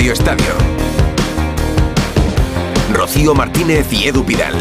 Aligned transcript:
Radio 0.00 0.14
Estadio. 0.14 0.54
Rocío 2.94 3.34
Martínez 3.34 3.92
y 3.92 4.08
Edu 4.08 4.24
Pidal. 4.24 4.54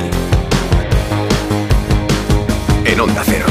En 2.83 2.99
Onda 2.99 3.23
Cero. 3.25 3.45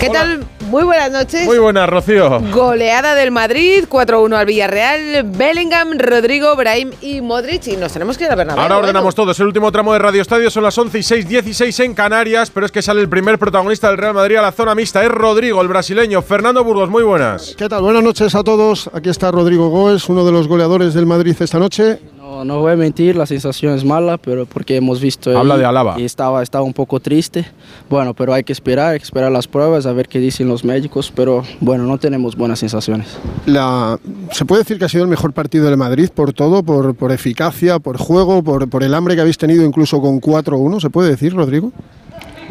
¿Qué 0.00 0.10
tal? 0.10 0.44
Muy 0.74 0.82
buenas 0.82 1.12
noches. 1.12 1.46
Muy 1.46 1.58
buenas, 1.58 1.88
Rocío. 1.88 2.40
Goleada 2.52 3.14
del 3.14 3.30
Madrid, 3.30 3.84
4-1 3.88 4.34
al 4.34 4.44
Villarreal, 4.44 5.22
Bellingham, 5.22 5.96
Rodrigo, 5.96 6.56
Brahim 6.56 6.90
y 7.00 7.20
Modric. 7.20 7.68
Y 7.68 7.76
nos 7.76 7.92
tenemos 7.92 8.18
que 8.18 8.24
ir 8.24 8.32
a 8.32 8.34
Bernabéu. 8.34 8.60
Ahora 8.60 8.78
ordenamos 8.78 9.14
todo. 9.14 9.30
Es 9.30 9.38
el 9.38 9.46
último 9.46 9.70
tramo 9.70 9.92
de 9.92 10.00
Radio 10.00 10.20
Estadio. 10.20 10.50
Son 10.50 10.64
las 10.64 10.76
11 10.76 10.98
y 10.98 11.02
6, 11.04 11.28
16 11.28 11.78
en 11.78 11.94
Canarias. 11.94 12.50
Pero 12.50 12.66
es 12.66 12.72
que 12.72 12.82
sale 12.82 13.00
el 13.00 13.08
primer 13.08 13.38
protagonista 13.38 13.86
del 13.86 13.98
Real 13.98 14.14
Madrid 14.14 14.34
a 14.34 14.42
la 14.42 14.50
zona 14.50 14.74
mixta. 14.74 15.04
Es 15.04 15.12
Rodrigo, 15.12 15.62
el 15.62 15.68
brasileño. 15.68 16.22
Fernando 16.22 16.64
Burgos, 16.64 16.90
muy 16.90 17.04
buenas. 17.04 17.54
¿Qué 17.56 17.68
tal? 17.68 17.82
Buenas 17.82 18.02
noches 18.02 18.34
a 18.34 18.42
todos. 18.42 18.90
Aquí 18.92 19.10
está 19.10 19.30
Rodrigo 19.30 19.68
Goes, 19.68 20.08
uno 20.08 20.24
de 20.26 20.32
los 20.32 20.48
goleadores 20.48 20.92
del 20.92 21.06
Madrid 21.06 21.36
esta 21.38 21.60
noche. 21.60 22.00
No, 22.34 22.44
no 22.44 22.58
voy 22.58 22.72
a 22.72 22.76
mentir, 22.76 23.14
la 23.14 23.26
sensación 23.26 23.74
es 23.74 23.84
mala, 23.84 24.18
pero 24.18 24.44
porque 24.44 24.74
hemos 24.74 25.00
visto 25.00 25.38
Habla 25.38 25.56
de 25.56 25.64
Alaba. 25.64 25.94
y 26.00 26.04
estaba, 26.04 26.42
estaba 26.42 26.64
un 26.64 26.72
poco 26.72 26.98
triste. 26.98 27.46
Bueno, 27.88 28.12
pero 28.12 28.34
hay 28.34 28.42
que 28.42 28.52
esperar, 28.52 28.94
hay 28.94 28.98
que 28.98 29.04
esperar 29.04 29.30
las 29.30 29.46
pruebas, 29.46 29.86
a 29.86 29.92
ver 29.92 30.08
qué 30.08 30.18
dicen 30.18 30.48
los 30.48 30.64
médicos, 30.64 31.12
pero 31.14 31.44
bueno, 31.60 31.84
no 31.84 31.96
tenemos 31.98 32.34
buenas 32.34 32.58
sensaciones. 32.58 33.06
La, 33.46 34.00
¿Se 34.32 34.44
puede 34.44 34.62
decir 34.62 34.80
que 34.80 34.84
ha 34.84 34.88
sido 34.88 35.04
el 35.04 35.10
mejor 35.10 35.32
partido 35.32 35.66
del 35.66 35.76
Madrid 35.76 36.08
por 36.12 36.32
todo, 36.32 36.64
por, 36.64 36.96
por 36.96 37.12
eficacia, 37.12 37.78
por 37.78 37.98
juego, 37.98 38.42
por, 38.42 38.68
por 38.68 38.82
el 38.82 38.94
hambre 38.94 39.14
que 39.14 39.20
habéis 39.20 39.38
tenido 39.38 39.64
incluso 39.64 40.00
con 40.00 40.20
4-1? 40.20 40.80
¿Se 40.80 40.90
puede 40.90 41.10
decir, 41.10 41.34
Rodrigo? 41.34 41.70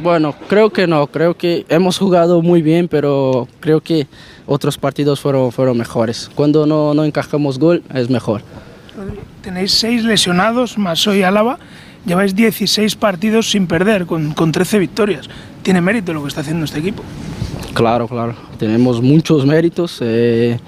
Bueno, 0.01 0.33
creo 0.47 0.69
que 0.69 0.87
no, 0.87 1.07
creo 1.07 1.35
que 1.35 1.65
hemos 1.67 1.97
jugado 1.97 2.41
muy 2.41 2.61
bien, 2.61 2.87
pero 2.87 3.49
creo 3.59 3.81
que 3.81 4.07
otros 4.45 4.77
partidos 4.77 5.19
fueron, 5.19 5.51
fueron 5.51 5.77
mejores. 5.77 6.31
Cuando 6.33 6.65
no, 6.65 6.93
no 6.93 7.03
encajamos 7.03 7.59
gol 7.59 7.83
es 7.93 8.09
mejor. 8.09 8.43
Tenéis 9.41 9.71
seis 9.71 10.03
lesionados, 10.03 10.77
más 10.77 11.05
hoy 11.07 11.23
Álava. 11.23 11.57
Lleváis 12.05 12.35
16 12.35 12.95
partidos 12.97 13.49
sin 13.49 13.65
perder, 13.65 14.05
con, 14.05 14.33
con 14.33 14.51
13 14.51 14.77
victorias. 14.79 15.29
Tiene 15.61 15.79
mérito 15.81 16.13
lo 16.13 16.21
que 16.21 16.27
está 16.27 16.41
haciendo 16.41 16.65
este 16.65 16.79
equipo. 16.79 17.01
Claro, 17.73 18.07
claro. 18.07 18.35
Tenemos 18.57 19.01
muchos 19.01 19.45
méritos. 19.45 19.97
eh, 20.01 20.59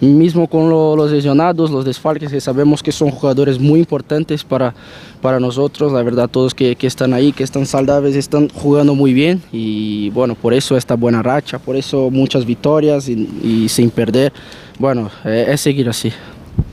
mismo 0.00 0.46
con 0.48 0.70
lo- 0.70 0.96
los 0.96 1.10
lesionados, 1.10 1.70
los 1.70 1.84
desfalques, 1.84 2.30
que 2.32 2.40
sabemos 2.40 2.82
que 2.82 2.90
son 2.90 3.10
jugadores 3.10 3.58
muy 3.60 3.80
importantes 3.80 4.44
para, 4.44 4.72
para 5.20 5.38
nosotros. 5.38 5.92
La 5.92 6.02
verdad, 6.02 6.26
todos 6.26 6.54
que, 6.54 6.74
que 6.74 6.86
están 6.86 7.12
ahí, 7.12 7.32
que 7.32 7.44
están 7.44 7.66
saludables, 7.66 8.16
están 8.16 8.48
jugando 8.48 8.94
muy 8.94 9.12
bien. 9.12 9.42
Y 9.52 10.08
bueno, 10.10 10.34
por 10.36 10.54
eso 10.54 10.74
esta 10.78 10.96
buena 10.96 11.22
racha, 11.22 11.58
por 11.58 11.76
eso 11.76 12.10
muchas 12.10 12.46
victorias 12.46 13.10
y, 13.10 13.28
y 13.44 13.68
sin 13.68 13.90
perder. 13.90 14.32
Bueno, 14.78 15.10
eh, 15.26 15.48
es 15.50 15.60
seguir 15.60 15.86
así. 15.90 16.10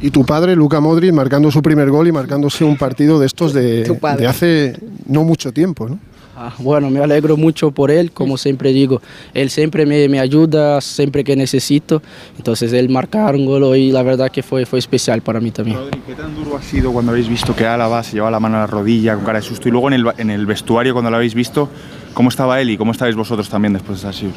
Y 0.02 0.12
tu 0.12 0.26
padre, 0.26 0.56
Luca 0.56 0.80
Modric, 0.80 1.12
marcando 1.12 1.50
su 1.52 1.62
primer 1.62 1.90
gol 1.90 2.08
y 2.08 2.12
marcándose 2.12 2.64
un 2.64 2.78
partido 2.78 3.20
de 3.20 3.26
estos 3.26 3.54
de, 3.54 3.84
de 3.84 4.28
hace 4.28 4.78
no 5.08 5.24
mucho 5.24 5.52
tiempo, 5.52 5.90
¿no? 5.90 6.00
Ah, 6.40 6.54
bueno, 6.60 6.92
me 6.92 7.00
alegro 7.00 7.36
mucho 7.36 7.72
por 7.72 7.90
él, 7.90 8.12
como 8.12 8.38
siempre 8.38 8.72
digo, 8.72 9.02
él 9.34 9.50
siempre 9.50 9.88
me, 9.88 10.08
me 10.08 10.20
ayuda, 10.20 10.80
siempre 10.82 11.24
que 11.24 11.36
necesito, 11.36 12.04
entonces 12.38 12.72
él 12.74 12.90
marcar 12.90 13.34
un 13.34 13.48
gol 13.48 13.76
y 13.76 13.92
la 13.92 14.04
verdad 14.04 14.30
que 14.30 14.44
fue, 14.44 14.68
fue 14.68 14.78
especial 14.78 15.24
para 15.24 15.40
mí 15.40 15.50
también. 15.50 15.78
Rodri, 15.78 16.00
¿qué 16.06 16.14
tan 16.14 16.36
duro 16.36 16.56
ha 16.56 16.62
sido 16.62 16.94
cuando 16.94 17.12
habéis 17.12 17.28
visto 17.28 17.56
que 17.56 17.66
Álava 17.66 18.04
se 18.04 18.14
llevaba 18.14 18.30
la 18.30 18.40
mano 18.40 18.58
a 18.58 18.60
la 18.60 18.68
rodilla 18.68 19.16
con 19.16 19.26
cara 19.26 19.40
de 19.40 19.46
susto? 19.46 19.68
Y 19.68 19.72
luego 19.72 19.88
en 19.88 19.94
el, 19.96 20.06
en 20.20 20.30
el 20.30 20.46
vestuario, 20.46 20.94
cuando 20.94 21.10
lo 21.10 21.18
habéis 21.18 21.34
visto, 21.34 21.70
¿cómo 22.14 22.30
estaba 22.30 22.62
él 22.62 22.70
y 22.70 22.78
cómo 22.78 22.92
estáis 22.92 23.16
vosotros 23.16 23.50
también 23.50 23.74
después 23.74 24.04
de 24.04 24.10
así? 24.10 24.30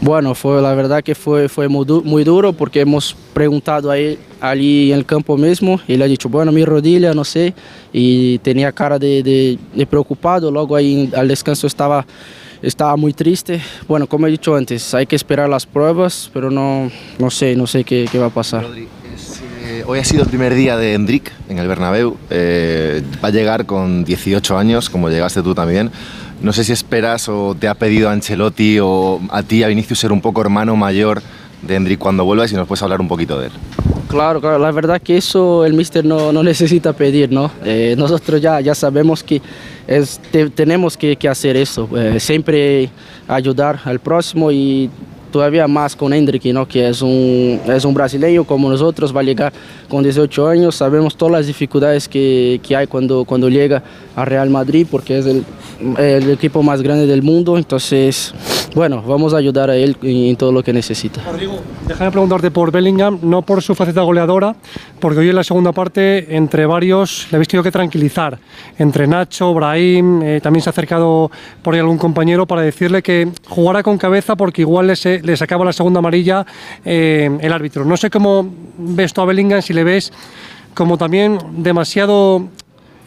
Bueno, 0.00 0.34
fue 0.34 0.62
la 0.62 0.74
verdad 0.74 1.02
que 1.02 1.14
fue, 1.14 1.48
fue 1.48 1.66
muy, 1.68 1.84
du- 1.84 2.02
muy 2.04 2.22
duro 2.22 2.52
porque 2.52 2.80
hemos 2.80 3.16
preguntado 3.34 3.90
a 3.90 3.98
él 3.98 4.16
allí 4.40 4.92
en 4.92 4.98
el 4.98 5.04
campo 5.04 5.36
mismo 5.36 5.80
y 5.88 5.94
él 5.94 6.02
ha 6.02 6.06
dicho, 6.06 6.28
bueno, 6.28 6.52
mi 6.52 6.64
rodilla, 6.64 7.14
no 7.14 7.24
sé, 7.24 7.52
y 7.92 8.38
tenía 8.38 8.70
cara 8.70 8.98
de, 8.98 9.22
de- 9.24 9.58
de 9.74 9.86
preocupado, 9.86 10.50
luego 10.52 10.76
ahí 10.76 11.10
al 11.16 11.26
descanso 11.26 11.66
estaba, 11.66 12.06
estaba 12.62 12.96
muy 12.96 13.12
triste. 13.12 13.60
Bueno, 13.88 14.06
como 14.06 14.28
he 14.28 14.30
dicho 14.30 14.54
antes, 14.54 14.94
hay 14.94 15.06
que 15.06 15.16
esperar 15.16 15.48
las 15.48 15.66
pruebas, 15.66 16.30
pero 16.32 16.48
no, 16.48 16.88
no 17.18 17.30
sé, 17.30 17.56
no 17.56 17.66
sé 17.66 17.82
qué, 17.82 18.06
qué 18.10 18.18
va 18.20 18.26
a 18.26 18.30
pasar. 18.30 18.66
Eh, 19.70 19.82
hoy 19.86 19.98
ha 19.98 20.04
sido 20.04 20.22
el 20.22 20.28
primer 20.28 20.54
día 20.54 20.76
de 20.78 20.94
Hendrik 20.94 21.30
en 21.48 21.58
el 21.58 21.66
Bernabéu. 21.68 22.16
Eh, 22.30 23.02
va 23.22 23.28
a 23.28 23.32
llegar 23.32 23.66
con 23.66 24.04
18 24.04 24.56
años, 24.56 24.88
como 24.88 25.10
llegaste 25.10 25.42
tú 25.42 25.54
también. 25.54 25.90
No 26.42 26.52
sé 26.52 26.62
si 26.64 26.72
esperas 26.72 27.28
o 27.28 27.56
te 27.58 27.66
ha 27.68 27.74
pedido 27.74 28.08
Ancelotti 28.10 28.78
o 28.80 29.20
a 29.30 29.42
ti, 29.42 29.62
a 29.64 29.68
Vinicius, 29.68 29.98
ser 29.98 30.12
un 30.12 30.20
poco 30.20 30.40
hermano 30.40 30.76
mayor 30.76 31.20
de 31.62 31.74
Hendrik 31.74 31.98
cuando 31.98 32.24
vuelvas 32.24 32.52
y 32.52 32.54
nos 32.54 32.68
puedes 32.68 32.82
hablar 32.82 33.00
un 33.00 33.08
poquito 33.08 33.38
de 33.40 33.46
él. 33.46 33.52
Claro, 34.08 34.40
claro, 34.40 34.58
la 34.58 34.70
verdad 34.70 35.02
que 35.02 35.16
eso 35.18 35.66
el 35.66 35.74
mister 35.74 36.04
no, 36.04 36.32
no 36.32 36.42
necesita 36.42 36.92
pedir, 36.94 37.30
¿no? 37.30 37.50
Eh, 37.64 37.94
nosotros 37.98 38.40
ya, 38.40 38.60
ya 38.60 38.74
sabemos 38.74 39.22
que 39.22 39.42
es, 39.86 40.20
te- 40.30 40.48
tenemos 40.48 40.96
que, 40.96 41.16
que 41.16 41.28
hacer 41.28 41.56
eso, 41.56 41.88
eh, 41.94 42.18
siempre 42.20 42.88
ayudar 43.26 43.80
al 43.84 43.98
próximo 43.98 44.50
y 44.50 44.88
todavía 45.30 45.66
más 45.68 45.94
con 45.94 46.12
Hendrik, 46.12 46.44
¿no? 46.46 46.66
Que 46.66 46.88
es 46.88 47.02
un, 47.02 47.60
es 47.66 47.84
un 47.84 47.94
brasileño 47.94 48.44
como 48.44 48.68
nosotros, 48.68 49.14
va 49.14 49.20
a 49.20 49.24
llegar 49.24 49.52
con 49.88 50.02
18 50.02 50.48
años, 50.48 50.74
sabemos 50.76 51.16
todas 51.16 51.32
las 51.32 51.46
dificultades 51.46 52.08
que, 52.08 52.60
que 52.66 52.76
hay 52.76 52.86
cuando, 52.86 53.24
cuando 53.24 53.48
llega 53.48 53.82
a 54.16 54.24
Real 54.24 54.50
Madrid 54.50 54.86
porque 54.90 55.18
es 55.18 55.26
el, 55.26 55.44
el 55.98 56.30
equipo 56.30 56.62
más 56.62 56.82
grande 56.82 57.06
del 57.06 57.22
mundo, 57.22 57.56
entonces, 57.56 58.34
bueno, 58.74 59.02
vamos 59.02 59.34
a 59.34 59.38
ayudar 59.38 59.70
a 59.70 59.76
él 59.76 59.96
en, 60.02 60.36
todo 60.36 60.52
lo 60.52 60.62
que 60.62 60.72
necesita. 60.72 61.22
Rodrigo, 61.22 61.60
déjame 61.86 62.10
preguntarte 62.10 62.50
por 62.50 62.70
Bellingham, 62.70 63.18
no 63.22 63.42
por 63.42 63.62
su 63.62 63.74
faceta 63.74 64.02
goleadora, 64.02 64.54
porque 65.00 65.20
hoy 65.20 65.30
en 65.30 65.36
la 65.36 65.44
segunda 65.44 65.72
parte, 65.72 66.36
entre 66.36 66.66
varios, 66.66 67.26
le 67.30 67.36
habéis 67.36 67.48
tenido 67.48 67.62
que 67.62 67.70
tranquilizar. 67.70 68.38
Entre 68.78 69.06
Nacho, 69.06 69.54
Brahim, 69.54 70.22
eh, 70.22 70.40
también 70.42 70.62
se 70.62 70.68
ha 70.68 70.72
acercado 70.72 71.30
por 71.62 71.74
ahí 71.74 71.80
algún 71.80 71.98
compañero 71.98 72.46
para 72.46 72.62
decirle 72.62 73.02
que 73.02 73.28
jugara 73.48 73.82
con 73.82 73.98
cabeza 73.98 74.36
porque 74.36 74.62
igual 74.62 74.86
le, 74.86 75.22
le 75.22 75.36
sacaba 75.36 75.64
la 75.64 75.72
segunda 75.72 75.98
amarilla 75.98 76.44
eh, 76.84 77.30
el 77.40 77.52
árbitro. 77.52 77.84
No 77.84 77.96
sé 77.96 78.10
cómo 78.10 78.48
ves 78.78 79.12
tú 79.12 79.22
a 79.22 79.24
Bellingham, 79.24 79.62
si 79.62 79.72
le 79.72 79.84
ves 79.84 80.12
como 80.74 80.96
también 80.96 81.38
demasiado 81.56 82.48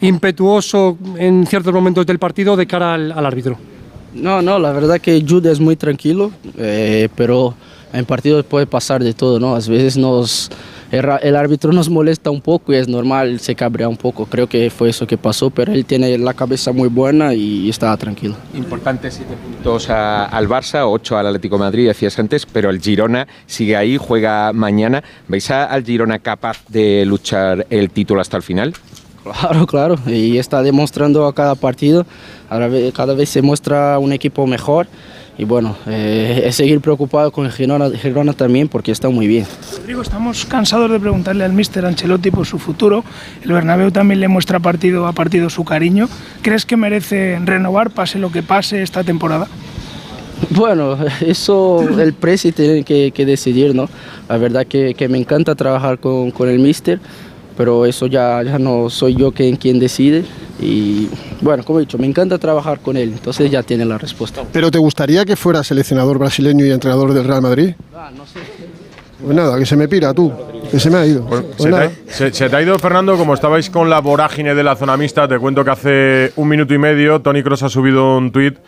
impetuoso 0.00 0.98
en 1.16 1.46
ciertos 1.46 1.72
momentos 1.72 2.04
del 2.04 2.18
partido 2.18 2.56
de 2.56 2.66
cara 2.66 2.94
al, 2.94 3.12
al 3.12 3.24
árbitro. 3.24 3.71
No, 4.14 4.42
no, 4.42 4.58
la 4.58 4.72
verdad 4.72 5.00
que 5.00 5.24
Jude 5.26 5.50
es 5.50 5.60
muy 5.60 5.76
tranquilo, 5.76 6.32
eh, 6.58 7.08
pero 7.16 7.54
en 7.92 8.04
partidos 8.04 8.44
puede 8.44 8.66
pasar 8.66 9.02
de 9.02 9.14
todo, 9.14 9.38
¿no? 9.40 9.54
A 9.54 9.58
veces 9.58 9.96
nos, 9.96 10.50
el, 10.90 11.36
árbitro 11.36 11.72
nos 11.72 11.88
molesta 11.88 12.30
un 12.30 12.40
poco 12.42 12.72
y 12.72 12.76
es 12.76 12.88
normal, 12.88 13.40
se 13.40 13.54
cabrea 13.54 13.88
un 13.88 13.96
poco. 13.96 14.26
Creo 14.26 14.46
que 14.46 14.68
fue 14.70 14.90
eso 14.90 15.06
que 15.06 15.16
pasó, 15.18 15.50
pero 15.50 15.72
él 15.72 15.84
tiene 15.86 16.16
la 16.18 16.34
cabeza 16.34 16.72
muy 16.72 16.88
buena 16.88 17.32
y 17.34 17.68
estaba 17.70 17.96
tranquilo. 17.96 18.34
Importante, 18.54 19.10
siete 19.10 19.34
puntos 19.34 19.88
a- 19.90 20.24
al 20.26 20.48
Barça, 20.48 20.84
ocho 20.86 21.16
al 21.16 21.26
Atlético 21.26 21.56
de 21.56 21.60
Madrid, 21.60 21.86
decías 21.88 22.18
antes, 22.18 22.44
pero 22.46 22.68
el 22.70 22.80
Girona 22.80 23.26
sigue 23.46 23.76
ahí, 23.76 23.96
juega 23.98 24.52
mañana. 24.52 25.02
¿Veis 25.28 25.50
a- 25.50 25.64
al 25.64 25.84
Girona 25.84 26.18
capaz 26.18 26.58
de 26.68 27.04
luchar 27.06 27.66
el 27.70 27.90
título 27.90 28.20
hasta 28.20 28.36
el 28.36 28.42
final? 28.42 28.74
Claro, 29.22 29.66
claro, 29.66 29.96
y 30.06 30.38
está 30.38 30.62
demostrando 30.62 31.26
a 31.26 31.34
cada 31.34 31.54
partido, 31.54 32.04
cada 32.48 33.14
vez, 33.14 33.28
se 33.28 33.40
muestra 33.40 33.98
un 33.98 34.12
equipo 34.12 34.46
mejor 34.46 34.88
y 35.38 35.44
bueno, 35.44 35.76
eh, 35.86 36.42
es 36.44 36.56
seguir 36.56 36.80
preocupado 36.80 37.30
con 37.30 37.46
el 37.46 37.52
Girona, 37.52 37.88
Girona 37.90 38.32
también 38.32 38.68
porque 38.68 38.92
está 38.92 39.08
muy 39.08 39.26
bien. 39.26 39.46
Rodrigo, 39.78 40.02
estamos 40.02 40.44
cansados 40.44 40.90
de 40.90 41.00
preguntarle 41.00 41.44
al 41.44 41.52
míster 41.52 41.86
Ancelotti 41.86 42.30
por 42.30 42.46
su 42.46 42.58
futuro. 42.58 43.04
El 43.42 43.52
Bernabéu 43.52 43.90
también 43.90 44.20
le 44.20 44.28
muestra 44.28 44.60
partido 44.60 45.06
a 45.06 45.12
partido 45.12 45.48
su 45.48 45.64
cariño. 45.64 46.08
¿Crees 46.42 46.66
que 46.66 46.76
merece 46.76 47.38
renovar, 47.44 47.90
pase 47.90 48.18
lo 48.18 48.30
que 48.30 48.42
pase 48.42 48.82
esta 48.82 49.04
temporada? 49.04 49.48
Bueno, 50.50 50.98
eso 51.20 51.80
el 51.98 52.12
presi 52.12 52.52
tiene 52.52 52.82
que, 52.82 53.12
que 53.12 53.24
decidir, 53.24 53.74
¿no? 53.74 53.88
La 54.28 54.36
verdad 54.36 54.66
que, 54.66 54.94
que 54.94 55.08
me 55.08 55.18
encanta 55.18 55.54
trabajar 55.54 55.98
con, 55.98 56.30
con 56.30 56.48
el 56.48 56.58
mister, 56.58 57.00
pero 57.56 57.86
eso 57.86 58.06
ya, 58.06 58.42
ya 58.42 58.58
no 58.58 58.88
soy 58.90 59.14
yo 59.14 59.32
quien, 59.32 59.56
quien 59.56 59.78
decide. 59.78 60.24
Y 60.60 61.08
bueno, 61.40 61.64
como 61.64 61.78
he 61.78 61.82
dicho, 61.82 61.98
me 61.98 62.06
encanta 62.06 62.38
trabajar 62.38 62.80
con 62.80 62.96
él, 62.96 63.10
entonces 63.12 63.50
ya 63.50 63.62
tiene 63.62 63.84
la 63.84 63.98
respuesta. 63.98 64.42
¿Pero 64.52 64.70
te 64.70 64.78
gustaría 64.78 65.24
que 65.24 65.36
fuera 65.36 65.62
seleccionador 65.64 66.18
brasileño 66.18 66.64
y 66.66 66.70
entrenador 66.70 67.12
del 67.12 67.24
Real 67.24 67.42
Madrid? 67.42 67.74
Pues 69.24 69.36
nada, 69.36 69.56
que 69.58 69.64
se 69.66 69.76
me 69.76 69.86
pira 69.86 70.12
tú, 70.12 70.32
que 70.70 70.80
se 70.80 70.90
me 70.90 70.96
ha 70.98 71.06
ido. 71.06 71.24
Pues 71.26 71.44
Se 71.56 71.70
te, 71.70 71.76
ha, 71.76 71.90
se- 72.08 72.32
se 72.32 72.48
te 72.50 72.56
ha 72.56 72.62
ido, 72.62 72.76
Fernando, 72.78 73.16
como 73.16 73.34
estabais 73.34 73.70
con 73.70 73.88
la 73.88 74.00
vorágine 74.00 74.54
de 74.54 74.64
la 74.64 74.74
zona 74.74 74.96
mixta, 74.96 75.28
te 75.28 75.38
cuento 75.38 75.64
que 75.64 75.70
hace 75.70 76.32
un 76.36 76.48
minuto 76.48 76.74
y 76.74 76.78
medio 76.78 77.20
Tony 77.20 77.42
Cross 77.44 77.62
ha 77.62 77.68
subido 77.68 78.16
un 78.18 78.32
tuit 78.32 78.58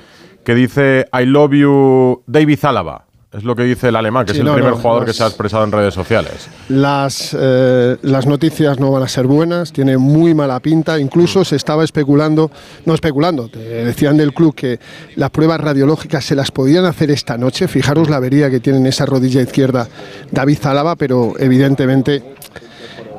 que 0.44 0.54
dice 0.54 1.06
I 1.12 1.24
love 1.26 1.52
you 1.54 2.22
David 2.26 2.58
Álava. 2.64 3.04
Es 3.36 3.42
lo 3.42 3.56
que 3.56 3.64
dice 3.64 3.88
el 3.88 3.96
alemán, 3.96 4.24
que 4.26 4.32
Sí, 4.32 4.38
es 4.38 4.40
el 4.40 4.46
no, 4.46 4.54
primer 4.54 4.70
no, 4.72 4.76
jugador 4.78 5.02
las- 5.02 5.10
que 5.10 5.16
se 5.16 5.24
ha 5.24 5.26
expresado 5.26 5.64
en 5.64 5.72
redes 5.72 5.92
sociales. 5.92 6.48
Las, 6.68 7.36
eh, 7.38 7.96
las 8.02 8.26
noticias 8.26 8.78
no 8.78 8.92
van 8.92 9.02
a 9.02 9.08
ser 9.08 9.26
buenas, 9.26 9.72
tiene 9.72 9.98
muy 9.98 10.34
mala 10.34 10.60
pinta, 10.60 11.00
incluso 11.00 11.44
se 11.44 11.56
estaba 11.56 11.82
especulando, 11.82 12.50
no 12.86 12.94
especulando, 12.94 13.48
te 13.48 13.58
decían 13.58 14.16
del 14.16 14.32
club 14.32 14.54
que 14.54 14.78
las 15.16 15.30
pruebas 15.30 15.60
radiológicas 15.60 16.24
se 16.24 16.36
las 16.36 16.52
podían 16.52 16.84
hacer 16.84 17.10
esta 17.10 17.36
noche, 17.36 17.66
fijaros 17.66 18.08
la 18.08 18.16
avería 18.16 18.48
que 18.50 18.60
tiene 18.60 18.78
en 18.78 18.86
esa 18.86 19.04
rodilla 19.04 19.40
izquierda 19.42 19.88
David 20.30 20.58
Zálava, 20.60 20.94
pero 20.94 21.32
evidentemente 21.38 22.22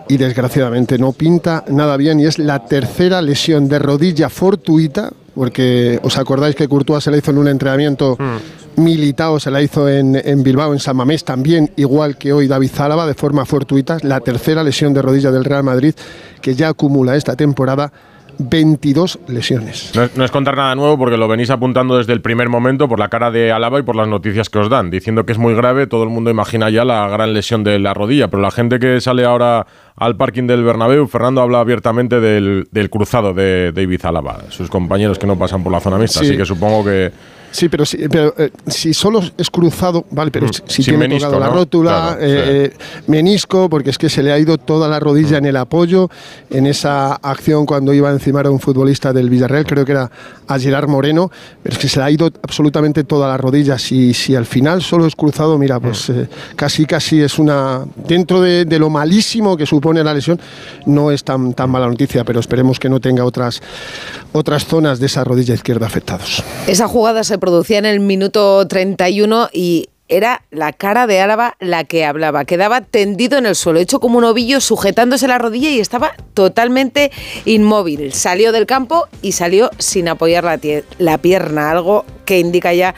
y 0.07 0.17
desgraciadamente 0.17 0.97
no 0.97 1.12
pinta 1.13 1.65
nada 1.67 1.97
bien 1.97 2.19
y 2.19 2.25
es 2.25 2.38
la 2.39 2.65
tercera 2.65 3.21
lesión 3.21 3.67
de 3.67 3.79
rodilla 3.79 4.29
fortuita, 4.29 5.12
porque 5.35 5.99
os 6.01 6.17
acordáis 6.17 6.55
que 6.55 6.67
Courtois 6.67 7.03
se 7.03 7.11
la 7.11 7.17
hizo 7.17 7.31
en 7.31 7.37
un 7.37 7.47
entrenamiento 7.47 8.17
militado, 8.77 9.39
se 9.39 9.51
la 9.51 9.61
hizo 9.61 9.87
en, 9.87 10.15
en 10.15 10.43
Bilbao, 10.43 10.73
en 10.73 10.79
San 10.79 10.95
Mamés 10.95 11.23
también, 11.23 11.71
igual 11.75 12.17
que 12.17 12.33
hoy 12.33 12.47
David 12.47 12.71
Zálava, 12.73 13.05
de 13.05 13.13
forma 13.13 13.45
fortuita, 13.45 13.97
la 14.01 14.21
tercera 14.21 14.63
lesión 14.63 14.93
de 14.93 15.01
rodilla 15.01 15.31
del 15.31 15.43
Real 15.45 15.63
Madrid 15.63 15.93
que 16.41 16.55
ya 16.55 16.69
acumula 16.69 17.15
esta 17.15 17.35
temporada 17.35 17.91
22 18.39 19.19
lesiones. 19.27 19.91
No 19.95 20.03
es, 20.03 20.17
no 20.17 20.25
es 20.25 20.31
contar 20.31 20.55
nada 20.57 20.75
nuevo 20.75 20.97
porque 20.97 21.17
lo 21.17 21.27
venís 21.27 21.49
apuntando 21.49 21.97
desde 21.97 22.13
el 22.13 22.21
primer 22.21 22.49
momento 22.49 22.87
por 22.87 22.99
la 22.99 23.09
cara 23.09 23.31
de 23.31 23.51
Alaba 23.51 23.79
y 23.79 23.83
por 23.83 23.95
las 23.95 24.07
noticias 24.07 24.49
que 24.49 24.59
os 24.59 24.69
dan, 24.69 24.89
diciendo 24.89 25.25
que 25.25 25.31
es 25.33 25.37
muy 25.37 25.53
grave, 25.53 25.87
todo 25.87 26.03
el 26.03 26.09
mundo 26.09 26.29
imagina 26.29 26.69
ya 26.69 26.85
la 26.85 27.07
gran 27.07 27.33
lesión 27.33 27.63
de 27.63 27.79
la 27.79 27.93
rodilla, 27.93 28.27
pero 28.27 28.41
la 28.41 28.51
gente 28.51 28.79
que 28.79 28.99
sale 29.01 29.25
ahora 29.25 29.65
al 29.95 30.15
parking 30.17 30.47
del 30.47 30.63
Bernabéu, 30.63 31.07
Fernando 31.07 31.41
habla 31.41 31.59
abiertamente 31.59 32.19
del, 32.19 32.67
del 32.71 32.89
cruzado 32.89 33.33
de 33.33 33.71
David 33.71 34.05
Alaba, 34.05 34.39
sus 34.49 34.69
compañeros 34.69 35.17
que 35.19 35.27
no 35.27 35.38
pasan 35.38 35.63
por 35.63 35.71
la 35.71 35.79
zona 35.79 35.97
mixta, 35.97 36.19
Sí. 36.19 36.27
así 36.27 36.38
que 36.38 36.45
supongo 36.45 36.83
que... 36.83 37.11
Sí, 37.55 37.69
pero, 37.69 37.85
si, 37.85 37.97
pero 38.09 38.33
eh, 38.37 38.51
si 38.67 38.93
solo 38.93 39.21
es 39.37 39.49
cruzado, 39.49 40.03
vale, 40.11 40.29
pero 40.29 40.47
Mm, 40.47 40.49
si, 40.67 40.83
sin 40.83 40.83
tiene 40.83 40.97
menisco, 40.99 41.29
tocado 41.29 41.39
la 41.39 41.49
¿no? 41.49 41.53
rótula, 41.55 41.91
Claro, 42.17 42.21
eh, 42.21 42.65
eh, 42.65 42.73
menisco, 43.07 43.69
porque 43.69 43.91
es 43.91 43.97
que 43.97 44.09
se 44.09 44.21
le 44.21 44.33
ha 44.33 44.37
ido 44.37 44.57
toda 44.57 44.89
la 44.89 44.99
rodilla 44.99 45.37
en 45.37 45.45
el 45.45 45.55
apoyo, 45.55 46.09
en 46.49 46.67
esa 46.67 47.13
acción 47.13 47.65
cuando 47.65 47.93
iba 47.93 48.09
a 48.09 48.11
encimar 48.11 48.45
a 48.45 48.51
un 48.51 48.59
futbolista 48.59 49.13
del 49.13 49.29
Villarreal, 49.29 49.65
creo 49.65 49.85
que 49.85 49.93
era 49.93 50.11
a 50.47 50.59
Gerard 50.59 50.89
Moreno, 50.89 51.31
pero 51.63 51.73
es 51.75 51.79
que 51.79 51.87
se 51.87 51.99
le 51.99 52.05
ha 52.05 52.11
ido 52.11 52.29
absolutamente 52.43 53.03
toda 53.05 53.27
la 53.29 53.37
rodilla. 53.37 53.79
Si, 53.79 54.13
si 54.13 54.35
al 54.35 54.45
final 54.45 54.81
solo 54.81 55.05
es 55.05 55.15
cruzado, 55.15 55.57
mira, 55.57 55.79
pues 55.79 56.09
eh, 56.09 56.27
casi 56.57 56.85
casi 56.85 57.21
es 57.21 57.39
una. 57.39 57.85
Dentro 57.95 58.41
de, 58.41 58.65
de 58.65 58.79
lo 58.79 58.89
malísimo 58.89 59.55
que 59.55 59.65
supone 59.65 60.03
la 60.03 60.13
lesión, 60.13 60.39
no 60.85 61.09
es 61.09 61.23
tan, 61.23 61.53
tan 61.53 61.69
mala 61.69 61.87
noticia, 61.87 62.25
pero 62.25 62.39
esperemos 62.41 62.79
que 62.79 62.89
no 62.89 62.99
tenga 62.99 63.23
otras, 63.23 63.61
otras 64.33 64.65
zonas 64.65 64.99
de 64.99 65.05
esa 65.05 65.23
rodilla 65.23 65.53
izquierda 65.53 65.85
afectados. 65.87 66.43
Esa 66.67 66.87
jugada 66.87 67.23
se 67.23 67.37
producía 67.45 67.77
en 67.77 67.86
el 67.86 68.00
minuto 68.00 68.68
31 68.68 69.50
y 69.53 69.89
era 70.07 70.42
la 70.50 70.74
cara 70.74 71.06
de 71.06 71.21
Álava 71.21 71.56
la 71.59 71.83
que 71.83 72.03
hablaba. 72.03 72.44
Quedaba 72.44 72.81
tendido 72.81 73.38
en 73.38 73.45
el 73.45 73.56
suelo, 73.56 73.80
hecho 73.80 74.00
como 74.00 74.18
un 74.18 74.24
ovillo, 74.24 74.59
sujetándose 74.62 75.27
la 75.27 75.38
rodilla 75.38 75.69
y 75.69 75.80
estaba 75.80 76.13
totalmente 76.33 77.12
inmóvil. 77.45 78.13
Salió 78.13 78.51
del 78.51 78.65
campo 78.65 79.07
y 79.21 79.33
salió 79.33 79.69
sin 79.77 80.07
apoyar 80.07 80.44
la, 80.44 80.59
la 80.97 81.19
pierna, 81.19 81.69
algo 81.69 82.03
que 82.25 82.39
indica 82.39 82.74
ya 82.74 82.95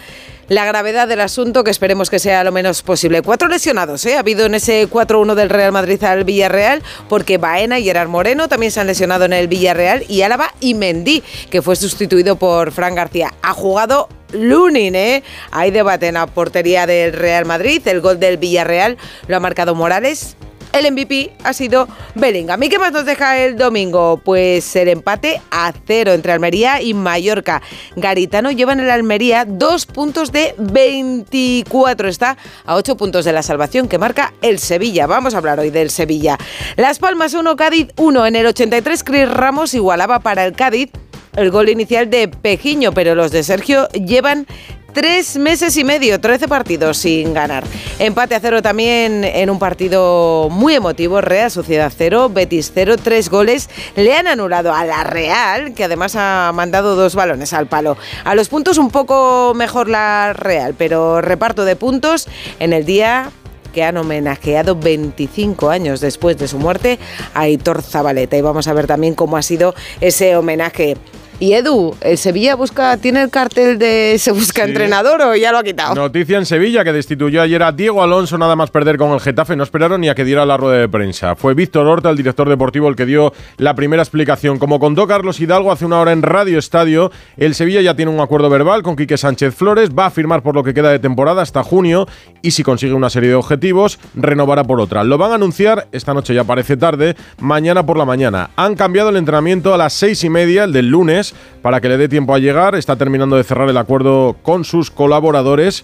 la 0.50 0.66
gravedad 0.66 1.08
del 1.08 1.22
asunto, 1.22 1.64
que 1.64 1.72
esperemos 1.72 2.10
que 2.10 2.20
sea 2.20 2.44
lo 2.44 2.52
menos 2.52 2.82
posible. 2.82 3.22
Cuatro 3.22 3.48
lesionados, 3.48 4.06
¿eh? 4.06 4.16
Ha 4.16 4.20
habido 4.20 4.46
en 4.46 4.56
ese 4.56 4.90
4-1 4.90 5.36
del 5.36 5.50
Real 5.50 5.72
Madrid 5.72 6.04
al 6.04 6.24
Villarreal, 6.24 6.82
porque 7.10 7.38
Baena 7.38 7.80
y 7.80 7.84
Gerard 7.84 8.08
Moreno 8.08 8.48
también 8.48 8.72
se 8.72 8.80
han 8.80 8.88
lesionado 8.88 9.26
en 9.26 9.34
el 9.34 9.48
Villarreal, 9.48 10.06
y 10.08 10.22
Álava 10.22 10.54
y 10.60 10.74
Mendy, 10.74 11.24
que 11.50 11.62
fue 11.62 11.76
sustituido 11.76 12.38
por 12.38 12.72
Fran 12.72 12.96
García. 12.96 13.34
Ha 13.42 13.54
jugado 13.54 14.10
Lunin, 14.32 14.96
¿eh? 14.96 15.24
Hay 15.52 15.72
debate 15.72 16.08
en 16.08 16.16
la 16.16 16.28
portería 16.28 16.86
del 16.86 17.14
Real 17.14 17.46
Madrid. 17.46 17.86
El 17.86 18.02
gol 18.02 18.20
del 18.20 18.38
Villarreal 18.38 18.98
lo 19.28 19.38
ha 19.38 19.40
marcado 19.40 19.76
Morales. 19.76 20.38
El 20.78 20.92
MVP 20.92 21.32
ha 21.44 21.54
sido 21.54 21.88
Bellingham. 22.14 22.62
¿Y 22.62 22.70
qué 22.70 22.78
más 22.78 22.92
nos 22.92 23.04
deja 23.04 23.36
el 23.40 23.58
domingo? 23.58 24.22
Pues 24.24 24.76
el 24.76 24.90
empate 24.90 25.42
a 25.50 25.74
cero 25.88 26.14
entre 26.14 26.34
Almería 26.34 26.84
y 26.84 26.94
Mallorca. 26.94 27.64
Garitano 27.96 28.52
lleva 28.52 28.74
en 28.74 28.82
el 28.82 28.92
Almería 28.92 29.46
dos 29.46 29.88
puntos 29.88 30.32
de 30.32 30.54
24. 30.60 32.08
Está 32.08 32.38
a 32.64 32.76
ocho 32.76 32.96
puntos 32.96 33.26
de 33.26 33.34
la 33.34 33.42
salvación 33.42 33.88
que 33.88 33.98
marca 33.98 34.34
el 34.44 34.60
Sevilla. 34.60 35.08
Vamos 35.08 35.34
a 35.34 35.38
hablar 35.38 35.60
hoy 35.60 35.72
del 35.72 35.90
Sevilla. 35.90 36.38
Las 36.76 37.00
Palmas 37.00 37.34
1, 37.34 37.56
Cádiz 37.56 37.88
1. 37.98 38.28
En 38.28 38.36
el 38.36 38.46
83, 38.46 39.04
Cris 39.04 39.30
Ramos 39.30 39.74
igualaba 39.74 40.20
para 40.20 40.46
el 40.46 40.54
Cádiz 40.54 40.92
el 41.38 41.52
gol 41.52 41.70
inicial 41.70 42.10
de 42.10 42.28
Pejiño, 42.28 42.94
pero 42.94 43.14
los 43.14 43.32
de 43.32 43.44
Sergio 43.44 43.88
llevan 43.90 44.48
tres 44.94 45.38
meses 45.38 45.78
y 45.78 45.84
medio, 45.84 46.19
13 46.19 46.48
partidos 46.48 46.98
sin 46.98 47.34
ganar. 47.34 47.63
Empate 48.00 48.36
a 48.36 48.39
cero 48.39 48.62
también 48.62 49.24
en 49.24 49.50
un 49.50 49.60
partido 49.60 50.50
muy 50.50 50.75
emotivo, 50.75 51.22
Real 51.22 51.51
Sociedad 51.51 51.92
cero, 51.95 52.30
Betis 52.30 52.72
cero, 52.74 52.95
tres 53.01 53.30
goles. 53.30 53.69
Le 53.95 54.16
han 54.16 54.28
anulado 54.28 54.74
a 54.74 54.86
la 54.86 55.04
Real, 55.04 55.74
que 55.74 55.84
además 55.84 56.16
ha 56.16 56.51
mandado 56.54 56.95
dos 56.95 57.16
balones 57.16 57.54
al 57.54 57.68
palo. 57.68 57.98
A 58.24 58.36
los 58.36 58.50
puntos 58.50 58.78
un 58.78 58.89
poco 58.89 59.54
mejor 59.56 59.89
la 59.89 60.34
Real, 60.34 60.74
pero 60.78 61.22
reparto 61.22 61.66
de 61.66 61.75
puntos 61.75 62.28
en 62.60 62.74
el 62.74 62.86
día 62.86 63.31
que 63.78 63.83
han 63.83 63.98
homenajeado 63.98 64.75
25 64.75 65.69
años 65.69 66.01
después 66.01 66.38
de 66.38 66.48
su 66.48 66.57
muerte 66.57 66.98
a 67.36 67.42
Aitor 67.42 67.83
Zabaleta. 67.83 68.36
Y 68.36 68.42
vamos 68.42 68.68
a 68.68 68.74
ver 68.74 68.88
también 68.88 69.13
cómo 69.13 69.38
ha 69.38 69.44
sido 69.44 69.75
ese 70.01 70.36
homenaje. 70.36 70.98
Y 71.39 71.54
Edu, 71.54 71.95
¿el 72.01 72.18
Sevilla 72.18 72.56
busca, 72.56 72.98
tiene 72.98 73.22
el 73.22 73.30
cartel 73.30 73.78
de 73.78 74.16
se 74.18 74.31
busca 74.31 74.63
Sí. 74.63 74.69
entrenador 74.69 75.22
o 75.22 75.36
ya 75.36 75.51
lo 75.51 75.60
ha 75.60 75.63
quitado? 75.63 75.94
Noticia 75.94 76.36
en 76.39 76.48
Sevilla 76.48 76.84
que 76.84 76.92
destituyó 76.92 77.44
ayer 77.44 77.62
a 77.62 77.72
Diego 77.72 78.01
Alonso 78.01 78.39
nada 78.39 78.56
más 78.56 78.72
perder 78.72 78.98
con 78.98 79.12
el 79.12 79.19
Getafe. 79.19 79.56
No 79.56 79.62
esperaron 79.62 80.01
ni 80.01 80.10
a 80.10 80.16
que 80.16 80.25
diera 80.25 80.48
la 80.48 80.57
rueda 80.57 80.80
de 80.80 80.89
prensa. 80.89 81.36
Fue 81.36 81.54
Víctor 81.54 81.86
Horta, 81.86 82.10
el 82.10 82.18
director 82.18 82.50
deportivo, 82.50 82.89
el 82.89 82.95
que 82.95 83.06
dio 83.06 83.34
la 83.57 83.75
primera 83.75 84.01
explicación. 84.01 84.57
Como 84.57 84.80
contó 84.80 85.06
Carlos 85.06 85.39
Hidalgo 85.39 85.72
hace 85.72 85.86
una 85.86 86.00
hora 86.00 86.12
en 86.12 86.24
Radio 86.24 86.57
Estadio, 86.57 87.12
el 87.38 87.54
Sevilla 87.54 87.81
ya 87.81 87.95
tiene 87.95 88.12
un 88.12 88.19
acuerdo 88.19 88.50
verbal 88.50 88.81
con 88.81 88.95
Quique 88.95 89.18
Sánchez 89.18 89.54
Flores, 89.54 89.92
va 89.92 90.07
a 90.07 90.10
firmar 90.10 90.42
por 90.42 90.56
lo 90.56 90.63
que 90.63 90.74
queda 90.74 90.90
de 90.90 90.98
temporada 90.98 91.44
hasta 91.44 91.62
junio 91.62 92.07
y 92.42 92.50
si 92.50 92.63
consigue 92.63 92.94
una 92.94 93.12
serie 93.12 93.30
de 93.30 93.36
objetivos, 93.36 94.00
renovará 94.16 94.63
por 94.63 94.81
otra. 94.81 95.04
Lo 95.04 95.19
van 95.19 95.33
a 95.33 95.36
anunciar, 95.36 95.88
esta 95.92 96.16
noche 96.16 96.33
ya 96.33 96.45
parece 96.45 96.78
tarde, 96.78 97.16
mañana 97.40 97.86
por 97.86 97.95
la 97.95 98.06
mañana. 98.06 98.50
Han 98.56 98.74
cambiado 98.75 99.10
el 99.10 99.18
entrenamiento 99.18 99.72
a 99.75 99.78
las 99.78 99.94
seis 99.94 100.24
y 100.24 100.30
media, 100.31 100.63
el 100.63 100.74
del 100.74 100.88
lunes, 100.88 101.27
para 101.62 101.82
que 101.82 101.90
le 101.90 101.98
dé 101.98 102.10
tiempo 102.10 102.34
a 102.34 102.40
llegar. 102.40 102.76
Está 102.76 102.96
terminando 102.96 103.36
de 103.36 103.44
cerrar 103.44 103.70
el 103.70 103.78
acuerdo 103.78 104.36
con 104.42 104.64
sus 104.64 104.92
colaboradores 104.92 105.84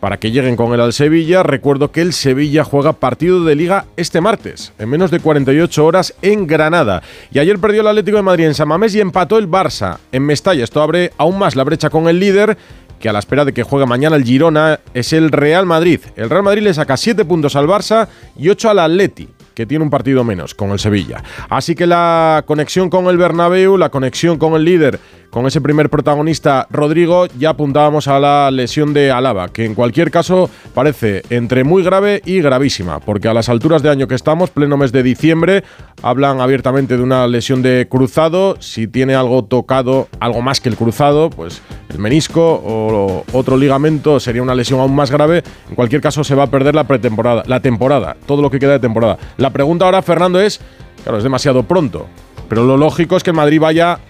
para 0.00 0.18
que 0.18 0.30
lleguen 0.30 0.56
con 0.56 0.72
él 0.74 0.80
al 0.80 0.92
Sevilla. 0.92 1.42
Recuerdo 1.42 1.90
que 1.90 2.00
el 2.00 2.12
Sevilla 2.12 2.64
juega 2.64 2.92
partido 2.92 3.44
de 3.44 3.54
liga 3.54 3.86
este 3.96 4.20
martes, 4.20 4.72
en 4.78 4.88
menos 4.88 5.10
de 5.10 5.20
48 5.20 5.84
horas 5.84 6.14
en 6.22 6.46
Granada. 6.46 7.02
Y 7.32 7.38
ayer 7.38 7.58
perdió 7.58 7.80
el 7.80 7.88
Atlético 7.88 8.16
de 8.16 8.22
Madrid 8.22 8.46
en 8.46 8.54
San 8.54 8.68
Mamés 8.68 8.94
y 8.94 9.00
empató 9.00 9.38
el 9.38 9.48
Barça 9.48 9.98
en 10.12 10.24
Mestalla. 10.24 10.64
Esto 10.64 10.82
abre 10.82 11.12
aún 11.18 11.38
más 11.38 11.56
la 11.56 11.64
brecha 11.64 11.90
con 11.90 12.08
el 12.08 12.20
líder 12.20 12.56
que 13.00 13.08
a 13.08 13.12
la 13.12 13.20
espera 13.20 13.44
de 13.44 13.52
que 13.52 13.62
juegue 13.62 13.86
mañana 13.86 14.16
el 14.16 14.24
Girona 14.24 14.80
es 14.92 15.12
el 15.12 15.30
Real 15.30 15.66
Madrid. 15.66 16.00
El 16.16 16.30
Real 16.30 16.42
Madrid 16.42 16.62
le 16.62 16.74
saca 16.74 16.96
7 16.96 17.24
puntos 17.24 17.54
al 17.54 17.68
Barça 17.68 18.08
y 18.36 18.48
8 18.48 18.70
al 18.70 18.78
Atleti 18.80 19.28
que 19.58 19.66
tiene 19.66 19.82
un 19.82 19.90
partido 19.90 20.22
menos 20.22 20.54
con 20.54 20.70
el 20.70 20.78
Sevilla. 20.78 21.20
Así 21.48 21.74
que 21.74 21.88
la 21.88 22.44
conexión 22.46 22.88
con 22.90 23.06
el 23.06 23.16
Bernabéu, 23.16 23.76
la 23.76 23.88
conexión 23.88 24.38
con 24.38 24.54
el 24.54 24.62
líder, 24.62 25.00
con 25.30 25.48
ese 25.48 25.60
primer 25.60 25.90
protagonista 25.90 26.68
Rodrigo, 26.70 27.26
ya 27.40 27.50
apuntábamos 27.50 28.06
a 28.06 28.20
la 28.20 28.52
lesión 28.52 28.94
de 28.94 29.10
Alaba, 29.10 29.48
que 29.48 29.64
en 29.64 29.74
cualquier 29.74 30.12
caso 30.12 30.48
parece 30.74 31.22
entre 31.30 31.64
muy 31.64 31.82
grave 31.82 32.22
y 32.24 32.40
gravísima, 32.40 33.00
porque 33.00 33.26
a 33.26 33.34
las 33.34 33.48
alturas 33.48 33.82
de 33.82 33.90
año 33.90 34.06
que 34.06 34.14
estamos, 34.14 34.50
pleno 34.50 34.76
mes 34.76 34.92
de 34.92 35.02
diciembre, 35.02 35.64
hablan 36.02 36.40
abiertamente 36.40 36.96
de 36.96 37.02
una 37.02 37.26
lesión 37.26 37.60
de 37.60 37.88
cruzado, 37.90 38.58
si 38.60 38.86
tiene 38.86 39.16
algo 39.16 39.44
tocado, 39.44 40.06
algo 40.20 40.40
más 40.40 40.60
que 40.60 40.68
el 40.68 40.76
cruzado, 40.76 41.30
pues 41.30 41.62
el 41.88 41.98
menisco 41.98 42.42
o 42.42 43.24
otro 43.32 43.56
ligamento 43.56 44.20
sería 44.20 44.42
una 44.42 44.54
lesión 44.54 44.80
aún 44.80 44.94
más 44.94 45.10
grave. 45.10 45.42
En 45.68 45.74
cualquier 45.74 46.00
caso 46.00 46.22
se 46.22 46.34
va 46.34 46.44
a 46.44 46.50
perder 46.50 46.74
la 46.74 46.84
pretemporada, 46.84 47.42
la 47.46 47.60
temporada, 47.60 48.16
todo 48.26 48.42
lo 48.42 48.50
que 48.50 48.58
queda 48.58 48.72
de 48.72 48.80
temporada. 48.80 49.18
La 49.36 49.50
pregunta 49.50 49.86
ahora, 49.86 50.02
Fernando, 50.02 50.40
es, 50.40 50.60
claro, 51.02 51.18
es 51.18 51.24
demasiado 51.24 51.62
pronto, 51.62 52.06
pero 52.48 52.64
lo 52.64 52.76
lógico 52.76 53.16
es 53.16 53.22
que 53.22 53.32
Madrid 53.32 53.60
vaya 53.60 54.00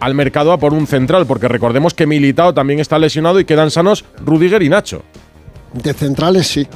al 0.00 0.14
mercado 0.14 0.52
a 0.52 0.58
por 0.58 0.72
un 0.72 0.86
central, 0.86 1.26
porque 1.26 1.48
recordemos 1.48 1.94
que 1.94 2.06
Militao 2.06 2.54
también 2.54 2.80
está 2.80 2.98
lesionado 2.98 3.40
y 3.40 3.44
quedan 3.44 3.70
sanos 3.70 4.04
Rudiger 4.24 4.62
y 4.62 4.68
Nacho. 4.68 5.02
De 5.72 5.92
centrales 5.92 6.46
sí. 6.46 6.66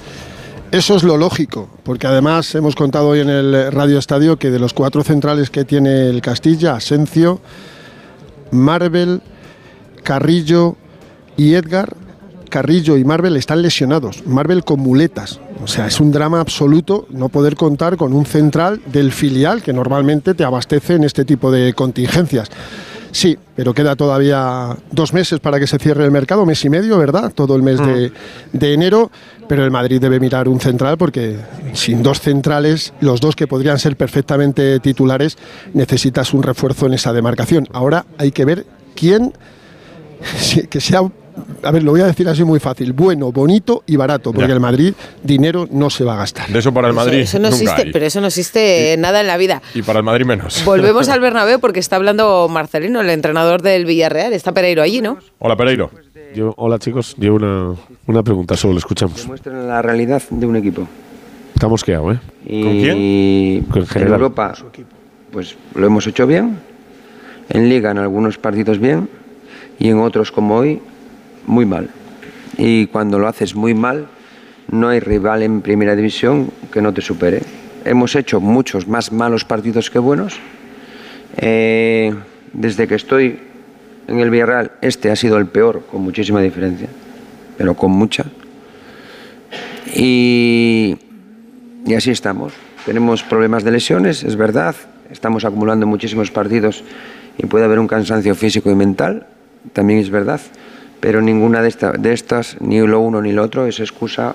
Eso 0.73 0.95
es 0.95 1.02
lo 1.02 1.17
lógico, 1.17 1.69
porque 1.83 2.07
además 2.07 2.55
hemos 2.55 2.76
contado 2.76 3.09
hoy 3.09 3.21
en 3.21 3.29
el 3.29 3.73
Radio 3.73 3.99
Estadio 3.99 4.38
que 4.38 4.50
de 4.50 4.61
los 4.61 4.73
cuatro 4.73 5.02
centrales 5.02 5.50
que 5.50 5.64
tiene 5.64 6.09
el 6.09 6.21
Castilla, 6.21 6.76
Asencio, 6.76 7.40
Marvel, 8.52 9.21
Carrillo 10.02 10.76
y 11.37 11.54
Edgar, 11.54 11.97
Carrillo 12.49 12.97
y 12.97 13.04
Marvel 13.04 13.37
están 13.37 13.62
lesionados. 13.62 14.26
Marvel 14.26 14.64
con 14.64 14.80
muletas. 14.80 15.40
O 15.62 15.66
sea, 15.66 15.87
es 15.87 16.00
un 16.00 16.11
drama 16.11 16.40
absoluto 16.40 17.07
no 17.11 17.28
poder 17.28 17.54
contar 17.54 17.97
con 17.97 18.12
un 18.12 18.26
central 18.26 18.80
del 18.87 19.12
filial 19.12 19.62
que 19.62 19.73
normalmente 19.73 20.35
te 20.35 20.45
abastece 20.45 20.95
en 20.95 21.04
este 21.04 21.25
tipo 21.25 21.50
de 21.50 21.75
contingencias. 21.75 22.50
Sí, 23.12 23.37
pero 23.57 23.75
queda 23.75 23.97
todavía 23.97 24.76
dos 24.92 25.12
meses 25.12 25.40
para 25.40 25.59
que 25.59 25.66
se 25.66 25.78
cierre 25.78 26.04
el 26.04 26.12
mercado, 26.12 26.47
mes 26.47 26.64
y 26.64 26.71
medio, 26.71 26.97
¿verdad? 26.97 27.33
Todo 27.35 27.57
el 27.57 27.62
mes 27.62 27.78
de, 27.78 28.12
de 28.52 28.73
enero, 28.73 29.11
pero 29.49 29.64
el 29.64 29.71
Madrid 29.71 30.00
debe 30.00 30.21
mirar 30.21 30.49
un 30.49 30.61
central 30.61 30.97
porque 30.97 31.37
sin 31.73 32.02
dos 32.02 32.21
centrales, 32.21 32.92
los 33.00 33.21
dos 33.21 33.35
que 33.35 33.49
podrían 33.49 33.78
ser 33.78 33.97
perfectamente 33.97 34.78
titulares, 34.78 35.38
necesitas 35.75 36.33
un 36.33 36.42
refuerzo 36.45 36.87
en 36.87 36.95
esa 36.95 37.12
demarcación. 37.12 37.66
Ahora 37.73 38.07
hay 38.16 38.30
que 38.30 38.45
ver 38.45 38.64
quién, 38.95 39.33
que 40.71 40.81
sea 40.81 41.00
a 41.62 41.71
ver, 41.71 41.83
lo 41.83 41.93
voy 41.93 42.00
a 42.03 42.07
decir 42.07 42.29
así 42.29 42.45
muy 42.45 42.59
fácil, 42.61 42.93
bueno, 42.93 43.33
bonito 43.33 43.83
y 43.87 43.97
barato, 43.97 44.33
porque 44.33 44.49
Ya. 44.49 44.55
el 44.55 44.61
Madrid 44.61 44.93
dinero 45.23 45.67
no 45.71 45.89
se 45.89 46.05
va 46.05 46.15
a 46.15 46.17
gastar. 46.19 46.49
De 46.49 46.59
eso 46.59 46.73
para 46.75 46.89
el 46.89 46.95
Madrid 46.95 47.21
Eso 47.21 47.39
no 47.39 47.45
nunca 47.50 47.57
existe, 47.62 47.83
hay. 47.83 47.93
pero 47.93 48.05
eso 48.07 48.21
no 48.21 48.27
existe 48.27 48.95
nada 48.99 49.21
en 49.21 49.27
la 49.27 49.37
vida. 49.37 49.62
Y 49.75 49.83
para 49.83 50.00
el 50.00 50.05
Madrid 50.05 50.27
menos. 50.27 50.62
Volvemos 50.65 51.09
al 51.09 51.21
Bernabéu 51.21 51.59
porque 51.61 51.81
está 51.81 51.97
hablando 51.97 52.47
Marcelino, 52.50 53.00
el 53.00 53.09
entrenador 53.11 53.62
del 53.62 53.87
Villarreal. 53.87 54.33
Está 54.33 54.53
Pereiro 54.53 54.83
allí, 54.83 55.00
¿no? 55.00 55.19
Hola, 55.39 55.57
Pereiro. 55.57 55.91
Yo, 56.35 56.53
hola 56.57 56.79
chicos, 56.79 57.15
yo 57.19 57.35
una, 57.35 57.75
una 58.07 58.23
pregunta 58.23 58.57
solo, 58.57 58.79
escuchamos. 58.79 59.23
Demuestran 59.23 59.67
la 59.67 59.81
realidad 59.83 60.23
de 60.31 60.47
un 60.47 60.57
equipo. 60.57 60.87
Está 61.55 61.69
mosqueado, 61.69 62.12
¿eh? 62.12 62.21
Y 62.47 63.61
Con 63.62 63.83
en 63.83 63.87
general. 63.87 64.12
Europa, 64.15 64.55
pues 65.33 65.57
lo 65.75 65.87
hemos 65.87 66.07
hecho 66.07 66.27
bien. 66.27 66.59
En 67.49 67.69
Liga, 67.69 67.91
en 67.91 67.99
algunos 67.99 68.37
partidos 68.39 68.79
bien. 68.79 69.09
Y 69.80 69.88
en 69.88 69.99
otros, 69.99 70.30
como 70.30 70.56
hoy, 70.56 70.80
muy 71.46 71.64
mal. 71.66 71.88
Y 72.58 72.87
cuando 72.87 73.18
lo 73.18 73.26
haces 73.26 73.56
muy 73.56 73.75
mal, 73.75 74.06
no 74.70 74.88
hay 74.88 75.00
rival 75.00 75.42
en 75.42 75.62
Primera 75.62 75.96
División 75.96 76.50
que 76.70 76.82
no 76.82 76.92
te 76.92 77.00
supere. 77.00 77.42
Hemos 77.84 78.14
hecho 78.14 78.40
muchos 78.40 78.87
más 78.87 79.10
malos 79.10 79.44
partidos 79.44 79.90
que 79.90 79.99
buenos. 79.99 80.38
Eh, 81.38 82.14
desde 82.52 82.87
que 82.87 82.94
estoy 82.94 83.40
en 84.06 84.18
el 84.18 84.28
Villarreal, 84.28 84.72
este 84.82 85.10
ha 85.10 85.16
sido 85.16 85.38
el 85.38 85.46
peor, 85.46 85.87
con 85.90 86.02
muchísima 86.02 86.42
diferencia, 86.42 86.88
pero 87.56 87.75
con 87.75 87.90
mucha. 87.90 88.26
Y, 89.94 90.99
y 91.87 91.94
así 91.94 92.10
estamos. 92.10 92.52
Tenemos 92.84 93.22
problemas 93.22 93.64
de 93.64 93.70
lesiones, 93.70 94.25
es 94.25 94.37
verdad. 94.37 94.76
Estamos 95.10 95.46
acumulando 95.46 95.87
muchísimos 95.87 96.30
partidos 96.30 96.84
y 97.38 97.46
puede 97.46 97.64
haber 97.64 97.78
un 97.78 97.88
cansancio 97.88 98.34
físico 98.34 98.70
y 98.70 98.75
mental, 98.75 99.26
también 99.73 99.99
es 100.00 100.11
verdad. 100.11 100.40
Pero 101.00 101.23
ninguna 101.23 101.62
de, 101.62 101.69
esta- 101.69 101.93
de 101.93 102.12
estas, 102.12 102.57
ni 102.61 102.79
lo 102.87 103.00
uno 103.00 103.23
ni 103.23 103.33
lo 103.33 103.43
otro, 103.43 103.67
es 103.67 103.81
excusa 103.81 104.35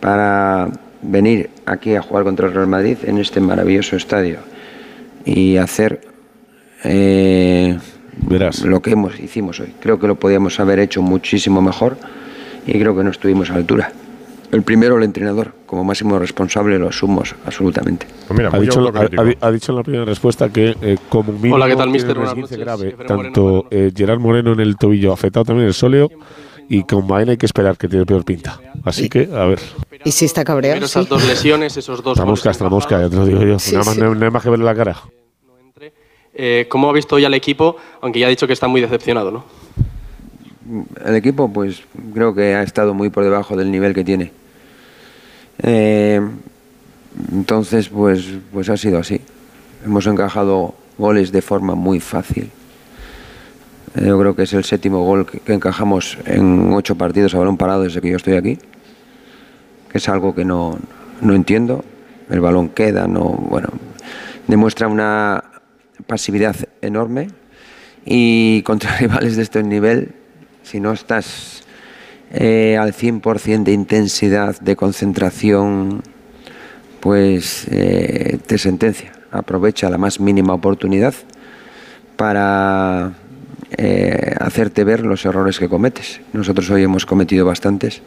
para 0.00 0.68
venir 1.02 1.50
aquí 1.66 1.94
a 1.94 2.02
jugar 2.02 2.24
contra 2.24 2.46
el 2.46 2.54
Real 2.54 2.66
Madrid 2.66 2.96
en 3.04 3.18
este 3.18 3.40
maravilloso 3.40 3.96
estadio 3.96 4.38
y 5.24 5.56
hacer 5.58 6.00
eh, 6.84 7.78
lo 8.64 8.80
que 8.82 8.90
hemos, 8.92 9.18
hicimos 9.20 9.60
hoy. 9.60 9.74
Creo 9.80 9.98
que 9.98 10.06
lo 10.06 10.14
podíamos 10.16 10.58
haber 10.60 10.78
hecho 10.78 11.02
muchísimo 11.02 11.60
mejor 11.60 11.96
y 12.66 12.72
creo 12.78 12.96
que 12.96 13.04
no 13.04 13.10
estuvimos 13.10 13.50
a 13.50 13.54
altura. 13.54 13.92
El 14.52 14.62
primero, 14.62 14.98
el 14.98 15.02
entrenador, 15.02 15.54
como 15.66 15.82
máximo 15.82 16.18
responsable, 16.18 16.78
lo 16.78 16.88
asumos 16.88 17.34
absolutamente. 17.46 18.06
ha, 18.52 18.58
dicho, 18.60 18.86
ha- 18.94 19.00
ha- 19.00 19.46
ha 19.48 19.50
dicho 19.50 19.72
en 19.72 19.76
la 19.76 19.82
primera 19.82 20.04
respuesta 20.04 20.50
que 20.50 20.76
eh, 20.82 20.98
como 21.08 21.32
mínimo 21.32 21.54
Hola, 21.56 21.66
¿qué 21.68 21.74
tal, 21.76 21.90
tiene 21.90 21.92
mister? 21.92 22.18
un 22.18 22.60
grave, 22.60 22.94
Moreno, 22.96 23.04
tanto 23.06 23.66
eh, 23.70 23.90
Gerard 23.96 24.20
Moreno 24.20 24.52
en 24.52 24.60
el 24.60 24.76
tobillo 24.76 25.12
afectado 25.12 25.46
también 25.46 25.66
el 25.68 25.74
sóleo 25.74 26.10
y 26.68 26.84
con 26.84 27.08
Baena 27.08 27.32
hay 27.32 27.38
que 27.38 27.46
esperar 27.46 27.76
que 27.78 27.88
tiene 27.88 28.04
peor 28.04 28.24
pinta. 28.24 28.60
Así 28.84 29.08
que, 29.08 29.28
a 29.34 29.46
ver, 29.46 29.58
Y 30.04 30.12
si 30.12 30.26
está 30.26 30.44
cabreado. 30.44 30.80
Sí. 30.80 30.84
esas 30.84 31.08
dos 31.08 31.26
lesiones, 31.26 31.76
esos 31.78 32.02
dos 32.02 32.18
la 32.18 32.24
mosca 32.26 32.52
la 32.60 32.68
mosca, 32.68 33.00
ya 33.00 33.08
te 33.08 33.16
lo 33.16 33.24
digo 33.26 33.42
yo. 33.42 33.58
Sí, 33.58 33.72
Nada 33.72 33.84
más 33.86 33.94
sí. 33.94 34.00
no, 34.00 34.14
no 34.14 34.24
hay 34.24 34.30
más 34.30 34.42
que 34.42 34.50
verle 34.50 34.64
la 34.66 34.74
cara. 34.74 34.96
Eh, 36.34 36.66
¿Cómo 36.68 36.88
ha 36.90 36.92
visto 36.92 37.16
hoy 37.16 37.24
al 37.24 37.34
equipo? 37.34 37.76
Aunque 38.02 38.18
ya 38.20 38.26
ha 38.26 38.30
dicho 38.30 38.46
que 38.46 38.52
está 38.52 38.68
muy 38.68 38.80
decepcionado, 38.82 39.30
¿no? 39.30 39.44
El 41.04 41.14
equipo, 41.16 41.52
pues 41.52 41.82
creo 42.14 42.34
que 42.34 42.54
ha 42.54 42.62
estado 42.62 42.92
muy 42.94 43.08
por 43.10 43.24
debajo 43.24 43.56
del 43.56 43.70
nivel 43.70 43.94
que 43.94 44.04
tiene. 44.04 44.30
Eh, 45.62 46.20
entonces, 47.32 47.88
pues, 47.88 48.26
pues 48.52 48.68
ha 48.68 48.76
sido 48.76 48.98
así. 48.98 49.20
Hemos 49.84 50.06
encajado 50.06 50.74
goles 50.98 51.32
de 51.32 51.42
forma 51.42 51.74
muy 51.74 52.00
fácil. 52.00 52.50
Eh, 53.94 54.06
Yo 54.06 54.18
creo 54.18 54.34
que 54.34 54.42
es 54.42 54.52
el 54.52 54.64
séptimo 54.64 55.04
gol 55.04 55.26
que, 55.26 55.52
encajamos 55.52 56.18
en 56.26 56.72
ocho 56.72 56.96
partidos 56.96 57.34
a 57.34 57.38
balón 57.38 57.56
parado 57.56 57.82
desde 57.82 58.00
que 58.00 58.10
yo 58.10 58.16
estoy 58.16 58.34
aquí. 58.34 58.58
Que 59.90 59.98
es 59.98 60.08
algo 60.08 60.34
que 60.34 60.44
no, 60.44 60.78
no 61.20 61.34
entiendo. 61.34 61.84
El 62.30 62.40
balón 62.40 62.70
queda, 62.70 63.06
no, 63.06 63.24
bueno, 63.24 63.68
demuestra 64.46 64.88
una 64.88 65.44
pasividad 66.06 66.56
enorme 66.80 67.28
y 68.04 68.62
contra 68.62 68.96
rivales 68.98 69.36
de 69.36 69.42
este 69.42 69.62
nivel, 69.62 70.14
si 70.62 70.80
no 70.80 70.92
estás 70.92 71.61
eh, 72.32 72.78
al 72.78 72.94
100% 72.94 73.62
de 73.64 73.72
intensidad, 73.72 74.58
de 74.58 74.74
concentración, 74.74 76.02
pues 77.00 77.66
eh, 77.70 78.38
te 78.46 78.56
sentencia. 78.56 79.12
Aprovecha 79.30 79.90
la 79.90 79.98
más 79.98 80.18
mínima 80.18 80.54
oportunidad 80.54 81.14
para 82.16 83.12
eh, 83.76 84.34
hacerte 84.40 84.84
ver 84.84 85.04
los 85.04 85.24
errores 85.26 85.58
que 85.58 85.68
cometes. 85.68 86.20
Nosotros 86.32 86.70
hoy 86.70 86.82
hemos 86.82 87.04
cometido 87.04 87.44
bastantes, 87.44 88.00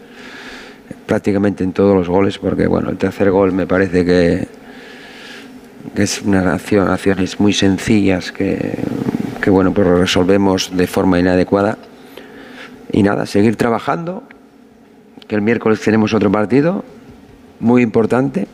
prácticamente 1.06 1.64
en 1.64 1.74
todos 1.74 1.96
los 1.96 2.10
goles, 2.10 2.40
porque 2.40 2.66
bueno, 2.66 2.90
el 2.90 2.98
tercer 2.98 3.30
gol 3.30 3.52
me 3.52 3.68
parece 3.68 4.06
que, 4.06 4.48
es 5.96 6.22
una 6.24 6.54
acción, 6.54 6.90
acciones 6.90 7.40
muy 7.40 7.54
sencillas 7.54 8.32
que, 8.32 8.80
que 9.40 9.52
bueno, 9.52 9.72
pues 9.72 9.88
resolvemos 9.88 10.76
de 10.76 10.88
forma 10.88 11.20
inadecuada. 11.20 11.78
Y 12.92 13.04
nada, 13.04 13.26
seguir 13.26 13.56
trabajando, 13.56 14.24
que 15.28 15.36
el 15.36 15.42
miércoles 15.42 15.82
tenemos 15.82 16.14
otro 16.14 16.32
partido 16.32 16.84
muy 17.60 17.82
importante, 17.82 18.48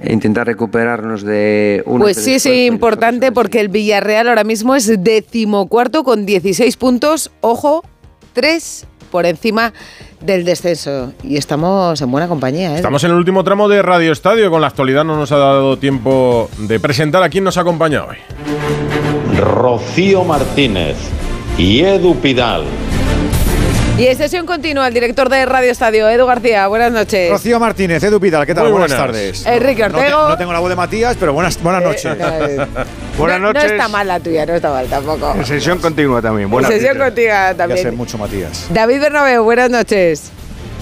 e 0.00 0.12
intentar 0.12 0.46
recuperarnos 0.46 1.22
de 1.22 1.82
una 1.86 2.04
Pues 2.04 2.16
sí, 2.18 2.38
sí, 2.38 2.66
importante 2.66 3.32
porque 3.32 3.60
el 3.60 3.68
Villarreal 3.68 4.28
ahora 4.28 4.44
mismo 4.44 4.74
es 4.74 5.02
decimocuarto 5.02 6.04
con 6.04 6.26
16 6.26 6.76
puntos. 6.76 7.30
Ojo, 7.40 7.84
3 8.32 8.86
por 9.10 9.26
encima 9.26 9.72
del 10.20 10.44
descenso. 10.44 11.12
Y 11.22 11.36
estamos 11.36 12.00
en 12.00 12.10
buena 12.10 12.26
compañía, 12.26 12.72
¿eh? 12.72 12.76
Estamos 12.76 13.04
en 13.04 13.12
el 13.12 13.16
último 13.16 13.44
tramo 13.44 13.68
de 13.68 13.80
Radio 13.80 14.10
Estadio. 14.10 14.50
Con 14.50 14.60
la 14.60 14.66
actualidad 14.66 15.04
no 15.04 15.16
nos 15.16 15.30
ha 15.30 15.36
dado 15.36 15.78
tiempo 15.78 16.50
de 16.58 16.80
presentar 16.80 17.22
a 17.22 17.28
quién 17.28 17.44
nos 17.44 17.56
acompaña 17.56 18.04
hoy. 18.04 18.16
Rocío 19.38 20.24
Martínez 20.24 20.96
y 21.56 21.80
Edu 21.80 22.16
Pidal. 22.16 22.64
Y 23.96 24.08
en 24.08 24.16
sesión 24.16 24.44
continua, 24.44 24.88
el 24.88 24.94
director 24.94 25.28
de 25.28 25.46
Radio 25.46 25.70
Estadio, 25.70 26.08
Edu 26.08 26.26
García. 26.26 26.66
Buenas 26.66 26.90
noches. 26.90 27.30
Rocío 27.30 27.60
Martínez, 27.60 28.02
Edu 28.02 28.18
Pidal, 28.18 28.44
¿qué 28.44 28.52
tal? 28.52 28.64
Muy 28.64 28.72
buenas, 28.72 28.90
buenas. 28.90 29.06
tardes. 29.06 29.46
Enrique 29.46 29.82
No 29.82 29.90
te- 29.90 29.96
Ortego. 29.98 30.28
No, 30.30 30.36
tengo 30.36 30.52
la 30.52 30.58
voz 30.58 30.68
de 30.70 30.74
Matías, 30.76 31.16
pero 31.18 31.32
buenas, 31.32 31.62
buenas 31.62 31.84
noches. 31.84 32.04
eh, 32.06 32.66
buenas 33.18 33.40
no, 33.40 33.52
noches. 33.52 33.64
No 33.66 33.70
está 33.76 33.86
mal 33.88 34.08
la 34.08 34.18
tuya, 34.18 34.46
no 34.46 34.54
está 34.54 34.70
mal 34.70 34.86
tampoco. 34.88 35.32
En 35.36 35.46
sesión 35.46 35.78
continua 35.78 36.20
también. 36.20 36.46
En 36.46 36.50
Buenas 36.50 36.72
sesión 36.72 36.98
noches. 36.98 37.10
contigo 37.12 37.28
Ya 37.28 37.48
sé 37.50 37.54
también. 37.54 37.96
mucho, 37.96 38.18
Matías. 38.18 38.66
David 38.70 39.00
Bernabeu, 39.00 39.44
buenas 39.44 39.70
noches. 39.70 40.32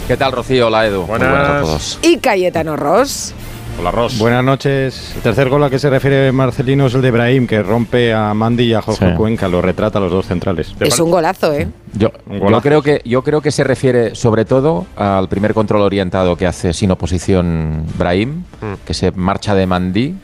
¿Qué 0.08 0.16
tal, 0.16 0.32
Rocío? 0.32 0.68
Hola, 0.68 0.86
Edu. 0.86 1.00
Muy 1.06 1.18
buenas 1.18 1.48
a 1.50 1.60
todos. 1.60 1.98
Y 2.00 2.16
Cayetano 2.16 2.76
Ross. 2.76 3.34
Hola, 3.78 3.90
Ross. 3.90 4.18
Buenas 4.18 4.44
noches. 4.44 5.12
El 5.16 5.22
tercer 5.22 5.48
gol 5.48 5.64
a 5.64 5.70
que 5.70 5.78
se 5.78 5.90
refiere 5.90 6.30
Marcelino 6.30 6.86
es 6.86 6.94
el 6.94 7.02
de 7.02 7.10
Brahim, 7.10 7.46
que 7.48 7.62
rompe 7.62 8.12
a 8.14 8.32
Mandy 8.32 8.64
y 8.64 8.74
a 8.74 8.82
Jorge 8.82 9.10
Sí. 9.10 9.16
Cuenca, 9.16 9.48
lo 9.48 9.60
retrata 9.60 9.98
a 9.98 10.02
los 10.02 10.12
dos 10.12 10.26
centrales. 10.26 10.72
Es 10.78 11.00
un 11.00 11.10
golazo, 11.10 11.52
¿eh? 11.52 11.66
Yo, 11.94 12.12
Un 12.26 12.34
yo 12.38 12.40
golazo. 12.44 12.62
creo 12.62 12.82
que 12.82 13.00
yo 13.04 13.22
creo 13.22 13.40
que 13.40 13.50
se 13.50 13.64
refiere 13.64 14.14
sobre 14.14 14.44
todo 14.44 14.86
al 14.96 15.28
primer 15.28 15.52
control 15.52 15.82
orientado 15.82 16.36
que 16.36 16.46
hace 16.46 16.72
sin 16.72 16.92
oposición 16.92 17.84
Brahim, 17.98 18.44
que 18.86 18.94
se 18.94 19.10
marcha 19.10 19.54
de 19.54 19.66
Mandí. 19.66 20.14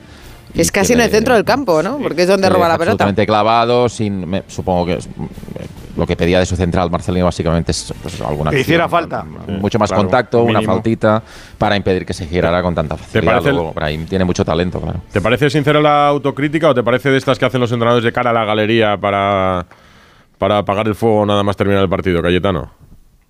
Que 0.54 0.62
es 0.62 0.70
casi 0.72 0.92
en 0.92 1.00
el 1.00 1.10
centro 1.10 1.34
del 1.34 1.44
campo, 1.44 1.82
¿no? 1.82 1.98
Porque 1.98 2.22
es 2.22 2.28
donde 2.28 2.48
roba 2.48 2.68
la 2.68 2.74
pelota. 2.78 2.92
Absolutamente 2.92 3.26
clavado, 3.26 3.88
sin, 3.88 4.26
me- 4.28 4.44
supongo 4.46 4.86
que 4.86 4.94
es, 4.94 5.08
lo 5.98 6.06
que 6.06 6.14
pedía 6.16 6.38
de 6.38 6.46
su 6.46 6.54
central 6.54 6.90
Marcelino 6.90 7.24
básicamente 7.24 7.72
es 7.72 7.92
pues, 8.00 8.20
alguna 8.20 8.52
Que 8.52 8.60
hiciera 8.60 8.88
falta. 8.88 9.24
mucho 9.48 9.78
más 9.80 9.90
Claro, 9.90 10.04
contacto, 10.04 10.42
una 10.44 10.62
faltita 10.62 11.20
para 11.58 11.76
impedir 11.76 12.06
que 12.06 12.14
se 12.14 12.24
girara 12.26 12.62
con 12.62 12.72
tanta 12.74 12.96
facilidad. 12.96 13.42
Luego, 13.42 13.72
Brahim 13.74 14.06
tiene 14.06 14.24
mucho 14.24 14.44
talento, 14.44 14.80
claro. 14.80 15.00
¿Te 15.12 15.20
parece 15.20 15.50
sincera 15.50 15.80
la 15.80 16.06
autocrítica 16.06 16.68
o 16.68 16.74
te 16.74 16.84
parece 16.84 17.10
de 17.10 17.18
estas 17.18 17.36
que 17.38 17.44
hacen 17.46 17.60
los 17.60 17.72
entrenadores 17.72 18.04
de 18.04 18.12
cara 18.12 18.30
a 18.30 18.32
la 18.32 18.44
galería 18.44 18.96
para, 18.96 19.66
para 20.38 20.58
apagar 20.58 20.86
el 20.86 20.94
fuego 20.94 21.26
nada 21.26 21.42
más 21.42 21.56
terminar 21.56 21.82
el 21.82 21.88
partido, 21.88 22.22
Cayetano? 22.22 22.70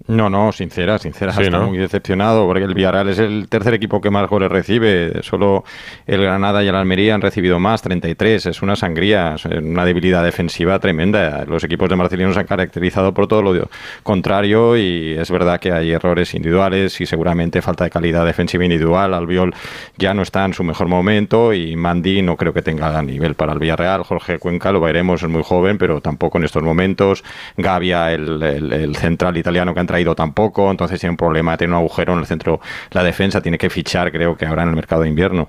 No, 0.08 0.30
no, 0.30 0.52
sincera, 0.52 0.98
sincera. 0.98 1.32
Sí, 1.32 1.42
está 1.42 1.58
¿no? 1.58 1.66
muy 1.66 1.76
decepcionado 1.76 2.46
porque 2.46 2.64
el 2.64 2.72
Villarreal 2.74 3.10
es 3.10 3.18
el 3.18 3.46
tercer 3.48 3.74
equipo 3.74 4.00
que 4.00 4.10
más 4.10 4.26
goles 4.28 4.50
recibe. 4.50 5.22
Solo 5.22 5.64
el 6.06 6.22
Granada 6.22 6.64
y 6.64 6.68
el 6.68 6.74
Almería 6.74 7.14
han 7.14 7.20
recibido 7.20 7.58
más, 7.60 7.82
33. 7.82 8.46
Es 8.46 8.62
una 8.62 8.74
sangría, 8.74 9.34
es 9.34 9.44
una 9.44 9.84
debilidad 9.84 10.24
defensiva 10.24 10.78
tremenda. 10.78 11.44
Los 11.44 11.62
equipos 11.62 11.90
de 11.90 11.96
Marcelino 11.96 12.32
se 12.32 12.40
han 12.40 12.46
caracterizado 12.46 13.12
por 13.12 13.26
todo 13.28 13.42
lo 13.42 13.68
contrario 14.02 14.76
y 14.78 15.12
es 15.18 15.30
verdad 15.30 15.60
que 15.60 15.72
hay 15.72 15.90
errores 15.92 16.34
individuales 16.34 16.98
y 17.02 17.06
seguramente 17.06 17.60
falta 17.60 17.84
de 17.84 17.90
calidad 17.90 18.24
defensiva 18.24 18.64
individual. 18.64 19.12
Albiol 19.12 19.54
ya 19.98 20.14
no 20.14 20.22
está 20.22 20.44
en 20.46 20.54
su 20.54 20.64
mejor 20.64 20.88
momento 20.88 21.52
y 21.52 21.76
Mandy 21.76 22.22
no 22.22 22.36
creo 22.36 22.54
que 22.54 22.62
tenga 22.62 23.02
nivel 23.02 23.34
para 23.34 23.52
el 23.52 23.58
Villarreal. 23.58 24.04
Jorge 24.04 24.38
Cuenca 24.38 24.72
lo 24.72 24.80
veremos, 24.80 25.22
es 25.22 25.28
muy 25.28 25.42
joven, 25.42 25.76
pero 25.76 26.00
tampoco 26.00 26.38
en 26.38 26.44
estos 26.44 26.62
momentos. 26.62 27.22
Gavia, 27.58 28.10
el, 28.12 28.42
el- 28.42 28.72
el 28.72 28.96
central 28.96 29.36
italiano 29.36 29.74
que 29.74 29.80
traído 29.98 30.14
tampoco, 30.14 30.70
entonces 30.70 31.00
tiene 31.00 31.12
un 31.12 31.16
problema, 31.16 31.56
tiene 31.56 31.72
un 31.72 31.80
agujero 31.80 32.12
en 32.12 32.20
el 32.20 32.26
centro. 32.26 32.60
La 32.92 33.02
defensa 33.02 33.40
tiene 33.40 33.58
que 33.58 33.68
fichar, 33.68 34.12
creo 34.12 34.36
que 34.36 34.46
ahora 34.46 34.62
en 34.62 34.70
el 34.70 34.76
mercado 34.76 35.02
de 35.02 35.08
invierno. 35.08 35.48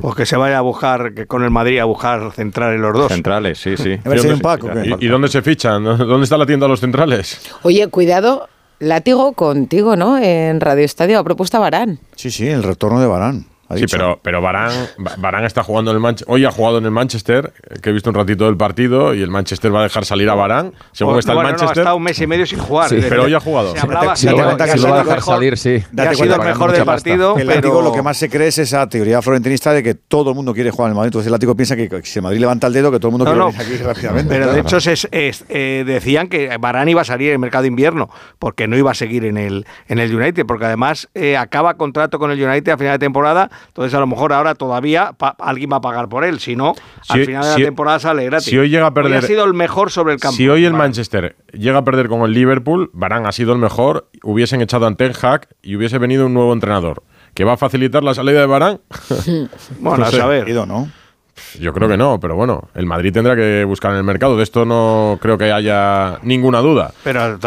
Pues 0.00 0.14
que 0.14 0.26
se 0.26 0.36
vaya 0.36 0.58
a 0.58 0.60
buscar, 0.62 1.14
que 1.14 1.26
con 1.26 1.44
el 1.44 1.50
Madrid 1.50 1.78
a 1.78 1.84
buscar 1.84 2.32
centrales 2.32 2.80
los 2.80 2.92
dos. 2.92 3.12
Centrales, 3.12 3.58
sí, 3.58 3.76
sí. 3.76 3.98
A 4.04 4.08
ver 4.08 4.18
si 4.18 4.26
hay 4.26 4.34
un 4.34 4.40
pack, 4.40 4.64
¿o 4.64 4.72
qué? 4.72 4.96
¿Y, 4.98 5.06
y 5.06 5.08
dónde 5.08 5.28
se 5.28 5.42
fichan? 5.42 5.84
¿Dónde 5.98 6.24
está 6.24 6.36
la 6.36 6.46
tienda 6.46 6.66
de 6.66 6.70
los 6.70 6.80
centrales? 6.80 7.40
Oye, 7.62 7.86
cuidado, 7.88 8.48
látigo 8.80 9.32
contigo, 9.34 9.94
¿no? 9.94 10.18
En 10.18 10.60
Radio 10.60 10.84
Estadio 10.84 11.18
ha 11.18 11.24
propuesto 11.24 11.58
a 11.58 11.60
Barán. 11.60 12.00
Sí, 12.16 12.30
sí, 12.30 12.48
el 12.48 12.62
retorno 12.62 13.00
de 13.00 13.06
Barán. 13.06 13.46
Sí, 13.76 13.82
dicho. 13.82 13.96
pero, 13.98 14.20
pero 14.22 14.40
Barán, 14.40 14.70
Ba- 14.98 15.14
Barán 15.18 15.44
está 15.44 15.62
jugando 15.62 15.90
en 15.90 15.96
el 15.96 16.00
Manchester. 16.02 16.32
Hoy 16.34 16.44
ha 16.44 16.50
jugado 16.50 16.78
en 16.78 16.84
el 16.86 16.90
Manchester, 16.90 17.52
que 17.82 17.90
he 17.90 17.92
visto 17.92 18.08
un 18.10 18.14
ratito 18.16 18.46
del 18.46 18.56
partido, 18.56 19.14
y 19.14 19.20
el 19.22 19.30
Manchester 19.30 19.74
va 19.74 19.80
a 19.80 19.82
dejar 19.82 20.04
salir 20.04 20.28
a 20.30 20.34
Barán, 20.34 20.72
según 20.92 21.14
Pues, 21.14 21.24
está 21.24 21.34
bueno, 21.34 21.50
el 21.50 21.54
no, 21.54 21.58
ha 21.58 21.60
Manchester. 21.62 21.82
estado 21.82 21.96
un 21.96 22.02
mes 22.02 22.18
y 22.20 22.26
medio 22.26 22.46
sin 22.46 22.58
jugar. 22.58 22.88
Sí, 22.88 22.94
Es 22.96 23.02
decir, 23.02 23.10
pero 23.10 23.24
hoy 23.24 23.34
ha 23.34 23.40
jugado. 23.40 23.72
Se 23.74 23.80
hablaba 23.80 24.16
Si 24.16 24.26
que 24.26 24.32
lo- 24.32 24.36
si 24.38 24.42
va 24.42 24.48
a 24.48 24.52
el 24.52 24.58
dejar 24.58 25.16
mejor- 25.16 25.34
salir, 25.34 25.58
sí. 25.58 25.70
que 25.70 25.84
ha 26.00 26.04
Date 26.04 26.16
sido 26.16 26.34
el 26.34 26.40
mejor 26.40 26.70
del 26.72 26.78
pasta. 26.84 26.92
partido, 26.92 27.36
El 27.36 27.46
pero 27.46 27.54
látigo 27.56 27.82
lo 27.82 27.92
que 27.92 28.02
más 28.02 28.16
se 28.16 28.30
cree 28.30 28.48
es 28.48 28.58
esa 28.58 28.88
teoría 28.88 29.20
florentinista 29.22 29.72
de 29.72 29.82
que 29.82 29.94
todo 29.94 30.30
el 30.30 30.36
mundo 30.36 30.54
quiere 30.54 30.70
jugar 30.70 30.88
en 30.88 30.92
el 30.92 30.96
Madrid. 30.96 31.08
Entonces 31.08 31.26
el 31.26 31.32
látigo 31.32 31.54
piensa 31.54 31.76
que 31.76 31.88
si 32.04 32.18
el 32.18 32.22
Madrid 32.22 32.40
levanta 32.40 32.66
el 32.68 32.72
dedo, 32.72 32.90
que 32.90 32.98
todo 32.98 33.08
el 33.08 33.12
mundo 33.18 33.24
No, 33.26 33.30
quiere 33.32 33.44
no. 33.44 33.52
venir 33.52 33.74
aquí 33.74 33.82
rápidamente. 33.84 34.34
Pero 34.34 34.52
de 34.52 34.60
hecho 34.60 34.80
se- 34.80 34.92
es- 35.12 35.44
eh, 35.50 35.84
decían 35.86 36.28
que 36.28 36.56
Barán 36.58 36.88
iba 36.88 37.02
a 37.02 37.04
salir 37.04 37.28
en 37.28 37.32
el 37.34 37.38
mercado 37.38 37.62
de 37.62 37.68
invierno 37.68 38.08
porque 38.38 38.66
no 38.66 38.76
iba 38.78 38.90
a 38.90 38.94
seguir 38.94 39.24
en 39.26 39.36
el, 39.36 39.66
en 39.88 39.98
el 39.98 40.14
United, 40.14 40.46
porque 40.46 40.64
además 40.64 41.08
eh, 41.14 41.36
acaba 41.36 41.74
contrato 41.76 42.18
con 42.18 42.30
el 42.30 42.42
United 42.42 42.72
a 42.72 42.78
final 42.78 42.92
de 42.94 42.98
temporada, 42.98 43.50
entonces 43.66 43.94
a 43.94 44.00
lo 44.00 44.06
mejor 44.06 44.32
ahora 44.32 44.54
todavía 44.54 45.12
pa- 45.12 45.36
alguien 45.38 45.70
va 45.72 45.76
a 45.76 45.80
pagar 45.80 46.08
por 46.08 46.24
él, 46.24 46.38
si 46.40 46.56
no, 46.56 46.74
Si- 47.02 47.12
al 47.12 47.24
final 47.26 47.42
de 47.42 47.48
la 47.50 47.54
si- 47.56 47.62
temporada 47.64 47.98
sale 47.98 48.24
gratis. 48.24 48.46
si 48.48 48.58
hoy 48.58 48.68
llega 48.70 48.86
a 48.86 48.94
perder- 48.94 49.18
ha 49.18 49.22
sido 49.22 49.44
el 49.44 49.54
mejor 49.54 49.90
sobre 49.90 50.14
el 50.14 50.20
campo. 50.20 50.36
Si 50.36 50.48
hoy 50.48 50.64
el 50.64 50.74
Manchester 50.74 51.36
llega 51.52 51.78
a 51.78 51.84
perder 51.84 52.08
con 52.08 52.22
el 52.22 52.32
Liverpool, 52.32 52.90
Barán 52.92 53.26
ha 53.26 53.32
sido 53.32 53.52
el 53.52 53.58
mejor, 53.58 54.08
hubiesen 54.22 54.60
echado 54.60 54.86
a 54.86 54.94
Ten 54.94 55.12
Hag 55.20 55.48
y 55.62 55.76
hubiese 55.76 55.98
venido 55.98 56.26
un 56.26 56.34
nuevo 56.34 56.52
entrenador. 56.52 57.02
¿Que 57.34 57.44
va 57.44 57.52
a 57.52 57.56
facilitar 57.56 58.02
la 58.02 58.14
salida 58.14 58.40
de 58.40 58.46
Barán? 58.46 58.80
Bueno, 59.80 60.04
a 60.04 60.10
sé. 60.10 60.16
saber. 60.16 60.48
¿no? 60.66 60.90
Yo 61.60 61.72
creo 61.72 61.88
que 61.88 61.96
no, 61.96 62.18
pero 62.20 62.34
bueno, 62.36 62.68
el 62.74 62.86
Madrid 62.86 63.12
tendrá 63.12 63.34
que 63.36 63.64
buscar 63.64 63.92
en 63.92 63.98
el 63.98 64.04
mercado. 64.04 64.36
De 64.36 64.42
esto 64.42 64.64
no 64.64 65.18
creo 65.20 65.38
que 65.38 65.52
haya 65.52 66.18
ninguna 66.22 66.58
duda. 66.60 66.92
Pero 67.04 67.38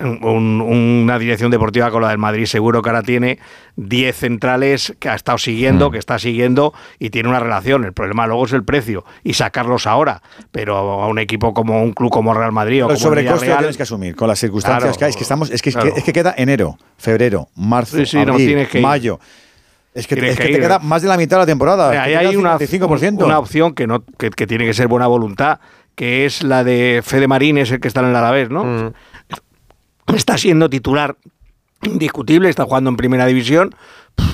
un- 0.00 0.60
una 0.60 1.18
dirección 1.18 1.50
deportiva 1.50 1.90
con 1.90 2.02
la 2.02 2.08
del 2.08 2.18
Madrid 2.18 2.46
seguro 2.46 2.82
que 2.82 2.90
ahora 2.90 3.02
tiene 3.02 3.38
10 3.76 4.16
centrales 4.16 4.94
que 4.98 5.08
ha 5.08 5.14
estado 5.14 5.38
siguiendo, 5.38 5.88
Mm. 5.88 5.92
que 5.92 5.98
está 5.98 6.18
siguiendo 6.18 6.74
y 6.98 7.10
tiene 7.10 7.28
una 7.28 7.40
relación. 7.40 7.84
El 7.84 7.92
problema 7.92 8.26
luego 8.26 8.44
es 8.46 8.52
el 8.52 8.64
precio 8.64 9.04
y 9.24 9.34
sacarlos 9.34 9.86
ahora. 9.86 10.22
Pero 10.50 10.76
a 10.76 11.08
un 11.08 11.18
equipo 11.18 11.54
como 11.54 11.82
un 11.82 11.92
club 11.92 12.10
como 12.10 12.34
Real 12.34 12.52
Madrid 12.52 12.84
o 12.84 12.90
el 12.90 12.94
como 12.94 12.94
el 12.94 12.98
sobrecoste 13.00 13.30
lo 13.34 13.40
Villarreal, 13.40 13.58
tienes 13.60 13.76
que 13.76 13.82
asumir 13.84 14.14
con 14.16 14.28
las 14.28 14.38
circunstancias 14.38 14.82
Claro, 14.82 14.98
que 14.98 15.04
hay. 15.04 15.10
Es 15.10 15.16
que, 15.16 15.22
estamos, 15.22 15.50
es, 15.50 15.62
que, 15.62 15.70
es 15.70 15.76
que- 15.76 15.80
claro. 15.82 15.96
es 15.96 16.04
que 16.04 16.12
queda 16.12 16.34
enero, 16.36 16.76
febrero, 16.98 17.48
marzo, 17.56 17.96
Sí, 17.96 18.06
sí, 18.06 18.16
no, 18.24 18.32
abril, 18.32 18.46
tienes 18.46 18.68
que 18.68 18.78
ir. 18.78 18.82
Es 19.94 20.06
que, 20.06 20.14
es 20.14 20.38
que 20.38 20.46
que 20.46 20.52
te 20.54 20.60
queda 20.60 20.78
más 20.78 21.02
de 21.02 21.08
la 21.08 21.16
mitad 21.16 21.36
de 21.36 21.42
la 21.42 21.46
temporada. 21.46 21.90
Ahí 21.90 22.14
hay 22.14 22.36
una, 22.36 22.58
55%. 22.58 23.24
una 23.24 23.38
opción 23.38 23.74
que, 23.74 23.86
no, 23.86 24.02
que, 24.18 24.30
que 24.30 24.46
tiene 24.46 24.64
que 24.64 24.72
ser 24.72 24.88
buena 24.88 25.06
voluntad, 25.06 25.60
que 25.94 26.24
es 26.24 26.42
la 26.42 26.64
de 26.64 27.02
Fede 27.04 27.28
Marín, 27.28 27.58
es 27.58 27.70
el 27.70 27.80
que 27.80 27.88
está 27.88 28.00
en 28.00 28.06
el 28.06 28.16
Alavés, 28.16 28.48
¿no? 28.48 28.64
Mm. 28.64 28.92
Está 30.14 30.38
siendo 30.38 30.70
titular 30.70 31.16
indiscutible, 31.82 32.48
está 32.48 32.64
jugando 32.64 32.90
en 32.90 32.96
primera 32.96 33.26
división, 33.26 33.74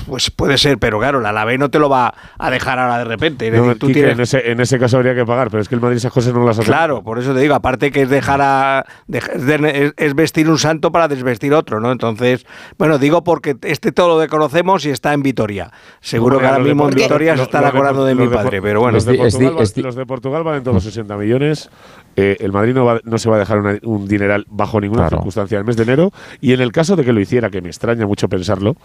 pues 0.07 0.31
puede 0.31 0.57
ser, 0.57 0.77
pero 0.79 0.97
claro, 0.99 1.19
el 1.19 1.25
Alavés 1.27 1.59
no 1.59 1.69
te 1.69 1.77
lo 1.77 1.87
va 1.87 2.13
a 2.37 2.49
dejar 2.49 2.79
ahora 2.79 2.97
de 2.97 3.03
repente. 3.05 3.47
Es 3.47 3.53
No, 3.53 3.63
decir, 3.63 3.79
tú 3.79 3.87
Quique, 3.87 3.99
tienes- 3.99 4.13
en, 4.15 4.21
ese, 4.21 4.51
en 4.51 4.59
ese 4.59 4.79
caso 4.79 4.97
habría 4.97 5.13
que 5.13 5.23
pagar, 5.25 5.49
pero 5.51 5.61
es 5.61 5.69
que 5.69 5.75
el 5.75 5.81
Madrid 5.81 5.97
esas 5.97 6.11
cosas 6.11 6.33
no 6.33 6.43
las 6.45 6.57
hace. 6.57 6.65
Claro, 6.67 7.03
por 7.03 7.19
eso 7.19 7.33
te 7.33 7.39
digo, 7.41 7.53
aparte 7.53 7.91
que 7.91 8.01
es 8.01 8.09
dejar 8.09 8.41
a. 8.41 8.85
es 9.07 9.45
de- 9.45 9.85
es, 9.85 9.93
es 9.97 10.15
vestir 10.15 10.49
un 10.49 10.57
santo 10.57 10.91
para 10.91 11.07
desvestir 11.07 11.53
otro, 11.53 11.79
¿no? 11.79 11.91
Entonces, 11.91 12.45
bueno, 12.79 12.97
digo 12.97 13.23
porque 13.23 13.55
este 13.61 13.91
todo 13.91 14.19
lo 14.19 14.27
conocemos 14.27 14.83
y 14.85 14.89
está 14.89 15.13
en 15.13 15.21
Vitoria. 15.21 15.71
Seguro 16.01 16.39
que 16.39 16.45
ahora 16.45 16.57
los 16.59 16.67
mismo 16.67 16.89
en 16.89 16.95
Vitoria 16.95 17.33
se 17.33 17.37
los- 17.37 17.47
están 17.47 17.61
los 17.61 17.71
de 17.71 17.77
acordando 17.77 18.05
de 18.05 18.15
mi 18.15 18.21
los 18.23 18.31
de 18.31 18.35
padre, 18.37 18.61
pero 18.63 18.79
bueno. 18.81 18.95
Los 18.95 19.05
de, 19.05 19.13
Portugal, 19.15 19.55
es 19.63 19.73
va- 19.77 19.81
los 19.83 19.95
de 19.95 20.05
Portugal 20.07 20.43
valen 20.43 20.63
todos 20.63 20.83
60 20.83 21.17
millones. 21.17 21.69
eh, 22.15 22.35
el 22.41 22.51
Madrid 22.51 22.73
no, 22.73 22.83
va- 22.83 22.99
no 23.05 23.17
se 23.17 23.29
va 23.29 23.37
a 23.37 23.39
dejar 23.39 23.59
una- 23.59 23.77
un 23.83 24.05
dineral 24.05 24.45
bajo 24.49 24.81
ninguna 24.81 25.03
Claro. 25.03 25.17
circunstancia 25.17 25.57
el 25.57 25.63
mes 25.63 25.77
de 25.77 25.83
enero. 25.83 26.11
Y 26.41 26.51
en 26.51 26.59
el 26.59 26.73
caso 26.73 26.97
de 26.97 27.05
que 27.05 27.13
lo 27.13 27.21
hiciera, 27.21 27.49
que 27.49 27.61
me 27.61 27.69
extraña 27.69 28.05
mucho 28.05 28.27
pensarlo, 28.27 28.75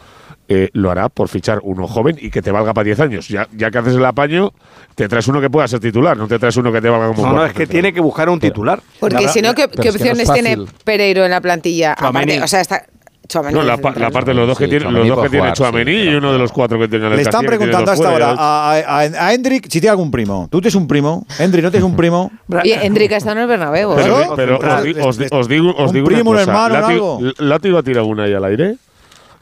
eh, 0.49 0.69
lo 0.73 0.91
hará 0.91 1.09
por 1.09 1.29
fichar 1.29 1.61
uno 1.63 1.87
joven 1.87 2.17
y 2.21 2.31
que 2.31 2.43
te 2.43 2.51
valga 2.51 2.75
para 2.75 2.85
10 2.85 3.01
años. 3.01 3.29
Ya, 3.29 3.49
ya 3.57 3.71
que 3.71 3.79
haces 3.79 3.95
el 3.95 4.05
apaño, 4.05 4.53
te 4.95 5.09
traes 5.09 5.27
uno 5.29 5.41
que 5.41 5.51
pueda 5.51 5.67
ser 5.69 5.81
titular, 5.81 6.17
no 6.17 6.29
te 6.29 6.39
traes 6.39 6.57
uno 6.57 6.71
que 6.73 6.81
te 6.81 6.89
valga 6.89 7.09
como 7.09 7.27
No, 7.27 7.33
no, 7.35 7.47
es 7.47 7.53
que 7.53 7.67
tiene 7.67 7.93
que 7.93 8.01
buscar 8.01 8.29
un 8.29 8.41
titular. 8.41 8.81
Porque 9.01 9.29
si 9.29 9.41
no, 9.41 9.55
¿qué, 9.55 9.67
no 9.67 9.91
opciones 9.91 10.31
tiene. 10.33 10.59
Pereiro 10.85 11.25
en 11.25 11.31
la 11.31 11.41
plantilla? 11.41 11.93
Aparte, 11.95 12.43
o 12.43 12.47
sea, 12.47 12.61
está. 12.61 12.85
Tchouaméni 13.27 13.55
No, 13.59 13.65
la, 13.65 13.79
parte 13.79 14.33
de 14.33 14.35
los 14.35 14.47
dos 14.47 14.59
que 14.59 14.65
Sí, 14.65 14.71
tiene, 14.71 14.91
los 14.91 15.09
dos 15.09 15.23
que 15.23 15.31
tiene 15.31 15.45
jugar, 15.45 15.57
Chouameni 15.57 15.93
sí, 15.93 16.11
y 16.11 16.15
uno 16.15 16.31
de 16.31 16.39
los 16.39 16.53
cuatro 16.53 16.79
que 16.79 16.85
el 16.85 16.91
Le 16.91 16.97
están 16.99 17.15
Castilla, 17.15 17.31
tiene 17.39 17.49
preguntando 17.49 17.91
hasta 17.91 18.11
fuera, 18.11 18.31
ahora 18.33 18.43
a, 18.43 18.73
a, 18.77 19.01
a 19.01 19.33
Hendrik 19.33 19.65
si 19.65 19.81
tiene 19.81 19.89
algún 19.93 20.11
primo. 20.11 20.47
¿Tú 20.51 20.61
tienes 20.61 20.75
un 20.75 20.87
primo? 20.87 21.27
Hendrik, 21.39 21.65
¿no 21.65 21.71
tienes 21.71 21.89
un 21.89 21.97
primo? 21.97 22.31
Y 22.65 22.73
Enrique 22.73 23.17
está 23.17 23.33
en 23.33 23.39
el 23.39 23.47
Bernabéu. 23.47 23.95
Pero, 23.97 24.35
pero 24.37 24.59
os, 25.07 25.19
os 25.19 25.33
os 25.33 25.49
digo, 25.49 25.71
os 25.75 25.89
Un 25.89 25.95
digo 25.95 26.07
primo, 26.07 26.31
un 26.33 26.37
una 26.37 26.45
cosa. 26.45 26.51
hermano, 26.53 26.81
Látigo, 26.87 27.17
algo. 27.17 27.33
Látigo 27.39 27.79
ha 27.79 27.83
tirado 27.83 28.07
una 28.07 28.25
ahí 28.25 28.35
al 28.35 28.45
aire. 28.45 28.77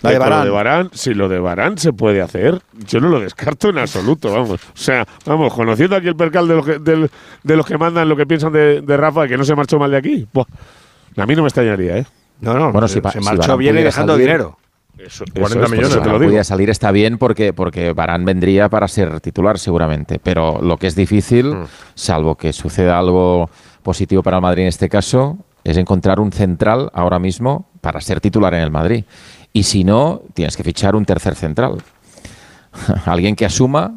La 0.02 0.10
de 0.10 0.16
Eh. 0.16 0.18
Lo 0.18 0.24
de 0.26 0.88
si 0.92 1.14
lo 1.14 1.28
de 1.28 1.38
Barán 1.38 1.78
se 1.78 1.92
puede 1.92 2.20
hacer, 2.22 2.60
yo 2.86 3.00
no 3.00 3.08
lo 3.08 3.20
descarto 3.20 3.68
en 3.70 3.78
absoluto, 3.78 4.32
vamos. 4.32 4.60
O 4.62 4.76
sea, 4.76 5.06
vamos, 5.24 5.52
conociendo 5.54 5.96
aquí 5.96 6.08
el 6.08 6.16
percal 6.16 6.48
de 6.48 6.54
los 6.56 6.66
que, 6.66 6.78
del- 6.78 7.10
de 7.42 7.56
los 7.56 7.64
que 7.66 7.78
mandan 7.78 8.08
lo 8.08 8.16
que 8.16 8.26
piensan 8.26 8.52
de, 8.52 8.80
de 8.80 8.96
Rafa, 8.96 9.26
que 9.28 9.36
no 9.36 9.44
se 9.44 9.54
marchó 9.54 9.78
mal 9.78 9.90
de 9.90 9.96
aquí, 9.98 10.26
buah, 10.32 10.44
a 11.16 11.26
mí 11.26 11.34
no 11.36 11.42
me 11.42 11.48
extrañaría, 11.48 11.98
¿eh? 11.98 12.06
No, 12.40 12.54
no, 12.54 12.72
Bueno, 12.72 12.88
se, 12.88 12.94
si 13.00 13.00
si 13.10 13.18
marchó 13.20 13.38
Varane 13.42 13.56
bien 13.58 13.78
y 13.78 13.82
dejando 13.82 14.14
salir- 14.14 14.26
dinero. 14.26 14.58
Eso, 14.98 15.24
40 15.32 15.40
eso 15.40 15.46
es, 15.46 15.54
por 15.54 15.70
millones, 15.70 15.88
te 15.88 15.94
Si 16.02 16.08
lo 16.08 16.12
digo. 16.18 16.24
pudiera 16.26 16.44
salir 16.44 16.70
está 16.70 16.90
bien 16.92 17.16
porque, 17.18 17.52
porque 17.52 17.92
Barán 17.92 18.24
vendría 18.24 18.68
para 18.68 18.86
ser 18.88 19.20
titular 19.20 19.58
seguramente, 19.58 20.18
pero 20.22 20.60
lo 20.60 20.76
que 20.76 20.86
es 20.86 20.94
difícil, 20.94 21.54
salvo 21.94 22.36
que 22.36 22.52
suceda 22.52 22.98
algo 22.98 23.48
positivo 23.82 24.22
para 24.22 24.36
el 24.36 24.42
Madrid 24.42 24.62
en 24.62 24.68
este 24.68 24.88
caso, 24.88 25.38
es 25.64 25.76
encontrar 25.76 26.20
un 26.20 26.30
central 26.30 26.90
ahora 26.92 27.18
mismo 27.18 27.68
para 27.80 28.00
ser 28.00 28.20
titular 28.20 28.52
en 28.54 28.60
el 28.60 28.70
Madrid. 28.70 29.04
Y 29.52 29.64
si 29.64 29.84
no, 29.84 30.22
tienes 30.34 30.56
que 30.56 30.62
fichar 30.64 30.94
un 30.96 31.04
tercer 31.04 31.34
central. 31.34 31.82
Alguien 33.06 33.36
que 33.36 33.44
asuma 33.44 33.92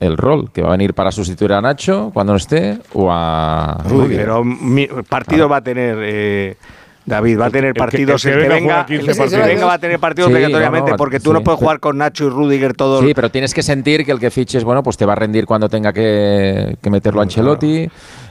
el 0.00 0.16
rol, 0.16 0.50
que 0.52 0.62
va 0.62 0.68
a 0.68 0.72
venir 0.72 0.94
para 0.94 1.10
sustituir 1.10 1.52
a 1.52 1.60
Nacho 1.60 2.10
cuando 2.12 2.32
no 2.32 2.36
esté 2.36 2.78
o 2.92 3.08
a 3.10 3.78
Rudiger. 3.88 4.16
Pero 4.20 4.44
mi, 4.44 4.86
partido 5.08 5.48
va 5.48 5.56
a 5.56 5.60
tener. 5.62 5.96
eh, 6.00 6.56
David, 7.04 7.40
va 7.40 7.46
a 7.46 7.50
tener 7.50 7.68
El 7.68 7.72
que- 7.74 7.78
partidos. 7.78 8.24
El 8.26 8.32
que 8.34 8.38
venga 8.40 8.54
venga, 8.54 8.74
juega 8.74 8.86
15 8.86 9.00
el 9.00 9.06
que 9.12 9.18
partidos. 9.18 9.46
venga 9.46 9.64
va 9.66 9.72
a 9.72 9.78
tener 9.78 9.98
partidos 9.98 10.28
Sí, 10.28 10.34
obligatoriamente, 10.34 10.90
no, 10.90 10.94
no, 10.94 10.98
porque 10.98 11.20
tú 11.20 11.32
no 11.32 11.42
puedes 11.42 11.58
jugar 11.58 11.80
con 11.80 11.96
Nacho 11.96 12.26
y 12.26 12.28
Rudiger 12.28 12.74
todo. 12.74 13.00
Sí, 13.00 13.14
pero 13.14 13.30
tienes 13.30 13.54
que 13.54 13.62
sentir 13.62 14.04
que 14.04 14.12
el 14.12 14.20
que 14.20 14.30
fiches, 14.30 14.62
bueno, 14.62 14.82
pues 14.82 14.98
te 14.98 15.06
va 15.06 15.14
a 15.14 15.16
rendir 15.16 15.46
cuando 15.46 15.70
tenga 15.70 15.90
que, 15.94 16.76
que 16.82 16.90
meterlo 16.90 17.20
a 17.20 17.22
Ancelotti, 17.22 17.88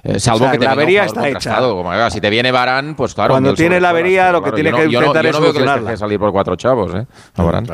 eh, 0.08 0.20
salvo 0.20 0.38
O 0.38 0.40
sea, 0.40 0.52
que 0.54 0.58
te 0.60 0.66
la 0.66 0.72
avería 0.72 1.04
está 1.06 1.28
hecha. 1.28 1.60
como, 1.60 1.84
claro, 1.84 2.10
si 2.10 2.22
te 2.22 2.30
viene 2.30 2.52
Varane, 2.52 2.94
pues 2.96 3.14
claro. 3.14 3.34
Cuando 3.34 3.54
tiene 3.54 3.80
la 3.82 3.90
horas, 3.90 4.00
avería, 4.00 4.32
lo 4.32 4.40
que 4.40 4.52
claro, 4.52 4.56
tiene 4.56 4.70
yo 4.72 4.76
que 4.78 4.84
no- 4.86 4.90
yo 4.92 5.00
no- 5.00 5.06
intentar 5.08 5.26
es 5.26 5.32
veo 5.32 5.54
que 5.54 5.60
les 5.92 6.00
salir 6.00 6.20
por 6.20 6.32
cuatro 6.32 6.56
chavos, 6.56 6.94
¿eh? 6.96 7.06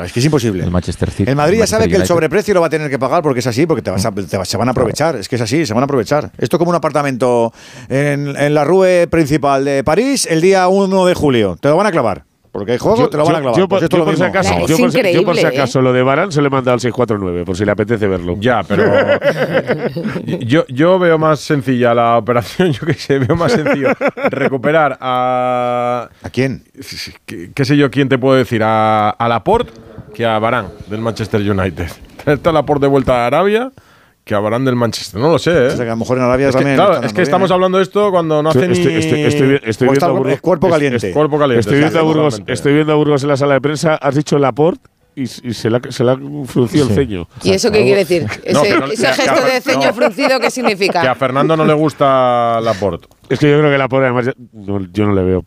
Es 0.04 0.12
que 0.12 0.20
es 0.20 0.26
imposible. 0.26 0.64
El 0.64 0.70
Manchester 0.70 1.10
City. 1.10 1.30
El 1.30 1.36
Madrid 1.36 1.58
ya 1.58 1.66
sabe 1.66 1.88
que 1.88 1.96
el 1.96 2.06
sobreprecio 2.06 2.52
lo 2.54 2.60
va 2.60 2.66
a 2.66 2.70
tener 2.70 2.90
que 2.90 2.98
pagar 2.98 3.22
porque 3.22 3.40
es 3.40 3.46
así, 3.46 3.66
porque 3.66 3.82
te 3.82 3.90
vas 3.90 4.04
a- 4.04 4.12
te 4.12 4.36
va- 4.36 4.44
se 4.44 4.56
van 4.56 4.68
a 4.68 4.72
aprovechar. 4.72 5.16
Es 5.16 5.28
que 5.28 5.36
es 5.36 5.42
así, 5.42 5.64
se 5.64 5.72
van 5.74 5.82
a 5.82 5.84
aprovechar. 5.84 6.30
Esto 6.38 6.58
como 6.58 6.70
un 6.70 6.76
apartamento 6.76 7.52
en, 7.88 8.34
en 8.36 8.54
la 8.54 8.64
rue 8.64 9.06
principal 9.10 9.64
de 9.64 9.84
París 9.84 10.26
el 10.30 10.40
día 10.40 10.68
1 10.68 11.06
de 11.06 11.14
julio. 11.14 11.56
Te 11.60 11.68
lo 11.68 11.76
van 11.76 11.86
a 11.86 11.92
clavar. 11.92 12.24
Porque 12.54 12.70
hay 12.70 12.78
juego, 12.78 12.96
Yo, 12.98 13.08
te 13.10 13.16
lo 13.16 13.24
van 13.24 13.34
a 13.34 13.38
yo- 13.38 13.42
clavar. 13.42 13.58
yo 13.58 13.68
Pues 13.68 13.82
yo 13.88 14.04
por 14.04 14.16
si 14.16 14.22
acaso, 14.22 14.54
Es 14.54 14.54
yo 14.54 14.60
por 14.60 14.68
yo 14.68 14.76
por 14.84 14.92
si 14.92 14.98
increíble, 14.98 15.40
¿eh? 15.42 15.46
acaso 15.48 15.82
lo 15.82 15.92
de 15.92 16.04
Varane 16.04 16.30
se 16.30 16.40
le 16.40 16.48
manda 16.50 16.72
al 16.72 16.78
649, 16.78 17.44
por 17.44 17.56
si 17.56 17.64
le 17.64 17.72
apetece 17.72 18.06
verlo. 18.06 18.36
Ya, 18.38 18.62
pero 18.62 18.84
yo, 20.40 20.64
yo 20.68 20.98
veo 21.00 21.18
más 21.18 21.40
sencilla 21.40 21.94
la 21.94 22.16
operación, 22.16 22.70
yo 22.72 22.86
qué 22.86 22.94
sé, 22.94 23.18
veo 23.18 23.34
más 23.34 23.50
sencillo 23.50 23.88
recuperar 24.30 24.96
a... 25.00 26.08
¿A 26.22 26.30
quién? 26.30 26.62
¿Qué, 27.26 27.50
qué 27.52 27.64
sé 27.64 27.76
yo 27.76 27.90
quién 27.90 28.08
te 28.08 28.18
puedo 28.18 28.36
decir? 28.36 28.62
A, 28.62 29.10
a 29.10 29.28
Laporte 29.28 29.72
que 30.14 30.24
a 30.24 30.38
Barán 30.38 30.68
del 30.86 31.00
Manchester 31.00 31.40
United. 31.40 31.88
Está 32.26 32.52
Laporte 32.52 32.86
de 32.86 32.90
vuelta 32.90 33.24
a 33.24 33.26
Arabia 33.26 33.72
que 34.24 34.34
a 34.34 34.38
Barán 34.40 34.64
del 34.64 34.74
Manchester. 34.74 35.20
No 35.20 35.30
lo 35.30 35.38
sé, 35.38 35.50
¿eh? 35.50 35.66
O 35.66 35.70
sea, 35.70 35.84
que 35.84 35.90
a 35.90 35.94
lo 35.94 35.96
mejor 35.96 36.16
en 36.18 36.24
Arabia 36.24 36.48
es 36.48 36.54
que, 36.56 36.58
también. 36.60 36.76
claro, 36.76 36.92
están 36.94 37.04
es 37.06 37.12
que 37.12 37.22
estamos 37.22 37.48
bien, 37.48 37.52
¿eh? 37.52 37.54
hablando 37.54 37.78
de 37.78 37.84
esto 37.84 38.10
cuando 38.10 38.42
no 38.42 38.48
hace 38.50 38.58
Estoy, 38.72 38.86
ni... 38.86 38.98
estoy- 38.98 39.20
estoy 39.22 39.48
vi- 39.48 39.60
estoy 39.64 39.88
O 39.88 39.92
está 39.92 40.06
viendo 40.06 40.06
a 40.06 40.18
Burgos. 40.24 40.40
cuerpo 40.40 40.70
caliente. 40.70 41.08
es- 41.08 41.14
Cuerpo 41.14 41.38
caliente, 41.38 41.60
Estoy 41.60 41.78
viendo, 41.78 41.98
a 41.98 42.02
sí, 42.02 42.06
Burgos, 42.06 42.42
estoy 42.46 42.72
viendo 42.74 42.92
a 42.92 42.96
Burgos 42.96 43.22
en 43.22 43.28
la 43.28 43.36
sala 43.36 43.54
de 43.54 43.60
prensa. 43.60 43.96
Has 43.96 44.14
dicho 44.14 44.38
Laporte 44.38 44.88
y, 45.14 45.22
y 45.24 45.26
se, 45.54 45.68
le 45.70 45.76
ha, 45.76 45.80
se 45.90 46.04
fruncido 46.46 46.86
Sí. 46.86 46.90
el 46.92 46.96
ceño. 46.96 47.28
¿Y 47.42 47.50
eso 47.50 47.70
qué 47.70 47.82
quiere 47.82 47.98
decir? 48.04 48.24
Ese, 48.44 48.52
No, 48.54 48.62
que 48.62 48.70
no- 48.78 48.86
ese 48.86 49.06
que- 49.06 49.12
gesto 49.12 49.44
que- 49.44 49.52
de 49.52 49.60
ceño 49.60 49.86
no. 49.88 49.94
fruncido, 49.94 50.28
¿qué 50.30 50.38
Que 50.40 50.46
a 50.46 50.50
significa? 50.50 51.14
Fernando 51.16 51.56
no 51.56 51.64
le 51.66 51.74
gusta 51.74 52.60
Laporte. 52.62 53.06
Es 53.28 53.38
que 53.38 53.50
yo 53.50 53.58
creo 53.58 53.70
que 53.70 53.76
Laporte, 53.78 54.06
además, 54.06 54.30
yo 54.52 55.06
no 55.06 55.12
le 55.14 55.22
veo 55.22 55.44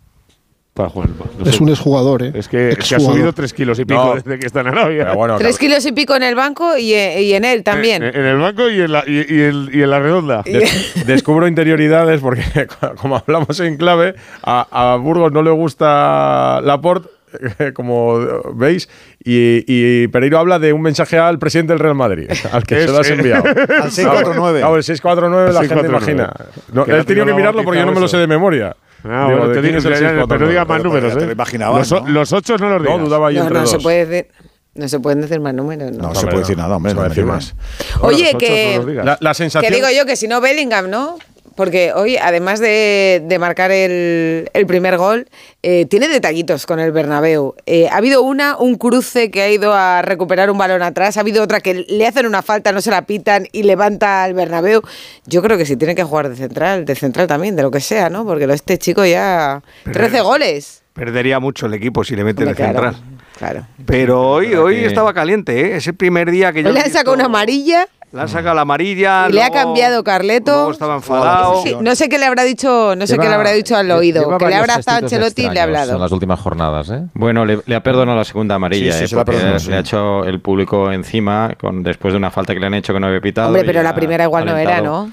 para 0.77 0.89
jugar. 0.89 1.09
No 1.37 1.43
Es 1.49 1.55
sé. 1.55 1.63
un 1.63 1.69
exjugador, 1.69 2.23
¿eh? 2.23 2.31
Es 2.35 2.47
que, 2.47 2.77
que 2.77 2.95
ha 2.95 2.99
subido 2.99 3.33
tres 3.33 3.51
kilos 3.53 3.79
y 3.79 3.85
pico 3.85 4.01
No. 4.05 4.13
desde 4.15 4.39
que 4.39 4.45
está 4.45 4.61
en 4.61 4.67
Arabia. 4.67 5.11
Bueno, 5.13 5.37
Tres 5.37 5.57
kilos 5.57 5.85
y 5.85 5.91
pico 5.91 6.15
en 6.15 6.23
el 6.23 6.35
banco 6.35 6.77
y, 6.77 6.93
eh, 6.93 7.21
y 7.23 7.33
en 7.33 7.43
él 7.43 7.63
también. 7.63 8.03
En, 8.03 8.15
en 8.15 8.25
el 8.25 8.37
banco 8.37 8.69
y 8.69 8.79
en 8.79 8.91
la, 8.91 9.03
y, 9.05 9.15
y 9.27 9.41
en, 9.43 9.69
y 9.73 9.81
en 9.81 9.89
la 9.89 9.99
redonda. 9.99 10.43
Des- 10.45 11.03
descubro 11.07 11.47
interioridades 11.47 12.21
porque, 12.21 12.43
como 12.97 13.17
hablamos 13.17 13.59
en 13.59 13.75
clave, 13.77 14.15
a, 14.43 14.93
a 14.93 14.95
Burgos 14.97 15.31
no 15.33 15.41
le 15.41 15.51
gusta 15.51 16.61
Laporte 16.63 17.09
como 17.73 18.19
veis, 18.53 18.87
y, 19.23 19.63
y 19.67 20.07
Pereiro 20.07 20.37
habla 20.39 20.59
de 20.59 20.71
un 20.73 20.81
mensaje 20.81 21.17
al 21.17 21.39
presidente 21.39 21.73
del 21.73 21.79
Real 21.79 21.93
Madrid, 21.95 22.29
al 22.53 22.63
que 22.63 22.79
se 22.81 22.87
lo 22.87 22.99
has 22.99 23.09
enviado. 23.09 23.43
Al 23.45 23.91
649. 23.91 24.59
Claro, 24.59 24.75
el 24.77 24.83
649 24.83 25.53
la 25.53 25.59
gente 25.59 25.75
649. 25.75 25.89
imagina. 26.23 26.33
No, 26.71 26.85
no 26.85 27.05
tenía 27.05 27.25
que 27.25 27.33
mirarlo 27.33 27.63
porque 27.63 27.79
yo 27.81 27.85
no 27.85 27.91
me 27.91 27.99
lo 27.99 28.07
sé 28.07 28.17
de 28.17 28.27
memoria. 28.27 28.75
Ah, 29.03 29.25
Digo, 29.27 29.37
bueno, 29.39 29.47
¿de 29.53 29.61
te 29.61 29.67
digo, 29.67 30.27
pero 30.27 30.39
no 30.39 30.47
649? 30.47 30.49
digas 30.49 30.67
más 30.67 30.83
números, 30.83 31.13
¿eh? 31.15 31.25
lo 31.25 31.31
imaginabas, 31.31 31.91
los, 31.91 32.31
¿no? 32.31 32.37
ocho 32.37 32.57
no 32.57 32.69
los 32.69 32.81
digas. 32.81 32.97
No, 32.97 33.05
dudaba 33.05 33.31
yo 33.31 33.39
No, 33.39 33.47
entre 33.47 33.59
no 33.59 33.67
se 33.67 33.79
puede 33.79 34.05
decir. 34.05 34.31
No 34.73 34.87
se 34.87 34.99
pueden 34.99 35.21
decir 35.21 35.39
más 35.39 35.53
números, 35.55 35.91
¿no? 35.91 36.09
No 36.09 36.15
se 36.15 36.27
puede 36.27 36.39
decir 36.39 36.57
nada, 36.57 36.75
hombre. 36.75 36.93
No 36.93 37.01
decir 37.03 37.23
digas. 37.23 37.55
Oye, 38.01 38.35
que, 38.37 38.79
no. 38.85 39.03
La, 39.03 39.17
la 39.19 39.31
que 39.31 39.35
sensación. 39.35 39.73
digo 39.73 39.87
yo 39.89 40.05
que 40.05 40.15
si 40.15 40.27
no 40.27 40.39
Bellingham, 40.39 40.89
¿no? 40.89 41.17
Porque 41.57 41.91
hoy, 41.91 42.17
además 42.17 42.59
de, 42.59 43.23
de 43.25 43.39
marcar 43.39 43.71
el, 43.71 44.47
el 44.53 44.67
primer 44.67 44.95
gol, 44.97 45.27
eh, 45.63 45.87
tiene 45.87 46.07
detallitos 46.07 46.67
con 46.67 46.79
el 46.79 46.91
Bernabéu. 46.91 47.55
Eh, 47.65 47.89
ha 47.89 47.97
habido 47.97 48.21
una, 48.21 48.55
un 48.57 48.75
cruce 48.75 49.31
que 49.31 49.41
ha 49.41 49.49
ido 49.49 49.73
a 49.73 50.03
recuperar 50.03 50.51
un 50.51 50.59
balón 50.59 50.83
atrás, 50.83 51.17
ha 51.17 51.21
habido 51.21 51.41
otra 51.43 51.59
que 51.59 51.73
le 51.89 52.05
hacen 52.05 52.27
una 52.27 52.43
falta, 52.43 52.71
no 52.71 52.79
se 52.79 52.91
la 52.91 53.07
pitan 53.07 53.47
y 53.51 53.63
levanta 53.63 54.23
al 54.23 54.35
Bernabéu. 54.35 54.83
Yo 55.25 55.41
creo 55.41 55.57
que 55.57 55.65
si 55.65 55.75
tiene 55.77 55.95
que 55.95 56.03
jugar 56.03 56.29
de 56.29 56.35
central, 56.35 56.85
de 56.85 56.93
central 56.93 57.25
también, 57.25 57.55
de 57.55 57.63
lo 57.63 57.71
que 57.71 57.79
sea, 57.79 58.11
¿no? 58.11 58.23
Porque 58.23 58.43
este 58.45 58.77
chico 58.77 59.03
ya... 59.03 59.63
13 59.91 60.21
goles. 60.21 60.83
Perdería 60.93 61.39
mucho 61.39 61.65
el 61.65 61.73
equipo 61.73 62.03
si 62.03 62.15
le 62.15 62.23
mete 62.23 62.45
de 62.45 62.53
claro, 62.53 62.91
central. 62.91 63.03
Claro. 63.35 63.67
Pero 63.87 64.29
hoy, 64.29 64.53
hoy 64.53 64.83
estaba 64.83 65.11
caliente, 65.11 65.59
¿eh? 65.59 65.77
Es 65.77 65.87
el 65.87 65.95
primer 65.95 66.29
día 66.29 66.53
que 66.53 66.61
yo. 66.61 66.71
Le 66.71 66.81
han 66.81 66.91
sacado 66.91 67.15
una 67.15 67.25
amarilla 67.25 67.87
Le 68.13 68.21
han 68.21 68.29
sacado 68.29 68.55
la 68.55 68.61
amarilla. 68.61 69.27
y 69.29 69.33
le 69.33 69.43
ha 69.43 69.49
cambiado 69.49 70.01
Carleto. 70.03 70.51
Luego 70.53 70.71
estaba 70.71 70.95
enfadado. 70.95 71.61
Sí, 71.63 71.75
no 71.81 71.93
sé 71.95 72.07
qué 72.07 72.17
le 72.17 72.25
habrá 72.25 72.43
dicho, 72.43 72.95
no 72.95 73.05
sé 73.05 73.13
Lleva- 73.13 73.23
qué 73.23 73.29
le 73.29 73.35
habrá 73.35 73.51
dicho 73.51 73.75
al 73.75 73.91
oído, 73.91 74.37
que 74.37 74.45
le 74.47 74.55
ha 74.55 74.59
abrazado 74.59 74.97
Ancelotti 74.99 75.43
y 75.45 75.49
le 75.49 75.59
ha 75.59 75.63
hablado. 75.63 75.95
En 75.95 75.99
las 76.01 76.11
últimas 76.13 76.39
jornadas, 76.39 76.89
¿eh? 76.89 77.03
Bueno, 77.13 77.45
le, 77.45 77.59
le 77.65 77.75
ha 77.75 77.83
perdonado 77.83 78.17
la 78.17 78.23
segunda 78.23 78.55
amarilla, 78.55 78.93
Sí, 78.93 78.99
sí, 78.99 79.03
¿eh? 79.03 79.07
se 79.09 79.15
la 79.17 79.23
le 79.67 79.75
ha 79.75 79.79
hecho 79.79 80.23
el 80.23 80.39
público 80.39 80.89
encima 80.91 81.53
con 81.59 81.83
después 81.83 82.13
de 82.13 82.17
una 82.17 82.31
falta 82.31 82.53
que 82.53 82.59
le 82.61 82.67
han 82.67 82.73
hecho 82.75 82.93
que 82.93 82.99
no 83.01 83.07
había 83.07 83.19
pitado. 83.21 83.47
Hombre, 83.49 83.65
pero 83.65 83.83
la 83.83 83.93
primera 83.93 84.23
igual 84.23 84.45
no 84.45 84.55
era. 84.55 84.79
¿no? 84.81 85.11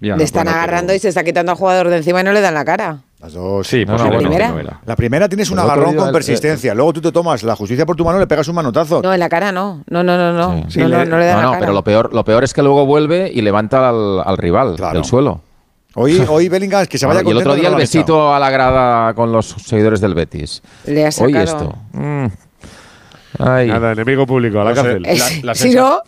Ya, 0.00 0.16
Le 0.16 0.24
están 0.24 0.44
bueno, 0.44 0.58
agarrando 0.58 0.88
pero- 0.88 0.96
y 0.96 1.00
se 1.00 1.08
está 1.08 1.22
quitando 1.24 1.52
al 1.52 1.58
jugador 1.58 1.88
de 1.88 1.98
encima 1.98 2.20
y 2.20 2.24
no 2.24 2.32
le 2.32 2.40
dan 2.40 2.54
la 2.54 2.64
cara. 2.64 2.98
Las 3.20 3.32
dos. 3.32 3.66
Sí, 3.66 3.84
No, 3.86 3.96
¿La 3.96 4.18
primera? 4.18 4.80
La 4.84 4.94
primera 4.96 5.28
tienes 5.28 5.50
un 5.50 5.58
agarrón 5.58 5.96
con 5.96 6.08
el- 6.08 6.12
persistencia. 6.12 6.74
Luego 6.74 6.92
tú 6.92 7.00
te 7.00 7.10
tomas 7.12 7.42
la 7.42 7.56
justicia 7.56 7.86
por 7.86 7.96
tu 7.96 8.04
mano 8.04 8.18
y 8.18 8.20
le 8.20 8.26
pegas 8.26 8.46
un 8.48 8.54
manotazo. 8.56 9.00
No, 9.02 9.12
en 9.12 9.18
la 9.20 9.28
cara 9.30 9.52
no. 9.52 9.82
No, 9.88 10.02
no, 10.04 10.16
no, 10.18 10.32
no. 10.32 10.54
Sí. 10.56 10.60
no, 10.64 10.70
Sí, 10.70 10.80
no, 10.80 10.88
le- 10.88 11.06
no 11.06 11.18
le 11.18 11.24
dan 11.26 11.36
No, 11.36 11.40
la 11.40 11.44
no, 11.46 11.50
cara. 11.52 11.60
pero 11.60 11.72
lo 11.72 11.82
peor, 11.82 12.12
lo 12.14 12.24
peor 12.24 12.44
es 12.44 12.52
que 12.52 12.62
luego 12.62 12.84
vuelve 12.84 13.30
y 13.32 13.40
levanta 13.40 13.88
al, 13.88 14.20
al 14.24 14.36
rival 14.36 14.76
Claro. 14.76 14.94
del 14.94 15.04
suelo. 15.04 15.40
Hoy, 15.94 16.22
hoy 16.28 16.50
Bellingham, 16.50 16.84
que 16.86 16.98
se 16.98 17.06
vaya 17.06 17.22
Bueno, 17.22 17.30
y 17.30 17.32
el 17.32 17.38
otro 17.38 17.54
día 17.54 17.70
el 17.70 17.74
besito 17.74 18.34
a 18.34 18.38
la 18.38 18.50
grada 18.50 19.14
con 19.14 19.32
los 19.32 19.46
seguidores 19.48 20.02
del 20.02 20.14
Betis. 20.14 20.62
Le 20.84 21.04
ha 21.04 21.06
Hoy 21.06 21.12
sacado. 21.12 21.42
esto. 21.42 21.74
Mm. 21.94 22.26
Ay. 23.38 23.68
Nada, 23.68 23.92
enemigo 23.92 24.26
público, 24.26 24.60
a 24.60 24.64
la 24.64 24.74
cárcel. 24.74 25.02
La- 25.02 25.14
la 25.42 25.54
si 25.54 25.70
no, 25.74 26.00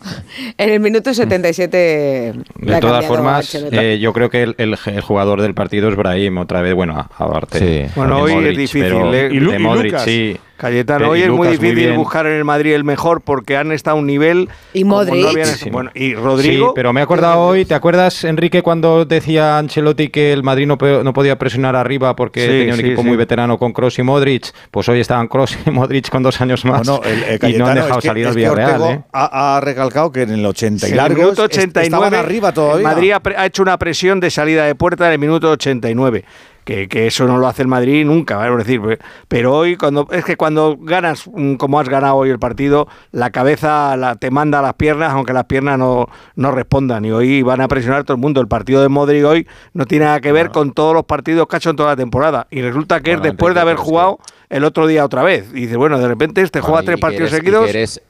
en 0.57 0.69
el 0.69 0.79
minuto 0.79 1.13
77. 1.13 2.33
le 2.61 2.73
De 2.73 2.79
todas 2.79 3.05
formas, 3.05 3.53
eh, 3.55 3.99
yo 4.01 4.13
creo 4.13 4.29
que 4.29 4.43
el, 4.43 4.55
el- 4.57 4.77
el 4.85 5.01
jugador 5.01 5.41
del 5.41 5.53
partido 5.53 5.89
es 5.89 5.95
Brahim, 5.95 6.37
otra 6.37 6.61
vez, 6.61 6.73
bueno, 6.73 6.97
aparte. 7.17 7.59
Sí. 7.59 7.91
Bueno, 7.95 8.15
de 8.17 8.21
hoy 8.33 8.45
es 8.47 8.57
difícil, 8.57 8.81
pero 8.83 9.13
¿eh? 9.13 9.29
Y 9.31 9.39
Lu- 9.39 9.51
de 9.51 9.57
y 9.59 9.63
Modric, 9.63 9.91
Lucas. 9.91 10.03
sí. 10.03 10.37
Cayetano, 10.59 11.05
Eh, 11.05 11.09
hoy 11.09 11.21
es 11.23 11.29
muy 11.29 11.37
muy 11.37 11.47
difícil 11.49 11.75
bien. 11.75 11.95
buscar 11.95 12.27
en 12.27 12.33
el 12.33 12.43
Madrid 12.45 12.73
el 12.73 12.83
mejor 12.83 13.21
porque 13.21 13.57
han 13.57 13.71
estado 13.71 13.97
a 13.97 13.99
un 13.99 14.05
nivel. 14.05 14.49
Y 14.73 14.83
Modric. 14.83 15.23
No 15.23 15.29
habían- 15.29 15.47
Sí. 15.47 15.69
bueno, 15.69 15.89
y 15.95 16.13
Rodrigo. 16.13 16.67
Sí, 16.67 16.71
pero 16.75 16.93
me 16.93 16.99
he 16.99 17.03
acordado 17.03 17.39
hoy, 17.41 17.65
¿te 17.65 17.73
acuerdas, 17.73 18.23
Enrique, 18.25 18.61
cuando 18.61 19.05
decía 19.05 19.57
Ancelotti 19.57 20.09
que 20.09 20.33
el 20.33 20.43
Madrid 20.43 20.67
no, 20.67 20.77
no 21.03 21.13
podía 21.13 21.39
presionar 21.39 21.75
arriba 21.75 22.15
porque 22.15 22.41
Sí, 22.41 22.47
tenía 22.47 22.73
un 22.73 22.79
sí, 22.79 22.85
equipo 22.85 23.01
sí. 23.01 23.07
muy 23.07 23.17
veterano 23.17 23.57
con 23.57 23.71
Cross 23.73 23.97
y 23.99 24.03
Modric? 24.03 24.51
Pues 24.69 24.87
hoy 24.89 24.99
estaban 24.99 25.27
Cross 25.27 25.57
y 25.65 25.69
Modric 25.71 26.09
con 26.09 26.21
dos 26.21 26.39
años 26.41 26.65
más. 26.65 26.85
Bueno, 26.87 27.01
el, 27.05 27.11
el 27.11 27.19
y 27.23 27.23
no 27.23 27.33
han 27.33 27.39
Cayetano, 27.39 27.73
dejado 27.75 27.99
es 27.99 28.05
salir 28.05 28.27
al 28.27 28.35
Villarreal, 28.35 28.81
¿eh? 28.83 29.01
ha, 29.13 29.55
ha 29.57 29.61
recalcado 29.61 30.11
que 30.11 30.23
en 30.23 30.31
el 30.31 30.45
80 30.45 30.85
y 30.85 30.89
En 30.89 30.93
el 30.93 30.97
largos 30.97 31.17
minuto 31.17 31.45
est- 31.45 31.53
89 31.57 31.85
estaban 32.07 32.13
arriba 32.13 32.51
todavía. 32.51 32.77
el 32.89 32.95
Madrid 32.95 33.11
ha, 33.13 33.19
pre- 33.21 33.37
ha 33.37 33.45
hecho 33.45 33.63
una 33.63 33.77
presión 33.79 34.19
de 34.19 34.29
salida 34.29 34.65
de 34.65 34.75
puerta 34.75 35.07
en 35.07 35.13
el 35.13 35.19
minuto 35.19 35.49
89. 35.51 36.25
Que, 36.65 36.87
que 36.87 37.07
eso 37.07 37.25
no 37.25 37.39
lo 37.39 37.47
hace 37.47 37.63
el 37.63 37.67
Madrid 37.67 38.05
nunca, 38.05 38.37
¿vale? 38.37 38.51
Es 38.51 38.57
decir, 38.67 38.79
pe- 38.79 38.99
pero 39.27 39.55
hoy 39.55 39.75
cuando 39.75 40.07
es 40.11 40.23
que 40.23 40.37
cuando 40.37 40.77
ganas 40.79 41.25
mm, 41.33 41.55
como 41.55 41.79
has 41.79 41.89
ganado 41.89 42.15
hoy 42.15 42.29
el 42.29 42.37
partido, 42.37 42.87
la 43.11 43.31
cabeza 43.31 43.97
la, 43.97 44.15
te 44.17 44.29
manda 44.29 44.59
a 44.59 44.61
las 44.61 44.75
piernas, 44.75 45.11
aunque 45.13 45.33
las 45.33 45.45
piernas 45.45 45.79
no, 45.79 46.07
no 46.35 46.51
respondan. 46.51 47.05
Y 47.05 47.11
hoy 47.11 47.41
van 47.41 47.61
a 47.61 47.67
presionar 47.67 48.03
todo 48.03 48.15
el 48.15 48.21
mundo. 48.21 48.39
El 48.39 48.47
partido 48.47 48.83
de 48.83 48.89
Modric 48.89 49.25
hoy 49.25 49.47
no 49.73 49.85
tiene 49.85 50.05
nada 50.05 50.21
que 50.21 50.31
ver 50.31 50.51
con 50.51 50.73
todos 50.73 50.93
los 50.93 51.05
partidos 51.05 51.47
que 51.47 51.55
ha 51.55 51.57
hecho 51.57 51.71
en 51.71 51.75
toda 51.75 51.89
la 51.89 51.95
temporada. 51.95 52.45
Y 52.51 52.61
resulta 52.61 52.99
que 53.01 53.11
Bueno, 53.11 53.23
es 53.25 53.31
después 53.31 53.55
de 53.55 53.61
haber 53.61 53.77
jugado 53.77 54.19
el 54.49 54.63
otro 54.63 54.85
día 54.85 55.05
otra 55.05 55.23
vez. 55.23 55.49
Y 55.51 55.61
dice, 55.61 55.75
bueno, 55.77 55.97
de 55.97 56.07
repente 56.07 56.41
este 56.41 56.59
Bueno, 56.59 56.73
juega 56.75 56.85
tres 56.85 56.99
partidos 56.99 57.31
eres- 57.31 57.33
y 57.33 57.35
seguidos. 57.37 57.63
que 57.65 57.69
eres- 57.71 58.01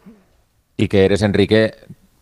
y 0.76 0.88
que 0.90 1.06
eres, 1.06 1.22
Enrique, 1.22 1.74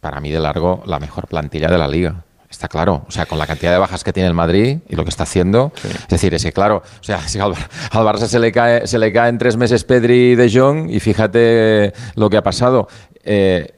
para 0.02 0.20
mí 0.20 0.30
de 0.30 0.40
largo, 0.40 0.84
la 0.86 1.00
mejor 1.00 1.26
plantilla 1.28 1.68
de 1.68 1.78
la 1.80 1.88
liga. 1.88 2.26
Está 2.50 2.70
claro, 2.70 3.04
o 3.08 3.12
sea, 3.12 3.26
con 3.26 3.38
la 3.38 3.46
cantidad 3.46 3.74
de 3.74 3.78
bajas 3.78 4.04
que 4.06 4.14
tiene 4.14 4.28
el 4.28 4.34
Madrid 4.34 4.78
y 4.88 4.96
lo 4.96 5.04
que 5.04 5.10
está 5.10 5.24
haciendo, 5.24 5.74
es 5.84 6.08
decir, 6.08 6.34
es 6.34 6.44
que 6.44 6.54
claro, 6.54 6.78
o 7.00 7.04
sea, 7.04 7.20
si 7.28 7.40
al, 7.40 7.52
Bar- 7.52 7.70
al 7.92 8.06
Barça 8.06 8.26
se 8.28 8.40
le 8.40 8.52
cae, 8.54 8.88
se 8.88 8.98
le 8.98 9.12
cae 9.12 9.30
en 9.30 9.38
tres 9.38 9.58
meses 9.58 9.84
Pedri 9.84 10.32
y 10.32 10.36
De 10.36 10.50
Jong 10.50 10.90
y 10.90 11.00
fíjate 11.02 11.92
lo 12.16 12.30
que 12.30 12.38
ha 12.38 12.44
pasado. 12.44 12.88
Eh, 13.24 13.74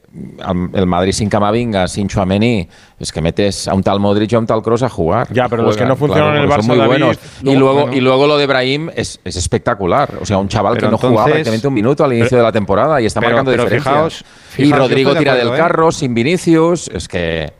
el 0.74 0.86
Madrid 0.86 1.12
sin 1.12 1.28
Camavinga, 1.28 1.86
sin 1.86 2.08
Chouameni, 2.08 2.68
es 2.98 3.12
que 3.12 3.20
metes 3.20 3.68
a 3.68 3.74
un 3.74 3.82
tal 3.82 4.00
Modric 4.00 4.32
y 4.32 4.34
a 4.34 4.38
un 4.40 4.46
tal 4.46 4.60
Cross 4.60 4.82
a 4.82 4.88
jugar. 4.88 5.28
Ya, 5.32 5.48
pero 5.48 5.62
los 5.62 5.76
que 5.76 5.84
no 5.86 5.94
funcionan 5.96 6.36
en 6.36 6.42
el 6.42 6.48
porque 6.48 6.62
son 6.62 6.70
Barça, 6.72 6.76
muy 6.76 6.78
David, 6.78 6.88
buenos. 6.90 7.18
y 7.42 7.56
luego- 7.56 7.80
bueno. 7.82 7.96
y 7.96 8.00
luego 8.00 8.26
lo 8.26 8.36
de 8.38 8.46
Brahim 8.46 8.90
es, 8.94 9.20
es 9.24 9.36
espectacular. 9.36 10.14
O 10.20 10.26
sea, 10.26 10.38
un 10.38 10.48
chaval 10.48 10.74
Pero 10.74 10.88
que 10.88 10.90
no 10.92 10.98
jugaba 10.98 11.26
prácticamente 11.26 11.68
un 11.68 11.74
minuto 11.74 12.04
al 12.04 12.12
inicio 12.12 12.30
pero- 12.30 12.42
de 12.42 12.48
la 12.48 12.52
temporada 12.52 13.00
y 13.00 13.06
está 13.06 13.20
pero- 13.20 13.36
marcando 13.36 13.50
diferencias. 13.52 13.84
fijaos- 13.84 14.24
y 14.58 14.62
fijaos, 14.64 14.80
Rodrigo 14.80 15.12
de 15.14 15.18
tira 15.20 15.34
del 15.36 15.48
¿eh? 15.48 15.56
carro 15.56 15.92
sin 15.92 16.12
Vinicius. 16.12 16.88
Es 16.92 17.06
que 17.06 17.52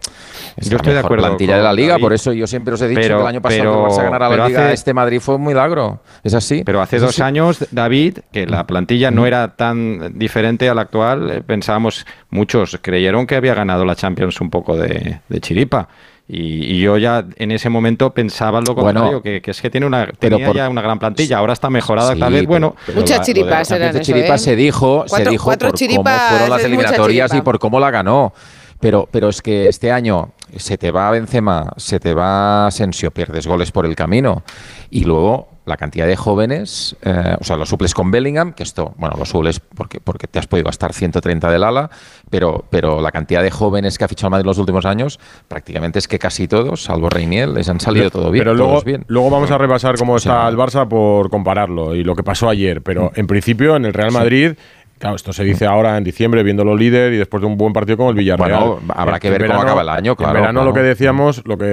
es 0.57 0.67
Yo 0.67 0.73
la 0.73 0.77
estoy 0.77 0.93
de 0.95 0.99
acuerdo 1.01 1.25
plantilla 1.27 1.53
con 1.53 1.59
de 1.59 1.63
la 1.65 1.73
liga. 1.73 1.89
David. 1.95 2.03
Por 2.03 2.13
eso 2.13 2.33
yo 2.33 2.47
siempre 2.47 2.75
os 2.75 2.83
he 2.83 2.89
dicho 2.89 3.01
Pero- 3.01 3.17
que 3.17 3.23
el 3.23 3.29
año 3.29 3.43
pasado 3.43 3.61
pero- 3.63 3.73
que 3.73 3.79
el 3.79 3.85
Barça 3.91 4.03
ganara 4.05 4.29
la 4.29 4.49
liga, 4.49 4.65
hace- 4.67 4.75
este 4.75 4.95
Madrid 4.95 5.21
fue 5.21 5.35
un 5.37 5.45
milagro. 5.45 6.01
Es 6.25 6.35
así. 6.35 6.63
Pero 6.65 6.81
hace 6.81 6.99
dos 6.99 7.11
así. 7.11 7.23
años, 7.23 7.65
David, 7.71 8.19
que 8.33 8.47
la 8.47 8.67
plantilla 8.67 9.11
no 9.11 9.27
era 9.27 9.57
tan 9.57 10.19
diferente 10.19 10.69
a 10.69 10.75
la 10.75 10.83
actual, 10.83 11.31
eh, 11.31 11.43
pensábamos, 11.47 12.07
muchos 12.31 12.79
creyeron 12.83 13.27
que 13.27 13.37
había 13.37 13.55
ganado 13.55 13.85
la 13.85 13.95
Champions 13.97 14.41
un 14.41 14.51
poco 14.51 14.77
de, 14.77 15.21
de 15.29 15.41
chiripa. 15.41 15.89
Y, 16.33 16.77
y 16.77 16.81
yo 16.81 16.97
ya 16.97 17.25
en 17.39 17.51
ese 17.51 17.69
momento 17.71 18.15
pensaba 18.15 18.61
lo 18.61 18.73
Bueno, 18.77 19.01
contrario, 19.01 19.21
que, 19.23 19.43
que 19.43 19.51
es 19.51 19.61
que 19.61 19.69
tiene 19.69 19.85
una, 19.85 20.05
pero 20.21 20.37
tenía 20.37 20.47
por- 20.47 20.55
ya 20.55 20.69
una 20.69 20.81
gran 20.81 20.97
plantilla, 21.01 21.39
ahora 21.39 21.55
está 21.55 21.71
mejorada, 21.71 22.15
Sí, 22.15 22.21
tal 22.21 22.33
vez, 22.33 22.47
bueno. 22.47 22.77
pero 22.87 23.01
Muchas 23.01 23.19
la- 23.19 23.25
chiripas 23.25 23.69
de 23.69 23.75
eran 23.77 23.89
eso, 23.97 23.99
chiripa 24.05 24.35
¿eh? 24.37 24.39
se 24.39 24.55
dijo, 24.55 25.05
Cuatro- 25.09 25.25
se 25.25 25.31
dijo 25.31 25.51
por 25.59 25.73
chiripas 25.73 26.19
cómo 26.21 26.29
fueron 26.31 26.51
las 26.51 26.65
eliminatorias 26.65 27.35
y 27.35 27.41
por 27.41 27.59
cómo 27.59 27.81
la 27.81 27.91
ganó. 27.91 28.33
Pero, 28.79 29.09
pero 29.11 29.29
es 29.29 29.43
que 29.43 29.69
este 29.69 29.91
año 29.91 30.29
se 30.57 30.79
te 30.79 30.91
va 30.91 31.11
Benzema, 31.11 31.73
se 31.77 32.01
te 32.01 32.15
va 32.15 32.67
Asensio, 32.67 33.11
pierdes 33.11 33.47
goles 33.47 33.73
por 33.73 33.87
el 33.87 33.95
camino. 33.95 34.43
Y 34.91 35.05
luego 35.05 35.49
la 35.67 35.77
cantidad 35.77 36.07
de 36.07 36.17
jóvenes, 36.17 36.97
eh, 37.03 37.37
o 37.39 37.45
sea, 37.45 37.57
lo 37.57 37.65
suples 37.65 37.95
con 37.95 38.11
Bellingham, 38.11 38.53
que 38.53 38.63
esto, 38.63 38.93
bueno, 38.97 39.17
lo 39.17 39.25
suples 39.25 39.61
porque, 39.61 40.01
porque 40.01 40.27
te 40.27 40.39
has 40.39 40.47
podido 40.47 40.67
gastar 40.67 40.93
130 40.93 41.51
del 41.51 41.63
ala, 41.63 41.91
pero, 42.29 42.65
pero 42.71 43.01
la 43.01 43.13
cantidad 43.13 43.43
de 43.43 43.51
jóvenes 43.51 43.97
que 43.97 44.05
ha 44.05 44.09
fichado 44.09 44.29
el 44.29 44.31
Madrid 44.33 44.45
en 44.45 44.49
los 44.49 44.59
últimos 44.59 44.85
años, 44.85 45.21
prácticamente 45.49 45.99
es 45.99 46.09
que 46.09 46.19
casi 46.19 46.49
todos, 46.49 46.83
salvo 46.83 47.09
Reiniel, 47.09 47.55
les 47.55 47.69
han 47.69 47.79
salido 47.79 48.11
todo 48.11 48.31
bien. 48.31 48.45
Pero 48.45 48.55
luego, 48.55 48.73
todos 48.73 48.85
bien. 48.85 49.05
luego 49.07 49.31
vamos 49.31 49.51
a 49.51 49.59
repasar 49.59 49.97
cómo 49.97 50.17
está 50.17 50.49
el 50.49 50.57
Barça 50.57 50.89
por 50.89 51.31
compararlo 51.31 51.95
y 51.95 52.03
lo 52.03 52.17
que 52.17 52.25
pasó 52.25 52.49
ayer. 52.49 52.83
Pero 52.83 53.13
en 53.15 53.27
principio, 53.27 53.77
en 53.77 53.85
el 53.85 53.95
Real 53.95 54.11
Sí. 54.11 54.57
Claro, 55.01 55.17
esto 55.17 55.33
se 55.33 55.43
dice 55.45 55.65
ahora 55.65 55.97
en 55.97 56.05
diciembre, 56.05 56.43
viéndolo 56.43 56.77
líder 56.77 57.15
y 57.15 57.17
después 57.17 57.41
de 57.41 57.47
un 57.47 57.57
buen 57.57 57.73
partido 57.73 57.97
con 57.97 58.09
el 58.09 58.15
Villarreal. 58.15 58.61
Bueno, 58.61 58.81
habrá 58.95 59.19
que 59.19 59.31
ver 59.31 59.47
cómo 59.47 59.63
acaba 59.63 59.81
el 59.81 59.89
año, 59.89 60.15
claro, 60.15 60.33
En 60.37 60.41
verano 60.43 60.61
claro. 60.61 60.69
lo 60.69 60.75
que 60.75 60.81
decíamos, 60.83 61.41
lo 61.47 61.57
que 61.57 61.65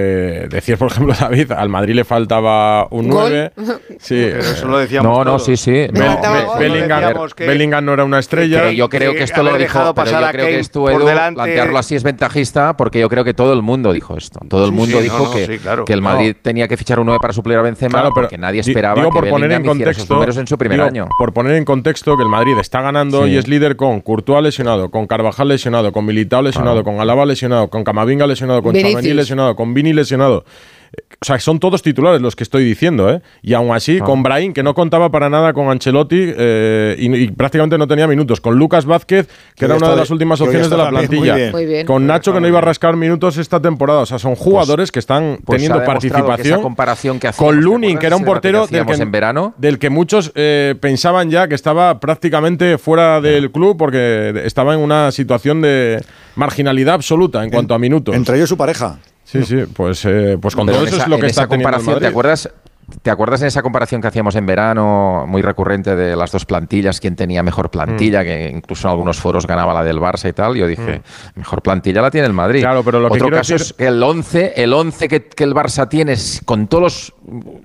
decías, 0.50 0.80
por 0.80 0.90
ejemplo, 0.90 1.14
David, 1.20 1.52
al 1.52 1.68
Madrid 1.68 1.94
le 1.94 2.06
faltaba 2.06 2.88
un 2.90 3.10
Gol. 3.10 3.52
9. 3.58 3.78
Sí, 4.00 4.28
Pero 4.32 4.40
eso 4.40 4.68
lo 4.70 4.78
decíamos. 4.78 5.12
No, 5.18 5.26
no, 5.26 5.40
sí, 5.40 5.58
sí. 5.58 5.88
No, 5.92 6.06
gol. 6.06 6.60
Bellingham, 6.60 7.02
Decíamos 7.02 7.36
que- 7.36 7.48
Bellingham 7.48 7.84
no 7.84 7.94
era 7.96 8.06
una 8.06 8.20
estrella. 8.20 8.60
Pero 8.60 8.72
yo 8.72 8.88
creo 8.90 9.12
que 9.12 9.18
que 9.18 9.24
esto 9.26 9.44
lo 9.44 9.50
dijo, 9.50 9.58
dejado 9.60 9.94
pero 9.94 10.06
pasar 10.06 10.22
yo 10.22 10.28
a 10.28 10.32
creo 10.32 10.46
que 10.46 10.60
esto, 10.60 10.90
Edu, 10.90 11.06
delante. 11.06 11.36
plantearlo 11.36 11.78
así 11.80 11.96
es 11.96 12.04
ventajista, 12.04 12.78
porque 12.78 13.00
yo 13.02 13.10
creo 13.10 13.26
que 13.26 13.34
todo 13.34 13.52
el 13.52 13.62
mundo 13.62 13.92
dijo 13.92 14.16
esto. 14.16 14.40
Todo 14.48 14.64
el 14.64 14.70
Sí, 14.72 14.76
mundo 14.78 14.98
sí, 15.00 15.04
dijo 15.04 15.18
no, 15.18 15.24
no, 15.26 15.32
que, 15.36 15.46
sí, 15.48 15.58
claro. 15.60 15.84
que 15.84 15.92
el 15.92 16.02
Madrid 16.02 16.34
tenía 16.42 16.70
que 16.70 16.78
fichar 16.78 16.98
un 17.02 17.08
9 17.08 17.20
para 17.22 17.34
suplir 17.34 17.58
a 17.58 17.62
Benzema, 17.62 17.90
Claro, 18.00 18.12
pero 18.16 18.28
porque 18.28 18.38
nadie 18.38 18.62
di- 18.62 18.70
esperaba 18.72 18.96
digo 18.96 19.12
que 19.12 19.20
por 19.20 19.30
poner 19.30 19.52
en 19.52 19.66
contexto, 19.66 20.14
números 20.14 20.38
en 20.38 20.48
su 20.48 20.58
primer 20.58 20.78
digo, 20.78 20.88
año. 20.88 21.08
Por 21.20 21.34
poner 21.34 21.56
en 21.56 21.66
contexto 21.66 22.16
que 22.16 22.24
el 22.24 22.30
Madrid 22.30 22.58
está 22.60 22.80
ganando 22.82 23.17
Sí. 23.26 23.32
y 23.32 23.38
es 23.38 23.48
líder 23.48 23.76
con 23.76 24.02
Courtois 24.02 24.44
lesionado, 24.44 24.90
con 24.92 25.08
Carvajal 25.08 25.48
lesionado, 25.48 25.92
con 25.92 26.06
Militao 26.06 26.42
lesionado, 26.42 26.84
Claro. 26.84 26.84
con 26.84 27.00
Alaba 27.02 27.26
lesionado, 27.26 27.70
con 27.70 27.84
Camavinga 27.84 28.28
lesionado, 28.28 28.62
con. 28.62 28.74
Tchouaméni 28.76 29.14
lesionado, 29.14 29.56
con 29.56 29.74
Vini 29.74 29.94
lesionado. 29.94 30.44
O 31.20 31.26
sea, 31.26 31.40
son 31.40 31.60
todos 31.60 31.82
titulares 31.82 32.22
los 32.22 32.36
que 32.36 32.44
estoy 32.44 32.64
diciendo, 32.64 33.10
¿eh? 33.10 33.22
Y 33.42 33.56
aún 33.56 33.74
así, 33.76 33.98
Ah. 34.00 34.06
con 34.06 34.22
Brahim, 34.22 34.54
que 34.54 34.62
no 34.62 34.76
contaba 34.76 35.10
para 35.10 35.30
nada 35.32 35.52
con 35.52 35.68
Ancelotti 35.68 36.16
eh, 36.38 36.96
y, 37.00 37.14
y 37.16 37.32
prácticamente 37.32 37.76
no 37.80 37.88
tenía 37.88 38.06
minutos. 38.08 38.40
Con 38.40 38.56
Lucas 38.60 38.86
Vázquez, 38.86 39.28
que 39.56 39.66
era 39.66 39.78
una 39.78 39.90
de 39.90 39.96
las 39.96 40.12
últimas 40.12 40.40
opciones 40.42 40.70
de 40.70 40.78
la 40.78 40.84
también 40.86 41.02
muy 41.02 41.08
plantilla. 41.18 41.36
bien. 41.36 41.52
Muy 41.52 41.66
bien. 41.66 41.86
Con 41.88 42.06
Nacho, 42.06 42.34
que 42.34 42.40
no 42.40 42.48
iba 42.48 42.60
a 42.60 42.62
rascar 42.62 42.96
minutos 42.96 43.38
esta 43.38 43.60
temporada. 43.60 44.02
O 44.02 44.06
sea, 44.06 44.20
son 44.20 44.36
jugadores 44.36 44.92
que 44.92 45.00
están 45.00 45.40
Pues 45.44 45.58
teniendo 45.58 45.80
que 45.80 45.86
participación. 45.88 46.54
esa 46.54 46.62
comparación 46.62 47.20
que 47.20 47.30
hacíamos, 47.30 47.52
con 47.52 47.60
¿te 47.60 47.66
Lunin, 47.66 47.98
que 47.98 48.06
era 48.06 48.16
un 48.16 48.24
portero 48.24 48.68
que 48.68 48.78
del 48.78 48.86
que, 48.86 48.94
en 49.02 49.12
verano? 49.12 49.56
del 49.58 49.80
que 49.80 49.90
muchos 49.90 50.32
eh, 50.36 50.76
pensaban 50.80 51.32
ya 51.32 51.48
que 51.48 51.56
estaba 51.56 52.00
prácticamente 52.00 52.78
fuera 52.78 53.22
del 53.22 53.50
club 53.52 53.76
porque 53.76 54.44
estaba 54.46 54.76
en 54.76 54.82
una 54.82 55.12
situación 55.12 55.62
de 55.64 56.04
marginalidad 56.36 56.94
absoluta 56.94 57.44
en 57.44 57.50
cuanto 57.50 57.74
a 57.74 57.80
minutos. 57.80 58.14
Entre 58.16 58.36
ellos 58.38 58.50
su 58.50 58.56
pareja. 58.58 59.00
Sí, 59.30 59.44
sí, 59.44 59.58
pues, 59.74 60.06
eh, 60.06 60.38
pues 60.42 60.56
con 60.56 60.66
Pero 60.68 60.78
todo 60.78 60.88
eso 60.88 60.96
esa- 60.96 61.04
es 61.04 61.10
lo 61.10 61.16
que 61.18 61.24
en 61.24 61.30
está 61.30 61.42
esa 61.42 61.48
comparación, 61.50 62.00
¿te 62.00 62.08
acuerdas? 62.08 62.50
¿Te 63.02 63.12
acuerdas 63.12 63.42
en 63.42 63.48
esa 63.48 63.62
comparación 63.62 64.02
que 64.02 64.08
hacíamos 64.08 64.36
en 64.38 64.46
verano, 64.46 65.26
muy 65.28 65.42
recurrente 65.42 65.94
de 65.98 66.16
las 66.16 66.32
dos 66.32 66.46
plantillas, 66.46 67.02
quién 67.02 67.18
tenía 67.18 67.44
mejor 67.44 67.70
plantilla, 67.70 68.24
que 68.24 68.50
incluso 68.50 68.88
en 68.88 68.92
algunos 68.92 69.20
foros 69.20 69.46
ganaba 69.46 69.74
la 69.74 69.84
del 69.84 70.00
Barça 70.00 70.30
y 70.30 70.34
tal? 70.34 70.56
Yo 70.56 70.66
dije, 70.68 71.02
mejor 71.36 71.62
plantilla 71.62 72.02
la 72.02 72.10
tiene 72.12 72.28
el 72.28 72.34
Madrid. 72.34 72.62
Claro, 72.62 72.84
pero 72.86 73.02
lo 73.02 73.10
que 73.10 73.16
Otro 73.16 73.26
quiero 73.26 73.38
caso 73.38 73.54
decir- 73.54 73.66
es 73.68 73.74
que 73.74 73.88
el 73.88 74.02
11, 74.02 74.54
el 74.56 74.72
11 74.74 75.10
que, 75.10 75.26
que 75.26 75.44
el 75.44 75.54
Barça 75.54 75.90
tiene 75.90 76.14
es- 76.14 76.42
con 76.46 76.68
todos 76.68 76.82
los- 76.84 77.14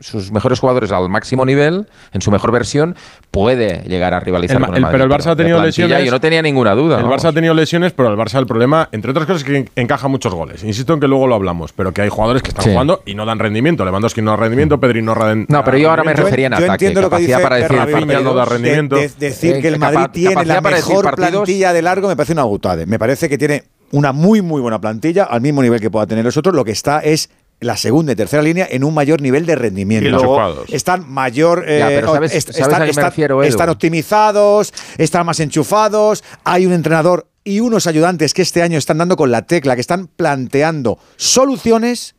sus 0.01 0.33
mejores 0.33 0.59
jugadores 0.59 0.91
al 0.91 1.09
máximo 1.09 1.45
nivel, 1.47 1.87
en 2.13 2.21
su 2.21 2.33
mejor 2.33 2.51
versión, 2.51 2.97
puede 3.31 3.85
llegar 3.87 4.15
a 4.15 4.21
rivalizar 4.21 4.57
El 4.57 4.65
con 4.65 4.75
el, 4.75 4.77
el- 4.79 4.83
Madrid. 4.83 4.99
pero 4.99 5.05
el 5.05 5.11
Barça 5.21 5.31
ha 5.31 5.37
tenido 5.37 5.63
lesiones. 5.63 6.05
Yo 6.05 6.11
no 6.11 6.21
tenía 6.21 6.43
ninguna 6.43 6.75
duda. 6.75 6.97
El 6.99 7.05
vamos. 7.05 7.23
Barça 7.23 7.29
ha 7.29 7.33
tenido 7.33 7.55
lesiones, 7.55 7.93
pero 7.93 8.09
el 8.11 8.19
Barça 8.19 8.39
el 8.41 8.47
problema, 8.47 8.89
entre 8.91 9.13
otras 9.13 9.27
cosas, 9.27 9.43
es 9.43 9.49
que 9.49 9.57
en- 9.57 9.71
encaja 9.77 10.09
muchos 10.09 10.35
goles. 10.35 10.65
Insisto 10.65 10.95
en 10.95 10.99
que 11.01 11.07
luego 11.07 11.29
lo 11.29 11.37
hablamos, 11.37 11.73
pero 11.73 11.93
que 11.93 12.03
hay 12.03 12.09
jugadores 12.09 12.43
que 12.43 12.49
están 12.49 12.65
Sí. 12.65 12.71
jugando 12.73 13.03
y 13.07 13.15
no 13.15 13.25
dan 13.25 13.39
rendimiento. 13.39 13.85
Lewandowski 13.85 14.21
no 14.21 14.33
da 14.33 14.37
rendimiento, 14.39 14.81
Pedri 14.81 15.01
no 15.01 15.12
No, 15.49 15.65
pero 15.65 15.79
yo 15.79 15.91
ahora 15.91 16.05
me 16.05 16.13
refería 16.15 16.47
en 16.47 16.53
Yo 16.53 16.57
ataque, 16.59 16.73
entiendo 16.87 17.01
lo 17.03 17.11
que 17.11 17.19
dice 17.19 17.39
para 17.39 17.57
decir 17.57 17.77
Rafinha 17.77 17.99
Rafinha 18.01 18.21
no 18.21 18.35
da 18.35 18.45
partidos. 18.45 18.49
rendimiento. 18.49 18.97
De- 18.97 19.09
de- 19.09 19.15
decir 19.19 19.57
Eh, 19.57 19.61
que 19.61 19.69
el 19.69 19.75
capa- 19.79 19.93
Madrid 19.93 20.11
tiene 20.13 20.45
la 20.45 20.61
mejor 20.61 21.05
partidos. 21.05 21.31
plantilla 21.31 21.73
de 21.73 21.83
largo 21.83 22.09
me 22.09 22.17
parece 22.17 22.33
una 22.33 22.43
gutade. 22.45 22.87
Me 22.87 22.99
parece 22.99 23.29
que 23.29 23.39
tiene 23.39 23.65
una 23.93 24.13
muy, 24.13 24.41
muy 24.43 24.61
buena 24.61 24.81
plantilla, 24.81 25.25
al 25.25 25.41
mismo 25.41 25.63
nivel 25.63 25.81
que 25.81 25.91
pueda 25.91 26.07
tener 26.07 26.25
los 26.25 26.37
otros. 26.37 26.55
Lo 26.55 26.65
que 26.65 26.73
está 26.73 27.01
es 27.01 27.31
la 27.61 27.77
segunda 27.77 28.13
y 28.13 28.17
tercera 28.17 28.43
línea 28.43 28.67
en 28.69 28.83
un 28.83 28.93
mayor 28.93 29.21
nivel 29.21 29.47
de 29.47 29.55
rendimiento. 29.55 30.09
Y 30.09 30.11
luego- 30.11 30.65
están 30.69 31.09
mayor. 31.09 31.65
Ya, 31.67 31.93
eh, 31.93 31.95
pero 31.97 32.13
¿sabes- 32.15 32.35
est- 32.35 32.49
sabes 32.49 32.61
a 32.61 32.63
están, 32.65 32.79
qué 32.81 32.85
me 32.87 32.91
están- 32.91 33.05
refiero, 33.05 33.43
Edu? 33.43 33.49
están 33.49 33.69
optimizados, 33.69 34.75
están 34.99 35.27
más 35.27 35.39
enchufados. 35.39 36.25
Hay 36.45 36.67
un 36.67 36.73
entrenador 36.73 37.29
y 37.45 37.61
unos 37.61 37.87
ayudantes 37.87 38.35
que 38.35 38.43
este 38.43 38.63
año 38.63 38.79
están 38.79 38.99
dando 38.99 39.17
con 39.17 39.31
la 39.31 39.43
tecla, 39.43 39.75
que 39.77 39.81
están 39.81 40.09
planteando 40.09 40.99
soluciones. 41.17 42.15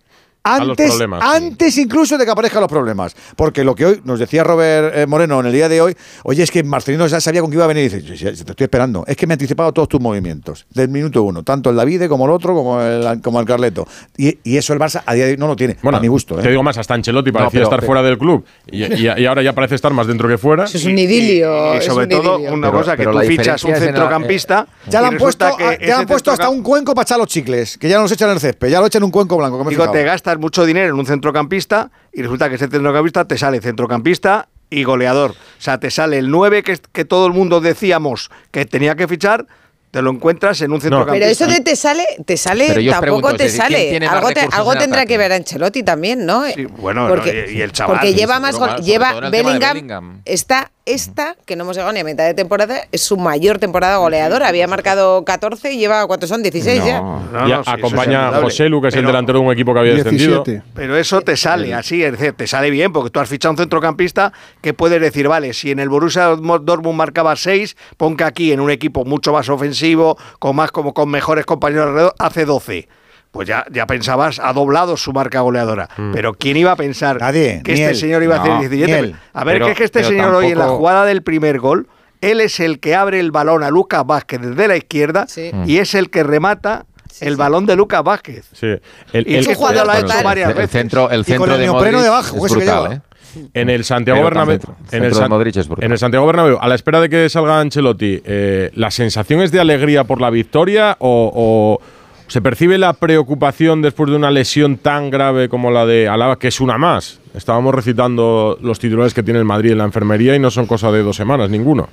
A 0.46 0.60
los 0.60 0.72
Antes, 0.78 0.94
sí. 0.98 1.04
antes 1.22 1.78
incluso 1.78 2.18
de 2.18 2.26
que 2.26 2.32
aparezcan 2.32 2.60
los 2.60 2.70
problemas. 2.70 3.16
Porque 3.38 3.64
lo 3.64 3.76
que 3.76 3.86
hoy 3.86 4.02
nos 4.04 4.20
decía 4.20 4.44
Robert 4.44 4.94
eh, 4.94 5.08
Moreno 5.08 5.40
en 5.40 5.46
el 5.46 5.54
día 5.54 5.70
de 5.70 5.80
hoy, 5.80 5.96
oye, 6.26 6.44
es 6.44 6.52
que 6.52 6.62
Marcelino 6.66 7.08
ya 7.08 7.22
sabía 7.22 7.40
con 7.40 7.50
qué 7.50 7.56
iba 7.56 7.64
a 7.64 7.68
venir. 7.70 7.86
Y 7.86 7.88
dice, 8.00 8.18
"Sí, 8.18 8.18
sí, 8.36 8.44
te 8.44 8.52
estoy 8.52 8.66
esperando. 8.66 9.06
Es 9.08 9.16
que 9.16 9.26
me 9.26 9.32
he 9.32 9.36
anticipado 9.36 9.72
todos 9.72 9.88
tus 9.88 10.02
movimientos. 10.02 10.66
Del 10.72 10.90
minuto 10.90 11.24
uno. 11.24 11.44
Tanto 11.44 11.70
el 11.70 11.78
Davide 11.78 12.10
como 12.10 12.26
el 12.26 12.32
otro, 12.32 12.54
como 12.56 12.82
el, 12.82 13.22
como 13.22 13.40
el 13.40 13.46
Carleto. 13.46 13.88
Y, 14.18 14.38
y 14.44 14.58
eso 14.58 14.74
el 14.74 14.80
Barça 14.80 15.02
a 15.06 15.14
día 15.14 15.26
de 15.28 15.32
hoy 15.32 15.38
no 15.38 15.48
lo 15.48 15.56
tiene. 15.56 15.78
Bueno, 15.82 15.98
a 16.00 16.02
mi 16.02 16.08
gusto. 16.10 16.36
Te 16.36 16.46
¿eh? 16.48 16.50
digo 16.52 16.62
más, 16.62 16.78
hasta 16.78 16.94
Ancelotti 16.94 17.32
parecía 17.32 17.52
pero- 17.52 17.64
estar 17.64 17.80
pero- 17.80 17.88
fuera 17.88 18.04
del 18.04 18.18
club 18.18 18.44
y, 18.70 18.84
y- 18.96 19.08
y 19.22 19.26
ahora 19.26 19.42
ya 19.44 19.54
parece 19.54 19.76
estar 19.76 19.94
más 19.94 20.08
dentro 20.08 20.28
que 20.28 20.38
fuera. 20.38 20.66
Eso 20.66 20.76
es 20.78 20.84
un 20.84 20.98
idilio. 21.00 21.78
Y 21.78 21.82
sobre 21.84 22.04
un 22.04 22.10
todo, 22.22 22.36
idilio. 22.40 22.54
una 22.54 22.68
Pero- 22.68 22.80
cosa, 22.80 22.98
que 22.98 23.06
tú 23.06 23.18
fichas 23.20 23.64
un 23.64 23.76
centrocampista. 23.76 24.68
Ya 24.90 25.00
le 25.00 25.08
han 25.08 25.18
puesto, 25.18 25.46
ya 25.88 26.00
han 26.00 26.06
puesto 26.06 26.32
hasta 26.32 26.50
un 26.50 26.62
cuenco 26.62 26.94
para 26.94 27.04
echar 27.04 27.18
los 27.18 27.28
chicles, 27.28 27.78
que 27.78 27.88
ya 27.88 27.96
no 27.96 28.02
los 28.02 28.12
echan 28.12 28.28
en 28.28 28.34
el 28.36 28.42
césped, 28.42 28.68
ya 28.68 28.82
lo 28.82 28.88
echan 28.88 29.00
en 29.02 29.06
un 29.06 29.12
cuenco 29.12 29.38
blanco. 29.38 29.58
que 29.58 29.64
me 29.64 29.70
he 29.70 29.74
Digo, 29.74 29.90
te 29.90 30.04
mucho 30.40 30.66
dinero 30.66 30.94
en 30.94 31.00
un 31.00 31.06
centrocampista 31.06 31.92
y 32.12 32.22
resulta 32.22 32.50
que 32.50 32.56
ese 32.56 32.68
centrocampista 32.68 33.26
te 33.26 33.38
sale 33.38 33.62
centrocampista 33.62 34.50
y 34.70 34.84
goleador. 34.84 35.32
O 35.32 35.62
sea, 35.62 35.80
te 35.80 35.92
sale 35.92 36.18
el 36.18 36.30
9 36.32 36.64
que, 36.64 36.80
que 36.92 37.06
todo 37.06 37.28
el 37.28 37.34
mundo 37.34 37.62
decíamos 37.62 38.32
que 38.52 38.66
tenía 38.66 38.96
que 38.96 39.08
fichar, 39.08 39.46
te 39.94 40.02
lo 40.02 40.10
encuentras 40.10 40.60
en 40.62 40.72
un 40.72 40.82
centrocampista. 40.82 41.14
Pero 41.20 41.32
eso 41.32 41.46
de 41.46 41.62
te 41.62 41.76
sale, 41.76 42.04
te 42.26 42.36
sale, 42.36 42.66
tampoco 42.90 43.00
pregunto, 43.02 43.36
te 43.38 43.46
es 43.46 43.54
decir, 43.54 43.64
¿quién 43.68 44.02
sale. 44.02 44.08
Algo, 44.08 44.30
te- 44.32 44.48
algo 44.52 44.74
en 44.74 44.80
tendrá 44.80 45.02
ataque? 45.02 45.14
que 45.14 45.18
ver 45.20 45.32
Ancelotti 45.34 45.84
también, 45.84 46.26
¿no? 46.26 46.44
Sí, 46.48 46.66
bueno, 46.66 47.08
porque, 47.08 47.46
y- 47.52 47.58
y 47.60 47.62
el 47.62 47.72
chaval, 47.72 47.98
porque 47.98 48.16
lleva 48.16 48.40
más 48.40 48.58
gol- 48.58 48.78
lleva 48.82 49.30
Bellingham, 49.30 49.74
Bellingham. 49.76 50.22
Está 50.26 50.72
esta, 50.86 51.38
que 51.46 51.56
no 51.56 51.64
hemos 51.64 51.78
llegado 51.78 51.94
ni 51.94 52.00
a 52.00 52.04
mitad 52.04 52.26
de 52.26 52.34
temporada, 52.34 52.82
es 52.92 53.02
su 53.04 53.16
mayor 53.18 53.58
temporada 53.60 53.98
goleadora. 53.98 54.48
Había 54.50 54.68
marcado 54.68 55.24
14 55.24 55.72
y 55.72 55.78
lleva, 55.78 56.06
¿cuántos 56.08 56.28
son? 56.28 56.42
16 56.44 56.84
ya. 56.84 57.00
No, 57.00 57.22
Y 57.32 57.34
no, 57.34 57.46
sí, 57.46 57.52
eso 57.52 57.62
es 57.62 57.68
acompaña 57.68 58.28
a. 58.30 58.42
José 58.42 58.68
Lu, 58.68 58.82
que 58.82 58.88
es 58.90 58.96
el 58.96 59.06
delantero 59.06 59.40
de 59.40 59.46
un 59.46 59.54
equipo 59.54 59.74
que 59.76 59.80
había 59.80 59.94
descendido. 59.94 60.44
17. 60.44 60.64
Pero 60.74 60.98
eso 60.98 61.22
te 61.22 61.38
sale 61.38 61.74
así, 61.74 62.04
es 62.04 62.14
decir, 62.14 62.34
te 62.34 62.48
sale 62.48 62.70
bien, 62.72 62.92
porque 62.92 63.12
tú 63.12 63.20
has 63.20 63.30
fichado 63.30 63.52
un 63.52 63.58
centrocampista 63.58 64.34
que 64.60 64.74
puedes 64.74 65.00
decir, 65.00 65.28
vale, 65.30 65.54
si 65.54 65.70
en 65.72 65.80
el 65.80 65.88
Borussia 65.88 66.26
Dortmund 66.36 66.98
marcaba 66.98 67.36
6, 67.36 67.78
pon 67.96 68.18
que 68.18 68.24
aquí 68.24 68.52
en 68.52 68.60
un 68.60 68.72
equipo 68.72 69.06
mucho 69.06 69.32
más 69.32 69.48
ofensivo, 69.50 69.83
con 70.40 70.56
más 70.56 70.72
como 70.72 70.94
con 70.94 71.10
mejores 71.10 71.46
compañeros 71.46 71.88
alrededor, 71.88 72.16
hace 72.20 72.46
12. 72.46 72.88
Pues 73.32 73.48
ya, 73.48 73.66
ya 73.72 73.88
pensabas, 73.88 74.40
ha 74.40 74.54
doblado 74.54 74.96
su 74.96 75.12
marca 75.12 75.40
goleadora. 75.42 75.90
Pero 76.14 76.34
¿quién 76.36 76.56
iba 76.58 76.72
a 76.72 76.76
pensar 76.76 77.20
Nadie, 77.20 77.62
que 77.64 77.74
este 77.74 77.90
él. 77.90 77.96
señor 77.96 78.22
iba 78.22 78.36
a 78.36 78.38
No, 78.38 78.44
hacer 78.44 78.60
17? 78.70 78.92
ni 78.92 78.98
él. 79.10 79.16
A 79.34 79.44
ver, 79.44 79.56
Pero- 79.56 79.66
que 79.66 79.72
es 79.72 79.78
que 79.80 79.84
este 79.86 80.04
señor 80.04 80.36
hoy 80.36 80.48
en 80.52 80.60
la 80.60 80.68
jugada 80.68 81.06
del 81.06 81.24
primer 81.24 81.60
gol, 81.60 81.88
él 82.22 82.42
es 82.42 82.60
el 82.60 82.80
que 82.80 82.96
abre 82.96 83.20
el 83.20 83.32
balón 83.32 83.64
a 83.64 83.70
Lucas 83.72 84.06
Vázquez 84.06 84.40
desde 84.42 84.68
la 84.68 84.78
izquierda 84.78 85.26
Sí. 85.28 85.52
y 85.66 85.78
es 85.80 85.96
el 85.96 86.10
que 86.12 86.22
remata 86.24 86.86
Sí, 87.12 87.26
el 87.26 87.34
sí. 87.34 87.38
balón 87.40 87.66
de 87.66 87.76
Lucas 87.76 88.04
Vázquez. 88.04 88.46
Sí. 88.54 88.68
El- 89.14 89.28
Y 89.28 89.36
el- 89.36 89.48
un 89.48 89.56
jugador 89.56 89.86
lo 89.86 89.92
ha 89.92 89.96
Bueno, 89.96 90.08
hecho 90.10 90.18
el- 90.20 90.24
varias 90.24 90.58
el 90.58 90.70
centro, 90.70 91.10
el 91.10 91.22
Y 91.22 91.24
centro 91.24 91.42
con 91.46 91.52
el 91.54 91.58
de 91.60 91.64
neopreno 91.66 91.98
Modric 91.98 92.04
debajo, 92.04 92.46
es 92.46 92.54
que 92.54 92.60
brutal. 92.60 92.94
¿eh? 92.94 93.02
En 93.54 93.70
el 93.70 93.84
Santiago 93.84 94.24
Bernabéu. 94.24 94.58
centro- 94.60 94.76
En 94.92 95.04
el, 95.04 95.14
San- 95.14 95.82
en 95.92 95.98
Santiago 95.98 96.26
Bernabéu, 96.28 96.58
a 96.62 96.68
la 96.68 96.76
espera 96.76 97.00
de 97.02 97.10
que 97.10 97.30
salga 97.30 97.60
Ancelotti, 97.60 98.22
eh, 98.26 98.72
¿la 98.76 98.92
sensación 98.92 99.42
es 99.42 99.52
de 99.52 99.60
alegría 99.60 100.04
por 100.04 100.22
la 100.22 100.30
victoria 100.30 100.96
o, 101.00 101.32
o 101.34 101.82
se 102.28 102.42
percibe 102.42 102.78
la 102.78 102.94
preocupación 102.94 103.82
después 103.82 104.10
de 104.10 104.16
una 104.16 104.32
lesión 104.32 104.78
tan 104.78 105.10
grave 105.10 105.50
como 105.50 105.72
la 105.72 105.86
de 105.86 106.08
Alaba, 106.08 106.38
que 106.40 106.48
es 106.50 106.62
una 106.62 106.78
más? 106.78 107.20
Estábamos 107.36 107.74
recitando 107.76 108.58
los 108.62 108.80
titulares 108.80 109.14
que 109.14 109.24
tiene 109.24 109.40
el 109.40 109.46
Madrid 109.46 109.72
en 109.72 109.80
la 109.80 109.86
enfermería 109.86 110.36
y 110.36 110.40
no 110.40 110.52
son 110.52 110.66
cosa 110.68 110.92
de 110.92 111.02
dos 111.04 111.16
semanas, 111.16 111.50
ninguno. 111.50 111.90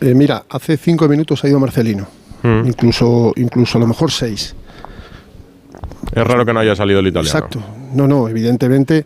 Eh, 0.00 0.14
mira, 0.14 0.44
hace 0.50 0.76
cinco 0.76 1.08
minutos 1.08 1.44
ha 1.44 1.48
ido 1.48 1.60
Marcelino. 1.60 2.06
Mm. 2.42 2.66
Incluso, 2.66 3.32
incluso 3.36 3.78
a 3.78 3.80
lo 3.80 3.86
mejor 3.86 4.10
seis. 4.10 4.54
Es 6.14 6.26
raro 6.26 6.44
que 6.44 6.52
no 6.52 6.60
haya 6.60 6.74
salido 6.76 7.00
el 7.00 7.06
italiano. 7.06 7.38
Exacto. 7.38 7.62
No, 7.94 8.06
no, 8.06 8.28
evidentemente 8.28 9.04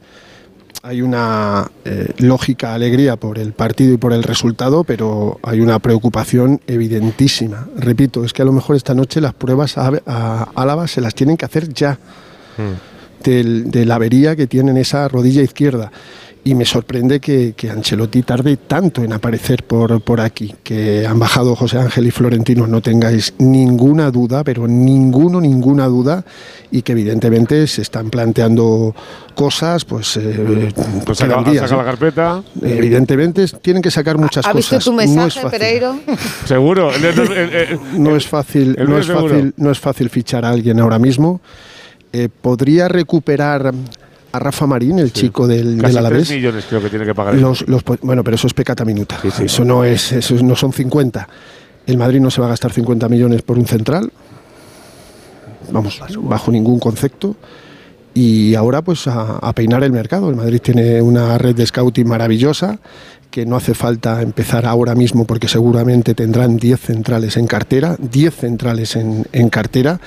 hay 0.83 1.03
una 1.03 1.71
eh, 1.85 2.12
lógica 2.19 2.75
alegría 2.75 3.17
por 3.17 3.39
el 3.39 3.53
partido 3.53 3.95
y 3.95 3.97
por 3.97 4.12
el 4.12 4.23
resultado, 4.23 4.85
pero 4.85 5.39
hay 5.43 5.61
una 5.61 5.79
preocupación 5.79 6.61
evidentísima. 6.67 7.67
Repito, 7.77 8.25
es 8.25 8.33
que 8.33 8.43
a 8.43 8.45
lo 8.45 8.53
mejor 8.53 8.77
esta 8.77 8.95
noche 8.95 9.21
las 9.21 9.35
pruebas 9.35 9.77
a, 9.79 9.93
a 10.07 10.49
Álava 10.55 10.87
se 10.87 11.01
las 11.01 11.15
tienen 11.15 11.37
que 11.37 11.45
hacer 11.45 11.73
ya 11.73 11.99
del- 13.23 13.71
de 13.71 13.85
la 13.85 13.97
avería 13.97 14.37
que 14.37 14.47
tiene 14.47 14.71
en 14.71 14.77
esa 14.77 15.09
rodilla 15.09 15.43
izquierda. 15.43 15.91
Y 16.47 16.55
me 16.55 16.65
sorprende 16.65 17.19
que, 17.19 17.55
que 17.57 17.71
Ancelotti 17.71 18.23
tarde 18.23 18.57
tanto 18.57 19.03
en 19.03 19.13
aparecer 19.13 19.65
por, 19.65 20.01
por 20.01 20.21
aquí. 20.21 20.55
Que 20.63 21.05
han 21.05 21.19
bajado 21.19 21.57
José 21.57 21.77
Ángel 21.79 22.07
y 22.07 22.13
Florentino, 22.13 22.69
no 22.69 22.81
tengáis 22.81 23.35
ninguna 23.39 24.13
duda, 24.13 24.45
pero 24.45 24.69
ninguno, 24.69 25.41
ninguna 25.41 25.87
duda. 25.87 26.25
Y 26.71 26.83
que 26.83 26.93
evidentemente 26.93 27.67
se 27.67 27.83
están 27.83 28.11
planteando 28.11 28.95
cosas, 29.35 29.85
pues. 29.85 30.17
eh, 30.19 30.73
Pues 31.05 31.19
saca, 31.19 31.43
días, 31.43 31.69
saca 31.69 31.83
la 31.83 31.85
carpeta. 31.91 32.43
Evidentemente 32.63 33.45
tienen 33.61 33.83
que 33.83 33.91
sacar 33.91 34.17
muchas 34.17 34.47
¿Ha 34.47 34.53
visto 34.53 34.77
cosas. 34.77 34.85
tu 34.85 34.93
mensaje. 34.93 35.41
Pereiro? 35.51 35.99
Seguro. 36.45 36.93
No 37.99 38.15
es 38.15 38.25
fácil, 38.29 38.77
no 38.87 38.99
es 38.99 39.07
seguro. 39.07 39.29
fácil, 39.35 39.55
no 39.57 39.71
es 39.73 39.81
fácil 39.81 40.11
fichar 40.11 40.45
a 40.45 40.51
alguien 40.51 40.79
ahora 40.79 41.01
mismo. 41.01 41.41
Eh, 42.13 42.29
podría 42.41 42.87
recuperar 42.87 43.75
a 44.37 44.38
Rafa 44.38 44.66
Marín, 44.66 44.99
el 44.99 45.12
chico 45.12 45.46
del, 45.46 45.79
Casi 45.79 45.94
del 45.94 45.99
Alavés. 45.99 46.29
3 46.29 46.38
millones 46.38 46.66
creo 46.68 46.83
que 46.83 46.90
tiene 46.90 47.05
que 47.05 47.14
pagar. 47.14 47.35
Los, 47.35 47.64
bueno, 48.03 48.22
pero 48.22 48.35
eso 48.35 48.46
es 48.46 48.55
pecata 48.55 48.85
minuta. 48.85 49.18
Eso 49.40 49.64
no 49.64 49.85
es, 49.85 50.12
eso 50.12 50.35
no 50.42 50.55
son 50.57 50.72
50. 50.72 51.29
El 51.87 51.99
Madrid 51.99 52.20
no 52.20 52.31
se 52.31 52.40
va 52.40 52.46
a 52.46 52.51
gastar 52.51 52.72
50 52.72 53.09
millones 53.09 53.42
por 53.42 53.59
un 53.59 53.66
central. 53.66 54.11
Vamos, 55.70 56.01
bajo 56.20 56.51
ningún 56.51 56.79
concepto. 56.79 57.37
Y 58.14 58.55
ahora 58.55 58.81
pues 58.83 59.07
a, 59.09 59.37
a 59.37 59.53
peinar 59.53 59.85
el 59.85 59.92
mercado. 59.92 60.31
El 60.31 60.37
Madrid 60.37 60.61
tiene 60.62 61.03
una 61.03 61.37
red 61.37 61.55
de 61.55 61.66
scouting 61.66 62.09
maravillosa 62.09 62.79
que 63.37 63.44
no 63.44 63.57
hace 63.57 63.75
falta 63.75 64.22
empezar 64.22 64.64
ahora 64.64 64.94
mismo 64.94 65.27
porque 65.27 65.46
seguramente 65.46 66.14
tendrán 66.14 66.57
10 66.57 66.81
centrales 66.81 67.37
en 67.37 67.46
cartera, 67.46 67.94
10 67.99 68.35
centrales 68.35 68.96
en, 68.96 69.27
en 69.31 69.51
cartera 69.51 70.01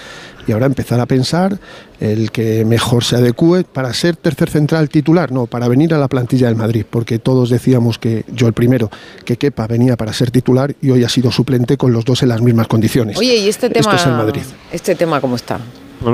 y 0.47 0.51
ahora 0.51 0.65
empezar 0.65 0.99
a 0.99 1.05
pensar 1.05 1.59
el 1.99 2.31
que 2.31 2.65
mejor 2.65 3.03
se 3.03 3.17
adecue 3.17 3.65
para 3.65 3.93
ser 3.93 4.15
tercer 4.15 4.49
central 4.49 4.89
titular, 4.89 5.31
no, 5.31 5.45
para 5.45 5.67
venir 5.67 5.93
a 5.93 5.99
la 5.99 6.07
plantilla 6.07 6.47
del 6.47 6.55
Madrid, 6.55 6.87
porque 6.89 7.19
todos 7.19 7.51
decíamos 7.51 7.99
que 7.99 8.25
yo 8.33 8.47
el 8.47 8.53
primero, 8.53 8.89
que 9.25 9.37
Kepa 9.37 9.67
venía 9.67 9.95
para 9.95 10.11
ser 10.11 10.31
titular 10.31 10.73
y 10.81 10.89
hoy 10.89 11.03
ha 11.03 11.09
sido 11.09 11.31
suplente 11.31 11.77
con 11.77 11.93
los 11.93 12.05
dos 12.05 12.23
en 12.23 12.29
las 12.29 12.41
mismas 12.41 12.67
condiciones. 12.67 13.15
Oye, 13.15 13.35
¿y 13.35 13.47
este 13.47 13.69
tema, 13.69 13.91
Esto 13.91 13.95
es 13.95 14.05
el 14.07 14.13
Madrid. 14.13 14.41
este 14.71 14.95
tema 14.95 15.21
cómo 15.21 15.35
está? 15.35 15.59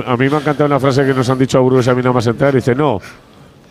A 0.06 0.18
mí 0.18 0.28
me 0.28 0.36
ha 0.36 0.40
encantado 0.40 0.66
una 0.66 0.82
frase 0.82 1.06
que 1.06 1.14
nos 1.14 1.30
han 1.30 1.40
dicho 1.40 1.60
a 1.60 1.62
Burgos 1.62 1.88
y 1.88 1.90
a 1.92 1.94
mí 1.94 2.02
nada 2.02 2.12
más 2.12 2.28
entrar. 2.28 2.54
Dice, 2.54 2.76
no, 2.76 3.00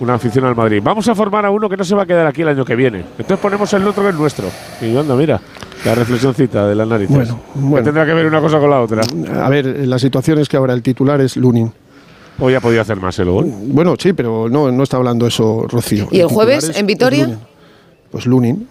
una 0.00 0.14
afición 0.14 0.44
al 0.44 0.54
Madrid. 0.57 0.80
Vamos 0.83 1.07
a 1.09 1.14
formar 1.14 1.46
a 1.46 1.50
uno 1.50 1.68
que 1.68 1.76
no 1.76 1.85
se 1.85 1.94
va 1.94 2.02
a 2.02 2.07
quedar 2.07 2.26
aquí 2.26 2.42
el 2.42 2.48
año 2.48 2.64
que 2.64 2.74
viene. 2.74 3.00
Entonces 3.18 3.38
ponemos 3.38 3.72
el 3.72 3.87
otro 3.87 4.02
que 4.02 4.09
es 4.11 4.14
nuestro. 4.14 4.46
Y 4.80 4.92
yo, 4.92 5.00
anda, 5.00 5.14
mira, 5.14 5.40
la 5.85 5.94
reflexioncita 5.94 6.66
de 6.66 6.74
las 6.74 6.87
narices. 6.88 7.14
Bueno, 7.14 7.40
bueno. 7.54 7.76
Que 7.76 7.83
tendrá 7.85 8.07
que 8.07 8.14
ver 8.14 8.26
una 8.26 8.40
cosa 8.40 8.59
con 8.59 8.70
la 8.70 8.80
otra. 8.80 9.02
A 9.42 9.48
ver, 9.48 9.66
la 9.87 9.98
situación 9.98 10.38
es 10.38 10.48
que 10.48 10.57
ahora 10.57 10.72
el 10.74 10.83
titular 10.83 11.20
es 11.20 11.37
Lunin. 11.37 11.72
Hoy 12.40 12.54
ha 12.54 12.61
podido 12.61 12.83
hacer 12.83 12.96
más 12.96 13.16
el 13.20 13.30
gol. 13.30 13.46
Bueno, 13.46 13.94
sí, 13.98 14.12
pero 14.12 14.48
no, 14.48 14.70
no 14.72 14.83
está 14.83 14.96
hablando 14.96 15.26
eso 15.26 15.66
Rocío. 15.68 16.09
¿Y 16.11 16.18
el 16.20 16.26
jueves 16.26 16.64
es- 16.70 16.76
en 16.78 16.87
Vitoria? 16.87 17.24
Lunin. 17.26 17.38
Pues 18.11 18.26
Lunin. 18.26 18.68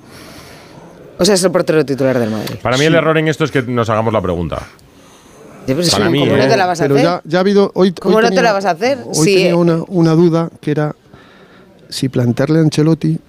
O 1.17 1.23
sea, 1.25 1.35
es 1.35 1.43
el 1.43 1.51
portero 1.51 1.85
titular 1.85 2.19
del 2.19 2.31
Madrid. 2.31 2.55
Para 2.61 2.75
mí 2.77 2.83
el 2.85 2.95
error 2.95 3.17
en 3.17 3.27
esto 3.29 3.45
es 3.45 3.51
que 3.51 3.61
nos 3.61 3.89
hagamos 3.89 4.11
la 4.11 4.21
pregunta. 4.21 4.59
Sí, 5.65 5.73
pues, 5.73 5.91
Para 5.91 6.09
mí, 6.09 6.19
¿Cómo 6.19 6.35
no 6.35 6.43
¿eh? 6.43 6.47
te 6.49 6.57
la 6.57 6.65
vas 6.65 6.81
a 6.81 6.83
Pero 6.83 6.95
hacer? 6.95 7.05
ya, 7.05 7.21
ya 7.23 7.37
ha 7.37 7.41
habido. 7.41 7.71
Hoy, 7.75 7.93
¿Cómo 7.93 8.17
hoy 8.17 8.23
no 8.23 8.29
te 8.29 8.35
tenía- 8.35 8.49
la 8.49 8.53
vas 8.53 8.65
a 8.65 8.71
hacer? 8.71 8.97
Hoy 9.05 9.13
Sí, 9.15 9.33
tenía 9.35 9.49
eh. 9.51 9.53
una, 9.53 9.77
una 9.87 10.11
duda 10.11 10.49
que 10.59 10.71
era 10.71 10.93
si 11.93 12.09
plantearle 12.09 12.59
a 12.59 12.63
Ancelotti 12.63 13.19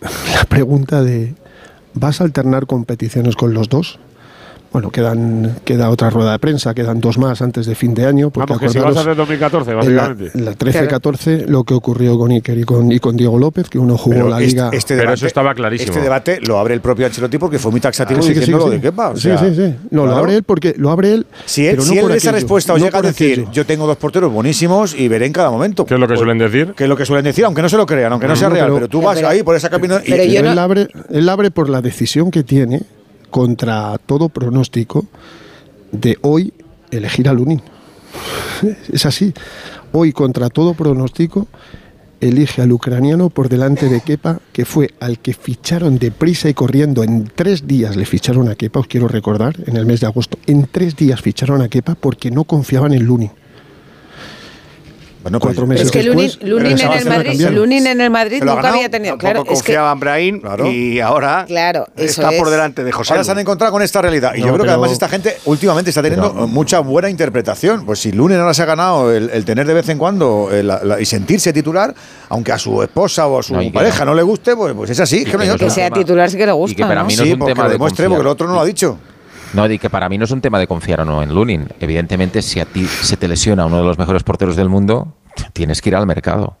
la 0.34 0.44
pregunta 0.44 1.02
de 1.02 1.34
¿vas 1.94 2.20
a 2.20 2.24
alternar 2.24 2.66
competiciones 2.66 3.36
con 3.36 3.54
los 3.54 3.68
dos? 3.68 3.98
Bueno, 4.70 4.90
quedan, 4.90 5.56
queda 5.64 5.88
otra 5.88 6.10
rueda 6.10 6.32
de 6.32 6.38
prensa, 6.38 6.74
quedan 6.74 7.00
dos 7.00 7.16
más 7.16 7.40
antes 7.40 7.64
de 7.64 7.74
fin 7.74 7.94
de 7.94 8.04
año. 8.04 8.28
Porque 8.30 8.52
Vamos, 8.52 8.60
que 8.60 8.68
si 8.68 8.78
vas 8.84 8.94
a 8.96 9.00
hacer 9.00 9.16
2014, 9.16 9.70
en 9.70 9.76
la, 9.76 9.82
básicamente. 9.82 10.38
en 10.38 10.44
la 10.44 10.52
13-14 10.52 11.46
lo 11.46 11.64
que 11.64 11.72
ocurrió 11.72 12.18
con 12.18 12.30
Iker 12.32 12.58
y 12.58 12.64
con, 12.64 12.92
y 12.92 12.98
con 13.00 13.16
Diego 13.16 13.38
López, 13.38 13.68
que 13.70 13.78
uno 13.78 13.96
jugó 13.96 14.14
Pero 14.16 14.28
la 14.28 14.36
este- 14.40 14.46
liga. 14.52 14.70
este 14.72 14.94
Pero 14.94 15.00
debate- 15.02 15.14
eso 15.16 15.26
estaba 15.26 15.54
clarísimo. 15.54 15.90
Este 15.92 16.02
debate 16.02 16.40
lo 16.42 16.58
abre 16.58 16.74
el 16.74 16.82
propio 16.82 17.06
Ancelotti 17.06 17.38
porque 17.38 17.58
fue 17.58 17.70
muy 17.70 17.80
taxativo 17.80 18.20
Ah, 18.20 18.22
sí, 18.22 18.28
que 18.28 18.34
sí, 18.34 18.40
diciendo 18.40 18.64
que 18.64 18.70
lo 18.70 18.72
sí. 18.72 18.76
de 18.76 18.82
Kepa. 18.90 19.08
o 19.10 19.16
Sí, 19.16 19.22
sea, 19.22 19.38
sí, 19.38 19.54
sí. 19.54 19.74
No, 19.90 20.02
lo 20.02 20.08
claro. 20.08 20.18
abre 20.18 20.34
él 20.36 20.42
porque 20.42 20.74
lo 20.76 20.90
abre 20.90 21.14
él. 21.14 21.26
Si 21.46 21.66
él, 21.66 21.70
pero 21.76 21.82
no 21.84 21.88
si 21.88 21.94
él 21.96 22.02
por 22.02 22.10
de 22.12 22.18
esa 22.18 22.28
aquello, 22.28 22.40
respuesta 22.42 22.72
os 22.74 22.78
no 22.80 22.84
llega 22.84 22.98
a 22.98 23.02
decir, 23.02 23.32
aquello. 23.32 23.52
yo 23.52 23.64
tengo 23.64 23.86
dos 23.86 23.96
porteros 23.96 24.30
buenísimos 24.30 24.94
y 24.94 25.08
veré 25.08 25.24
en 25.26 25.32
cada 25.32 25.50
momento. 25.50 25.86
¿Qué 25.86 25.94
es 25.94 26.00
lo 26.00 26.06
que 26.06 26.16
suelen 26.16 26.36
decir? 26.36 26.74
Que 26.76 26.84
es 26.84 26.88
lo 26.90 26.96
que 26.96 27.06
suelen 27.06 27.24
decir, 27.24 27.46
aunque 27.46 27.62
no 27.62 27.70
se 27.70 27.76
lo 27.78 27.86
crean, 27.86 28.12
aunque 28.12 28.26
no, 28.26 28.34
No, 28.34 28.38
sea 28.38 28.48
no, 28.48 28.54
real, 28.54 28.66
pero- 28.66 28.74
pero, 28.76 28.88
tú 28.88 29.00
vas 29.00 29.16
Pero- 29.16 29.28
ahí 29.28 29.42
por 29.42 29.56
esa 29.56 29.70
camino 29.70 29.96
y, 30.04 30.10
pero 30.10 30.24
no- 30.54 30.86
él 31.08 31.28
abre 31.30 31.50
por 31.50 31.70
la 31.70 31.80
decisión 31.80 32.30
que 32.30 32.42
tiene 32.42 32.82
contra 33.30 33.98
todo 33.98 34.28
pronóstico 34.28 35.06
de 35.92 36.18
hoy 36.22 36.52
elegir 36.90 37.28
a 37.28 37.32
Lunin. 37.32 37.62
Es 38.92 39.06
así. 39.06 39.32
Hoy, 39.92 40.12
contra 40.12 40.50
todo 40.50 40.74
pronóstico, 40.74 41.46
elige 42.20 42.62
al 42.62 42.72
ucraniano 42.72 43.30
por 43.30 43.48
delante 43.48 43.88
de 43.88 44.00
Kepa, 44.00 44.40
que 44.52 44.64
fue 44.64 44.90
al 45.00 45.18
que 45.18 45.32
ficharon 45.32 45.98
deprisa 45.98 46.48
y 46.48 46.54
corriendo. 46.54 47.02
En 47.02 47.30
tres 47.34 47.66
días 47.66 47.96
le 47.96 48.04
ficharon 48.04 48.48
a 48.48 48.54
Kepa, 48.54 48.80
os 48.80 48.86
quiero 48.86 49.08
recordar, 49.08 49.56
en 49.66 49.76
el 49.76 49.86
mes 49.86 50.00
de 50.00 50.06
agosto. 50.06 50.38
En 50.46 50.66
tres 50.70 50.96
días 50.96 51.22
ficharon 51.22 51.62
a 51.62 51.68
Kepa 51.68 51.94
porque 51.94 52.30
no 52.30 52.44
confiaban 52.44 52.92
en 52.92 53.04
Lunin. 53.04 53.30
Bueno, 55.28 55.40
Cuatro 55.40 55.66
pues- 55.66 55.68
meses 55.80 55.86
Es 55.86 55.92
que 55.92 56.02
Lunin, 56.02 56.30
Lunin 56.42 56.78
en 56.78 56.92
el 56.92 57.04
Madrid. 57.06 57.48
Lunin 57.50 57.86
en 57.86 58.00
el 58.00 58.10
Madrid 58.10 58.38
nunca 58.40 58.54
ganado. 58.56 58.74
había 58.74 58.88
tenido. 58.90 59.18
Claro, 59.18 59.40
es 59.42 59.48
que 59.48 59.54
confiaba 59.54 59.92
en 59.92 60.00
Brahim 60.00 60.40
Claro. 60.40 60.66
y 60.70 61.00
ahora 61.00 61.44
Claro, 61.46 61.86
está 61.96 62.30
por 62.32 62.48
delante 62.50 62.82
de 62.84 62.92
José. 62.92 63.12
Ahora 63.12 63.24
se 63.24 63.30
han 63.32 63.38
encontrado 63.38 63.72
con 63.72 63.82
esta 63.82 64.00
realidad. 64.00 64.32
Y 64.34 64.40
No, 64.40 64.46
yo 64.46 64.52
creo 64.54 64.64
que 64.64 64.70
además 64.70 64.92
esta 64.92 65.08
gente 65.08 65.36
últimamente 65.44 65.90
está 65.90 66.02
teniendo 66.02 66.32
Pero- 66.32 66.46
mucha 66.48 66.80
buena 66.80 67.10
interpretación. 67.10 67.84
Pues 67.84 67.98
si 68.00 68.12
Lunen 68.12 68.40
ahora 68.40 68.54
se 68.54 68.62
ha 68.62 68.66
ganado 68.66 69.12
el, 69.12 69.30
el 69.30 69.44
tener 69.44 69.66
de 69.66 69.74
vez 69.74 69.88
en 69.88 69.98
cuando 69.98 70.48
eh, 70.50 70.62
la- 70.62 70.98
y 71.00 71.04
sentirse 71.04 71.52
titular, 71.52 71.94
aunque 72.30 72.52
a 72.52 72.58
su 72.58 72.82
esposa 72.82 73.26
o 73.26 73.38
a 73.38 73.42
su 73.42 73.52
No, 73.54 73.62
y 73.62 73.70
pareja 73.70 74.04
no. 74.04 74.12
no. 74.12 74.16
le 74.16 74.22
guste, 74.22 74.56
pues, 74.56 74.72
pues 74.74 74.90
es 74.90 75.00
así. 75.00 75.18
Y 75.18 75.24
que 75.26 75.32
no 75.36 75.40
hay 75.42 75.48
que 75.48 75.54
otra. 75.54 75.66
Que 75.68 75.72
sea 75.74 75.90
titular 75.90 76.30
sí 76.30 76.36
que 76.38 76.46
le 76.46 76.52
gusta. 76.52 76.72
y 76.72 76.76
que 76.76 76.82
para 76.82 77.02
¿no? 77.02 77.06
mí 77.06 77.14
no 77.16 77.22
sí, 77.22 77.28
es 77.28 77.34
un 77.34 77.38
porque 77.40 77.54
tema 77.54 77.64
de 77.66 77.72
demuestre, 77.74 78.04
confiar. 78.04 78.08
porque 78.18 78.28
el 78.28 78.32
otro 78.32 78.46
no 78.48 78.54
lo 78.54 78.60
ha 78.60 78.64
dicho. 78.64 78.98
No, 79.54 79.66
di 79.66 79.78
que 79.78 79.88
para 79.88 80.08
mí 80.10 80.18
no 80.18 80.24
es 80.26 80.30
un 80.30 80.42
tema 80.42 80.58
de 80.58 80.66
confiar 80.66 81.00
o 81.00 81.04
no 81.06 81.22
en 81.22 81.34
Lunin. 81.34 81.68
Evidentemente, 81.80 82.42
si 82.42 82.60
a 82.60 82.66
ti 82.66 82.84
se 82.86 83.16
te 83.16 83.26
lesiona 83.28 83.64
uno 83.64 83.78
de 83.78 83.82
los 83.84 83.96
mejores 83.98 84.22
porteros 84.22 84.56
del 84.56 84.68
mundo, 84.68 85.14
tienes 85.52 85.80
que 85.82 85.90
ir 85.90 85.96
al 85.96 86.06
mercado. 86.06 86.56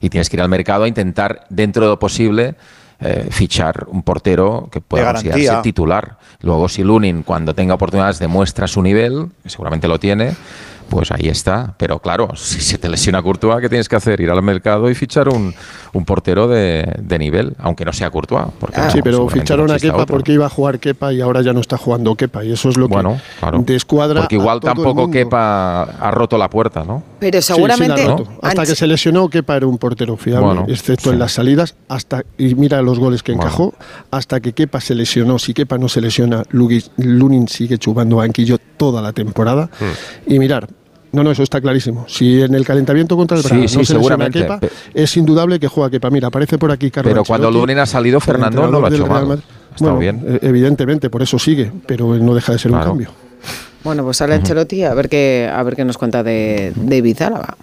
Y 0.00 0.08
tienes 0.08 0.30
que 0.30 0.36
ir 0.36 0.42
al 0.42 0.48
mercado 0.48 0.84
a 0.84 0.88
intentar, 0.88 1.44
dentro 1.50 1.82
de 1.84 1.90
lo 1.90 1.98
posible, 1.98 2.54
eh, 3.00 3.26
fichar 3.30 3.86
un 3.88 4.02
portero 4.02 4.68
que 4.70 4.80
pueda 4.80 5.12
considerarse 5.12 5.62
titular. 5.62 6.16
Luego, 6.40 6.68
si 6.68 6.82
Lunin, 6.82 7.22
cuando 7.22 7.54
tenga 7.54 7.74
oportunidades, 7.74 8.18
demuestra 8.18 8.66
su 8.66 8.82
nivel, 8.82 9.28
que 9.42 9.50
seguramente 9.50 9.88
lo 9.88 9.98
tiene, 10.00 10.34
pues 10.88 11.10
ahí 11.12 11.28
está. 11.28 11.74
Pero 11.76 11.98
claro, 11.98 12.30
si 12.34 12.60
se 12.60 12.78
te 12.78 12.88
lesiona 12.88 13.22
Courtois, 13.22 13.60
¿qué 13.60 13.68
tienes 13.68 13.88
que 13.88 13.96
hacer? 13.96 14.20
Ir 14.20 14.30
al 14.30 14.42
mercado 14.42 14.90
y 14.90 14.94
fichar 14.94 15.28
un, 15.28 15.54
un 15.92 16.04
portero 16.04 16.48
de, 16.48 16.94
de 16.98 17.18
nivel, 17.18 17.54
aunque 17.58 17.84
no 17.84 17.92
sea 17.92 18.10
Courtois. 18.10 18.46
Porque 18.58 18.80
no, 18.80 18.90
sí, 18.90 19.00
pero 19.02 19.28
ficharon 19.28 19.66
no 19.66 19.74
a 19.74 19.78
Kepa 19.78 19.96
otro. 20.02 20.16
porque 20.16 20.32
iba 20.32 20.46
a 20.46 20.50
jugar 20.50 20.78
Kepa 20.80 21.12
y 21.12 21.20
ahora 21.20 21.42
ya 21.42 21.52
no 21.52 21.60
está 21.60 21.76
jugando 21.76 22.14
Kepa. 22.16 22.42
Y 22.44 22.52
eso 22.52 22.70
es 22.70 22.76
lo 22.78 22.88
que 22.88 22.94
Bueno, 22.94 23.20
claro. 23.38 23.62
descuadra. 23.66 24.20
Porque 24.22 24.36
a 24.36 24.38
igual 24.38 24.56
el 24.56 24.62
tampoco 24.62 25.02
mundo. 25.02 25.10
Kepa 25.12 25.82
ha 25.82 26.10
roto 26.10 26.36
la 26.38 26.48
puerta, 26.50 26.84
¿no? 26.84 27.02
Pero 27.20 27.40
Sí, 27.40 27.46
sí, 27.48 27.52
seguramente. 27.54 28.04
roto. 28.06 28.28
Hasta 28.42 28.64
que 28.66 28.74
se 28.74 28.86
lesionó, 28.86 29.28
Kepa 29.28 29.56
era 29.56 29.66
un 29.66 29.78
portero 29.78 30.16
fiable, 30.16 30.46
Bueno, 30.46 30.64
excepto 30.68 31.04
sí. 31.04 31.10
en 31.10 31.18
las 31.18 31.32
salidas. 31.32 31.74
hasta 31.88 32.24
Y 32.38 32.54
mira 32.54 32.80
los 32.82 32.98
goles 32.98 33.22
que 33.22 33.32
Bueno. 33.32 33.46
encajó. 33.48 33.74
Hasta 34.10 34.40
que 34.40 34.52
Kepa 34.52 34.80
se 34.80 34.94
lesionó. 34.94 35.38
Si 35.38 35.52
Kepa 35.54 35.78
no 35.78 35.88
se 35.88 36.00
lesiona, 36.00 36.42
Lunin 36.96 37.46
sigue 37.48 37.78
chupando 37.78 38.16
banquillo 38.16 38.56
toda 38.76 39.02
la 39.02 39.12
temporada. 39.12 39.70
Hmm. 39.78 40.32
Y 40.32 40.38
mirar. 40.38 40.68
No, 41.12 41.24
no, 41.24 41.32
eso 41.32 41.42
está 41.42 41.60
clarísimo. 41.60 42.04
Si 42.08 42.40
en 42.40 42.54
el 42.54 42.64
calentamiento 42.64 43.16
contra 43.16 43.36
el 43.36 43.42
Sí, 43.42 43.48
Braga 43.48 43.68
sí, 43.68 43.78
no 43.78 43.84
se 43.84 43.94
lesiona 43.94 44.00
seguramente. 44.30 44.40
Kepa, 44.42 44.60
es 44.94 45.16
indudable 45.16 45.58
que 45.58 45.66
juega 45.66 45.90
Kepa. 45.90 46.08
Mira, 46.08 46.28
aparece 46.28 46.56
por 46.56 46.70
aquí 46.70 46.90
Carlos 46.90 47.12
Pero 47.12 47.24
cuando 47.24 47.50
Lunin 47.50 47.80
ha 47.80 47.86
salido, 47.86 48.20
Fernando 48.20 48.62
no 48.70 48.80
lo 48.80 48.86
ha 48.86 48.88
hecho 48.90 49.06
Real 49.06 49.26
mal. 49.26 49.42
Bueno, 49.80 49.98
bien. 49.98 50.22
eh, 50.26 50.38
Evidentemente, 50.42 51.10
por 51.10 51.20
eso 51.22 51.38
sigue, 51.38 51.72
pero 51.86 52.14
no 52.16 52.32
deja 52.34 52.52
de 52.52 52.58
ser 52.60 52.70
un 52.72 52.78
cambio. 52.80 53.10
Bueno, 53.82 54.04
pues 54.04 54.18
sale 54.18 54.34
Ancelotti 54.34 54.84
a 54.84 54.94
ver 54.94 55.08
qué, 55.08 55.50
a 55.52 55.62
ver 55.62 55.74
qué 55.74 55.84
nos 55.84 55.96
cuenta 55.96 56.22
de 56.22 56.72
David 56.76 57.22
Álava. 57.22 57.56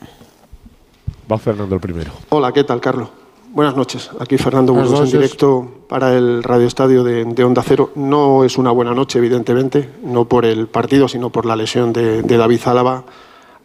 Va 1.32 1.38
Fernando 1.38 1.75
el 1.75 1.82
primero. 1.82 2.12
Hola, 2.30 2.51
¿qué 2.51 2.63
tal, 2.63 2.82
Carlos? 2.82 3.10
Buenas 3.53 3.75
noches. 3.75 4.10
Aquí 4.19 4.38
Fernando 4.38 4.73
Burgos 4.73 4.99
en 5.01 5.19
directo 5.19 5.84
para 5.88 6.15
el 6.15 6.43
Radio 6.43 6.67
Estadio 6.67 7.03
de, 7.03 7.25
de 7.25 7.43
Onda 7.43 7.63
Cero. 7.65 7.91
No 7.95 8.43
es 8.43 8.58
una 8.58 8.71
buena 8.71 8.93
noche, 8.93 9.19
evidentemente, 9.19 9.89
no 10.03 10.25
por 10.25 10.45
el 10.45 10.67
partido, 10.67 11.08
sino 11.08 11.32
por 11.32 11.45
la 11.45 11.56
lesión 11.56 11.93
de, 11.93 12.21
de 12.23 12.38
David 12.38 12.62
Álava. 12.65 13.03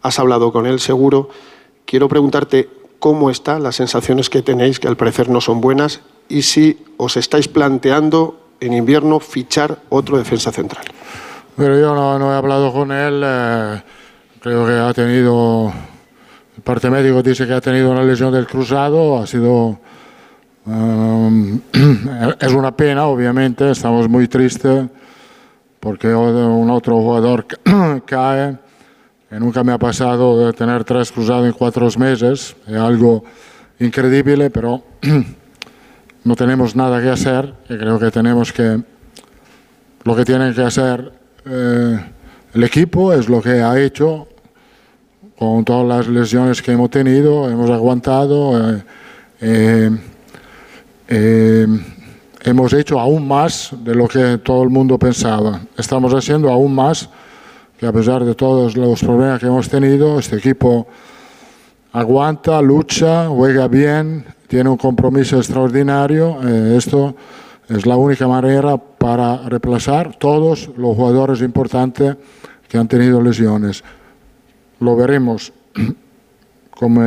Has 0.01 0.19
hablado 0.19 0.51
con 0.51 0.65
él, 0.65 0.79
seguro. 0.79 1.29
Quiero 1.85 2.07
preguntarte 2.07 2.69
cómo 2.99 3.29
está, 3.29 3.59
las 3.59 3.75
sensaciones 3.75 4.29
que 4.29 4.41
tenéis, 4.41 4.79
que 4.79 4.87
al 4.87 4.97
parecer 4.97 5.29
no 5.29 5.41
son 5.41 5.59
buenas, 5.59 6.01
y 6.29 6.43
si 6.43 6.77
os 6.97 7.17
estáis 7.17 7.47
planteando 7.47 8.39
en 8.61 8.73
invierno 8.73 9.19
fichar 9.19 9.79
otro 9.89 10.17
defensa 10.17 10.51
central. 10.51 10.85
Pero 11.55 11.79
yo 11.79 11.93
no, 11.93 12.17
no 12.17 12.33
he 12.33 12.35
hablado 12.35 12.73
con 12.73 12.91
él. 12.91 13.21
eh, 13.23 13.83
creo 14.39 14.65
que 14.65 14.73
ha 14.73 14.93
tenido. 14.93 15.71
El 16.55 16.63
parte 16.63 16.89
médico 16.89 17.21
dice 17.21 17.45
que 17.45 17.53
ha 17.53 17.61
tenido 17.61 17.91
una 17.91 18.03
lesión 18.03 18.33
del 18.33 18.47
cruzado. 18.47 19.21
Ha 19.21 19.27
sido. 19.27 19.79
um, 20.65 21.59
es 22.39 22.53
una 22.53 22.75
pena, 22.75 23.05
obviamente. 23.05 23.69
Estamos 23.69 24.09
muy 24.09 24.27
tristes 24.27 24.87
porque 25.79 26.07
un 26.07 26.69
otro 26.71 26.95
jugador 26.97 27.45
cae. 28.05 28.57
Que 29.29 29.39
nunca 29.39 29.63
me 29.63 29.73
ha 29.73 29.77
pasado 29.77 30.45
de 30.45 30.53
tener 30.53 30.83
tres 30.83 31.11
cruzados 31.11 31.45
en 31.45 31.53
cuatro 31.53 31.87
meses. 31.99 32.55
Es 32.67 32.75
algo 32.75 33.23
increíble, 33.79 34.49
pero 34.49 34.83
no 36.23 36.35
tenemos 36.35 36.75
nada 36.75 36.99
que 36.99 37.09
hacer. 37.09 37.53
Y 37.69 37.77
creo 37.77 37.99
que 37.99 38.09
tenemos 38.09 38.51
que 38.51 38.81
lo 40.03 40.15
que 40.15 40.25
tiene 40.25 40.51
que 40.53 40.61
hacer 40.61 41.22
eh, 41.45 41.99
el 42.53 42.63
equipo 42.63 43.13
es 43.13 43.27
lo 43.29 43.41
que 43.41 43.61
ha 43.61 43.79
hecho 43.79 44.27
con 45.37 45.65
todas 45.65 45.87
las 45.87 46.07
lesiones 46.07 46.61
que 46.61 46.71
hemos 46.71 46.89
tenido, 46.89 47.49
hemos 47.49 47.69
aguantado, 47.69 48.75
eh, 48.75 48.83
eh, 49.41 49.89
eh, 51.07 51.67
hemos 52.43 52.73
hecho 52.73 52.99
aún 52.99 53.27
más 53.27 53.71
de 53.83 53.95
lo 53.95 54.07
que 54.07 54.37
todo 54.37 54.63
el 54.63 54.69
mundo 54.69 54.97
pensaba. 54.97 55.59
Estamos 55.77 56.13
haciendo 56.13 56.49
aún 56.49 56.73
más, 56.73 57.09
que 57.77 57.85
a 57.85 57.91
pesar 57.91 58.23
de 58.23 58.35
todos 58.35 58.77
los 58.77 59.01
problemas 59.01 59.39
que 59.39 59.47
hemos 59.47 59.67
tenido, 59.67 60.19
este 60.19 60.37
equipo 60.37 60.87
aguanta, 61.91 62.61
lucha, 62.61 63.27
juega 63.27 63.67
bien, 63.67 64.25
tiene 64.47 64.69
un 64.69 64.77
compromiso 64.77 65.37
extraordinario. 65.37 66.37
eh, 66.43 66.75
esto 66.77 67.15
es 67.69 67.85
la 67.85 67.95
única 67.95 68.27
manera 68.27 68.77
para 68.77 69.49
reemplazar 69.49 70.15
todos 70.15 70.69
los 70.77 70.95
jugadores 70.95 71.41
importantes 71.41 72.17
que 72.67 72.77
han 72.77 72.87
tenido 72.87 73.21
lesiones. 73.21 73.83
Lo 74.79 74.95
veremos, 74.95 75.53
como, 76.71 77.01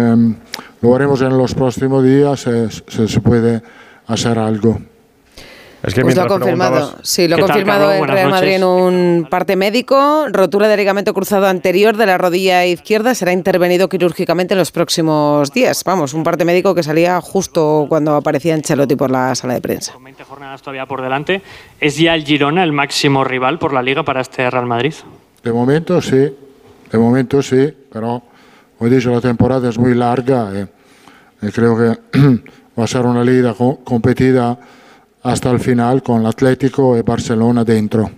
lo 0.81 0.91
veremos 0.91 1.21
en 1.23 1.37
los 1.37 1.55
próximos 1.55 2.05
días 2.05 2.47
si 2.89 3.09
se 3.09 3.21
puede 3.21 3.63
hacer 4.07 4.39
algo. 4.39 4.79
Es 5.83 5.95
que 5.95 6.01
Pues 6.03 6.17
lo 6.17 6.23
ha 6.23 6.27
confirmado. 6.27 6.95
Sí, 7.03 7.29
lo 7.29 7.37
ha 7.37 7.39
¿Qué 7.39 7.43
tal, 7.43 7.51
confirmado 7.53 7.93
el 7.93 8.09
Real 8.09 8.31
Madrid 8.31 8.59
noches. 8.59 8.63
en 8.63 8.65
un 8.65 9.27
parte 9.31 9.57
médico. 9.57 10.27
Rotura 10.33 10.69
de 10.69 10.77
ligamento 10.77 11.15
cruzado 11.15 11.47
anterior 11.47 11.97
de 11.97 12.07
la 12.07 12.19
rodilla 12.19 12.65
izquierda. 12.67 13.15
Será 13.15 13.33
intervenido 13.33 13.89
quirúrgicamente 13.89 14.55
en 14.55 14.59
los 14.59 14.73
próximos 14.73 15.53
días. 15.53 15.85
Vamos, 15.85 16.15
un 16.15 16.25
parte 16.25 16.45
médico 16.45 16.75
que 16.75 16.83
salía 16.83 17.21
justo 17.21 17.87
cuando 17.89 18.15
aparecía 18.17 18.55
Ancelotti 18.55 18.97
por 18.97 19.11
la 19.11 19.35
sala 19.35 19.55
de 19.55 19.61
prensa. 19.61 19.93
Con 19.93 20.03
20 20.05 20.25
jornadas 20.25 20.63
todavía 20.63 20.87
por 20.87 21.03
delante. 21.03 21.43
¿Es 21.81 21.97
ya 21.97 22.15
el 22.15 22.25
Girona 22.25 22.65
el 22.65 22.73
máximo 22.73 23.23
rival 23.23 23.59
por 23.59 23.73
la 23.73 23.83
Liga 23.83 24.03
para 24.03 24.23
este 24.23 24.49
Real 24.51 24.67
Madrid? 24.67 24.95
De 25.45 25.53
momento 25.53 26.01
sí, 26.03 26.17
de 26.91 26.99
momento 26.99 27.43
sí, 27.43 27.73
pero 27.93 28.23
como 28.79 28.91
he 28.91 28.95
dicho, 28.95 29.11
la 29.13 29.21
temporada 29.21 29.69
es 29.69 29.79
muy 29.79 29.95
larga 29.95 30.51
y, 31.43 31.47
y 31.47 31.51
creo 31.53 31.77
que 31.79 32.19
va 32.79 32.85
a 32.85 32.87
ser 32.89 33.03
una 33.03 33.23
liga 33.23 33.55
co- 33.55 33.79
competida 33.85 34.59
hasta 35.27 35.51
el 35.51 35.61
final 35.61 36.03
con 36.03 36.21
el 36.21 36.27
Atlético 36.27 36.97
y 36.97 37.03
Barcelona 37.03 37.65
dentro. 37.65 38.11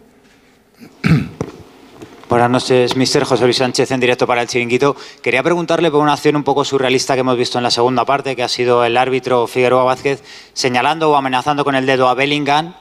Buenas 2.29 2.51
noches, 2.51 2.95
mister 2.95 3.25
José 3.25 3.45
Luis 3.45 3.57
Sánchez 3.57 3.91
en 3.91 4.01
directo 4.01 4.27
para 4.27 4.43
el 4.43 4.49
Chiringuito. 4.49 4.95
Quería 5.23 5.43
preguntarle 5.43 5.91
por 5.91 6.03
una 6.03 6.13
acción 6.13 6.37
un 6.37 6.45
poco 6.45 6.63
surrealista 6.63 7.15
que 7.15 7.21
hemos 7.21 7.39
visto 7.39 7.57
en 7.57 7.65
la 7.65 7.71
segunda 7.71 8.05
parte, 8.05 8.37
que 8.37 8.43
ha 8.43 8.49
sido 8.49 8.85
el 8.85 8.99
árbitro 8.99 9.47
Figueroa 9.47 9.85
Vázquez 9.85 10.23
señalando 10.53 11.11
o 11.11 11.17
amenazando 11.17 11.65
con 11.65 11.75
el 11.75 11.87
dedo 11.87 12.07
a 12.09 12.15
Bellingham. 12.15 12.75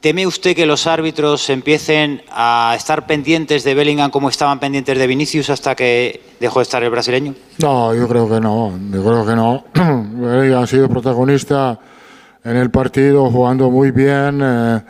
¿Teme 0.00 0.26
usted 0.26 0.56
que 0.56 0.64
los 0.64 0.86
árbitros 0.86 1.50
empiecen 1.50 2.22
a 2.30 2.72
estar 2.76 3.06
pendientes 3.06 3.64
de 3.64 3.74
Bellingham 3.74 4.10
como 4.10 4.30
estaban 4.30 4.58
pendientes 4.60 4.98
de 4.98 5.06
Vinicius 5.06 5.50
hasta 5.50 5.74
que 5.74 6.22
dejó 6.40 6.60
de 6.60 6.62
estar 6.62 6.82
el 6.82 6.90
brasileño? 6.90 7.34
No, 7.58 7.94
yo 7.94 8.08
creo 8.08 8.28
que 8.28 8.40
no, 8.40 8.72
yo 8.90 9.04
creo 9.04 9.26
que 9.26 9.36
no. 9.36 9.64
Ha 10.58 10.66
sido 10.66 10.88
protagonista 10.88 11.78
en 12.44 12.56
el 12.56 12.70
partido, 12.70 13.30
jugando 13.30 13.70
muy 13.70 13.90
bien, 13.90 14.40
eh, 14.42 14.80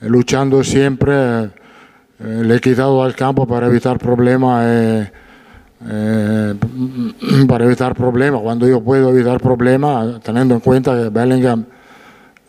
luchando 0.00 0.64
siempre. 0.64 1.44
Eh, 1.44 1.50
le 2.18 2.56
he 2.56 2.60
quitado 2.60 3.02
al 3.02 3.14
campo 3.14 3.46
para 3.46 3.66
evitar 3.66 3.98
problemas. 3.98 4.64
eh, 4.66 5.10
para 7.46 7.66
evitar 7.66 7.94
problemas, 7.94 8.40
cuando 8.40 8.66
yo 8.66 8.80
puedo 8.80 9.10
evitar 9.10 9.38
problemas, 9.38 10.18
teniendo 10.22 10.54
en 10.54 10.60
cuenta 10.60 10.96
que 10.96 11.10
Bellingham 11.10 11.66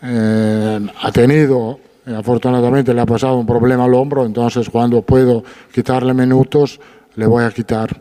ha 0.02 1.12
tenido, 1.12 1.80
afortunadamente 2.18 2.94
le 2.94 3.02
ha 3.02 3.06
pasado 3.06 3.36
un 3.36 3.46
problema 3.46 3.84
al 3.84 3.94
hombro, 3.94 4.26
entonces 4.26 4.70
cuando 4.70 5.02
puedo 5.02 5.44
quitarle 5.74 6.14
minutos, 6.14 6.80
le 7.16 7.26
voy 7.26 7.44
a 7.44 7.52
quitar. 7.52 8.00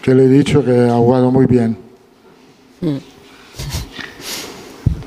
Que 0.00 0.14
le 0.14 0.26
he 0.26 0.28
dicho 0.28 0.64
que 0.64 0.88
ha 0.88 0.94
jugado 0.94 1.32
muy 1.32 1.46
bien. 1.46 1.87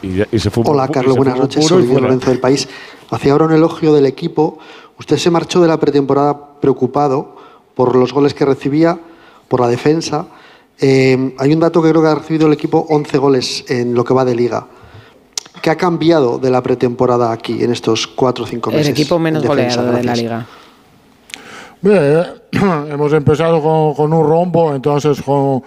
Y, 0.01 0.15
ya- 0.15 0.27
y 0.31 0.39
se 0.39 0.49
fue 0.49 0.63
Hola, 0.67 0.87
y 0.89 0.91
Carlos, 0.93 1.13
se 1.13 1.17
buenas 1.17 1.35
fue 1.35 1.41
noches. 1.43 1.65
Soy. 1.65 1.85
Lorenzo 1.87 2.29
del 2.31 2.39
País. 2.39 2.67
Hacía 3.09 3.33
ahora 3.33 3.45
un 3.45 3.53
elogio 3.53 3.93
del 3.93 4.05
equipo. 4.05 4.57
Usted 4.99 5.17
se 5.17 5.29
marchó 5.29 5.61
de 5.61 5.67
la 5.67 5.79
pretemporada 5.79 6.59
preocupado 6.59 7.35
por 7.75 7.95
los 7.95 8.13
goles 8.13 8.33
que 8.33 8.45
recibía, 8.45 8.99
por 9.47 9.59
la 9.61 9.67
defensa. 9.67 10.27
Eh, 10.79 11.35
hay 11.37 11.53
un 11.53 11.59
dato 11.59 11.81
que 11.81 11.89
creo 11.89 12.01
que 12.01 12.07
ha 12.07 12.15
recibido 12.15 12.47
el 12.47 12.53
equipo 12.53 12.85
11 12.89 13.17
goles 13.17 13.65
en 13.67 13.93
lo 13.93 14.03
que 14.03 14.13
va 14.13 14.25
de 14.25 14.35
liga. 14.35 14.67
¿Qué 15.61 15.69
ha 15.69 15.75
cambiado 15.77 16.39
de 16.39 16.49
la 16.49 16.63
pretemporada 16.63 17.31
aquí 17.31 17.63
en 17.63 17.71
estos 17.71 18.07
4 18.07 18.43
o 18.45 18.47
5 18.47 18.71
meses? 18.71 18.87
El 18.87 18.93
equipo 18.93 19.19
menos 19.19 19.43
defensa? 19.43 19.81
goleado 19.81 19.97
de 19.97 20.03
la 20.03 20.15
liga. 20.15 20.47
Bien, 21.81 22.25
hemos 22.91 23.13
empezado 23.13 23.61
con, 23.61 23.93
con 23.93 24.13
un 24.13 24.27
rombo, 24.27 24.73
entonces 24.73 25.21
con, 25.21 25.61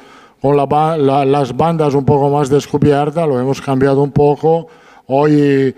con 0.44 0.58
la 0.58 0.98
la- 0.98 1.24
las 1.24 1.56
bandas 1.56 1.94
un 1.94 2.04
poco 2.04 2.28
más 2.28 2.50
descubiertas, 2.50 3.26
lo 3.26 3.40
hemos 3.40 3.62
cambiado 3.62 4.02
un 4.02 4.12
poco. 4.12 4.66
Hoy 5.06 5.74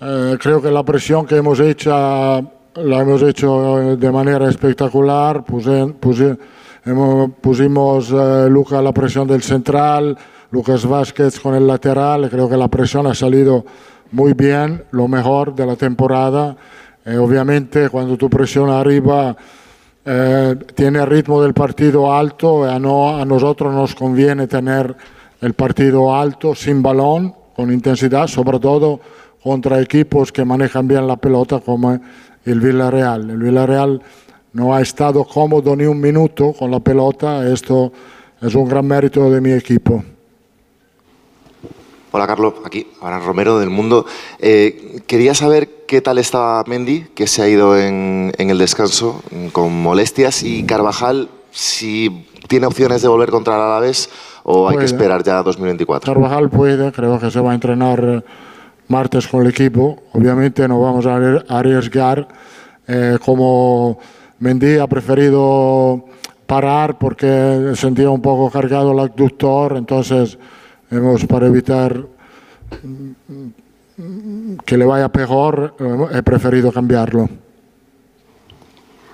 eh, 0.00 0.36
creo 0.40 0.60
que 0.60 0.72
la 0.72 0.82
presión 0.82 1.24
que 1.24 1.36
hemos 1.36 1.60
hecho 1.60 1.88
la 1.92 3.00
hemos 3.00 3.22
hecho 3.22 3.96
de 3.96 4.10
manera 4.10 4.48
espectacular. 4.48 5.44
Puse- 5.44 5.94
puse- 6.00 6.36
hemos- 6.84 7.30
pusimos 7.40 8.10
eh, 8.10 8.48
Luca 8.50 8.82
la 8.82 8.90
presión 8.92 9.28
del 9.28 9.40
central, 9.44 10.18
Lucas 10.50 10.84
Vázquez 10.84 11.38
con 11.38 11.54
el 11.54 11.64
lateral. 11.64 12.28
Creo 12.28 12.48
que 12.48 12.56
la 12.56 12.66
presión 12.66 13.06
ha 13.06 13.14
salido 13.14 13.64
muy 14.10 14.32
bien, 14.32 14.82
lo 14.90 15.06
mejor 15.06 15.54
de 15.54 15.66
la 15.66 15.76
temporada. 15.76 16.56
Eh, 17.04 17.16
obviamente 17.18 17.88
cuando 17.88 18.16
tu 18.16 18.28
presión 18.28 18.68
arriba 18.68 19.36
eh, 20.04 20.56
tiene 20.74 21.00
el 21.00 21.06
ritmo 21.06 21.42
del 21.42 21.54
partido 21.54 22.12
alto, 22.12 22.64
a, 22.64 22.78
no- 22.78 23.16
a 23.18 23.24
nosotros 23.24 23.72
nos 23.74 23.94
conviene 23.94 24.46
tener 24.46 24.96
el 25.40 25.54
partido 25.54 26.14
alto, 26.14 26.54
sin 26.54 26.82
balón, 26.82 27.34
con 27.54 27.72
intensidad, 27.72 28.26
sobre 28.26 28.58
todo 28.58 29.00
contra 29.42 29.80
equipos 29.80 30.32
que 30.32 30.44
manejan 30.44 30.86
bien 30.88 31.06
la 31.06 31.16
pelota 31.16 31.60
como 31.60 31.98
el 32.44 32.60
Villarreal. 32.60 33.30
El 33.30 33.38
Villarreal 33.38 34.02
no 34.52 34.74
ha 34.74 34.80
estado 34.80 35.24
cómodo 35.24 35.76
ni 35.76 35.84
un 35.84 36.00
minuto 36.00 36.52
con 36.52 36.70
la 36.70 36.80
pelota, 36.80 37.46
esto 37.50 37.92
es 38.40 38.54
un 38.54 38.68
gran 38.68 38.86
mérito 38.86 39.30
de 39.30 39.40
mi 39.40 39.52
equipo. 39.52 40.02
Hola 42.12 42.26
Carlos, 42.26 42.54
aquí 42.64 42.88
Abraham 43.00 43.24
Romero 43.24 43.58
del 43.58 43.70
Mundo. 43.70 44.04
Eh, 44.40 45.00
quería 45.06 45.32
saber 45.34 45.84
qué 45.86 46.00
tal 46.00 46.18
estaba 46.18 46.64
Mendy, 46.66 47.06
que 47.14 47.26
se 47.28 47.42
ha 47.42 47.48
ido 47.48 47.78
en, 47.78 48.32
en 48.36 48.50
el 48.50 48.58
descanso 48.58 49.22
mm, 49.30 49.48
con 49.48 49.80
molestias, 49.80 50.42
y 50.42 50.64
Carvajal, 50.64 51.28
si 51.52 52.26
tiene 52.48 52.66
opciones 52.66 53.02
de 53.02 53.08
volver 53.08 53.30
contra 53.30 53.54
el 53.54 53.60
Alavés 53.62 54.10
o 54.42 54.68
hay 54.68 54.72
que 54.74 54.76
Puede. 54.78 54.86
esperar 54.86 55.22
ya 55.22 55.38
a 55.38 55.42
2024. 55.44 56.12
Carvajal 56.12 56.50
puede, 56.50 56.90
creo 56.90 57.18
que 57.20 57.30
se 57.30 57.38
va 57.40 57.52
a 57.52 57.54
entrenar 57.54 58.02
eh, 58.04 58.22
martes 58.88 59.28
con 59.28 59.42
el 59.42 59.50
equipo. 59.50 60.02
Obviamente 60.12 60.66
no 60.66 60.80
vamos 60.80 61.06
a 61.06 61.16
arri- 61.16 61.44
arriesgar. 61.48 62.26
eh, 62.88 63.18
como 63.24 63.98
Mendy 64.40 64.78
ha 64.78 64.86
preferido 64.88 66.06
parar 66.46 66.98
porque 66.98 67.72
sentía 67.76 68.10
un 68.10 68.20
poco 68.22 68.50
cargado 68.50 68.90
el 68.90 68.98
abductor, 68.98 69.76
entonces 69.76 70.36
hemos 70.90 71.24
para 71.26 71.46
evitar 71.46 72.06
que 74.64 74.76
le 74.76 74.84
vaya 74.84 75.08
peor, 75.08 75.74
he 76.12 76.22
preferido 76.22 76.72
cambiarlo. 76.72 77.28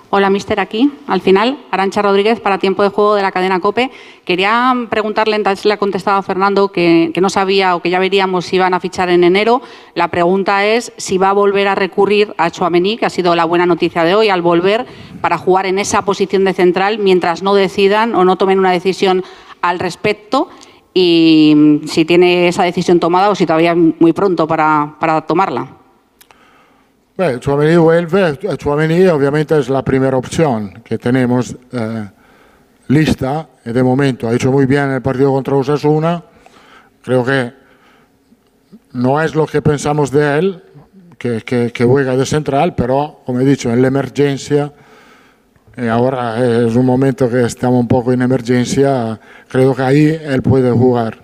Hola, 0.09 0.29
mister, 0.29 0.57
aquí. 0.61 0.89
Al 1.07 1.19
final, 1.19 1.57
Arancha 1.69 2.01
Rodríguez 2.01 2.39
para 2.39 2.59
tiempo 2.59 2.81
de 2.81 2.87
juego 2.87 3.15
de 3.15 3.21
la 3.21 3.33
cadena 3.33 3.59
COPE. 3.59 3.91
Quería 4.23 4.73
preguntarle, 4.89 5.35
entonces 5.35 5.65
le 5.65 5.73
ha 5.73 5.77
contestado 5.77 6.17
a 6.17 6.23
Fernando 6.23 6.69
que, 6.71 7.11
que 7.13 7.19
no 7.19 7.29
sabía 7.29 7.75
o 7.75 7.81
que 7.81 7.89
ya 7.89 7.99
veríamos 7.99 8.45
si 8.45 8.55
iban 8.55 8.73
a 8.73 8.79
fichar 8.79 9.09
en 9.09 9.25
enero. 9.25 9.61
La 9.95 10.07
pregunta 10.07 10.65
es 10.65 10.93
si 10.95 11.17
va 11.17 11.31
a 11.31 11.33
volver 11.33 11.67
a 11.67 11.75
recurrir 11.75 12.33
a 12.37 12.49
Chouameni, 12.49 12.95
que 12.95 13.05
ha 13.05 13.09
sido 13.09 13.35
la 13.35 13.43
buena 13.43 13.65
noticia 13.65 14.05
de 14.05 14.15
hoy, 14.15 14.29
al 14.29 14.41
volver 14.41 14.85
para 15.19 15.37
jugar 15.37 15.65
en 15.65 15.77
esa 15.77 16.03
posición 16.03 16.45
de 16.45 16.53
central 16.53 16.99
mientras 16.99 17.43
no 17.43 17.53
decidan 17.53 18.15
o 18.15 18.23
no 18.23 18.37
tomen 18.37 18.59
una 18.59 18.71
decisión 18.71 19.25
al 19.61 19.79
respecto 19.79 20.47
y 20.99 21.53
mm, 21.55 21.87
si 21.87 22.05
tiene 22.05 22.47
esa 22.47 22.63
decisión 22.63 22.99
tomada 22.99 23.29
o 23.29 23.35
si 23.35 23.45
todavía 23.45 23.73
es 23.73 23.77
muy 23.77 24.13
pronto 24.13 24.47
para, 24.47 24.95
para 24.99 25.21
tomarla. 25.21 25.67
Beh, 27.15 27.39
Chouameni 27.39 27.77
vuelve, 27.77 28.39
Chouameni 28.57 29.05
obviamente 29.05 29.59
es 29.59 29.69
la 29.69 29.83
primera 29.83 30.17
opción 30.17 30.81
que 30.83 30.97
tenemos 30.97 31.55
eh, 31.71 32.09
lista 32.87 33.47
y 33.63 33.71
de 33.73 33.83
momento 33.83 34.27
ha 34.27 34.33
hecho 34.33 34.51
muy 34.51 34.65
bien 34.65 34.89
el 34.89 35.03
partido 35.03 35.31
contra 35.31 35.55
Osasuna. 35.55 36.23
Creo 37.03 37.23
que 37.23 37.53
no 38.93 39.21
es 39.21 39.35
lo 39.35 39.45
que 39.45 39.61
pensamos 39.61 40.09
de 40.09 40.39
él, 40.39 40.63
que, 41.19 41.41
que, 41.41 41.71
que 41.71 41.85
juega 41.85 42.15
de 42.15 42.25
central, 42.25 42.73
pero 42.73 43.21
como 43.23 43.39
he 43.39 43.45
dicho, 43.45 43.71
en 43.71 43.83
la 43.83 43.89
emergencia, 43.89 44.73
ahora 45.85 46.65
es 46.65 46.75
un 46.75 46.85
momento 46.85 47.29
que 47.29 47.43
estamos 47.43 47.79
un 47.79 47.87
poco 47.87 48.11
en 48.11 48.21
emergencia, 48.23 49.19
creo 49.47 49.75
que 49.75 49.81
ahí 49.83 50.05
él 50.23 50.41
puede 50.41 50.71
jugar. 50.71 51.19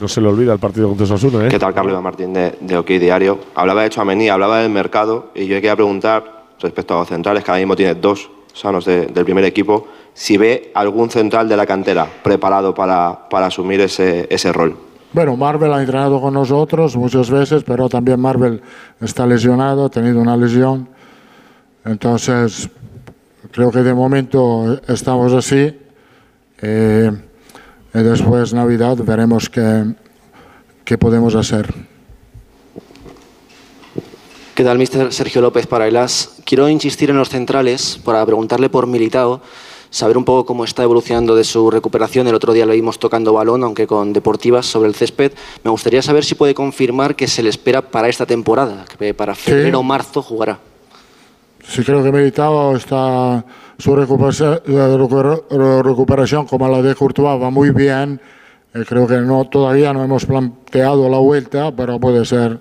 No 0.00 0.08
se 0.08 0.20
le 0.20 0.28
olvida 0.28 0.52
el 0.54 0.58
partido 0.58 0.88
contra 0.88 1.04
Osasuna, 1.04 1.46
¿eh? 1.46 1.48
¿Qué 1.50 1.58
tal, 1.58 1.74
Carlos 1.74 1.92
Iván 1.92 2.02
Martín 2.02 2.32
de, 2.32 2.56
de 2.60 2.76
OK 2.78 2.88
Diario? 2.88 3.38
Hablaba 3.54 3.82
de 3.82 3.90
Chouameni, 3.90 4.28
hablaba 4.28 4.60
del 4.60 4.70
mercado 4.72 5.30
y 5.34 5.46
yo 5.46 5.54
quería 5.56 5.76
preguntar 5.76 6.46
respecto 6.60 6.94
a 6.94 7.00
los 7.00 7.08
centrales, 7.08 7.44
que 7.44 7.50
ahora 7.50 7.60
mismo 7.60 7.76
tiene 7.76 7.94
dos 7.94 8.30
sanos 8.54 8.84
de- 8.86 9.06
del 9.06 9.24
primer 9.24 9.44
equipo, 9.44 9.86
si 10.14 10.36
ve 10.36 10.72
algún 10.74 11.10
central 11.10 11.48
de 11.48 11.56
la 11.56 11.66
cantera 11.66 12.06
preparado 12.24 12.74
para, 12.74 13.28
para 13.28 13.46
asumir 13.46 13.80
ese, 13.82 14.26
ese 14.30 14.52
rol. 14.52 14.76
Bueno, 15.12 15.36
Marvel 15.36 15.72
ha 15.72 15.80
entrenado 15.80 16.20
con 16.20 16.34
nosotros 16.34 16.96
muchas 16.96 17.30
veces, 17.30 17.62
pero 17.64 17.88
también 17.88 18.18
Marvel 18.20 18.62
está 19.00 19.26
lesionado, 19.26 19.84
ha 19.86 19.90
tenido 19.90 20.20
una 20.20 20.36
lesión. 20.36 20.88
Entonces, 21.84 22.68
creo 23.50 23.70
que 23.70 23.80
de 23.80 23.94
momento 23.94 24.80
estamos 24.88 25.32
así. 25.32 25.76
Eh, 26.62 27.10
y 27.94 27.98
después 27.98 28.52
Navidad 28.52 28.96
veremos 28.98 29.48
qué, 29.48 29.84
qué 30.84 30.98
podemos 30.98 31.34
hacer. 31.34 31.72
¿Qué 34.54 34.64
tal, 34.64 34.78
mister 34.78 35.12
Sergio 35.12 35.40
López 35.40 35.66
para 35.66 35.88
el 35.88 35.96
AS? 35.96 36.36
Quiero 36.44 36.68
insistir 36.68 37.08
en 37.10 37.16
los 37.16 37.30
centrales 37.30 37.98
para 38.04 38.24
preguntarle 38.26 38.68
por 38.68 38.86
Militao, 38.86 39.40
saber 39.88 40.18
un 40.18 40.24
poco 40.24 40.44
cómo 40.44 40.64
está 40.64 40.82
evolucionando 40.82 41.34
de 41.34 41.44
su 41.44 41.70
recuperación. 41.70 42.28
El 42.28 42.34
otro 42.34 42.52
día 42.52 42.66
lo 42.66 42.74
vimos 42.74 42.98
tocando 42.98 43.32
balón, 43.32 43.64
aunque 43.64 43.86
con 43.86 44.12
deportivas 44.12 44.66
sobre 44.66 44.88
el 44.88 44.94
césped. 44.94 45.32
Me 45.64 45.70
gustaría 45.70 46.02
saber 46.02 46.24
si 46.24 46.34
puede 46.34 46.54
confirmar 46.54 47.16
que 47.16 47.26
se 47.26 47.42
le 47.42 47.48
espera 47.48 47.80
para 47.80 48.08
esta 48.08 48.26
temporada, 48.26 48.84
que 48.98 49.14
para 49.14 49.34
febrero 49.34 49.80
o 49.80 49.82
marzo 49.82 50.20
jugará. 50.20 50.60
Sí, 51.70 51.84
creo 51.84 52.02
que 52.02 52.10
Militao 52.10 52.74
está 52.74 53.44
su 53.78 53.94
recuperación, 53.94 54.60
recuperación 55.84 56.44
como 56.44 56.66
la 56.68 56.82
de 56.82 56.96
Courtois 56.96 57.40
va 57.40 57.48
muy 57.50 57.70
bien. 57.70 58.20
Eh, 58.74 58.84
creo 58.88 59.06
que 59.06 59.18
no, 59.18 59.44
todavía 59.44 59.92
no 59.92 60.02
hemos 60.02 60.26
planteado 60.26 61.08
la 61.08 61.18
vuelta, 61.18 61.70
pero 61.70 62.00
puede 62.00 62.24
ser 62.24 62.58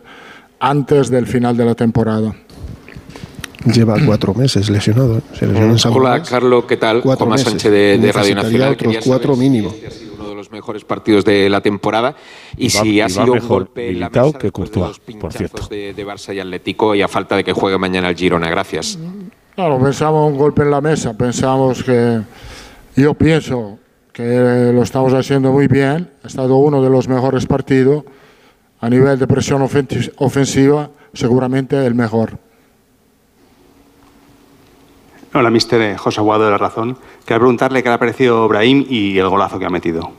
antes 0.60 1.10
del 1.10 1.26
final 1.26 1.58
de 1.58 1.66
la 1.66 1.74
temporada. 1.74 2.36
Lleva 3.66 3.98
cuatro 4.06 4.36
meses 4.36 4.70
lesionado. 4.70 5.18
¿eh? 5.18 5.22
Se 5.34 5.48
lesionó 5.48 5.72
en 5.72 5.80
San 5.80 5.94
Hola. 5.94 6.22
Carlos, 6.22 6.66
¿qué 6.66 6.78
tal? 6.78 7.02
Cuatro 7.02 7.26
meses. 7.26 7.48
Sánchez 7.48 7.72
de, 7.72 7.98
de 7.98 8.12
Radio 8.12 8.36
Nacional. 8.36 8.74
otros 8.74 8.98
cuatro 9.06 9.36
mínimo. 9.36 9.72
si 9.72 10.09
de 10.50 10.58
los 10.58 10.64
mejores 10.64 10.84
partidos 10.84 11.24
de 11.26 11.50
la 11.50 11.62
temporada 11.62 12.16
y, 12.58 12.66
Y 12.68 12.76
va- 12.76 12.82
si 12.82 12.90
y 12.90 13.02
ha 13.02 13.10
sido 13.10 13.34
un 13.34 13.48
golpe 13.48 13.90
en 13.90 14.00
la 14.00 14.08
Militao 14.08 14.26
mesa 14.28 14.40
que 14.40 14.48
de 14.48 14.52
Courtois, 14.52 14.88
los 15.08 15.16
por 15.20 15.34
cierto. 15.34 15.68
de, 15.68 15.94
de 15.94 16.06
Barça 16.08 16.34
y 16.34 16.40
Atlético 16.40 16.96
y 16.96 17.02
a 17.02 17.08
falta 17.08 17.36
de 17.36 17.44
que 17.44 17.54
juegue 17.54 17.78
mañana 17.78 18.10
el 18.10 18.16
Girona. 18.16 18.50
Gracias. 18.50 18.98
Claro, 19.56 19.80
pensamos 19.80 20.32
un 20.32 20.38
golpe 20.38 20.64
en 20.64 20.72
la 20.72 20.82
mesa, 20.82 21.14
pensamos 21.18 21.84
que 21.84 22.22
yo 22.96 23.14
pienso 23.14 23.78
que 24.14 24.72
lo 24.74 24.82
estamos 24.84 25.14
haciendo 25.14 25.52
muy 25.52 25.68
bien, 25.68 26.10
ha 26.24 26.28
estado 26.28 26.58
uno 26.58 26.82
de 26.82 26.90
los 26.90 27.08
mejores 27.08 27.46
partidos 27.46 28.04
a 28.82 28.90
nivel 28.90 29.20
de 29.20 29.28
presión 29.28 29.62
ofensi- 29.62 30.12
ofensiva, 30.18 30.90
seguramente 31.14 31.86
el 31.86 31.94
mejor. 31.96 32.38
Hola, 35.34 35.52
mister 35.52 35.80
eh, 35.82 35.98
José 35.98 36.22
Aguado 36.22 36.46
de 36.46 36.52
La 36.52 36.58
Razón. 36.58 36.98
Quería 37.24 37.38
preguntarle 37.40 37.84
qué 37.84 37.90
le 37.90 37.96
ha 37.96 38.00
parecido 38.00 38.48
Brahim 38.48 38.84
y 38.90 39.18
el 39.20 39.28
golazo 39.30 39.60
que 39.60 39.66
ha 39.66 39.70
metido. 39.70 40.12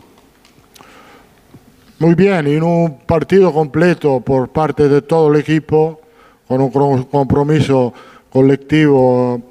Muy 2.01 2.15
bien, 2.15 2.47
en 2.47 2.63
un 2.63 3.01
partido 3.01 3.53
completo 3.53 4.21
por 4.21 4.49
parte 4.49 4.89
de 4.89 5.03
todo 5.03 5.31
el 5.31 5.39
equipo, 5.39 6.01
con 6.49 6.63
un 6.63 6.71
compromiso 7.05 7.93
colectivo 8.33 9.43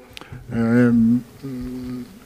eh, 0.52 0.90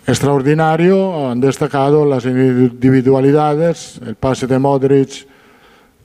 extraordinario, 0.06 1.28
han 1.28 1.42
destacado 1.42 2.06
las 2.06 2.24
individualidades, 2.24 4.00
el 4.06 4.14
pase 4.14 4.46
de 4.46 4.58
Modric 4.58 5.26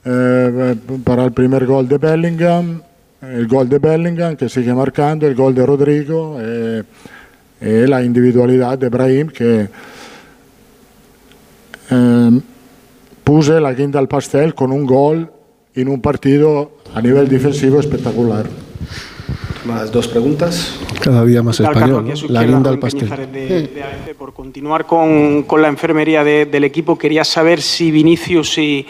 eh, 0.03 0.75
para 1.05 1.23
el 1.23 1.31
primer 1.31 1.65
gol 1.65 1.87
de 1.87 1.97
Bellingham, 1.97 2.81
el 3.21 3.47
gol 3.47 3.69
de 3.69 3.79
Bellingham 3.79 4.35
que 4.35 4.49
sigue 4.49 4.73
marcando, 4.73 5.27
el 5.27 5.35
gol 5.35 5.55
de 5.55 5.65
Rodrigo 5.65 6.35
eh, 6.41 6.83
y 7.61 7.87
la 7.87 8.03
individualidad 8.03 8.77
de 8.77 8.89
Brahim 8.89 9.29
que 9.29 9.69
eh, 11.89 12.41
puse 13.29 13.59
la 13.61 13.73
guinda 13.73 13.99
al 13.99 14.07
pastel 14.07 14.55
con 14.55 14.71
un 14.71 14.87
gol 14.87 15.31
en 15.75 15.87
un 15.87 16.01
partido 16.01 16.71
a 16.95 16.99
nivel 16.99 17.29
defensivo 17.29 17.79
espectacular. 17.79 18.47
Más 19.65 19.91
dos 19.91 20.07
preguntas. 20.07 20.79
Cada 20.99 21.23
día 21.25 21.43
más 21.43 21.57
¿Qué 21.57 21.63
tal, 21.63 21.73
español, 21.75 21.97
Carlos? 22.07 22.23
¿no? 22.23 22.29
La 22.33 22.43
guinda 22.43 22.69
al 22.71 22.79
pastel. 22.79 23.07
De- 23.31 23.67
de 23.67 23.83
ABC. 23.83 24.15
Por 24.17 24.33
continuar 24.33 24.87
con, 24.87 25.43
con 25.43 25.61
la 25.61 25.67
enfermería 25.67 26.23
de- 26.23 26.47
del 26.47 26.63
equipo, 26.63 26.97
quería 26.97 27.23
saber 27.23 27.61
si 27.61 27.91
Vinicius 27.91 28.57
y, 28.57 28.87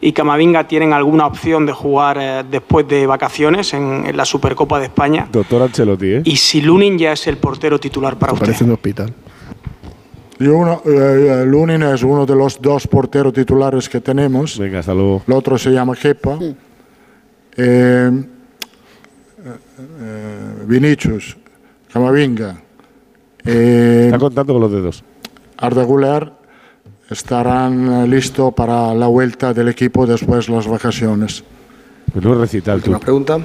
y 0.00 0.12
Camavinga 0.12 0.66
tienen 0.66 0.94
alguna 0.94 1.26
opción 1.26 1.66
de 1.66 1.72
jugar 1.72 2.16
eh, 2.18 2.42
después 2.50 2.88
de 2.88 3.06
vacaciones 3.06 3.74
en, 3.74 4.06
en 4.06 4.16
la 4.16 4.24
Supercopa 4.24 4.78
de 4.78 4.86
España 4.86 5.28
Doctor 5.30 5.60
Ancelotti, 5.60 6.06
¿eh? 6.06 6.22
y 6.24 6.36
si 6.36 6.62
Lunin 6.62 6.96
ya 6.96 7.12
es 7.12 7.26
el 7.26 7.36
portero 7.36 7.78
titular 7.78 8.18
para 8.18 8.32
usted. 8.32 8.46
Parece 8.46 8.64
un 8.64 8.70
hospital. 8.72 9.12
Y 10.44 10.46
uno, 10.46 10.82
eh, 10.84 11.42
Lunin 11.46 11.82
es 11.84 12.02
uno 12.02 12.26
de 12.26 12.36
los 12.36 12.60
dos 12.60 12.86
porteros 12.86 13.32
titulares 13.32 13.88
que 13.88 14.02
tenemos. 14.02 14.58
Venga, 14.58 14.80
hasta 14.80 14.92
luego. 14.92 15.22
El 15.26 15.32
otro 15.32 15.56
se 15.56 15.70
llama 15.70 15.96
Kepa. 15.96 16.38
Eh, 17.56 17.56
eh, 17.56 18.12
Vinicius, 20.66 21.34
Camavinga. 21.90 22.60
Eh, 23.42 24.02
Está 24.04 24.18
contando 24.18 24.52
con 24.52 24.60
los 24.60 24.70
dedos. 24.70 25.02
Arda 25.56 25.82
Güler 25.82 26.30
estarán 27.08 28.04
eh, 28.04 28.06
listos 28.06 28.52
para 28.52 28.92
la 28.92 29.06
vuelta 29.06 29.54
del 29.54 29.68
equipo 29.68 30.06
después 30.06 30.48
de 30.48 30.52
las 30.52 30.66
vacaciones. 30.66 31.42
Pues 32.12 32.22
no 32.22 32.34
recital 32.34 32.82
tú. 32.82 33.00
pregunta. 33.00 33.38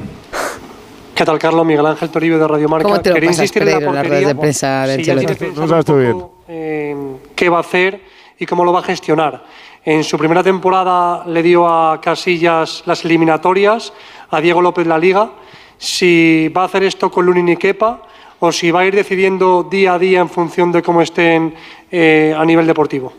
¿Qué 1.15 1.23
tal, 1.23 1.39
Carlos? 1.39 1.65
Miguel 1.65 1.85
Ángel 1.85 2.09
Toribio 2.09 2.39
de 2.39 2.47
Radio 2.47 2.67
Marca. 2.67 2.89
¿Cómo 2.89 2.99
te 2.99 3.11
lo 3.11 3.15
Quería 3.15 3.29
pasas, 3.29 3.43
insistir 3.43 3.61
en 3.69 3.93
la 3.93 4.01
en 4.01 4.27
de 4.27 4.35
prensa 4.35 4.85
de 4.85 4.97
si 4.97 5.03
ya 5.05 5.13
Ancelotti? 5.13 5.37
tiene 5.37 5.55
No 5.55 5.83
tú 5.83 5.93
un 5.93 5.99
bien. 6.01 6.38
Eh, 6.51 6.95
qué 7.35 7.47
va 7.47 7.57
a 7.57 7.59
hacer 7.59 8.01
y 8.39 8.45
cómo 8.47 8.65
lo 8.65 8.73
va 8.73 8.79
a 8.79 8.83
gestionar. 8.83 9.43
En 9.85 10.03
su 10.03 10.17
primera 10.17 10.41
temporada 10.41 11.23
le 11.27 11.43
dio 11.43 11.67
a 11.67 12.01
Casillas 12.01 12.81
las 12.87 13.05
eliminatorias, 13.05 13.93
a 14.31 14.41
Diego 14.41 14.59
López 14.59 14.87
la 14.87 14.97
Liga. 14.97 15.29
Si 15.77 16.51
va 16.55 16.63
a 16.63 16.65
hacer 16.65 16.83
esto 16.83 17.11
con 17.11 17.27
Lunin 17.27 17.49
y 17.49 17.55
Kepa 17.57 18.01
o 18.39 18.51
si 18.51 18.71
va 18.71 18.79
a 18.79 18.85
ir 18.85 18.95
decidiendo 18.95 19.67
día 19.69 19.93
a 19.93 19.99
día 19.99 20.21
en 20.21 20.29
función 20.29 20.71
de 20.71 20.81
cómo 20.81 21.03
estén 21.03 21.53
eh, 21.91 22.33
a 22.35 22.43
nivel 22.45 22.65
deportivo. 22.65 23.13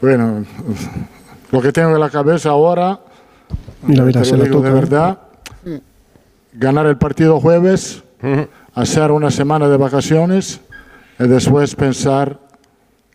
Bueno, 0.00 0.44
lo 1.50 1.62
que 1.62 1.72
tengo 1.72 1.90
en 1.90 2.00
la 2.00 2.10
cabeza 2.10 2.50
ahora, 2.50 3.00
Mira, 3.82 4.04
mira, 4.04 4.24
se 4.24 4.36
lo 4.36 4.44
digo 4.44 4.60
de 4.60 4.70
verdad, 4.70 5.18
ganar 6.52 6.86
el 6.86 6.98
partido 6.98 7.40
jueves, 7.40 8.02
hacer 8.74 9.10
una 9.12 9.30
semana 9.30 9.68
de 9.68 9.76
vacaciones 9.76 10.60
y 11.18 11.26
después 11.26 11.74
pensar 11.74 12.38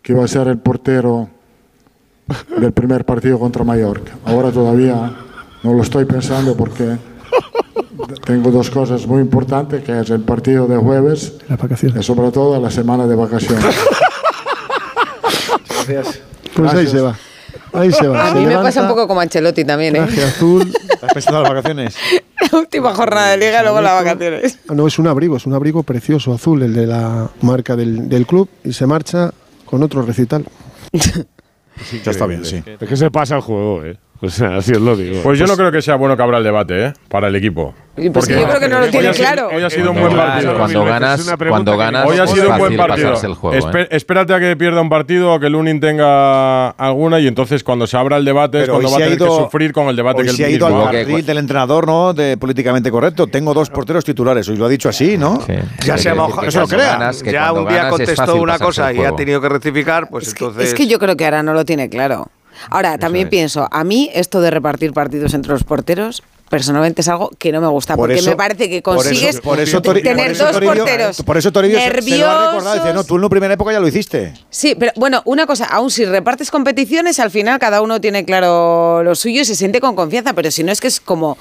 que 0.02 0.14
va 0.14 0.24
a 0.24 0.28
ser 0.28 0.48
el 0.48 0.58
portero 0.58 1.28
del 2.58 2.72
primer 2.72 3.04
partido 3.04 3.38
contra 3.38 3.64
Mallorca. 3.64 4.12
Ahora 4.24 4.50
todavía 4.50 5.12
no 5.62 5.74
lo 5.74 5.82
estoy 5.82 6.04
pensando 6.04 6.56
porque 6.56 6.96
tengo 8.24 8.50
dos 8.50 8.70
cosas 8.70 9.06
muy 9.06 9.20
importantes, 9.20 9.84
que 9.84 10.00
es 10.00 10.10
el 10.10 10.20
partido 10.20 10.66
de 10.66 10.76
jueves 10.76 11.34
y 11.82 12.02
sobre 12.02 12.30
todo 12.30 12.60
la 12.60 12.70
semana 12.70 13.06
de 13.06 13.14
vacaciones. 13.14 13.76
Gracias. 15.68 16.20
Pues 16.54 16.74
ahí 16.74 16.86
se 16.86 17.00
va. 17.00 17.16
Ahí 17.72 17.92
se 17.92 18.06
va. 18.06 18.26
A 18.28 18.32
Se 18.32 18.38
mí 18.38 18.46
me 18.46 18.54
pasa 18.56 18.82
un 18.82 18.88
poco 18.88 19.06
como 19.08 19.20
Ancelotti 19.20 19.64
también, 19.64 19.96
¿eh? 19.96 20.00
Traje 20.00 20.24
azul. 20.24 20.72
¿Has 21.00 21.12
pensado 21.14 21.42
las 21.42 21.50
vacaciones? 21.52 21.96
La 22.52 22.58
última 22.58 22.94
jornada 22.94 23.30
de 23.30 23.36
liga 23.38 23.62
luego 23.62 23.80
las 23.80 24.04
vacaciones. 24.04 24.58
Ah, 24.68 24.74
No, 24.74 24.86
es 24.86 24.98
un 24.98 25.06
abrigo, 25.06 25.36
es 25.36 25.46
un 25.46 25.54
abrigo 25.54 25.82
precioso, 25.84 26.34
azul, 26.34 26.62
el 26.62 26.74
de 26.74 26.86
la 26.86 27.30
marca 27.40 27.76
del, 27.76 28.08
del 28.08 28.26
club, 28.26 28.48
y 28.64 28.72
se 28.72 28.86
marcha 28.86 29.32
con 29.64 29.82
otro 29.82 30.02
recital. 30.02 30.44
Ya 32.04 32.10
está 32.10 32.26
bien, 32.26 32.44
sí. 32.44 32.62
Es 32.78 32.86
que 32.88 32.96
se 32.98 33.10
pasa 33.10 33.34
el 33.36 33.40
juego, 33.40 33.82
¿eh? 33.82 33.96
O 34.26 34.30
sea, 34.30 34.56
así 34.58 34.70
os 34.72 34.80
lo 34.80 34.94
digo. 34.96 35.20
Pues 35.24 35.36
yo 35.36 35.46
no 35.48 35.56
creo 35.56 35.72
que 35.72 35.82
sea 35.82 35.96
bueno 35.96 36.16
que 36.16 36.22
abra 36.22 36.38
el 36.38 36.44
debate, 36.44 36.86
¿eh? 36.86 36.92
Para 37.08 37.26
el 37.26 37.34
equipo. 37.34 37.74
Pues 37.96 38.28
yo 38.28 38.46
creo 38.46 38.60
que 38.60 38.68
no 38.68 38.78
lo 38.78 38.84
hoy 38.86 38.90
tiene 38.92 39.08
ha 39.08 39.12
sido- 39.12 39.26
claro. 39.26 39.48
Hoy 39.54 39.62
ha 39.64 39.68
sido 39.68 39.90
un 39.90 39.98
Cuando 39.98 40.16
buen 40.16 40.16
ganas- 40.16 40.32
partido. 40.44 40.56
cuando 40.56 40.84
ganas- 40.84 41.34
cuando 41.48 41.76
ganas 41.76 42.06
Hoy 42.08 42.18
ha 42.18 42.24
es 42.24 42.30
sido 42.30 42.50
un 42.50 42.58
buen 42.58 42.76
partido. 42.76 43.20
el 43.22 43.34
juego, 43.34 43.68
¿eh? 43.76 43.88
Espérate 43.90 44.32
a 44.32 44.38
que 44.40 44.56
pierda 44.56 44.80
un 44.80 44.88
partido 44.88 45.34
o 45.34 45.40
que 45.40 45.50
Lunin 45.50 45.80
tenga 45.80 46.70
alguna 46.70 47.18
y 47.20 47.26
entonces 47.26 47.64
cuando 47.64 47.86
se 47.88 47.96
abra 47.96 48.16
el 48.16 48.24
debate 48.24 48.58
es 48.58 48.62
Pero 48.62 48.74
cuando 48.74 48.88
hoy 48.88 48.92
va 48.92 48.96
a 48.96 48.98
se 49.00 49.04
tener 49.04 49.18
que 49.18 49.24
ido- 49.24 49.44
sufrir 49.44 49.72
con 49.72 49.88
el 49.88 49.96
debate 49.96 50.18
Hoy 50.20 50.24
que 50.26 50.30
él 50.30 50.36
se 50.36 50.44
ha 50.44 50.48
ido 50.50 50.66
mismo 50.68 50.86
al 50.86 50.92
carril 50.94 51.26
del 51.26 51.38
entrenador, 51.38 51.86
¿no? 51.86 52.14
De 52.14 52.36
políticamente 52.36 52.90
correcto. 52.92 53.26
Tengo 53.26 53.52
dos 53.52 53.68
porteros 53.70 54.04
titulares. 54.04 54.48
Hoy 54.48 54.56
lo 54.56 54.66
ha 54.66 54.68
dicho 54.68 54.88
así, 54.88 55.18
¿no? 55.18 55.40
Ya 55.84 55.98
se 55.98 56.08
ha 56.10 56.14
mojado. 56.14 56.46
Eso 56.46 56.60
lo 56.60 56.68
crea. 56.68 57.10
ya 57.24 57.52
un 57.52 57.68
día 57.68 57.88
contestó 57.88 58.36
una 58.36 58.58
cosa 58.58 58.92
y 58.92 59.00
ha 59.00 59.14
tenido 59.16 59.40
que 59.40 59.48
rectificar, 59.48 60.08
pues 60.08 60.28
entonces. 60.28 60.68
Es 60.68 60.74
que 60.74 60.86
yo 60.86 60.98
creo 61.00 61.16
que 61.16 61.24
ahora 61.24 61.42
no 61.42 61.52
lo 61.54 61.64
tiene 61.64 61.88
claro. 61.90 62.28
Ahora, 62.70 62.98
también 62.98 63.26
es. 63.26 63.30
pienso, 63.30 63.68
a 63.70 63.84
mí 63.84 64.10
esto 64.14 64.40
de 64.40 64.50
repartir 64.50 64.92
partidos 64.92 65.34
entre 65.34 65.52
los 65.52 65.64
porteros, 65.64 66.22
personalmente 66.48 67.00
es 67.00 67.08
algo 67.08 67.30
que 67.38 67.50
no 67.50 67.60
me 67.62 67.66
gusta, 67.68 67.96
Por 67.96 68.08
porque 68.10 68.20
eso- 68.20 68.28
me 68.30 68.36
parece 68.36 68.68
que 68.68 68.82
por 68.82 68.96
eso- 68.96 69.08
consigues 69.08 69.40
por 69.40 69.58
eso 69.58 69.80
tener 69.80 70.02
por 70.16 70.26
eso 70.26 70.44
dos 70.44 70.52
Toribio- 70.56 70.74
porteros 70.84 71.22
Por 71.22 71.36
eso 71.38 71.50
Toribio 71.50 71.78
se- 71.78 71.84
se 71.84 71.90
lo 71.90 71.94
ha 71.94 71.98
recordado. 72.50 72.74
Dice, 72.74 72.84
nerviosos. 72.84 72.94
no, 72.94 73.04
tú 73.04 73.16
en 73.16 73.22
la 73.22 73.28
primera 73.30 73.54
época 73.54 73.72
ya 73.72 73.80
lo 73.80 73.88
hiciste. 73.88 74.34
Sí, 74.50 74.74
pero 74.78 74.92
bueno, 74.96 75.22
una 75.24 75.46
cosa, 75.46 75.64
aún 75.64 75.90
si 75.90 76.04
repartes 76.04 76.50
competiciones, 76.50 77.18
al 77.20 77.30
final 77.30 77.58
cada 77.58 77.80
uno 77.80 78.00
tiene 78.02 78.24
claro 78.26 79.02
lo 79.02 79.14
suyo 79.14 79.40
y 79.40 79.44
se 79.46 79.54
siente 79.56 79.80
con 79.80 79.96
confianza, 79.96 80.34
pero 80.34 80.50
si 80.50 80.62
no 80.62 80.72
es 80.72 80.80
que 80.82 80.88
es 80.88 81.00
como 81.00 81.38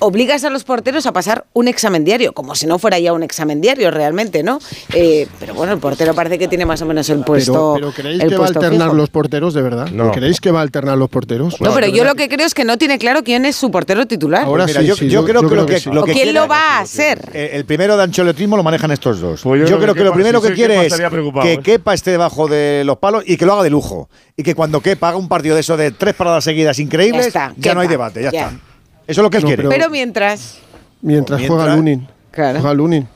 obligas 0.00 0.44
a 0.44 0.50
los 0.50 0.64
porteros 0.64 1.06
a 1.06 1.12
pasar 1.12 1.46
un 1.52 1.68
examen 1.68 2.04
diario, 2.04 2.32
como 2.32 2.54
si 2.54 2.66
no 2.66 2.78
fuera 2.78 2.98
ya 2.98 3.12
un 3.12 3.22
examen 3.22 3.60
diario 3.60 3.90
realmente, 3.90 4.42
¿no? 4.42 4.58
Eh, 4.94 5.26
pero 5.40 5.54
bueno, 5.54 5.72
el 5.72 5.78
portero 5.78 6.14
parece 6.14 6.38
que 6.38 6.48
tiene 6.48 6.64
más 6.66 6.80
o 6.82 6.86
menos 6.86 7.08
el 7.10 7.20
puesto. 7.24 7.74
pero, 7.74 7.74
pero 7.74 7.92
¿creéis 7.92 8.22
el 8.22 8.28
que 8.30 8.36
va 8.36 8.44
a 8.44 8.48
alternar 8.48 8.88
fijo. 8.88 8.94
los 8.94 9.10
porteros 9.10 9.54
de 9.54 9.62
verdad? 9.62 9.88
No. 9.90 10.12
¿Creéis 10.12 10.40
que 10.40 10.50
va 10.50 10.60
a 10.60 10.62
alternar 10.62 10.96
los 10.98 11.08
porteros? 11.08 11.60
No, 11.60 11.74
pero 11.74 11.86
yo 11.88 12.04
lo 12.04 12.14
que 12.14 12.28
creo 12.28 12.46
es 12.46 12.54
que 12.54 12.64
no 12.64 12.78
tiene 12.78 12.98
claro 12.98 13.22
quién 13.24 13.44
es 13.44 13.56
su 13.56 13.70
portero 13.70 14.06
titular. 14.06 14.44
Ahora 14.44 14.66
Mira, 14.66 14.80
sí, 14.80 14.86
yo, 14.86 14.96
sí, 14.96 15.06
yo 15.08 15.20
yo- 15.20 15.24
creo 15.26 15.42
yo 15.42 15.48
que 15.48 15.52
creo 15.54 15.60
lo 15.62 15.66
que, 15.66 15.74
que 15.74 15.80
sí. 15.80 15.90
lo 15.92 16.02
¿O 16.02 16.04
que 16.04 16.12
quién 16.12 16.34
lo 16.34 16.46
va 16.48 16.78
a 16.78 16.80
hacer? 16.80 17.30
Eh, 17.34 17.50
El 17.54 17.64
primero 17.64 17.96
de 17.96 18.02
ancholetismo 18.04 18.56
lo 18.56 18.62
manejan 18.62 18.90
estos 18.90 19.20
dos. 19.20 19.40
Pues 19.42 19.60
yo 19.62 19.66
yo, 19.66 19.78
creo 19.78 19.78
creo 19.78 19.94
que 19.94 19.98
que 20.00 20.04
lo 20.04 20.12
primero 20.12 20.40
que 20.42 20.52
quiere 20.52 20.86
es 20.86 20.94
que 20.94 21.52
¿eh? 21.54 21.60
Kepa 21.62 21.94
esté 21.94 22.10
debajo 22.12 22.46
de 22.48 22.82
los 22.84 22.98
palos 22.98 23.24
y 23.26 23.36
que 23.36 23.46
lo 23.46 23.54
haga 23.54 23.62
de 23.62 23.70
lujo. 23.70 24.08
Y 24.36 24.42
que 24.42 24.54
cuando 24.54 24.80
Kepa 24.80 25.08
haga 25.08 25.16
un 25.18 25.28
partido 25.28 25.54
de 25.56 25.62
eso 25.62 25.76
de 25.76 25.90
tres 25.90 26.14
paradas 26.14 26.44
seguidas 26.44 26.78
increíbles, 26.78 27.32
Ya 27.56 27.74
no 27.74 27.80
hay 27.80 27.88
debate, 27.88 28.22
ya, 28.22 28.30
ya. 28.30 28.40
está. 28.46 28.60
Eso 29.08 29.20
es 29.20 29.24
lo 29.24 29.30
que 29.30 29.38
él 29.38 29.42
No, 29.42 29.48
quiere. 29.48 29.62
pero- 29.64 29.70
Pero 29.70 29.90
mientras. 29.90 30.60
Mientras, 31.02 31.40
Mientras- 31.40 31.58
juega 31.64 31.74
Lunin. 31.76 32.06
Claro. 32.30 32.60
Juega 32.60 32.74
Lunin. 32.74 33.08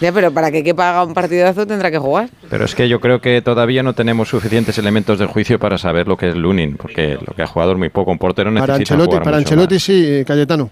Ya, 0.00 0.12
pero 0.12 0.30
para 0.32 0.52
que 0.52 0.62
Kepa 0.62 0.90
haga 0.90 1.04
un 1.04 1.12
partidazo 1.14 1.66
tendrá 1.66 1.90
que 1.90 1.98
jugar. 1.98 2.28
Pero 2.48 2.64
es 2.64 2.74
que 2.76 2.88
yo 2.88 3.00
creo 3.00 3.20
que 3.20 3.42
todavía 3.42 3.82
no 3.82 3.94
tenemos 3.94 4.28
suficientes 4.28 4.78
elementos 4.78 5.18
de 5.18 5.26
juicio 5.26 5.58
para 5.58 5.76
saber 5.76 6.06
lo 6.06 6.16
que 6.16 6.28
es 6.28 6.36
Lunin, 6.36 6.76
porque 6.76 7.18
lo 7.26 7.34
que 7.34 7.42
ha 7.42 7.46
jugado 7.48 7.72
es 7.72 7.78
muy 7.78 7.88
poco. 7.88 8.12
Un 8.12 8.18
portero 8.18 8.50
necesita 8.52 8.66
Para 8.74 8.78
Ancelotti, 8.80 9.06
jugar 9.10 9.22
para 9.24 9.36
mucho 9.38 9.48
Ancelotti 9.54 9.74
más. 9.74 9.82
sí, 9.82 10.04
eh, 10.06 10.24
Cayetano. 10.24 10.70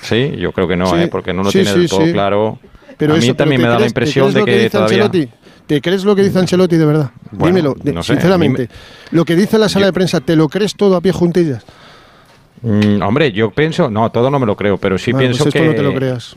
Sí, 0.00 0.32
yo 0.38 0.52
creo 0.52 0.66
que 0.68 0.76
no, 0.76 0.86
Sí, 0.86 0.96
¿eh? 1.02 1.08
porque 1.08 1.34
no 1.34 1.42
lo 1.42 1.50
sí, 1.50 1.58
tiene 1.58 1.72
sí, 1.74 1.78
del 1.80 1.88
todo 1.90 2.06
sí. 2.06 2.12
claro. 2.12 2.58
Pero 2.96 3.12
a 3.14 3.16
mí 3.18 3.24
eso, 3.24 3.34
también 3.34 3.60
¿te 3.60 3.66
me 3.66 3.68
da 3.68 3.74
la 3.74 3.78
crees- 3.80 3.90
impresión 3.90 4.32
de 4.32 4.44
que, 4.44 4.70
todavía... 4.70 5.04
Ancelotti? 5.04 5.28
¿Te 5.66 5.80
crees 5.82 6.04
lo 6.04 6.16
que 6.16 6.22
dice 6.22 6.38
Ancelotti 6.38 6.76
de 6.76 6.86
verdad? 6.86 7.10
Bueno, 7.32 7.56
Dímelo, 7.56 7.74
de- 7.82 7.92
no 7.92 8.02
sé, 8.02 8.12
a 8.12 8.14
mí 8.14 8.20
sinceramente. 8.20 8.68
Lo 9.10 9.24
que 9.26 9.36
dice 9.36 9.58
la 9.58 9.68
sala 9.68 9.86
de 9.86 9.92
prensa, 9.92 10.20
¿te 10.20 10.34
lo 10.36 10.48
crees 10.48 10.74
todo 10.74 10.96
a 10.96 11.00
pie 11.02 11.12
juntillas? 11.12 11.64
Mm, 12.62 13.02
hombre, 13.02 13.32
yo 13.32 13.50
pienso, 13.50 13.90
no, 13.90 14.10
todo 14.10 14.30
no 14.30 14.38
me 14.38 14.46
lo 14.46 14.56
creo, 14.56 14.78
pero 14.78 14.98
sí 14.98 15.12
pienso 15.12 15.44
pues 15.44 15.54
esto 15.54 15.64
que, 15.64 15.70
no 15.70 15.74
te 15.74 15.82
lo 15.82 15.94
creas. 15.94 16.36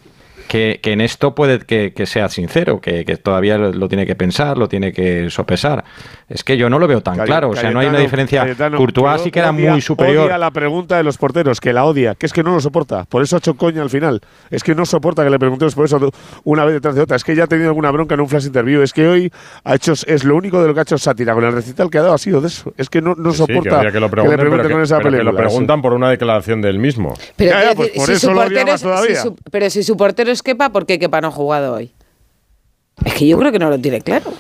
Que, 0.51 0.81
que 0.83 0.91
en 0.91 0.99
esto 0.99 1.33
puede 1.33 1.59
que, 1.59 1.93
que 1.93 2.05
sea 2.05 2.27
sincero, 2.27 2.81
que, 2.81 3.05
que 3.05 3.15
todavía 3.15 3.57
lo, 3.57 3.71
lo 3.71 3.87
tiene 3.87 4.05
que 4.05 4.15
pensar, 4.15 4.57
lo 4.57 4.67
tiene 4.67 4.91
que 4.91 5.29
sopesar. 5.29 5.85
Es 6.27 6.43
que 6.43 6.57
yo 6.57 6.69
no 6.69 6.77
lo 6.77 6.87
veo 6.89 6.99
tan 7.01 7.17
claro, 7.19 7.51
o 7.51 7.55
sea, 7.55 7.71
no 7.71 7.79
hay 7.79 7.87
una 7.87 7.99
diferencia. 7.99 8.41
Cayetano, 8.41 8.77
Courtois 8.77 9.17
que 9.19 9.23
sí 9.23 9.31
queda 9.31 9.51
odia- 9.53 9.71
muy 9.71 9.79
superior. 9.79 10.25
Odia 10.25 10.37
la 10.37 10.51
pregunta 10.51 10.97
de 10.97 11.03
los 11.03 11.17
porteros, 11.17 11.61
que 11.61 11.71
la 11.71 11.85
odia, 11.85 12.15
que 12.15 12.25
es 12.25 12.33
que 12.33 12.43
no 12.43 12.53
lo 12.53 12.59
soporta. 12.59 13.05
Por 13.05 13.23
eso 13.23 13.37
ha 13.37 13.39
hecho 13.39 13.55
coña 13.55 13.81
al 13.81 13.89
final. 13.89 14.19
Es 14.49 14.61
que 14.61 14.75
no 14.75 14.85
soporta 14.85 15.23
que 15.23 15.29
le 15.29 15.39
preguntemos 15.39 15.73
por 15.73 15.85
eso 15.85 16.11
una 16.43 16.65
vez 16.65 16.73
detrás 16.73 16.95
de 16.95 17.01
otra. 17.01 17.15
Es 17.15 17.23
que 17.23 17.33
ya 17.33 17.45
ha 17.45 17.47
tenido 17.47 17.69
alguna 17.69 17.89
bronca 17.91 18.15
en 18.15 18.19
un 18.19 18.27
flash 18.27 18.47
interview. 18.47 18.81
Es 18.81 18.91
que 18.91 19.07
hoy 19.07 19.31
ha 19.63 19.75
hecho, 19.75 19.93
es 19.93 20.23
lo 20.25 20.35
único 20.35 20.61
de 20.61 20.67
lo 20.67 20.73
que 20.73 20.81
ha 20.81 20.83
hecho 20.83 20.97
sátira. 20.97 21.33
Con 21.33 21.45
el 21.45 21.53
recital 21.53 21.89
que 21.89 21.97
ha 21.97 22.01
dado 22.01 22.13
ha 22.15 22.17
sido 22.17 22.41
de 22.41 22.47
eso. 22.47 22.73
Es 22.75 22.89
que 22.89 23.01
no, 23.01 23.15
no 23.17 23.31
Sí, 23.31 23.37
soporta 23.37 23.61
que, 23.61 23.75
odia 23.77 23.91
que 23.93 23.99
lo 24.01 24.07
le 24.07 24.11
pregunten, 24.11 24.61
que, 24.67 24.69
con 24.73 24.81
esa 24.81 24.97
pero 24.97 25.11
que 25.11 25.17
lo 25.17 25.23
película. 25.31 25.47
preguntan 25.47 25.81
por 25.81 25.93
una 25.93 26.09
declaración 26.09 26.61
del 26.61 26.77
mismo. 26.77 27.13
Pero, 27.37 27.51
Ya, 27.51 27.55
ya, 27.57 27.61
quiero 27.61 27.75
pues 27.77 27.89
por 27.91 28.05
si 28.07 28.11
eso 28.13 28.33
lo 28.33 28.39
odia 28.41 28.43
portero 28.47 28.65
más 28.65 28.73
es- 28.75 28.79
si 28.81 28.85
todavía. 28.87 29.21
su- 29.21 29.35
pero 29.51 29.69
si 29.69 29.83
su 29.83 29.95
portero 29.97 30.31
es 30.31 30.40
Kepa, 30.43 30.69
¿por 30.69 30.85
qué 30.85 30.99
Kepa 30.99 31.21
no 31.21 31.27
ha 31.29 31.31
jugado 31.31 31.73
hoy? 31.73 31.91
Es 33.05 33.13
que 33.13 33.27
yo 33.27 33.37
creo 33.37 33.51
que 33.51 33.59
no 33.59 33.69
lo 33.69 33.79
tiene 33.79 34.01
claro. 34.01 34.31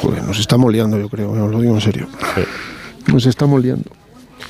Joder, 0.00 0.22
nos 0.24 0.38
estamos 0.38 0.72
liando, 0.72 0.98
yo 0.98 1.08
creo, 1.08 1.30
os 1.30 1.50
lo 1.50 1.60
digo 1.60 1.74
en 1.74 1.80
serio. 1.80 2.08
Nos 3.06 3.26
estamos 3.26 3.62
liando. 3.62 3.90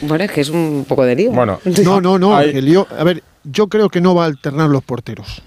Bueno, 0.03 0.25
es 0.25 0.31
que 0.33 0.41
es 0.41 0.49
un 0.49 0.85
poco 0.89 1.05
de 1.05 1.14
lío. 1.16 1.31
Bueno, 1.33 1.59
No, 1.85 2.01
no, 2.01 2.18
no. 2.18 2.41
el 2.41 2.64
lío- 2.64 2.87
a 2.99 3.05
ver, 3.05 3.23
yo 3.45 3.68
creo 3.68 3.89
que 3.89 4.01
no 4.01 4.14
va 4.14 4.25
a 4.25 4.27
alternar 4.27 4.68
los 4.70 4.83
porteros. 4.83 5.43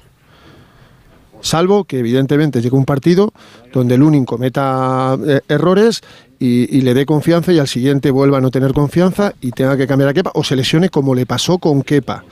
Salvo 1.41 1.83
que 1.83 1.99
evidentemente 1.99 2.61
llegue 2.61 2.75
un 2.75 2.85
partido 2.85 3.31
donde 3.71 3.97
Lunin 3.97 4.25
cometa 4.25 5.15
eh, 5.27 5.41
errores 5.47 6.01
y, 6.39 6.75
y 6.75 6.81
le 6.81 6.93
dé 6.95 7.05
confianza 7.05 7.51
y 7.53 7.59
al 7.59 7.67
siguiente 7.67 8.09
vuelva 8.09 8.39
a 8.39 8.41
no 8.41 8.49
tener 8.49 8.73
confianza 8.73 9.33
y 9.41 9.51
tenga 9.51 9.77
que 9.77 9.85
cambiar 9.85 10.09
a 10.09 10.13
Kepa 10.13 10.31
o 10.33 10.43
se 10.43 10.55
lesione 10.55 10.89
como 10.89 11.13
le 11.13 11.25
pasó 11.27 11.59
con 11.59 11.83
Kepa. 11.83 12.23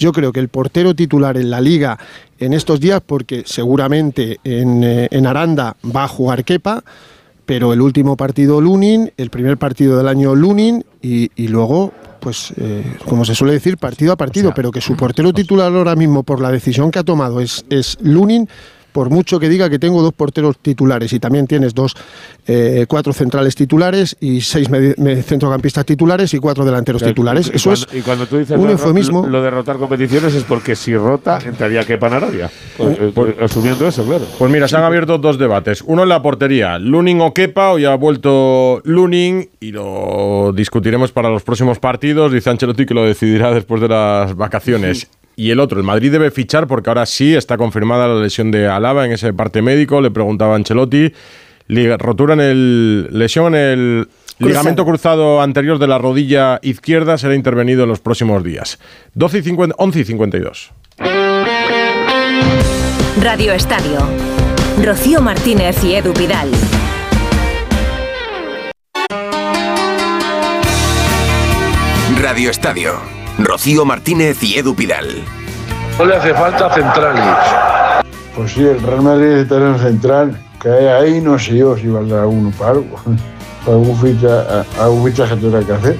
Yo 0.00 0.12
creo 0.12 0.32
que 0.32 0.40
el 0.40 0.48
portero 0.48 0.94
titular 0.94 1.36
en 1.36 1.50
la 1.50 1.60
liga 1.60 1.98
en 2.38 2.54
estos 2.54 2.80
días, 2.80 3.02
porque 3.04 3.42
seguramente 3.44 4.40
en, 4.42 4.82
eh, 4.82 5.08
en 5.10 5.26
Aranda 5.26 5.76
va 5.94 6.04
a 6.04 6.08
jugar 6.08 6.42
Kepa, 6.42 6.82
pero 7.44 7.74
el 7.74 7.82
último 7.82 8.16
partido 8.16 8.62
Lunin, 8.62 9.12
el 9.18 9.28
primer 9.28 9.58
partido 9.58 9.98
del 9.98 10.08
año 10.08 10.34
Lunin 10.34 10.86
y, 11.02 11.30
y 11.36 11.48
luego, 11.48 11.92
pues, 12.18 12.54
eh, 12.56 12.82
como 13.06 13.26
se 13.26 13.34
suele 13.34 13.52
decir, 13.52 13.76
partido 13.76 14.14
a 14.14 14.16
partido, 14.16 14.54
pero 14.54 14.70
que 14.70 14.80
su 14.80 14.96
portero 14.96 15.34
titular 15.34 15.70
ahora 15.70 15.94
mismo 15.94 16.22
por 16.22 16.40
la 16.40 16.50
decisión 16.50 16.90
que 16.90 17.00
ha 17.00 17.04
tomado 17.04 17.38
es, 17.38 17.66
es 17.68 17.98
Lunin. 18.00 18.48
Por 18.92 19.10
mucho 19.10 19.38
que 19.38 19.48
diga 19.48 19.70
que 19.70 19.78
tengo 19.78 20.02
dos 20.02 20.12
porteros 20.12 20.58
titulares 20.58 21.12
y 21.12 21.20
también 21.20 21.46
tienes 21.46 21.74
dos, 21.74 21.94
eh, 22.46 22.86
cuatro 22.88 23.12
centrales 23.12 23.54
titulares 23.54 24.16
y 24.20 24.40
seis 24.40 24.68
centrocampistas 25.24 25.84
titulares 25.84 26.34
y 26.34 26.38
cuatro 26.38 26.64
delanteros 26.64 27.02
titulares. 27.02 27.50
Y 27.52 27.56
Eso 27.56 27.70
cuando, 27.70 27.86
es 27.86 27.94
y 27.94 28.02
cuando 28.02 28.26
tú 28.26 28.38
dices 28.38 28.56
un 28.56 28.62
lo 28.62 28.66
de- 28.68 28.72
eufemismo. 28.72 29.26
Lo 29.26 29.42
de 29.42 29.50
rotar 29.50 29.76
competiciones 29.78 30.34
es 30.34 30.44
porque 30.44 30.74
si 30.76 30.96
rota, 30.96 31.38
entraría 31.44 31.84
que 31.84 31.94
en 31.94 32.04
Arabia. 32.04 32.50
Pues, 32.76 32.98
eh, 32.98 33.12
pues, 33.14 33.34
asumiendo 33.40 33.86
eso, 33.86 34.04
claro. 34.04 34.24
Pues 34.38 34.50
mira, 34.50 34.66
se 34.68 34.76
han 34.76 34.84
abierto 34.84 35.18
dos 35.18 35.38
debates. 35.38 35.82
Uno 35.86 36.02
en 36.02 36.08
la 36.08 36.22
portería, 36.22 36.78
Lunin 36.78 37.20
o 37.20 37.32
Kepa, 37.34 37.70
hoy 37.72 37.84
ha 37.84 37.94
vuelto 37.94 38.80
Lunin 38.84 39.48
y 39.60 39.72
lo 39.72 40.52
discutiremos 40.54 41.12
para 41.12 41.28
los 41.30 41.42
próximos 41.42 41.78
partidos. 41.78 42.32
Dice 42.32 42.50
Ancelotti 42.50 42.86
que 42.86 42.94
lo 42.94 43.04
decidirá 43.04 43.52
después 43.52 43.80
de 43.80 43.88
las 43.88 44.34
vacaciones. 44.34 45.08
Y 45.40 45.50
el 45.52 45.58
otro, 45.58 45.78
el 45.80 45.86
Madrid 45.86 46.12
debe 46.12 46.30
fichar 46.30 46.66
porque 46.66 46.90
ahora 46.90 47.06
sí 47.06 47.34
está 47.34 47.56
confirmada 47.56 48.06
la 48.06 48.20
lesión 48.20 48.50
de 48.50 48.68
Alaba 48.68 49.06
en 49.06 49.12
ese 49.12 49.32
parte 49.32 49.62
médico. 49.62 50.02
Le 50.02 50.10
preguntaba 50.10 50.54
Ancelotti. 50.54 51.14
Liga- 51.66 51.96
rotura 51.96 52.34
en 52.34 52.40
el. 52.40 53.08
lesión 53.10 53.54
en 53.54 53.60
el. 53.62 54.08
Ligamento 54.38 54.84
cruzado 54.84 55.40
anterior 55.40 55.78
de 55.78 55.86
la 55.86 55.96
rodilla 55.96 56.58
izquierda 56.62 57.16
será 57.16 57.34
intervenido 57.34 57.84
en 57.84 57.88
los 57.88 58.00
próximos 58.00 58.44
días. 58.44 58.78
12 59.14 59.38
y 59.38 59.42
50, 59.42 59.76
11 59.78 60.00
y 60.00 60.04
52. 60.04 60.72
Radio 63.22 63.52
Estadio. 63.54 63.98
Rocío 64.84 65.22
Martínez 65.22 65.82
y 65.84 65.94
Edu 65.94 66.12
Pidal. 66.12 66.50
Radio 72.20 72.50
Estadio. 72.50 73.19
Rocío 73.44 73.84
Martínez 73.84 74.42
y 74.42 74.58
Edu 74.58 74.74
Pidal. 74.74 75.22
No 75.98 76.04
le 76.04 76.16
hace 76.16 76.34
falta 76.34 76.72
centrales. 76.72 77.24
Pues 78.34 78.52
sí, 78.52 78.62
el 78.62 78.80
Real 78.80 79.02
Madrid 79.02 79.26
necesita 79.26 79.56
un 79.56 79.78
central 79.78 80.40
que 80.62 80.68
hay 80.68 80.86
ahí, 80.86 81.20
no 81.20 81.38
sé 81.38 81.56
yo 81.56 81.76
si 81.76 81.88
valdrá 81.88 82.26
uno 82.26 82.52
para 82.58 82.72
algo. 82.72 82.96
Para 83.64 83.66
algún, 83.76 83.98
ficha, 83.98 84.64
algún 84.78 85.10
fichaje 85.10 85.36
tendrá 85.36 85.60
que 85.60 85.72
hacer. 85.72 85.96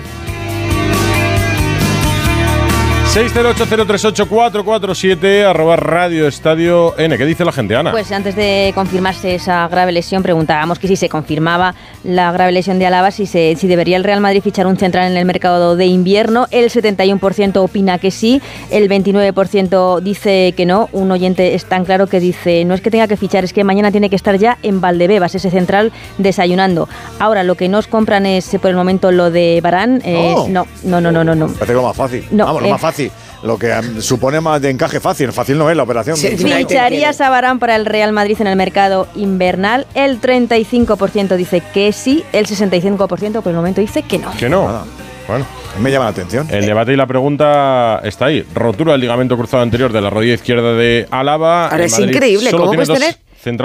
608038447 3.10 5.44
arroba 5.44 5.74
Radio 5.74 6.28
Estadio 6.28 6.96
N. 6.96 7.18
¿Qué 7.18 7.26
dice 7.26 7.44
la 7.44 7.50
gente, 7.50 7.74
Ana? 7.74 7.90
Pues 7.90 8.12
antes 8.12 8.36
de 8.36 8.70
confirmarse 8.72 9.34
esa 9.34 9.66
grave 9.66 9.90
lesión, 9.90 10.22
preguntábamos 10.22 10.78
que 10.78 10.86
si 10.86 10.94
se 10.94 11.08
confirmaba 11.08 11.74
la 12.04 12.32
grave 12.32 12.52
lesión 12.52 12.78
de 12.78 12.86
Alaba, 12.86 13.10
si, 13.10 13.26
se, 13.26 13.56
si 13.56 13.66
debería 13.68 13.96
el 13.96 14.04
Real 14.04 14.20
Madrid 14.20 14.42
fichar 14.42 14.66
un 14.66 14.76
central 14.76 15.10
en 15.10 15.16
el 15.16 15.24
mercado 15.24 15.76
de 15.76 15.86
invierno. 15.86 16.46
El 16.50 16.70
71% 16.70 17.56
opina 17.58 17.98
que 17.98 18.10
sí, 18.10 18.40
el 18.70 18.88
29% 18.88 20.00
dice 20.00 20.54
que 20.56 20.66
no. 20.66 20.88
Un 20.92 21.10
oyente 21.10 21.54
es 21.54 21.64
tan 21.66 21.84
claro 21.84 22.06
que 22.06 22.20
dice, 22.20 22.64
no 22.64 22.74
es 22.74 22.80
que 22.80 22.90
tenga 22.90 23.06
que 23.08 23.16
fichar, 23.16 23.44
es 23.44 23.52
que 23.52 23.64
mañana 23.64 23.90
tiene 23.90 24.10
que 24.10 24.16
estar 24.16 24.36
ya 24.36 24.58
en 24.62 24.80
Valdebebas, 24.80 25.34
ese 25.34 25.50
central, 25.50 25.92
desayunando. 26.18 26.88
Ahora, 27.18 27.42
lo 27.42 27.54
que 27.54 27.68
nos 27.68 27.86
compran 27.86 28.26
es 28.26 28.48
por 28.60 28.70
el 28.70 28.76
momento 28.76 29.12
lo 29.12 29.30
de 29.30 29.60
Barán. 29.62 30.00
eh, 30.04 30.34
no, 30.48 30.66
no, 30.84 31.00
no, 31.00 31.12
no, 31.12 31.24
no. 31.24 31.34
no. 31.34 31.48
Parece 31.48 31.74
lo 31.74 31.82
más 31.82 31.96
fácil. 31.96 32.24
No, 32.30 32.46
Vamos, 32.46 32.62
lo 32.62 32.68
eh. 32.68 32.72
más 32.72 32.80
fácil. 32.80 33.10
Lo 33.42 33.58
que 33.58 33.72
supone 34.00 34.40
más 34.40 34.60
de 34.60 34.70
encaje 34.70 35.00
fácil. 35.00 35.32
Fácil 35.32 35.56
no 35.56 35.70
es 35.70 35.76
la 35.76 35.82
operación. 35.82 36.16
¿Ficharías 36.16 37.20
a 37.20 37.30
Barán 37.30 37.58
para 37.58 37.76
el 37.76 37.86
Real 37.86 38.12
Madrid 38.12 38.36
en 38.40 38.46
el 38.46 38.56
mercado 38.56 39.08
invernal? 39.14 39.86
El 39.94 40.20
35% 40.20 41.36
dice 41.36 41.62
que 41.72 41.92
sí, 41.92 42.22
el 42.32 42.46
65% 42.46 43.40
por 43.42 43.48
el 43.50 43.56
momento 43.56 43.80
dice 43.80 44.02
que 44.02 44.18
no. 44.18 44.30
Que 44.38 44.48
no. 44.48 44.84
Bueno. 45.26 45.46
Me 45.78 45.90
llama 45.90 46.06
la 46.06 46.10
atención. 46.10 46.48
El 46.50 46.66
debate 46.66 46.92
y 46.92 46.96
la 46.96 47.06
pregunta 47.06 48.00
está 48.04 48.26
ahí. 48.26 48.44
Rotura 48.54 48.92
del 48.92 49.00
ligamento 49.00 49.36
cruzado 49.36 49.62
anterior 49.62 49.92
de 49.92 50.00
la 50.00 50.10
rodilla 50.10 50.34
izquierda 50.34 50.74
de 50.74 51.06
Álava. 51.10 51.68
Ahora 51.68 51.84
es 51.84 51.98
increíble, 51.98 52.50
¿cómo 52.50 52.72
puedes 52.72 52.88
tener 52.88 53.16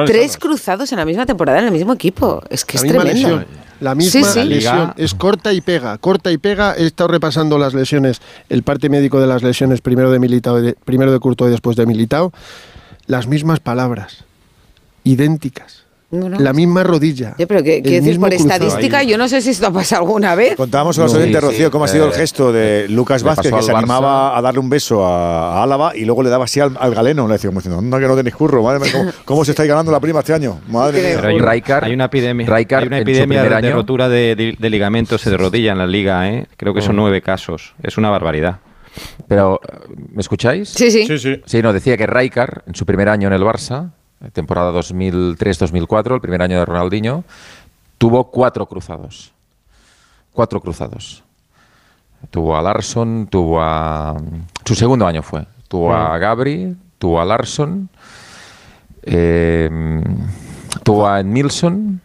tres 0.05 0.38
cruzados 0.38 0.91
en 0.91 0.99
la 0.99 1.05
misma 1.05 1.26
temporada 1.26 1.59
en 1.59 1.65
el 1.65 1.71
mismo 1.71 1.93
equipo? 1.93 2.41
Es 2.49 2.63
que 2.63 2.78
La 2.78 2.84
es 2.84 2.88
tremendo. 2.91 3.11
lesión. 3.13 3.64
La 3.80 3.95
misma 3.95 4.28
Sí, 4.28 4.39
sí. 4.41 4.45
lesión. 4.47 4.93
Es 4.97 5.13
corta 5.13 5.51
y 5.53 5.61
pega. 5.61 5.97
Corta 5.97 6.32
y 6.32 6.38
pega. 6.38 6.76
He 6.78 6.86
estado 6.86 7.09
repasando 7.09 7.57
las 7.57 7.73
lesiones, 7.73 8.21
el 8.49 8.63
parte 8.63 8.89
médico 8.89 9.19
de 9.19 9.28
las 9.28 9.43
lesiones, 9.43 9.82
primero 9.82 10.11
de 10.11 10.19
Militao, 10.19 10.57
primero 10.86 11.11
de 11.11 11.19
Curto 11.19 11.47
y 11.47 11.51
después 11.51 11.76
de 11.76 11.86
Militao. 11.86 12.32
Las 13.07 13.28
mismas 13.28 13.59
palabras. 13.59 14.23
Idénticas. 15.03 15.84
No, 16.20 16.30
no. 16.30 16.39
La 16.39 16.53
misma 16.53 16.84
rodilla. 16.84 17.36
Sí, 17.38 17.45
pero 17.45 17.61
decir, 17.61 18.20
por 18.20 18.30
cruzado. 18.30 18.53
estadística, 18.68 19.03
yo 19.03 19.18
no 19.18 19.28
sé 19.28 19.41
si 19.41 19.49
esto 19.51 19.68
ha 19.68 19.72
pasado 19.72 20.01
alguna 20.03 20.36
vez. 20.36 20.55
Contábamos 20.55 20.95
con 20.95 21.03
los 21.05 21.13
No, 21.13 21.20
oyentes, 21.20 21.41
sí, 21.41 21.45
Rocío, 21.47 21.66
sí. 21.68 21.72
cómo 21.72 21.86
ha 21.86 21.88
sido 21.88 22.05
el 22.05 22.11
Eh, 22.11 22.16
gesto 22.16 22.51
de 22.51 22.88
Lucas 22.89 23.22
le 23.22 23.28
Vázquez, 23.28 23.51
que 23.53 23.61
se 23.61 23.72
Barça. 23.74 23.78
animaba 23.80 24.38
a 24.38 24.41
darle 24.41 24.59
un 24.59 24.70
beso 24.70 25.05
a, 25.05 25.61
Álava 25.63 25.95
y 25.95 26.05
luego 26.05 26.24
le 26.24 26.30
daba 26.30 26.45
así 26.45 26.59
al, 26.59 26.76
al 26.80 26.93
galeno. 26.95 27.28
Le 27.28 27.34
decía, 27.34 27.49
como 27.49 27.59
diciendo, 27.59 27.80
anda 27.80 27.99
que 27.99 28.07
no 28.07 28.16
tenéis 28.16 28.36
curro, 28.36 28.63
madre 28.63 28.80
mía, 28.80 28.91
¿cómo, 28.91 29.11
cómo 29.26 29.45
se 29.45 29.51
estáis 29.51 29.70
ganando 29.70 29.91
la 29.91 29.99
prima 29.99 30.20
este 30.20 30.34
año? 30.34 30.59
Madre 30.68 31.01
mía. 31.01 31.11
Pero 31.16 31.28
hay, 31.28 31.36
un- 31.36 31.41
Raikar- 31.43 31.84
hay 31.84 31.93
una 31.93 32.05
epidemia, 32.05 32.47
Raikar 32.47 32.82
hay 32.84 32.88
una 32.88 32.99
epidemia 32.99 33.43
de 33.43 33.72
rotura 33.72 34.09
de, 34.09 34.36
de- 34.36 34.55
de 34.57 34.70
ligamentos 34.70 35.24
de 35.26 35.38
rodilla 35.38 35.72
en 35.74 35.78
la 35.78 35.88
liga, 35.88 36.30
¿eh? 36.30 36.47
Creo 36.57 36.74
que 36.74 36.82
son 36.82 36.95
Mm. 36.95 36.99
nueve 36.99 37.22
casos. 37.22 37.74
Es 37.84 37.97
una 37.97 38.09
barbaridad. 38.09 38.59
Pero, 39.28 39.59
¿me 40.13 40.22
escucháis? 40.22 40.70
Sí, 40.70 40.89
sí. 40.89 41.05
Sí, 41.05 41.20
sí. 41.20 41.41
Sí, 41.45 41.61
no, 41.61 41.74
decía 41.74 41.97
que 41.97 42.07
Rijkaard, 42.07 42.63
en 42.68 42.76
su 42.76 42.86
primer 42.86 43.09
año 43.09 43.28
en 43.28 43.34
el 43.34 43.41
Barça, 43.41 43.91
temporada 44.34 44.71
2003-2004, 44.71 46.15
el 46.15 46.21
primer 46.21 46.41
año 46.41 46.59
de 46.59 46.65
Ronaldinho, 46.65 47.23
tuvo 47.97 48.26
cuatro 48.32 48.65
cruzados. 48.65 49.32
Cuatro 50.34 50.59
cruzados. 50.61 51.23
Tuvo 52.32 52.55
a 52.57 52.61
Larsson, 52.61 53.28
tuvo 53.30 53.61
a... 53.61 54.15
Su 54.65 54.76
segundo 54.76 55.05
año 55.07 55.21
fue. 55.21 55.45
Tuvo 55.67 55.93
a 55.93 56.17
Gabri, 56.17 56.76
tuvo 56.97 57.19
a 57.21 57.26
Larsson, 57.26 57.89
eh, 59.03 59.69
tuvo 60.84 61.07
a 61.07 61.21
Nilsson 61.23 62.01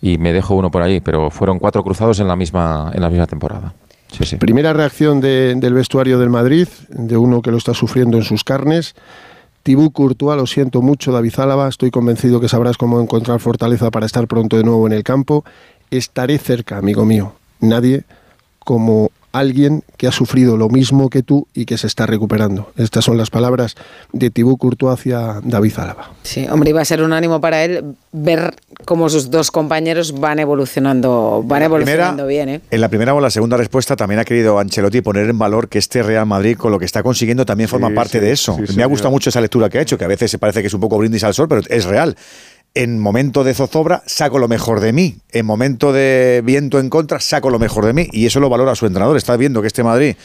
y 0.00 0.18
me 0.18 0.32
dejo 0.32 0.54
uno 0.54 0.70
por 0.70 0.82
ahí, 0.82 1.00
pero 1.00 1.30
fueron 1.30 1.58
cuatro 1.58 1.82
cruzados 1.82 2.20
en 2.20 2.28
la 2.28 2.36
misma, 2.36 2.90
en 2.94 3.02
la 3.02 3.10
misma 3.10 3.26
temporada. 3.26 3.72
Sí, 4.12 4.24
sí. 4.24 4.36
Primera 4.36 4.72
reacción 4.72 5.20
de- 5.20 5.54
del 5.56 5.74
vestuario 5.74 6.18
del 6.18 6.30
Madrid, 6.30 6.68
de 6.88 7.16
uno 7.16 7.42
que 7.42 7.50
lo 7.50 7.58
está 7.58 7.74
sufriendo 7.74 8.16
en 8.16 8.24
sus 8.24 8.42
carnes. 8.44 8.94
Tibú 9.68 9.90
Courtois, 9.90 10.34
lo 10.34 10.46
siento 10.46 10.80
mucho, 10.80 11.12
David 11.12 11.40
Álava, 11.40 11.68
estoy 11.68 11.90
convencido 11.90 12.40
que 12.40 12.48
sabrás 12.48 12.78
cómo 12.78 13.02
encontrar 13.02 13.38
fortaleza 13.38 13.90
para 13.90 14.06
estar 14.06 14.26
pronto 14.26 14.56
de 14.56 14.64
nuevo 14.64 14.86
en 14.86 14.94
el 14.94 15.04
campo. 15.04 15.44
Estaré 15.90 16.38
cerca, 16.38 16.78
amigo 16.78 17.04
mío. 17.04 17.34
Nadie 17.60 18.04
como 18.60 19.10
alguien 19.32 19.82
que 19.96 20.06
ha 20.06 20.12
sufrido 20.12 20.56
lo 20.56 20.68
mismo 20.68 21.10
que 21.10 21.22
tú 21.22 21.46
y 21.54 21.64
que 21.64 21.78
se 21.78 21.86
está 21.86 22.06
recuperando. 22.06 22.72
Estas 22.76 23.04
son 23.04 23.16
las 23.18 23.30
palabras 23.30 23.76
de 24.12 24.30
Thibaut 24.30 24.58
Courtois 24.58 24.98
hacia 24.98 25.40
David 25.42 25.72
Álava. 25.78 26.10
Sí, 26.22 26.46
hombre, 26.50 26.70
iba 26.70 26.80
a 26.80 26.84
ser 26.84 27.02
un 27.02 27.12
ánimo 27.12 27.40
para 27.40 27.64
él 27.64 27.94
ver 28.12 28.54
cómo 28.84 29.08
sus 29.08 29.30
dos 29.30 29.50
compañeros 29.50 30.18
van 30.18 30.38
evolucionando, 30.38 31.42
van 31.44 31.62
evolucionando 31.62 32.26
bien, 32.26 32.48
¿eh? 32.48 32.60
En 32.70 32.80
la 32.80 32.88
primera 32.88 33.14
o 33.14 33.20
la 33.20 33.30
segunda 33.30 33.56
respuesta 33.56 33.96
también 33.96 34.20
ha 34.20 34.24
querido 34.24 34.58
Ancelotti 34.58 35.00
poner 35.00 35.28
en 35.28 35.38
valor 35.38 35.68
que 35.68 35.78
este 35.78 36.02
Real 36.02 36.26
Madrid 36.26 36.56
con 36.56 36.72
lo 36.72 36.78
que 36.78 36.84
está 36.84 37.02
consiguiendo 37.02 37.44
también 37.44 37.68
forma 37.68 37.90
parte 37.90 38.18
sí, 38.18 38.24
de 38.24 38.32
eso. 38.32 38.56
sí, 38.66 38.76
Me 38.76 38.82
ha 38.82 38.86
gustado 38.86 39.10
mucho 39.10 39.30
esa 39.30 39.40
lectura 39.40 39.68
que 39.68 39.78
ha 39.78 39.82
hecho, 39.82 39.98
que 39.98 40.04
a 40.04 40.08
veces 40.08 40.30
se 40.30 40.38
parece 40.38 40.60
que 40.60 40.68
es 40.68 40.74
un 40.74 40.80
poco 40.80 40.98
brindis 40.98 41.24
al 41.24 41.34
sol, 41.34 41.48
pero 41.48 41.62
es 41.68 41.84
real. 41.84 42.16
En 42.74 42.98
momento 42.98 43.44
de 43.44 43.54
zozobra 43.54 44.02
saco 44.06 44.38
lo 44.38 44.46
mejor 44.46 44.80
de 44.80 44.92
mí. 44.92 45.16
En 45.30 45.46
momento 45.46 45.92
de 45.92 46.42
viento 46.44 46.78
en 46.78 46.90
contra 46.90 47.18
saco 47.18 47.50
lo 47.50 47.58
mejor 47.58 47.86
de 47.86 47.92
mí. 47.92 48.08
Y 48.12 48.26
eso 48.26 48.40
lo 48.40 48.48
valora 48.48 48.74
su 48.74 48.86
entrenador. 48.86 49.16
Está 49.16 49.36
viendo 49.36 49.60
que 49.60 49.66
este 49.66 49.82
Madrid, 49.82 50.16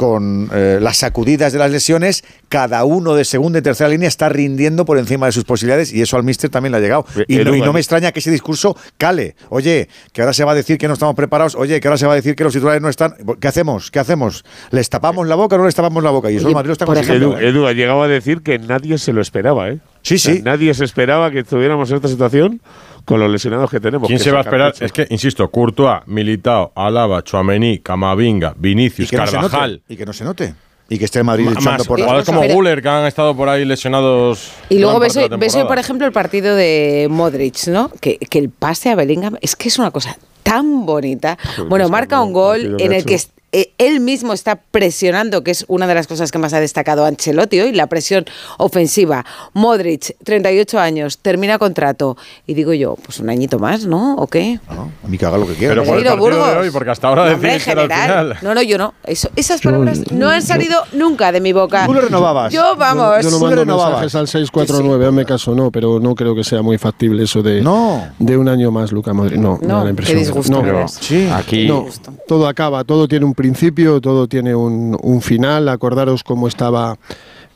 con 0.00 0.48
eh, 0.54 0.78
las 0.80 0.96
sacudidas 0.96 1.52
de 1.52 1.58
las 1.58 1.70
lesiones, 1.70 2.24
cada 2.48 2.84
uno 2.84 3.14
de 3.14 3.26
segunda 3.26 3.58
y 3.58 3.62
tercera 3.62 3.90
línea 3.90 4.08
está 4.08 4.30
rindiendo 4.30 4.86
por 4.86 4.96
encima 4.96 5.26
de 5.26 5.32
sus 5.32 5.44
posibilidades 5.44 5.92
y 5.92 6.00
eso 6.00 6.16
al 6.16 6.22
míster 6.22 6.48
también 6.48 6.72
le 6.72 6.78
ha 6.78 6.80
llegado. 6.80 7.04
Y 7.28 7.36
no, 7.36 7.42
Edu, 7.42 7.56
y 7.56 7.60
no 7.60 7.74
me 7.74 7.80
extraña 7.80 8.10
que 8.10 8.20
ese 8.20 8.30
discurso 8.30 8.74
cale. 8.96 9.36
Oye, 9.50 9.90
que 10.14 10.22
ahora 10.22 10.32
se 10.32 10.42
va 10.42 10.52
a 10.52 10.54
decir 10.54 10.78
que 10.78 10.88
no 10.88 10.94
estamos 10.94 11.14
preparados. 11.14 11.54
Oye, 11.54 11.78
que 11.80 11.88
ahora 11.88 11.98
se 11.98 12.06
va 12.06 12.14
a 12.14 12.16
decir 12.16 12.34
que 12.34 12.44
los 12.44 12.54
titulares 12.54 12.80
no 12.80 12.88
están. 12.88 13.14
¿Qué 13.38 13.46
hacemos? 13.46 13.90
¿Qué 13.90 13.98
hacemos? 13.98 14.42
¿Les 14.70 14.88
tapamos 14.88 15.28
la 15.28 15.34
boca 15.34 15.56
o 15.56 15.58
no 15.58 15.66
les 15.66 15.74
tapamos 15.74 16.02
la 16.02 16.08
boca? 16.08 16.30
Y 16.30 16.36
eso 16.36 16.48
el 16.48 16.54
Madrid 16.54 16.68
lo 16.68 16.72
está 16.72 16.86
consiguiendo. 16.86 17.36
Edu, 17.36 17.38
¿eh? 17.38 17.48
Edu 17.50 17.66
ha 17.66 17.74
llegado 17.74 18.02
a 18.02 18.08
decir 18.08 18.40
que 18.40 18.58
nadie 18.58 18.96
se 18.96 19.12
lo 19.12 19.20
esperaba, 19.20 19.68
¿eh? 19.68 19.80
Sí, 20.00 20.18
sí. 20.18 20.40
nadie 20.42 20.72
se 20.72 20.86
esperaba 20.86 21.30
que 21.30 21.40
estuviéramos 21.40 21.90
en 21.90 21.96
esta 21.96 22.08
situación 22.08 22.62
con 23.04 23.20
los 23.20 23.30
lesionados 23.30 23.70
que 23.70 23.80
tenemos. 23.80 24.06
¿Quién 24.06 24.18
que 24.18 24.24
se 24.24 24.30
va 24.30 24.38
a 24.38 24.42
esperar? 24.42 24.74
Es 24.80 24.92
que, 24.92 25.06
insisto, 25.10 25.48
Courtois, 25.50 26.00
Militao, 26.06 26.72
Alaba, 26.74 27.22
Chuamení, 27.22 27.78
Camavinga, 27.80 28.54
Vinicius, 28.56 29.10
que 29.10 29.16
no 29.16 29.26
se 29.26 29.36
note, 29.36 29.48
Carvajal. 29.50 29.82
y 29.88 29.96
que 29.96 30.06
no 30.06 30.12
se 30.12 30.24
note. 30.24 30.54
Y 30.88 30.98
que 30.98 31.04
esté 31.04 31.20
el 31.20 31.24
Madrid 31.24 31.44
Ma- 31.44 31.52
luchando 31.52 31.84
por 31.84 32.00
jugadores 32.00 32.26
como 32.26 32.42
Guller 32.42 32.82
que 32.82 32.88
han 32.88 33.06
estado 33.06 33.36
por 33.36 33.48
ahí 33.48 33.64
lesionados. 33.64 34.50
Y 34.68 34.78
luego 34.80 34.98
ves 34.98 35.16
ves 35.38 35.56
por 35.56 35.78
ejemplo, 35.78 36.04
el 36.06 36.12
partido 36.12 36.56
de 36.56 37.06
Modric, 37.08 37.68
¿no? 37.68 37.90
Que, 38.00 38.18
que 38.18 38.38
el 38.40 38.50
pase 38.50 38.90
a 38.90 38.96
Bellingham 38.96 39.36
es 39.40 39.54
que 39.54 39.68
es 39.68 39.78
una 39.78 39.92
cosa 39.92 40.16
tan 40.42 40.84
bonita. 40.86 41.38
Bueno, 41.68 41.88
marca 41.88 42.20
un 42.20 42.32
gol 42.32 42.76
en 42.80 42.92
el 42.92 43.04
que 43.04 43.20
eh, 43.52 43.72
él 43.78 44.00
mismo 44.00 44.32
está 44.32 44.56
presionando, 44.56 45.42
que 45.42 45.50
es 45.50 45.64
una 45.68 45.86
de 45.86 45.94
las 45.94 46.06
cosas 46.06 46.30
que 46.30 46.38
más 46.38 46.52
ha 46.52 46.60
destacado 46.60 47.04
Ancelotti 47.04 47.60
hoy, 47.60 47.72
la 47.72 47.86
presión 47.88 48.24
ofensiva. 48.58 49.24
Modric, 49.54 50.16
38 50.24 50.78
años, 50.78 51.18
termina 51.18 51.58
contrato. 51.58 52.16
Y 52.46 52.54
digo 52.54 52.72
yo, 52.72 52.96
pues 52.96 53.18
un 53.20 53.28
añito 53.30 53.58
más, 53.58 53.86
¿no? 53.86 54.14
¿O 54.16 54.26
qué? 54.26 54.60
A 54.68 55.08
mí 55.08 55.18
que 55.18 55.26
haga 55.26 55.38
lo 55.38 55.46
que 55.46 55.54
quiera. 55.54 55.74
Pero 55.74 55.84
por 55.84 55.96
el 55.98 56.04
Leiro 56.04 56.16
partido 56.16 56.30
de 56.36 56.42
Burgos. 56.44 56.62
hoy, 56.64 56.70
porque 56.70 56.90
hasta 56.90 57.08
ahora 57.08 57.24
No, 57.26 57.30
en 57.32 57.40
que 57.40 57.46
era 57.46 57.54
al 57.54 57.60
general. 57.60 58.02
final. 58.02 58.38
No, 58.42 58.54
no, 58.54 58.62
yo 58.62 58.78
no. 58.78 58.94
Eso- 59.04 59.30
esas 59.36 59.60
palabras 59.60 60.10
no 60.12 60.28
han 60.28 60.42
salido 60.42 60.80
nunca 60.92 61.32
de 61.32 61.40
mi 61.40 61.52
boca. 61.52 61.86
Tú 61.86 61.94
lo 61.94 62.00
renovabas. 62.02 62.52
Yo, 62.52 62.76
vamos. 62.76 63.22
Yo 63.24 63.30
no 63.30 63.38
mando 63.40 63.56
renovabas. 63.56 64.00
mensajes 64.00 64.14
al 64.14 64.28
649, 64.28 65.06
hazme 65.06 65.24
caso, 65.24 65.54
no, 65.54 65.70
pero 65.70 65.98
no 66.00 66.14
creo 66.14 66.34
que 66.34 66.44
sea 66.44 66.62
muy 66.62 66.78
factible 66.78 67.24
eso 67.24 67.42
de, 67.42 67.60
No. 67.62 68.06
de 68.18 68.36
un 68.36 68.48
año 68.48 68.70
más, 68.70 68.92
Luca 68.92 69.12
Modric. 69.12 69.38
No, 69.38 69.58
me 69.60 69.66
No, 69.66 69.74
da 69.74 69.78
la 69.80 69.84
qué 69.84 69.90
impresión. 69.90 70.18
disgusto 70.18 70.52
No. 70.52 70.62
me. 70.62 70.88
Sí. 70.88 71.28
Aquí 71.32 71.66
No, 71.66 71.86
todo 72.28 72.46
acaba, 72.48 72.84
todo 72.84 73.08
tiene 73.08 73.24
un 73.26 73.34
principio, 73.40 74.02
todo 74.02 74.28
tiene 74.28 74.54
un, 74.54 75.22
final. 75.22 75.70
Acordaros 75.70 76.22
cómo 76.22 76.46
estaba 76.46 76.98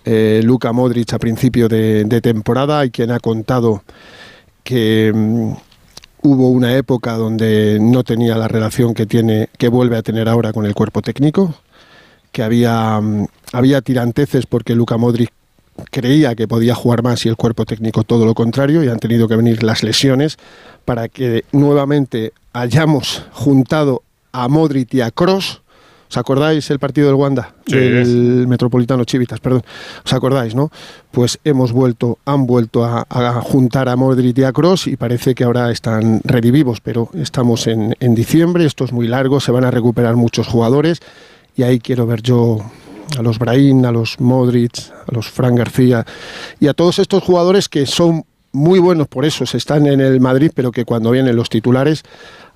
eh, 0.07 0.41
Luka 0.43 0.73
Modric 0.73 1.13
a 1.13 1.19
principio 1.19 1.69
de, 1.69 2.21
temporada. 2.23 2.81
Hay 2.81 2.91
quien 2.91 3.11
ha 3.11 3.21
contado 3.21 3.83
que 4.63 5.13
mm, 5.15 5.53
hubo 6.23 6.49
una 6.49 6.75
época 6.75 7.19
donde 7.19 7.79
no 7.83 8.03
tenía 8.03 8.35
la 8.37 8.49
relación 8.49 8.95
que 8.95 9.05
tiene, 9.05 9.51
que 9.59 9.69
vuelve 9.69 9.99
a 9.99 10.03
tener 10.03 10.27
ahora 10.27 10.55
con 10.55 10.65
el 10.65 10.75
cuerpo 10.75 11.03
técnico, 11.03 11.55
que 12.33 12.43
había, 12.43 12.99
mm, 12.99 13.27
había 13.53 13.83
tiranteces 13.83 14.47
porque 14.47 14.75
Luka 14.75 14.97
Modric 14.97 15.31
creía 15.91 16.35
que 16.35 16.49
podía 16.49 16.75
jugar 16.75 17.03
más 17.03 17.27
y 17.27 17.29
el 17.29 17.37
cuerpo 17.37 17.67
técnico 17.67 18.05
todo 18.05 18.25
lo 18.25 18.33
contrario 18.33 18.83
y 18.83 18.89
han 18.89 19.01
tenido 19.01 19.29
que 19.29 19.37
venir 19.37 19.63
las 19.63 19.83
lesiones 19.83 20.39
para 20.87 21.09
que 21.09 21.45
nuevamente 21.53 22.33
hayamos 22.55 23.27
juntado 23.33 24.03
a 24.33 24.49
Modric 24.49 24.95
y 24.95 25.01
a 25.01 25.11
Cross. 25.11 25.64
¿Os 26.09 26.17
acordáis 26.17 26.71
el 26.71 26.79
partido 26.79 27.09
del 27.09 27.17
Wanda? 27.17 27.55
Sí. 27.67 27.77
Del 27.77 28.47
Metropolitano 28.47 29.05
Chivitas, 29.05 29.41
perdón. 29.41 29.63
¿Os 30.05 30.13
acordáis, 30.13 30.55
no? 30.55 30.71
Pues 31.11 31.39
hemos 31.45 31.73
vuelto, 31.73 32.19
han 32.25 32.47
vuelto 32.47 32.85
a, 32.85 33.07
a 33.09 33.41
juntar 33.41 33.89
a 33.89 33.97
Modric 33.97 34.39
y 34.39 34.45
a 34.45 34.53
Cross 34.53 34.87
y 34.87 34.97
parece 34.97 35.35
que 35.35 35.45
ahora 35.45 35.71
están 35.71 36.21
redivivos, 36.25 36.81
pero 36.81 37.09
estamos 37.15 37.67
en, 37.67 37.97
en 38.01 38.15
diciembre, 38.15 38.65
esto 38.65 38.85
es 38.85 38.93
muy 38.93 39.09
largo, 39.09 39.41
se 39.41 39.53
van 39.53 39.65
a 39.65 39.71
recuperar 39.71 40.17
muchos 40.17 40.47
jugadores 40.47 41.01
y 41.57 41.63
ahí 41.63 41.79
quiero 41.79 42.07
ver 42.07 42.23
yo 42.23 42.59
a 43.19 43.23
los 43.23 43.39
Brahim, 43.39 43.85
a 43.85 43.93
los 43.93 44.21
Modric, 44.21 44.79
a 45.07 45.13
los 45.13 45.29
Fran 45.29 45.55
García 45.55 46.05
y 46.61 46.69
a 46.69 46.75
todos 46.75 46.99
estos 46.99 47.23
jugadores 47.23 47.69
que 47.69 47.87
son 47.87 48.25
muy 48.53 48.79
buenos, 48.79 49.09
por 49.09 49.25
eso 49.25 49.47
se 49.47 49.57
están 49.57 49.87
en 49.87 50.01
el 50.01 50.21
Madrid, 50.21 50.53
pero 50.55 50.71
que 50.71 50.85
cuando 50.85 51.11
vienen 51.11 51.35
los 51.35 51.51
titulares 51.51 52.05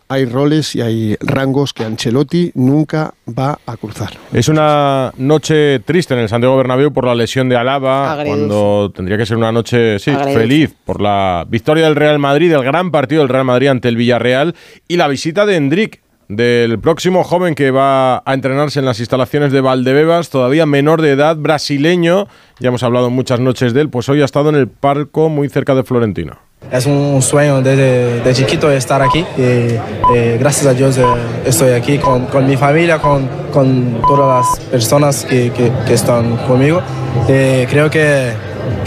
hay 0.09 0.25
roles 0.25 0.75
y 0.75 0.81
hay 0.81 1.17
rangos 1.21 1.73
que 1.73 1.85
Ancelotti 1.85 2.51
nunca 2.55 3.15
va 3.27 3.59
a 3.67 3.77
cruzar. 3.77 4.11
Es 4.33 4.49
una 4.49 5.13
noche 5.17 5.81
triste 5.81 6.15
en 6.15 6.21
el 6.21 6.29
Santiago 6.29 6.57
Bernabéu 6.57 6.93
por 6.93 7.05
la 7.05 7.15
lesión 7.15 7.49
de 7.49 7.57
Alaba, 7.57 8.23
cuando 8.25 8.91
tendría 8.95 9.19
que 9.19 9.27
ser 9.27 9.37
una 9.37 9.53
noche 9.53 9.99
sí, 9.99 10.11
feliz 10.11 10.75
por 10.85 11.01
la 11.01 11.47
victoria 11.49 11.85
del 11.85 11.97
Real 11.97 12.19
Madrid, 12.19 12.53
el 12.53 12.65
gran 12.65 12.91
partido 12.91 13.21
del 13.21 13.29
Real 13.29 13.45
Madrid 13.45 13.69
ante 13.69 13.89
el 13.89 13.97
Villarreal 13.97 14.55
y 14.89 14.97
la 14.97 15.09
visita 15.09 15.45
de 15.45 15.57
Endrick, 15.57 16.01
del 16.29 16.79
próximo 16.79 17.25
joven 17.25 17.55
que 17.55 17.71
va 17.71 18.19
a 18.19 18.35
entrenarse 18.35 18.79
en 18.79 18.85
las 18.85 19.01
instalaciones 19.01 19.53
de 19.53 19.61
Valdebebas, 19.61 20.31
todavía 20.31 20.67
menor 20.67 21.01
de 21.03 21.13
edad, 21.13 21.37
brasileño, 21.37 22.29
ya 22.61 22.69
hemos 22.69 22.83
hablado 22.83 23.11
muchas 23.11 23.41
noches 23.41 23.73
de 23.73 23.83
él, 23.83 23.89
pues 23.89 24.09
hoy 24.09 24.21
ha 24.21 24.27
estado 24.27 24.51
en 24.51 24.57
el 24.57 24.69
parco 24.69 25.29
muy 25.29 25.49
cerca 25.49 25.75
de 25.75 25.85
Florentino. 25.85 26.48
Es 26.71 26.85
un 26.85 27.23
sueño 27.23 27.63
desde 27.63 28.21
de 28.21 28.35
chiquito 28.35 28.71
estar 28.71 29.01
aquí 29.01 29.25
y 29.39 29.41
eh, 30.15 30.37
gracias 30.39 30.67
a 30.67 30.75
Dios 30.75 30.99
eh, 30.99 31.05
estoy 31.47 31.71
aquí 31.73 31.99
con, 31.99 32.47
mi 32.47 32.59
familia, 32.59 32.99
con, 32.99 33.27
todas 34.07 34.47
las 34.47 34.61
personas 34.67 35.25
que, 35.25 35.51
están 35.89 36.37
conmigo. 36.47 36.83
Eh, 37.27 37.67
creo 37.71 37.89
que, 37.89 38.35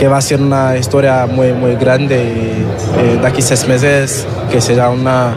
va 0.08 0.18
a 0.18 0.22
ser 0.22 0.42
una 0.42 0.78
historia 0.78 1.26
muy, 1.26 1.54
muy 1.54 1.76
grande 1.76 2.16
y 2.24 3.20
de 3.20 3.28
aquí 3.28 3.42
seis 3.42 3.68
meses 3.68 4.28
que 4.52 4.62
será 4.62 4.90
una, 4.92 5.36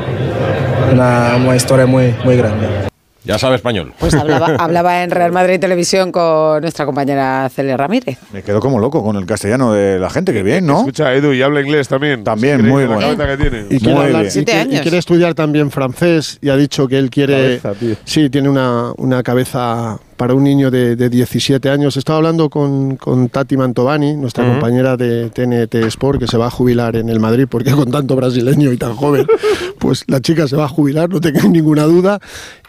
una, 0.92 1.36
una 1.36 1.56
historia 1.56 1.86
muy, 1.86 2.14
muy 2.24 2.36
grande. 2.36 2.83
Ya 3.24 3.38
sabe 3.38 3.56
español. 3.56 3.92
Pues 3.98 4.14
hablaba, 4.14 4.46
hablaba 4.58 5.02
en 5.02 5.10
Real 5.10 5.32
Madrid 5.32 5.58
Televisión 5.58 6.12
con 6.12 6.60
nuestra 6.60 6.84
compañera 6.84 7.48
Celia 7.48 7.76
Ramírez. 7.76 8.18
Me 8.32 8.42
quedo 8.42 8.60
como 8.60 8.78
loco 8.78 9.02
con 9.02 9.16
el 9.16 9.24
castellano 9.26 9.72
de 9.72 9.98
la 9.98 10.10
gente, 10.10 10.32
que 10.32 10.42
bien, 10.42 10.66
¿no? 10.66 10.80
Escucha, 10.80 11.12
Edu, 11.14 11.32
y 11.32 11.40
habla 11.42 11.60
inglés 11.62 11.88
también. 11.88 12.22
También, 12.22 12.60
Es 12.60 12.66
muy 12.66 12.82
la 12.82 12.88
bueno. 12.96 13.16
cabeza 13.16 13.26
que 13.26 13.36
tiene. 13.48 13.66
Y 13.70 13.80
quiere, 13.80 13.98
hablar- 13.98 14.26
y 14.26 14.94
y 14.94 14.96
estudiar 14.96 15.34
también 15.34 15.70
francés 15.70 16.38
y 16.42 16.50
ha 16.50 16.56
dicho 16.56 16.86
que 16.86 16.98
él 16.98 17.10
quiere... 17.10 17.58
Cabeza, 17.60 17.72
tío. 17.80 17.96
sí, 18.04 18.28
tiene 18.30 18.48
una, 18.48 18.92
una 18.98 19.22
cabeza 19.22 19.98
para 20.16 20.34
un 20.34 20.44
niño 20.44 20.70
de, 20.70 20.96
de 20.96 21.08
17 21.08 21.68
años. 21.70 21.96
Estaba 21.96 22.18
hablando 22.18 22.50
con, 22.50 22.96
con 22.96 23.28
Tati 23.28 23.56
Mantovani, 23.56 24.16
nuestra 24.16 24.46
compañera 24.46 24.96
de 24.96 25.30
TNT 25.30 25.74
Sport, 25.86 26.20
que 26.20 26.26
se 26.26 26.36
va 26.36 26.46
a 26.46 26.50
jubilar 26.50 26.96
en 26.96 27.08
el 27.08 27.20
Madrid, 27.20 27.46
porque 27.48 27.72
con 27.72 27.90
tanto 27.90 28.16
brasileño 28.16 28.72
y 28.72 28.76
tan 28.76 28.94
joven, 28.96 29.26
pues 29.78 30.04
la 30.06 30.20
chica 30.20 30.48
se 30.48 30.56
va 30.56 30.64
a 30.64 30.68
jubilar, 30.68 31.10
no 31.10 31.20
tengo 31.20 31.40
ninguna 31.48 31.84
duda. 31.84 32.20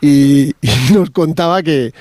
Y, 0.02 0.54
y 0.62 0.94
nos 0.94 1.10
contaba 1.10 1.64
que, 1.64 1.94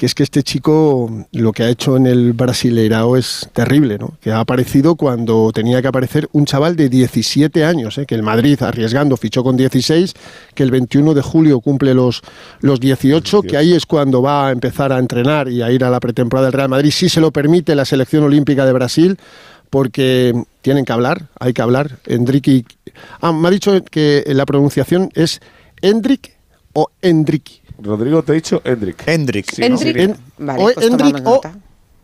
que 0.00 0.06
es 0.06 0.14
que 0.14 0.22
este 0.22 0.42
chico 0.42 1.26
lo 1.32 1.52
que 1.52 1.62
ha 1.62 1.68
hecho 1.68 1.94
en 1.94 2.06
el 2.06 2.32
Brasileirao 2.32 3.18
es 3.18 3.50
terrible, 3.52 3.98
¿no? 3.98 4.14
Que 4.22 4.32
ha 4.32 4.40
aparecido 4.40 4.94
cuando 4.94 5.52
tenía 5.52 5.82
que 5.82 5.88
aparecer 5.88 6.26
un 6.32 6.46
chaval 6.46 6.74
de 6.74 6.88
17 6.88 7.66
años, 7.66 7.98
¿eh? 7.98 8.06
que 8.06 8.14
el 8.14 8.22
Madrid 8.22 8.62
arriesgando 8.62 9.18
fichó 9.18 9.44
con 9.44 9.58
16, 9.58 10.14
que 10.54 10.62
el 10.62 10.70
21 10.70 11.12
de 11.12 11.20
julio 11.20 11.60
cumple 11.60 11.92
los, 11.92 12.22
los 12.62 12.80
18, 12.80 13.42
que 13.42 13.58
ahí 13.58 13.74
es 13.74 13.84
cuando 13.84 14.22
va 14.22 14.48
a 14.48 14.52
empezar 14.52 14.90
a 14.90 14.98
entrenar 14.98 15.50
y 15.50 15.60
a 15.60 15.70
ir 15.70 15.84
a 15.84 15.90
la 15.90 16.00
pretemporada 16.00 16.46
del 16.46 16.54
Real 16.54 16.70
Madrid, 16.70 16.92
si 16.92 17.10
se 17.10 17.20
lo 17.20 17.30
permite 17.30 17.74
la 17.74 17.84
selección 17.84 18.24
olímpica 18.24 18.64
de 18.64 18.72
Brasil, 18.72 19.18
porque 19.68 20.32
tienen 20.62 20.86
que 20.86 20.94
hablar, 20.94 21.26
hay 21.38 21.52
que 21.52 21.60
hablar. 21.60 21.98
Endrick 22.06 22.64
Ah, 23.20 23.32
me 23.32 23.48
ha 23.48 23.50
dicho 23.50 23.84
que 23.84 24.24
la 24.28 24.46
pronunciación 24.46 25.10
es 25.14 25.42
Endrick 25.82 26.38
o 26.72 26.88
Endrick. 27.02 27.59
Rodrigo, 27.82 28.22
te 28.22 28.32
he 28.32 28.34
dicho 28.36 28.60
Hendrik. 28.64 29.02
Hendrik. 29.06 29.46
Sí, 29.52 29.60
¿no? 29.62 29.66
Endrick. 29.66 29.96
En- 29.96 30.16
Vale, 30.38 30.60
o 30.60 30.64
pues 30.64 30.76
Endrick 30.78 31.16
tomamos 31.16 31.20
o 31.20 31.34
nota. 31.36 31.58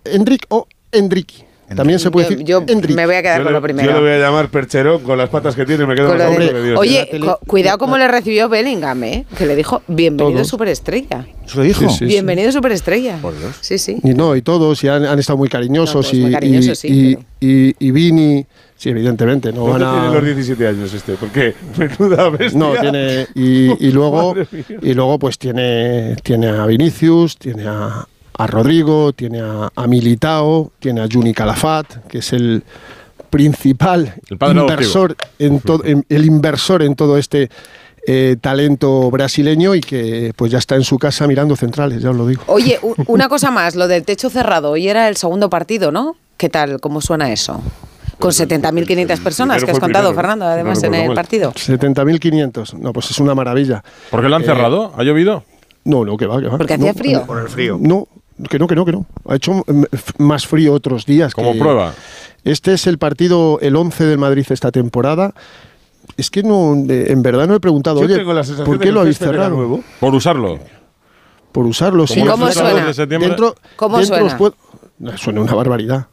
Endrick 0.05 0.47
o 0.51 0.67
Endrick. 0.93 1.46
También 1.75 1.99
se 1.99 2.11
puede 2.13 2.27
Yo, 2.27 2.31
decir 2.31 2.47
yo 2.47 2.65
Endrick. 2.67 2.95
me 2.97 3.07
voy 3.07 3.17
a 3.17 3.23
quedar 3.23 3.39
Yo 3.39 3.45
con 3.45 3.53
le, 3.53 3.59
lo 3.59 3.63
primero. 3.63 3.89
yo 3.91 3.95
le 3.97 4.01
voy 4.01 4.11
a 4.11 4.19
llamar 4.19 4.49
percherón 4.51 5.03
con 5.03 5.19
las 5.19 5.29
patas 5.29 5.57
que 5.57 5.67
tiene 5.67 5.85
me 5.85 5.95
quedo 5.97 6.09
Con 6.09 6.19
con 6.19 6.27
lo 6.37 6.41
el 6.41 6.53
de- 6.55 6.63
Dios. 6.63 6.79
Oye, 6.79 7.09
co- 7.21 7.41
cuidado 7.47 7.79
cómo 7.79 7.99
le 7.99 8.07
recibió 8.07 8.49
Bellingham, 8.49 9.03
¿eh? 9.03 9.25
Que 9.37 9.47
le 9.47 9.57
dijo, 9.57 9.83
bienvenido 9.89 10.37
Todos. 10.37 10.49
superestrella. 10.49 11.27
¿Se 11.47 11.57
lo 11.57 11.63
dijo? 11.65 11.81
Sí, 11.81 11.89
sí, 11.89 11.97
sí. 11.99 12.05
bienvenido 12.05 12.53
superestrella. 12.53 13.19
Sí, 13.61 13.79
sí. 13.79 13.99
Y 14.05 14.11
no, 14.15 14.37
y 14.37 14.43
todos, 14.43 14.83
y 14.85 14.89
han, 14.89 15.05
han 15.07 15.19
estado 15.19 15.39
muy 15.39 15.49
cariñosos. 15.49 16.15
y, 16.15 16.21
muy 16.21 16.33
cariñosos, 16.33 16.85
y, 16.85 16.89
sí, 16.89 17.19
y, 17.41 17.47
y- 17.47 17.75
y 17.81 17.91
Vini, 17.91 18.47
sí, 18.77 18.91
evidentemente, 18.91 19.53
no 19.53 19.65
van 19.65 19.81
¿Dónde 19.81 20.01
tiene 20.01 20.15
los 20.15 20.25
17 20.25 20.67
años 20.69 20.95
este? 20.95 21.15
Porque 21.15 21.55
menuda 21.77 22.31
bestia. 22.31 22.59
No, 22.61 22.73
tiene. 22.81 23.27
Y, 23.35 23.87
y 23.87 23.91
luego, 23.93 24.35
y 24.83 24.95
luego 24.95 25.19
pues 25.19 25.37
tiene, 25.37 26.15
tiene 26.23 26.47
a 26.49 26.65
Vinicius, 26.67 27.37
tiene 27.37 27.65
a, 27.67 28.07
a 28.39 28.47
Rodrigo, 28.47 29.13
tiene 29.13 29.41
a, 29.41 29.71
a 29.75 29.87
Militao, 29.87 30.73
tiene 30.79 31.01
a 31.03 31.09
Juni 31.11 31.33
Calafat, 31.33 32.07
que 32.07 32.19
es 32.19 32.33
el 32.33 32.63
principal 33.31 34.15
El 34.31 34.39
padre 34.39 34.61
inversor 34.61 35.17
en 35.39 35.61
el 36.09 36.25
inversor 36.25 36.83
en 36.83 36.95
todo 36.95 37.19
este 37.19 37.51
eh, 38.07 38.37
talento 38.41 39.11
brasileño 39.11 39.75
y 39.75 39.81
que 39.81 40.33
pues 40.37 40.53
ya 40.53 40.59
está 40.59 40.77
en 40.77 40.85
su 40.85 40.97
casa 40.99 41.27
mirando 41.27 41.57
centrales, 41.57 42.03
ya 42.03 42.11
os 42.11 42.17
lo 42.17 42.27
digo. 42.27 42.43
Oye, 42.47 42.79
una 43.09 43.29
cosa 43.29 43.51
más, 43.51 43.75
lo 43.75 43.89
del 43.89 44.05
techo 44.05 44.31
cerrado. 44.31 44.71
Hoy 44.73 44.89
era 44.89 45.09
el 45.09 45.17
segundo 45.17 45.51
partido, 45.51 45.91
¿no? 45.91 46.17
¿Qué 46.37 46.49
tal? 46.49 46.81
¿Cómo 46.81 47.01
suena 47.01 47.33
eso? 47.33 47.61
Con 48.21 48.31
70.500 48.31 49.23
personas 49.23 49.57
primero 49.57 49.67
que 49.67 49.71
has 49.73 49.81
contado. 49.81 50.15
Fernando, 50.15 50.45
No 50.47 50.51
además 50.53 50.83
en 50.85 50.95
el 50.95 51.07
mal. 51.09 51.15
partido. 51.17 51.53
70.500, 51.53 52.75
no, 52.79 52.93
pues 52.93 53.11
es 53.11 53.19
una 53.19 53.35
maravilla. 53.35 53.83
¿Por 54.11 54.23
qué 54.23 54.29
lo 54.29 54.37
han 54.37 54.43
Eh, 54.43 54.47
cerrado? 54.47 54.93
¿Ha 54.97 55.03
llovido? 55.03 55.45
No, 55.85 56.05
no, 56.05 56.17
que 56.17 56.27
va, 56.27 56.41
que 56.41 56.47
va. 56.49 56.57
Porque 56.59 56.79
No, 56.79 56.85
hacía 56.89 56.95
frío. 56.95 57.19
no, 57.21 57.27
Por 57.27 57.39
el 57.43 57.49
frío. 57.49 57.77
No, 57.81 58.09
que 58.51 58.59
no, 58.59 58.67
que 58.67 58.75
no, 58.75 58.85
que 58.85 58.93
no. 58.93 59.07
Ha 59.29 59.37
hecho 59.37 59.53
mm, 59.67 59.85
más 60.19 60.47
frío 60.47 60.73
otros 60.75 61.07
días. 61.07 61.35
Como 61.35 61.53
que- 61.53 61.59
prueba. 61.59 61.95
Este 62.45 62.75
es 62.75 62.87
el 62.87 62.99
partido, 62.99 63.59
el 63.61 63.75
11 63.75 64.05
del 64.05 64.19
Madrid 64.19 64.47
esta 64.51 64.71
temporada. 64.71 65.35
Es 66.17 66.31
que 66.31 66.43
no, 66.45 66.73
en 66.75 67.23
verdad 67.23 67.49
no 67.49 67.55
he 67.57 67.61
preguntado, 67.61 67.99
Yo 68.01 68.07
oye, 68.07 68.17
tengo 68.17 68.33
la 68.33 68.45
sensación 68.45 68.67
¿por 68.67 68.79
qué 68.79 68.93
lo 68.93 69.01
habéis 69.01 69.19
cerrado? 69.19 69.51
nuevo. 69.57 69.83
Por 69.99 70.15
usarlo. 70.15 70.61
Por 71.51 71.67
usarlo, 71.67 72.07
sí. 72.07 72.21
Como 72.21 72.31
¿Cómo 72.33 72.47
suena? 72.53 72.69
cerrados 72.71 72.87
de 72.89 72.95
septiembre. 72.95 73.29
Dentro, 73.31 73.55
¿Cómo 73.75 73.99
dentro 73.99 74.17
suena? 74.19 74.37
puedo- 74.39 74.55
una 75.43 75.55
barbaridad. 75.55 76.07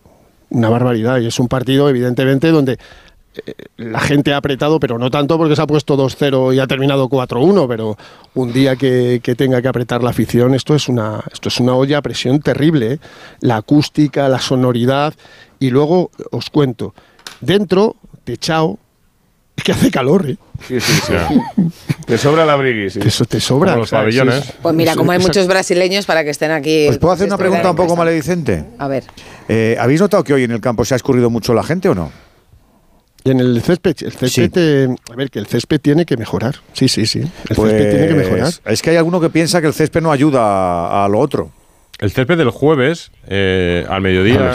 Una 0.50 0.70
barbaridad. 0.70 1.20
Y 1.20 1.28
es 1.28 1.40
un 1.40 1.48
partido, 1.48 1.88
evidentemente, 1.90 2.50
donde 2.50 2.80
la 3.78 4.00
gente 4.00 4.34
ha 4.34 4.38
apretado, 4.38 4.80
pero 4.80 4.98
no 5.00 5.10
tanto 5.10 5.38
porque 5.38 5.56
se 5.56 5.62
ha 5.62 5.68
puesto 5.68 5.98
2-0 5.98 6.56
y 6.56 6.60
ha 6.60 6.68
terminado 6.68 7.10
4-1, 7.10 7.68
pero 7.68 7.98
un 8.36 8.54
día 8.54 8.76
que, 8.76 9.20
que 9.24 9.36
tenga 9.36 9.62
que 9.62 9.68
apretar 9.68 10.04
la 10.04 10.12
afición, 10.12 10.54
esto 10.54 10.76
es 10.76 10.88
una, 10.88 11.24
esto 11.32 11.50
es 11.50 11.60
una 11.60 11.74
olla 11.76 11.98
a 11.98 12.02
presión 12.02 12.40
terrible. 12.42 12.94
¿eh? 12.94 13.00
La 13.42 13.58
acústica, 13.58 14.30
la 14.30 14.40
sonoridad. 14.40 15.14
Y 15.60 15.70
luego 15.70 16.12
os 16.32 16.50
cuento, 16.50 16.94
dentro, 17.42 17.96
techao, 18.24 18.78
es 19.56 19.64
que 19.64 19.72
hace 19.72 19.92
calor, 19.92 20.30
¿eh? 20.30 20.38
Sí, 20.68 20.80
sí, 20.80 20.94
sí. 21.06 21.14
Te 22.08 22.18
sobra 22.18 22.46
la 22.46 22.56
brigui, 22.56 22.90
sí. 22.90 23.00
Te, 23.00 23.12
so- 23.12 23.26
te 23.26 23.40
sobra. 23.40 23.72
Como 23.74 23.82
los 23.82 23.92
pabellones. 23.92 24.36
es- 24.46 24.54
Pues 24.62 24.74
mira, 24.76 24.96
como 24.96 25.12
hay 25.12 25.20
muchos 25.20 25.48
brasileños 25.48 26.06
para 26.06 26.24
que 26.24 26.30
estén 26.32 26.52
aquí. 26.52 26.88
¿Os 26.88 26.98
puedo 26.98 27.14
hacer 27.14 27.28
una 27.28 27.38
pregunta 27.38 27.70
un 27.70 27.76
poco 27.76 27.96
maledicente? 27.96 28.66
A 28.80 28.88
ver. 28.88 29.04
Eh, 29.48 29.76
¿Habéis 29.80 30.02
notado 30.02 30.24
que 30.24 30.34
hoy 30.34 30.44
en 30.44 30.52
el 30.52 30.60
campo 30.62 30.86
se 30.86 30.96
ha 30.96 30.98
escurrido 30.98 31.30
mucho 31.30 31.54
la 31.54 31.64
gente 31.64 31.88
o 31.90 31.96
no? 31.96 32.12
Y 33.26 33.32
en 33.32 33.40
el 33.40 33.62
césped, 33.62 33.96
el 34.02 34.12
césped, 34.12 34.52
eh, 34.58 34.96
a 35.12 35.16
ver, 35.16 35.30
que 35.30 35.40
el 35.40 35.48
césped 35.48 35.80
tiene 35.80 36.06
que 36.06 36.18
mejorar. 36.18 36.56
Sí, 36.74 36.88
sí, 36.90 37.06
sí. 37.06 37.20
El 37.20 37.56
césped 37.56 37.90
tiene 37.92 38.08
que 38.10 38.14
mejorar. 38.16 38.52
Pues, 38.64 38.74
Es 38.74 38.82
que 38.82 38.90
hay 38.90 38.98
alguno 38.98 39.22
que 39.22 39.30
piensa 39.30 39.62
que 39.62 39.68
el 39.68 39.74
césped 39.74 40.02
no 40.02 40.12
ayuda 40.12 40.42
a, 40.42 41.06
a 41.06 41.08
lo 41.08 41.20
otro. 41.20 41.52
El 42.00 42.12
césped 42.12 42.38
del 42.38 42.50
jueves, 42.50 43.12
eh, 43.28 43.86
al 43.90 44.02
mediodía, 44.02 44.54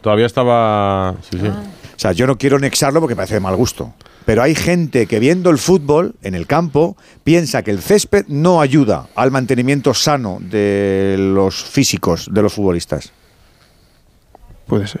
todavía 0.00 0.24
estaba... 0.26 1.14
Sí, 1.30 1.38
sí. 1.38 1.46
O 1.46 1.98
sea, 2.02 2.12
yo 2.12 2.26
no 2.26 2.38
quiero 2.38 2.58
nexarlo 2.58 3.00
porque 3.00 3.12
me 3.12 3.16
parece 3.16 3.34
de 3.34 3.40
mal 3.40 3.54
gusto. 3.56 3.92
Pero 4.24 4.42
hay 4.42 4.54
gente 4.54 5.06
que 5.06 5.18
viendo 5.18 5.50
el 5.50 5.58
fútbol 5.58 6.14
en 6.22 6.34
el 6.34 6.46
campo 6.46 6.96
piensa 7.24 7.62
que 7.62 7.70
el 7.70 7.80
césped 7.82 8.24
no 8.28 8.62
ayuda 8.62 9.08
al 9.14 9.30
mantenimiento 9.30 9.92
sano 9.92 10.38
de 10.40 11.16
los 11.18 11.62
físicos 11.64 12.28
de 12.32 12.40
los 12.40 12.54
futbolistas. 12.54 13.12
Puede 14.66 14.86
ser. 14.86 15.00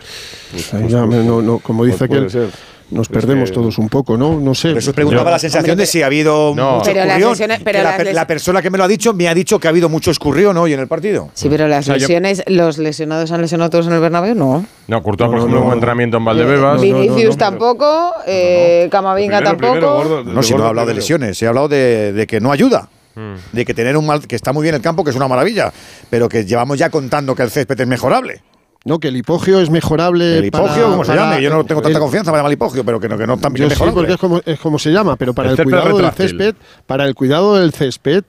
Pues, 0.50 0.72
me- 0.92 1.24
no- 1.24 1.40
no, 1.40 1.58
como 1.60 1.84
dice 1.84 2.06
ser. 2.28 2.50
Nos 2.90 3.08
Pues 3.08 3.20
perdemos 3.22 3.50
que- 3.50 3.54
todos 3.54 3.78
un 3.78 3.88
poco, 3.88 4.16
¿no? 4.16 4.40
No 4.40 4.54
sé. 4.54 4.70
Por 4.70 4.78
eso 4.78 4.92
preguntaba 4.92 5.30
Yo- 5.30 5.30
la 5.32 5.38
sensación 5.38 5.76
de 5.78 5.86
si 5.86 6.02
ha 6.02 6.06
habido 6.06 6.52
No. 6.56 6.76
mucho 6.78 6.86
Pero 6.86 6.96
las 7.04 7.06
escurrión, 7.18 7.30
lesiones- 7.32 7.60
pero 7.64 7.82
la, 7.82 7.98
les- 7.98 8.24
persona 8.26 8.60
que 8.62 8.70
me 8.70 8.78
lo 8.78 8.84
ha 8.84 8.88
dicho 8.88 9.12
me 9.14 9.28
ha 9.28 9.34
dicho 9.34 9.58
que 9.58 9.68
ha 9.68 9.70
habido 9.70 9.88
mucho 9.88 10.10
escurrión 10.10 10.56
hoy 10.56 10.72
en 10.72 10.80
el 10.80 10.88
partido. 10.88 11.30
Sí, 11.34 11.48
pero 11.48 11.68
las 11.68 11.84
O 11.84 11.86
sea, 11.86 11.96
yo- 11.96 12.00
lesiones, 12.08 12.42
¿los 12.46 12.78
lesionados 12.78 13.30
han 13.32 13.40
lesionado 13.42 13.70
todos 13.70 13.86
en 13.86 13.92
el 13.92 14.00
Bernabéu? 14.00 14.34
No. 14.34 14.64
No, 14.88 15.02
Courtois, 15.02 15.28
No, 15.28 15.32
por 15.32 15.36
no, 15.36 15.42
ejemplo, 15.44 15.58
no, 15.58 15.62
un 15.64 15.68
no. 15.68 15.74
entrenamiento 15.74 16.16
en 16.16 16.24
Valdebebas. 16.24 16.80
Vinicius 16.80 17.36
tampoco, 17.36 18.12
eh, 18.26 18.88
Camavinga 18.90 19.38
Primero, 19.38 19.56
tampoco. 19.56 19.72
primero, 19.72 19.94
gordo, 19.94 20.24
No, 20.24 20.42
si 20.42 20.54
no 20.54 20.64
he 20.64 20.68
hablado 20.68 20.88
de 20.88 20.94
lesiones, 20.94 21.40
he 21.42 21.46
hablado 21.46 21.68
de, 21.68 22.12
de 22.12 22.26
que 22.26 22.40
no 22.40 22.50
ayuda. 22.52 22.88
Mm. 23.14 23.34
De 23.56 23.64
que 23.64 23.74
tener 23.74 23.96
un 23.96 24.06
mal, 24.06 24.24
que 24.26 24.36
está 24.36 24.52
muy 24.52 24.62
bien 24.62 24.74
el 24.76 24.80
campo, 24.80 25.02
que 25.02 25.10
es 25.10 25.16
una 25.16 25.26
maravilla, 25.26 25.72
pero 26.08 26.28
que 26.28 26.44
llevamos 26.44 26.78
ya 26.78 26.90
contando 26.90 27.34
que 27.34 27.42
el 27.42 27.50
césped 27.50 27.80
es 27.80 27.86
mejorable. 27.86 28.40
No, 28.84 28.98
que 28.98 29.08
el 29.08 29.16
hipogio 29.18 29.60
es 29.60 29.68
mejorable. 29.68 30.38
El 30.38 30.46
hipogio, 30.46 30.68
para- 30.68 30.84
como 30.90 31.04
se 31.04 31.14
llame, 31.14 31.42
yo 31.42 31.50
no 31.50 31.64
tengo 31.64 31.82
tanta 31.82 31.98
el- 31.98 32.02
confianza 32.02 32.30
para 32.30 32.38
llamar 32.42 32.52
hipogio, 32.52 32.82
pero 32.84 32.98
que 32.98 33.08
no, 33.10 33.18
que 33.18 33.26
no 33.26 33.36
Yo 33.54 33.66
es 33.66 33.74
sí, 33.74 33.84
porque 33.92 34.12
es 34.12 34.18
como, 34.18 34.40
es 34.44 34.58
como 34.58 34.78
se 34.78 34.90
llama, 34.90 35.16
pero 35.16 35.34
para 35.34 35.50
El 35.50 35.58
el, 35.58 35.64
cuidado 35.64 35.84
del 35.88 35.96
retráctil. 35.96 36.28
césped, 36.28 36.54
para 36.86 37.04
el 37.06 37.14
cuidado 37.14 37.56
del 37.56 37.72
césped, 37.72 38.24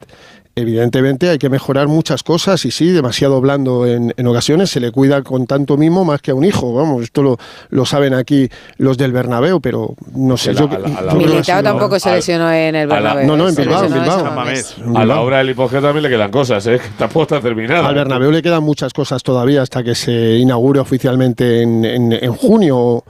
evidentemente 0.56 1.30
hay 1.30 1.38
que 1.38 1.50
mejorar 1.50 1.88
muchas 1.88 2.24
cosas 2.24 2.64
y 2.66 2.72
sí, 2.72 2.90
demasiado 2.92 3.40
blando 3.42 3.86
en, 3.88 4.14
en 4.18 4.28
ocasiones, 4.28 4.70
se 4.70 4.80
le 4.80 4.92
cuida 4.92 5.22
con 5.24 5.48
tanto 5.48 5.78
mimo 5.78 6.04
más 6.06 6.22
que 6.22 6.32
a 6.32 6.36
un 6.36 6.44
hijo, 6.44 6.74
vamos, 6.74 7.04
esto 7.04 7.24
lo, 7.24 7.38
lo 7.70 7.86
saben 7.86 8.14
aquí 8.14 8.50
los 8.78 8.98
del 8.98 9.12
Bernabéu, 9.14 9.62
pero 9.62 9.96
no 10.16 10.38
sé, 10.38 10.54
yo 10.54 10.68
la- 10.68 10.70
que- 10.70 10.76
a 10.76 10.80
la- 11.02 11.12
a 11.12 11.14
yo 11.14 11.20
Militao 11.20 11.64
tampoco 11.64 12.00
se 12.00 12.10
al- 12.10 12.16
lesionó 12.16 12.52
en 12.52 12.76
el 12.76 12.88
Bernabéu. 12.88 13.28
no, 13.28 13.38
no, 13.38 13.48
en 13.48 13.56
se 13.56 13.62
Bilbao, 13.62 13.84
en 13.86 13.92
lesionó 13.92 14.04
Bilbao. 14.04 14.26
San 14.26 14.36
Mamés. 14.36 14.76
En 14.86 14.98
A 14.98 15.06
la 15.06 15.22
hora 15.22 15.38
del 15.40 15.50
hipogeo 15.52 15.82
también 15.82 16.04
le 16.04 16.10
quedan 16.10 16.32
cosas, 16.32 16.66
¿eh? 16.68 16.80
Tampoco 16.98 17.24
está 17.24 17.42
terminada. 17.42 17.88
Al 17.88 17.96
Bernabéu 17.96 18.32
le 18.32 18.42
quedan 18.42 18.64
muchas 18.64 18.94
cosas 18.94 19.24
todavía 19.24 19.62
hasta 19.62 19.84
que 19.84 19.96
se 19.96 20.38
inaugure 20.38 20.80
oficialmente 20.80 21.62
en, 21.62 21.86
en- 21.86 22.12
en 22.14 22.34
junio. 22.34 22.78
O, 22.78 23.04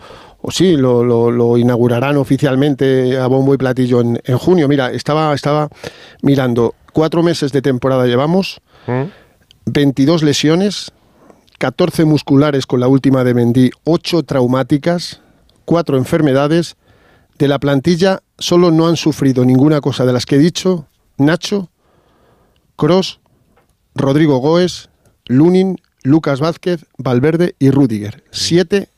o 0.43 0.49
sí, 0.49 0.75
lo, 0.75 1.03
lo- 1.03 1.29
lo 1.29 1.55
inaugurarán 1.57 2.17
oficialmente 2.17 3.17
a 3.17 3.27
bombo 3.27 3.53
y 3.53 3.57
platillo 3.57 4.01
en, 4.01 4.19
en 4.25 4.37
junio. 4.39 4.67
Mira, 4.67 4.91
estaba, 4.91 5.33
estaba 5.35 5.69
mirando, 6.23 6.73
cuatro 6.93 7.23
meses 7.23 7.51
de 7.51 7.61
temporada 7.61 8.05
llevamos, 8.05 8.61
¿Mm? 8.87 9.09
22 9.65 10.23
lesiones, 10.23 10.91
14 11.59 12.05
musculares 12.05 12.65
con 12.65 12.79
la 12.79 12.87
última 12.87 13.23
de 13.23 13.33
Mendy, 13.33 13.71
8 13.83 14.23
traumáticas, 14.23 15.21
4 15.65 15.97
enfermedades. 15.97 16.75
De 17.37 17.47
la 17.47 17.59
plantilla 17.59 18.21
solo 18.37 18.71
no 18.71 18.87
han 18.87 18.97
sufrido 18.97 19.45
ninguna 19.45 19.81
cosa 19.81 20.05
de 20.05 20.13
las 20.13 20.25
que 20.25 20.35
he 20.35 20.39
dicho 20.39 20.87
Nacho, 21.17 21.69
Cross, 22.75 23.19
Rodrigo 23.95 24.37
Goes, 24.37 24.89
Lunin, 25.25 25.77
Lucas 26.03 26.39
Vázquez, 26.39 26.85
Valverde 26.97 27.55
y 27.59 27.69
Rudiger. 27.69 28.23
7 28.31 28.89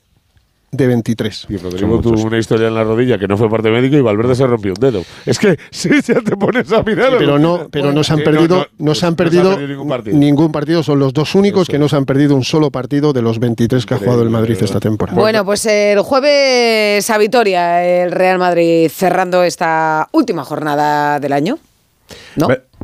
de 0.74 0.88
23. 0.88 1.48
Y 1.50 1.58
Rodrigo 1.58 2.02
tuvo 2.02 2.22
una 2.24 2.38
historia 2.38 2.68
en 2.68 2.74
la 2.74 2.84
rodilla 2.84 3.18
que 3.18 3.28
no 3.28 3.38
fue 3.38 3.50
parte 3.50 3.70
médico 3.70 3.96
y 3.96 4.02
Valverde 4.02 4.36
se 4.36 4.46
rompió 4.48 4.74
un 4.74 4.80
dedo. 4.82 5.04
Es 5.26 5.38
que 5.40 5.58
si 5.72 5.90
ya 6.02 6.16
te 6.22 6.36
pones 6.36 6.72
a 6.72 6.82
mirar. 6.84 7.14
Pero 7.18 7.40
no, 7.40 7.68
pero 7.72 7.92
no 7.92 8.04
se 8.04 8.14
han 8.14 8.20
perdido, 8.20 8.68
no, 8.80 8.96
se 8.96 9.06
han 9.06 9.16
perdido, 9.16 9.58
ningún 9.58 9.88
partido. 9.88 10.18
ningún 10.18 10.52
partido. 10.52 10.84
Son 10.84 11.00
los 11.00 11.14
dos 11.14 11.36
únicos 11.36 11.68
que 11.68 11.78
no 11.78 11.88
se 11.88 11.96
han 11.96 12.06
perdido 12.06 12.36
un 12.36 12.44
solo 12.44 12.72
partido 12.72 13.14
de 13.14 13.22
los 13.22 13.40
23 13.40 13.86
que 13.86 13.94
ha 13.94 13.98
jugado 13.98 14.24
el 14.24 14.30
Madrid 14.30 14.58
esta 14.60 14.80
temporada. 14.80 15.20
Bueno, 15.20 15.46
pues 15.46 15.66
el 15.68 16.00
jueves 16.02 17.10
a 17.10 17.18
Vitoria, 17.18 18.04
el 18.04 18.12
Real 18.12 18.40
Madrid 18.40 18.90
cerrando 18.90 19.44
esta 19.44 20.10
última 20.12 20.44
jornada 20.44 21.20
del 21.20 21.34
año. 21.34 21.60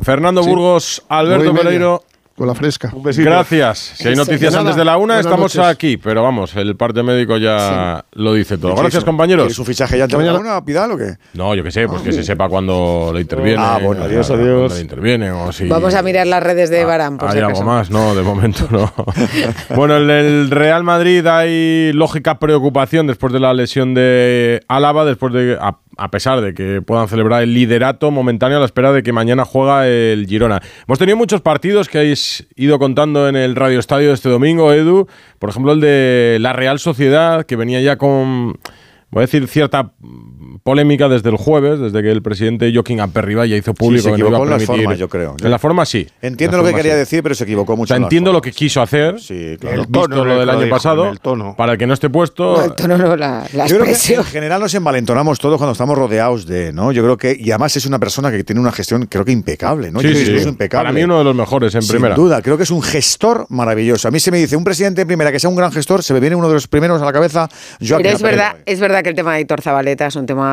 Fernando 0.02 0.42
Sí. 0.42 0.48
Burgos, 0.48 1.02
Alberto 1.08 1.54
Pereiro. 1.54 2.04
Con 2.40 2.46
la 2.46 2.54
fresca. 2.54 2.90
Gracias. 3.18 3.92
Si 3.96 4.08
hay 4.08 4.16
noticias 4.16 4.54
antes 4.54 4.74
de 4.74 4.82
la 4.82 4.96
una, 4.96 5.16
Buenas 5.16 5.26
estamos 5.26 5.54
noches. 5.54 5.70
aquí. 5.70 5.98
Pero 5.98 6.22
vamos, 6.22 6.56
el 6.56 6.74
parte 6.74 7.02
médico 7.02 7.36
ya 7.36 8.02
lo 8.12 8.32
dice 8.32 8.56
todo. 8.56 8.74
¿Qué 8.76 8.80
Gracias, 8.80 9.04
compañeros. 9.04 9.44
¿Quieres 9.44 9.58
un 9.58 9.66
fichaje 9.66 9.98
ya 9.98 10.04
antes 10.04 10.18
de 10.18 10.24
la 10.24 10.38
una, 10.38 10.64
Pidal 10.64 10.92
o 10.92 10.96
qué? 10.96 11.18
No, 11.34 11.54
yo 11.54 11.62
qué 11.62 11.70
sé, 11.70 11.86
pues 11.86 12.00
que 12.00 12.12
se 12.12 12.24
sepa 12.24 12.48
cuándo 12.48 13.10
le 13.12 13.20
interviene. 13.20 13.62
Ah, 13.62 13.78
bueno, 13.82 14.04
adiós, 14.04 14.30
adiós. 14.30 14.72
le 14.74 14.80
interviene 14.80 15.30
o 15.30 15.52
si 15.52 15.68
Vamos 15.68 15.92
a 15.92 16.02
mirar 16.02 16.26
las 16.28 16.42
redes 16.42 16.70
de 16.70 16.82
Barán, 16.82 17.18
por 17.18 17.28
¿Hay 17.28 17.36
si 17.36 17.42
algo 17.44 17.62
más? 17.62 17.90
No, 17.90 18.14
de 18.14 18.22
momento 18.22 18.66
no. 18.70 18.90
bueno, 19.76 19.98
en 19.98 20.08
el 20.08 20.50
Real 20.50 20.82
Madrid 20.82 21.26
hay 21.26 21.92
lógica 21.92 22.38
preocupación 22.38 23.06
después 23.06 23.34
de 23.34 23.40
la 23.40 23.52
lesión 23.52 23.92
de 23.92 24.62
Álava, 24.66 25.04
después 25.04 25.34
de, 25.34 25.58
a, 26.00 26.10
pesar 26.10 26.40
de 26.40 26.54
que 26.54 26.82
puedan 26.82 27.08
celebrar 27.08 27.42
el 27.42 27.54
liderato 27.54 28.10
momentáneo 28.10 28.56
a 28.56 28.60
la 28.60 28.66
espera 28.66 28.92
de 28.92 29.02
que 29.02 29.12
mañana 29.12 29.44
juega 29.44 29.86
el 29.86 30.26
Girona. 30.26 30.60
Hemos 30.86 30.98
tenido 30.98 31.16
muchos 31.16 31.40
partidos 31.40 31.88
que 31.88 31.98
habéis 31.98 32.46
ido 32.56 32.78
contando 32.78 33.28
en 33.28 33.36
el 33.36 33.56
Radio 33.56 33.78
Estadio 33.78 34.12
este 34.12 34.28
domingo, 34.28 34.72
Edu. 34.72 35.06
Por 35.38 35.50
ejemplo, 35.50 35.72
el 35.72 35.80
de 35.80 36.38
la 36.40 36.52
Real 36.52 36.78
Sociedad, 36.78 37.44
que 37.44 37.56
venía 37.56 37.80
ya 37.80 37.96
con 37.96 38.58
voy 39.10 39.20
a 39.20 39.26
decir, 39.26 39.46
cierta 39.48 39.92
polémica 40.62 41.08
desde 41.08 41.30
el 41.30 41.36
jueves, 41.36 41.78
desde 41.80 42.02
que 42.02 42.10
el 42.10 42.22
presidente 42.22 42.70
Joaquín 42.72 43.00
Aperriba 43.00 43.46
ya 43.46 43.56
hizo 43.56 43.74
público 43.74 44.04
se 44.10 44.14
que 44.14 44.18
no 44.22 44.28
iba 44.28 44.38
a 44.38 44.40
equivocó 44.40 44.44
en 44.44 44.50
las 44.50 44.64
formas, 44.64 44.98
yo 44.98 45.08
creo. 45.08 45.36
En 45.42 45.50
la 45.50 45.58
forma 45.58 45.84
sí. 45.86 46.06
Entiendo 46.22 46.58
En 46.58 46.62
lo 46.64 46.68
que 46.68 46.74
quería 46.74 46.92
sí. 46.92 46.98
decir, 46.98 47.22
pero 47.22 47.34
se 47.34 47.44
equivocó 47.44 47.72
O 47.72 47.76
mucho. 47.76 47.88
sea, 47.88 47.96
en 47.96 48.02
las 48.02 48.06
entiendo 48.08 48.32
lo 48.32 48.40
que 48.40 48.52
quiso 48.52 48.80
hacer, 48.82 49.16
claro. 49.58 49.82
visto 49.82 49.90
tono, 50.08 50.24
lo 50.24 50.38
del 50.38 50.50
año 50.50 50.60
dijo, 50.60 50.70
pasado, 50.70 51.08
el 51.08 51.20
tono. 51.20 51.54
para 51.56 51.72
el 51.72 51.78
que 51.78 51.86
no 51.86 51.94
esté 51.94 52.10
puesto. 52.10 52.56
No, 52.58 52.64
el 52.64 52.74
tono 52.74 52.98
no, 52.98 53.16
la, 53.16 53.46
la 53.52 53.66
Yo 53.66 53.78
creo 53.78 53.86
que 53.94 54.14
en 54.14 54.24
general 54.24 54.60
nos 54.60 54.74
envalentonamos 54.74 55.38
todos 55.38 55.56
cuando 55.58 55.72
estamos 55.72 55.96
rodeados 55.96 56.46
de, 56.46 56.72
¿no? 56.72 56.92
Yo 56.92 57.02
creo 57.02 57.16
que, 57.16 57.36
y 57.38 57.50
además 57.50 57.76
es 57.76 57.86
una 57.86 57.98
persona 57.98 58.30
que 58.30 58.44
tiene 58.44 58.60
una 58.60 58.72
gestión, 58.72 59.06
creo 59.06 59.24
que 59.24 59.32
impecable, 59.32 59.90
¿no? 59.90 60.00
Sí, 60.00 60.14
sí. 60.14 60.32
impecable. 60.48 60.84
Para 60.84 60.92
mí 60.92 61.02
uno 61.04 61.18
de 61.18 61.24
los 61.24 61.34
mejores 61.34 61.74
en 61.74 61.82
Sin 61.82 61.92
primera. 61.92 62.14
duda, 62.14 62.42
creo 62.42 62.56
que 62.56 62.64
es 62.64 62.70
un 62.70 62.82
gestor 62.82 63.46
maravilloso. 63.48 64.08
A 64.08 64.10
mí 64.10 64.20
se 64.20 64.30
me 64.30 64.38
dice, 64.38 64.56
un 64.56 64.64
presidente 64.64 65.02
en 65.02 65.08
primera 65.08 65.32
que 65.32 65.40
sea 65.40 65.50
un 65.50 65.56
gran 65.56 65.72
gestor, 65.72 66.02
se 66.02 66.12
me 66.14 66.20
viene 66.20 66.36
uno 66.36 66.48
de 66.48 66.54
los 66.54 66.68
primeros 66.68 67.00
a 67.00 67.04
la 67.04 67.12
cabeza, 67.12 67.48
Joaquín 67.80 67.96
Pero 67.98 68.08
es 68.08 68.14
Aperriba. 68.16 68.30
verdad, 68.44 68.56
es 68.66 68.80
verdad 68.80 69.02
que 69.02 69.08
el 69.10 69.14
tema 69.14 69.34
de 69.34 69.40
Hitor 69.40 69.60
Zabaleta 69.62 70.06
es 70.06 70.16
un 70.16 70.26
tema 70.26 70.49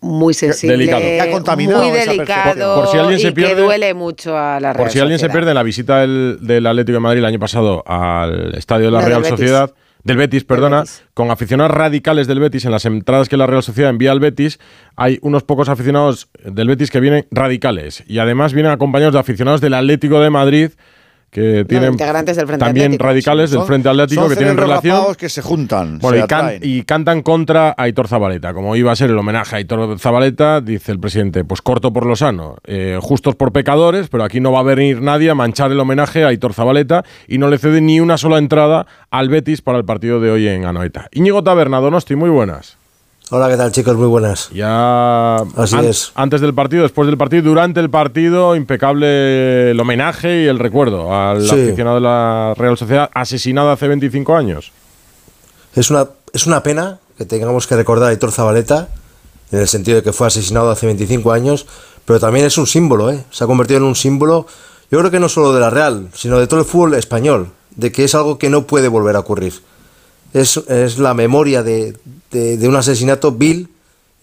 muy 0.00 0.34
sensible, 0.34 0.76
delicado. 0.76 1.00
Que 1.02 1.66
muy 1.66 1.90
delicado. 1.90 2.74
Por- 2.76 2.84
por 2.84 2.92
si 2.92 2.98
alguien 2.98 3.18
y 3.18 3.22
se 3.22 3.28
que 3.28 3.34
pierde- 3.34 3.62
duele 3.62 3.94
mucho 3.94 4.36
a 4.36 4.60
la 4.60 4.72
Real 4.72 4.76
Por 4.84 4.90
si 4.92 5.00
alguien 5.00 5.18
se 5.18 5.28
pierde 5.30 5.52
la 5.54 5.62
visita 5.62 6.00
del, 6.00 6.38
del 6.42 6.66
Atlético 6.66 6.94
de 6.96 7.00
Madrid 7.00 7.18
el 7.20 7.24
año 7.24 7.38
pasado 7.38 7.82
al 7.86 8.54
estadio 8.54 8.86
de 8.86 8.90
la 8.92 8.98
No, 8.98 9.04
del 9.04 9.10
Real 9.10 9.22
Betis. 9.22 9.30
Sociedad, 9.38 9.70
del 10.04 10.16
Betis, 10.18 10.44
perdona, 10.44 10.84
con 11.14 11.30
aficionados 11.32 11.72
radicales 11.72 12.28
del 12.28 12.38
Betis 12.38 12.64
en 12.64 12.70
las 12.70 12.84
entradas 12.84 13.28
que 13.28 13.36
la 13.36 13.46
Real 13.46 13.62
Sociedad 13.64 13.90
envía 13.90 14.12
al 14.12 14.20
Betis, 14.20 14.60
hay 14.94 15.18
unos 15.22 15.42
pocos 15.42 15.68
aficionados 15.68 16.28
del 16.44 16.68
Betis 16.68 16.92
que 16.92 17.00
vienen 17.00 17.26
radicales 17.32 18.04
y 18.06 18.18
además 18.18 18.52
vienen 18.52 18.70
acompañados 18.70 19.14
de 19.14 19.20
aficionados 19.20 19.60
del 19.60 19.74
Atlético 19.74 20.20
de 20.20 20.30
Madrid 20.30 20.70
que 21.36 21.66
tienen 21.66 21.92
integrantes 21.92 22.34
del 22.34 22.46
Frente 22.46 22.64
también 22.64 22.86
Atlético. 22.86 23.04
radicales 23.04 23.50
del 23.50 23.58
Son- 23.58 23.66
Frente 23.66 23.88
Atlético 23.90 24.22
son 24.22 24.30
que 24.30 24.36
tienen 24.36 24.56
relación. 24.56 25.14
que 25.16 25.28
se 25.28 25.42
juntan, 25.42 25.98
Bueno, 25.98 26.16
se 26.18 26.24
y, 26.24 26.26
can- 26.26 26.38
atraen. 26.46 26.60
y 26.64 26.82
cantan 26.84 27.20
contra 27.20 27.74
Aitor 27.76 28.08
Zabaleta. 28.08 28.54
Como 28.54 28.74
iba 28.74 28.90
a 28.90 28.96
ser 28.96 29.10
el 29.10 29.18
homenaje 29.18 29.54
a 29.54 29.58
Aitor 29.58 29.98
Zabaleta, 29.98 30.62
dice 30.62 30.92
el 30.92 30.98
presidente, 30.98 31.44
pues 31.44 31.60
corto 31.60 31.92
por 31.92 32.06
lo 32.06 32.16
sano, 32.16 32.56
eh, 32.64 32.98
justos 33.02 33.34
por 33.34 33.52
pecadores, 33.52 34.08
pero 34.08 34.24
aquí 34.24 34.40
no 34.40 34.50
va 34.50 34.60
a 34.60 34.62
venir 34.62 35.02
nadie 35.02 35.28
a 35.28 35.34
manchar 35.34 35.70
el 35.72 35.78
homenaje 35.78 36.24
a 36.24 36.28
Aitor 36.28 36.54
Zabaleta 36.54 37.04
y 37.28 37.36
no 37.36 37.50
le 37.50 37.58
cede 37.58 37.82
ni 37.82 38.00
una 38.00 38.16
sola 38.16 38.38
entrada 38.38 38.86
al 39.10 39.28
Betis 39.28 39.60
para 39.60 39.76
el 39.76 39.84
partido 39.84 40.20
de 40.20 40.30
hoy 40.30 40.48
en 40.48 40.64
Anoeta. 40.64 41.08
Íñigo 41.12 41.44
Taberna, 41.44 41.80
Donosti, 41.80 42.16
muy 42.16 42.30
buenas. 42.30 42.78
Hola, 43.30 43.48
¿qué 43.48 43.56
tal 43.56 43.72
chicos? 43.72 43.96
Muy 43.96 44.06
buenas. 44.06 44.50
Ya 44.50 45.36
Así 45.36 45.74
an- 45.74 45.84
es. 45.84 46.12
antes 46.14 46.40
del 46.40 46.54
partido, 46.54 46.82
después 46.84 47.06
del 47.08 47.18
partido, 47.18 47.42
durante 47.42 47.80
el 47.80 47.90
partido, 47.90 48.54
impecable 48.54 49.72
el 49.72 49.80
homenaje 49.80 50.42
y 50.44 50.46
el 50.46 50.60
recuerdo 50.60 51.12
al 51.12 51.42
Sí. 51.42 51.50
aficionado 51.50 51.96
de 51.96 52.02
la 52.02 52.54
Real 52.56 52.78
Sociedad 52.78 53.10
asesinado 53.12 53.70
hace 53.72 53.88
25 53.88 54.36
años. 54.36 54.70
Es 55.74 55.90
una, 55.90 56.06
es 56.32 56.46
una 56.46 56.62
pena 56.62 57.00
que 57.18 57.24
tengamos 57.24 57.66
que 57.66 57.74
recordar 57.74 58.10
a 58.10 58.12
Hitor 58.12 58.30
Zabaleta, 58.30 58.88
en 59.50 59.58
el 59.58 59.66
sentido 59.68 59.96
de 59.96 60.02
que 60.04 60.12
fue 60.12 60.28
asesinado 60.28 60.70
hace 60.70 60.86
25 60.86 61.32
años, 61.32 61.66
pero 62.04 62.20
también 62.20 62.46
es 62.46 62.56
un 62.58 62.66
símbolo, 62.68 63.10
¿eh? 63.10 63.24
Se 63.32 63.42
ha 63.42 63.48
convertido 63.48 63.78
en 63.78 63.84
un 63.84 63.96
símbolo, 63.96 64.46
yo 64.88 64.98
creo 65.00 65.10
que 65.10 65.18
no 65.18 65.28
solo 65.28 65.52
de 65.52 65.58
la 65.60 65.70
Real, 65.70 66.10
sino 66.14 66.38
de 66.38 66.46
todo 66.46 66.60
el 66.60 66.66
fútbol 66.66 66.94
español, 66.94 67.48
de 67.74 67.90
que 67.90 68.04
es 68.04 68.14
algo 68.14 68.38
que 68.38 68.50
no 68.50 68.68
puede 68.68 68.86
volver 68.86 69.16
a 69.16 69.20
ocurrir. 69.20 69.54
Es, 70.40 70.56
es 70.68 70.98
la 70.98 71.14
memoria 71.14 71.62
de, 71.62 71.96
de- 72.30 72.56
de 72.56 72.68
un 72.68 72.76
asesinato 72.76 73.32
vil, 73.32 73.68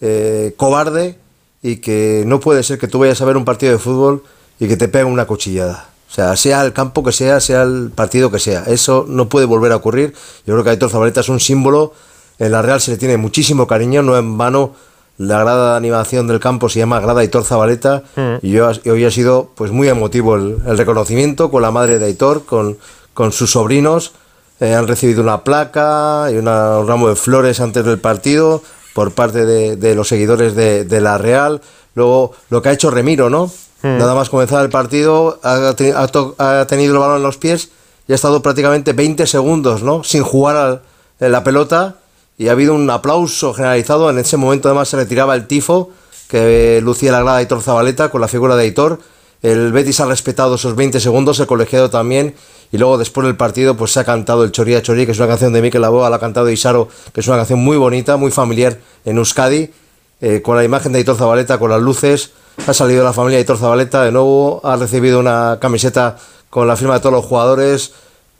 eh, 0.00 0.54
cobarde, 0.56 1.18
y 1.62 1.76
que 1.76 2.24
no 2.26 2.40
puede 2.40 2.62
ser 2.62 2.78
que 2.78 2.88
tú 2.88 2.98
vayas 2.98 3.20
a 3.20 3.24
ver 3.24 3.36
un 3.36 3.44
partido 3.44 3.72
de 3.72 3.78
fútbol 3.78 4.22
y 4.60 4.68
que 4.68 4.76
te 4.76 4.88
peguen 4.88 5.08
una 5.08 5.26
cuchillada. 5.26 5.88
O 6.10 6.14
sea, 6.14 6.36
sea 6.36 6.64
el 6.64 6.72
campo 6.72 7.02
que 7.02 7.10
sea, 7.10 7.40
sea 7.40 7.62
el 7.62 7.90
partido 7.94 8.30
que 8.30 8.38
sea. 8.38 8.64
Eso 8.66 9.04
no 9.08 9.28
puede 9.28 9.46
volver 9.46 9.72
a 9.72 9.76
ocurrir. 9.76 10.12
Yo 10.46 10.54
creo 10.54 10.62
que 10.62 10.70
Aitor 10.70 10.90
Zabaleta 10.90 11.20
es 11.20 11.28
un 11.28 11.40
símbolo. 11.40 11.92
En 12.38 12.52
la 12.52 12.62
Real 12.62 12.80
se 12.80 12.92
le 12.92 12.96
tiene 12.98 13.16
muchísimo 13.16 13.66
cariño, 13.66 14.02
no 14.02 14.16
en 14.16 14.36
vano. 14.38 14.74
La 15.16 15.38
grada 15.40 15.72
de 15.72 15.76
animación 15.78 16.26
del 16.26 16.38
campo 16.40 16.68
se 16.68 16.80
llama 16.80 17.00
Grada 17.00 17.20
Aitor 17.22 17.44
Zabaleta 17.44 18.02
y, 18.42 18.50
yo- 18.50 18.70
y 18.84 18.90
hoy 18.90 19.04
ha 19.04 19.10
sido 19.10 19.50
pues 19.54 19.70
muy 19.70 19.88
emotivo 19.88 20.34
el, 20.36 20.58
el 20.66 20.76
reconocimiento 20.78 21.50
con 21.50 21.62
la 21.62 21.70
madre 21.70 21.98
de 21.98 22.06
Aitor, 22.06 22.44
con, 22.44 22.76
con 23.14 23.32
sus 23.32 23.50
sobrinos. 23.52 24.12
Eh, 24.60 24.74
han 24.74 24.86
recibido 24.86 25.22
una 25.22 25.42
placa 25.42 26.28
y 26.30 26.36
una- 26.36 26.78
un 26.78 26.86
ramo 26.88 27.08
de 27.08 27.16
flores 27.16 27.60
antes 27.60 27.84
del 27.84 27.98
partido 27.98 28.62
por 28.94 29.12
parte 29.12 29.44
de, 29.44 29.76
de 29.76 29.94
los 29.94 30.08
seguidores 30.08 30.54
de, 30.54 30.84
de 30.84 31.00
la 31.00 31.18
Real. 31.18 31.60
Luego, 31.94 32.32
lo 32.50 32.62
que 32.62 32.68
ha 32.68 32.72
hecho 32.72 32.90
Remiro, 32.90 33.28
¿no? 33.30 33.46
Mm. 33.82 33.98
Nada 33.98 34.14
más 34.14 34.30
comenzar 34.30 34.62
el 34.64 34.70
partido, 34.70 35.38
ha, 35.42 35.74
te- 35.76 35.92
ha 35.92 36.06
to- 36.06 36.34
ha 36.38 36.64
tenido 36.66 36.94
el 36.94 37.00
balón 37.00 37.16
en 37.18 37.22
los 37.24 37.36
pies 37.36 37.70
y 38.06 38.12
ha 38.12 38.14
estado 38.14 38.40
prácticamente 38.42 38.92
20 38.92 39.26
segundos, 39.26 39.82
¿no? 39.82 40.04
Sin 40.04 40.22
jugar 40.22 40.56
al- 40.56 40.82
en 41.20 41.32
la 41.32 41.42
pelota 41.44 41.96
y 42.38 42.48
ha 42.48 42.52
habido 42.52 42.74
un 42.74 42.88
aplauso 42.90 43.52
generalizado. 43.54 44.08
En 44.10 44.18
ese 44.18 44.36
momento, 44.36 44.68
además, 44.68 44.88
se 44.88 44.96
retiraba 44.96 45.34
el 45.34 45.46
tifo 45.46 45.90
que 46.28 46.80
lucía 46.82 47.12
la 47.12 47.20
grada 47.20 47.36
de 47.38 47.40
Aitor 47.42 47.60
Zabaleta 47.62 48.08
con 48.08 48.20
la 48.20 48.28
figura 48.28 48.56
de 48.56 48.62
Aitor. 48.62 49.00
El 49.44 49.72
Betis 49.72 50.00
ha 50.00 50.06
respetado 50.06 50.54
esos 50.54 50.74
20 50.74 50.98
segundos, 51.00 51.38
el 51.38 51.46
colegiado 51.46 51.90
también. 51.90 52.34
Y 52.72 52.78
luego, 52.78 52.96
después 52.96 53.26
del 53.26 53.36
partido, 53.36 53.76
pues 53.76 53.92
se 53.92 54.00
ha 54.00 54.04
cantado 54.04 54.42
el 54.42 54.52
Choría 54.52 54.80
Chorí, 54.80 55.04
que 55.04 55.12
es 55.12 55.18
una 55.18 55.28
canción 55.28 55.52
de 55.52 55.60
Mikel 55.60 55.82
Laboa, 55.82 56.08
la 56.08 56.16
ha 56.16 56.18
cantado 56.18 56.48
Isaro, 56.48 56.88
que 57.12 57.20
es 57.20 57.28
una 57.28 57.36
canción 57.36 57.58
muy 57.58 57.76
bonita, 57.76 58.16
muy 58.16 58.30
familiar 58.30 58.78
en 59.04 59.18
Euskadi, 59.18 59.70
eh, 60.22 60.40
con 60.40 60.56
la 60.56 60.64
imagen 60.64 60.92
de 60.92 60.98
Aitor 61.00 61.16
Zabaleta, 61.16 61.58
con 61.58 61.70
las 61.70 61.82
luces. 61.82 62.30
Ha 62.66 62.72
salido 62.72 63.04
la 63.04 63.12
familia 63.12 63.36
Aitor 63.36 63.58
Zabaleta 63.58 64.02
de 64.02 64.12
nuevo, 64.12 64.62
ha 64.64 64.76
recibido 64.76 65.20
una 65.20 65.58
camiseta 65.60 66.16
con 66.48 66.66
la 66.66 66.74
firma 66.74 66.94
de 66.94 67.00
todos 67.00 67.12
los 67.12 67.26
jugadores. 67.26 67.92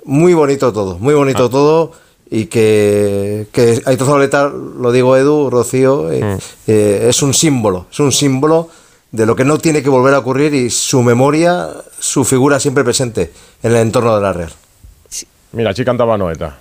Muy 0.07 0.33
bonito 0.33 0.73
todo, 0.73 0.99
muy 0.99 1.13
bonito 1.13 1.51
todo. 1.51 1.93
Y 2.31 2.47
que, 2.47 3.47
que 3.53 3.83
Aitor 3.85 4.07
Zabaleta, 4.07 4.49
lo 4.49 4.91
digo 4.91 5.19
Edu, 5.19 5.51
Rocío, 5.51 6.11
eh, 6.11 6.39
eh, 6.67 7.07
es 7.11 7.21
un 7.21 7.35
símbolo, 7.35 7.89
es 7.93 8.01
un 8.01 8.11
símbolo 8.11 8.71
de 9.15 9.27
lo 9.27 9.37
que 9.37 9.45
no 9.45 9.59
tiene 9.59 9.81
que 9.83 9.89
volver 9.89 10.13
a 10.15 10.19
ocurrir 10.19 10.53
y 10.55 10.71
su 10.71 11.03
memoria, 11.03 11.69
su 12.01 12.25
figura 12.25 12.59
siempre 12.59 12.83
presente 12.83 13.33
en 13.63 13.71
el 13.71 13.77
entorno 13.79 14.15
de 14.17 14.21
la 14.23 14.33
Real. 14.33 14.53
Mira, 15.53 15.71
aquí 15.71 15.85
cantaba 15.85 16.19
Noeta. 16.19 16.57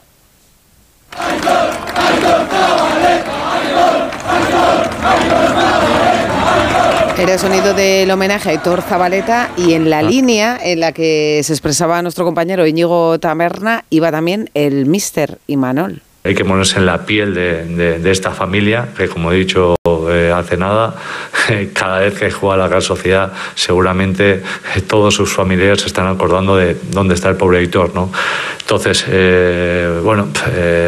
Era 7.17 7.33
el 7.33 7.39
sonido 7.39 7.73
del 7.73 8.09
homenaje 8.11 8.49
a 8.49 8.53
Héctor 8.53 8.81
Zabaleta 8.81 9.51
y 9.55 9.73
en 9.73 9.89
la 9.89 9.99
Ah. 9.99 10.03
línea 10.03 10.59
en 10.61 10.79
la 10.79 10.91
que 10.91 11.41
se 11.43 11.53
expresaba 11.53 12.01
nuestro 12.01 12.25
compañero 12.25 12.65
Íñigo 12.67 13.17
Taberna 13.19 13.85
iba 13.89 14.11
también 14.11 14.49
el 14.55 14.87
Mister 14.87 15.37
Imanol. 15.47 16.01
Hay 16.25 16.35
que 16.35 16.43
ponerse 16.43 16.79
en 16.79 16.85
la 16.85 17.05
piel 17.05 17.33
de, 17.33 17.65
de- 17.65 17.99
de 17.99 18.11
esta 18.11 18.31
familia, 18.31 18.89
que 18.97 19.07
como 19.07 19.31
he 19.31 19.35
dicho 19.35 19.75
eh, 20.09 20.31
hace 20.31 20.57
nada, 20.57 20.95
cada 21.73 21.99
vez 21.99 22.17
que 22.17 22.31
juega 22.31 22.57
la 22.57 22.67
Real 22.67 22.81
Sociedad, 22.81 23.31
seguramente 23.55 24.43
eh, 24.75 24.81
todos 24.87 25.13
sus 25.13 25.31
familiares 25.33 25.81
se 25.81 25.87
están 25.87 26.07
acordando 26.07 26.55
de 26.55 26.77
dónde 26.91 27.15
está 27.15 27.29
el 27.29 27.35
pobre 27.35 27.61
Héctor, 27.61 27.91
¿no? 27.93 28.11
Entonces, 28.59 29.05
eh, 29.07 29.99
bueno, 30.03 30.27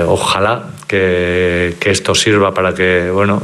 ojalá 0.08 0.64
que, 0.88 1.76
que 1.80 1.92
esto 1.92 2.16
sirva 2.16 2.54
para 2.54 2.74
que, 2.74 3.10
bueno, 3.12 3.42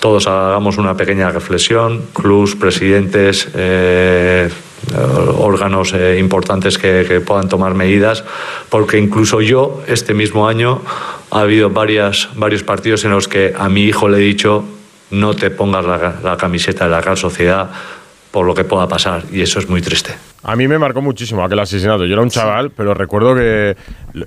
todos 0.00 0.26
hagamos 0.26 0.78
una 0.78 0.96
pequeña 0.96 1.30
reflexión, 1.30 2.02
clubs, 2.12 2.56
presidentes, 2.56 3.48
eh, 4.96 5.30
órganos 5.38 5.94
eh, 5.94 6.18
importantes 6.18 6.76
que, 6.76 7.04
que 7.08 7.20
puedan 7.20 7.48
tomar 7.48 7.74
medidas, 7.74 8.22
porque 8.68 8.98
incluso 8.98 9.40
yo 9.40 9.82
este 9.86 10.14
mismo 10.14 10.46
año 10.46 10.82
ha 11.30 11.40
habido 11.40 11.70
varias, 11.70 12.28
varios 12.34 12.62
partidos 12.62 13.04
en 13.04 13.12
los 13.12 13.26
que 13.26 13.54
a 13.56 13.68
mi 13.68 13.84
hijo 13.84 14.08
le 14.08 14.18
he 14.18 14.20
dicho 14.20 14.64
no 15.10 15.34
te 15.34 15.50
pongas 15.50 15.84
la, 15.84 16.14
la 16.22 16.36
camiseta 16.36 16.84
de 16.84 16.90
la 16.90 17.00
Real 17.00 17.16
Sociedad 17.16 17.70
por 18.30 18.46
lo 18.46 18.54
que 18.54 18.64
pueda 18.64 18.88
pasar 18.88 19.22
y 19.30 19.42
eso 19.42 19.60
es 19.60 19.68
muy 19.68 19.80
triste. 19.80 20.12
A 20.42 20.56
mí 20.56 20.66
me 20.66 20.76
marcó 20.76 21.00
muchísimo 21.00 21.42
aquel 21.44 21.58
asesinato. 21.60 22.04
Yo 22.04 22.14
era 22.14 22.22
un 22.22 22.28
chaval, 22.30 22.70
pero 22.72 22.92
recuerdo 22.92 23.34
que 23.34 23.76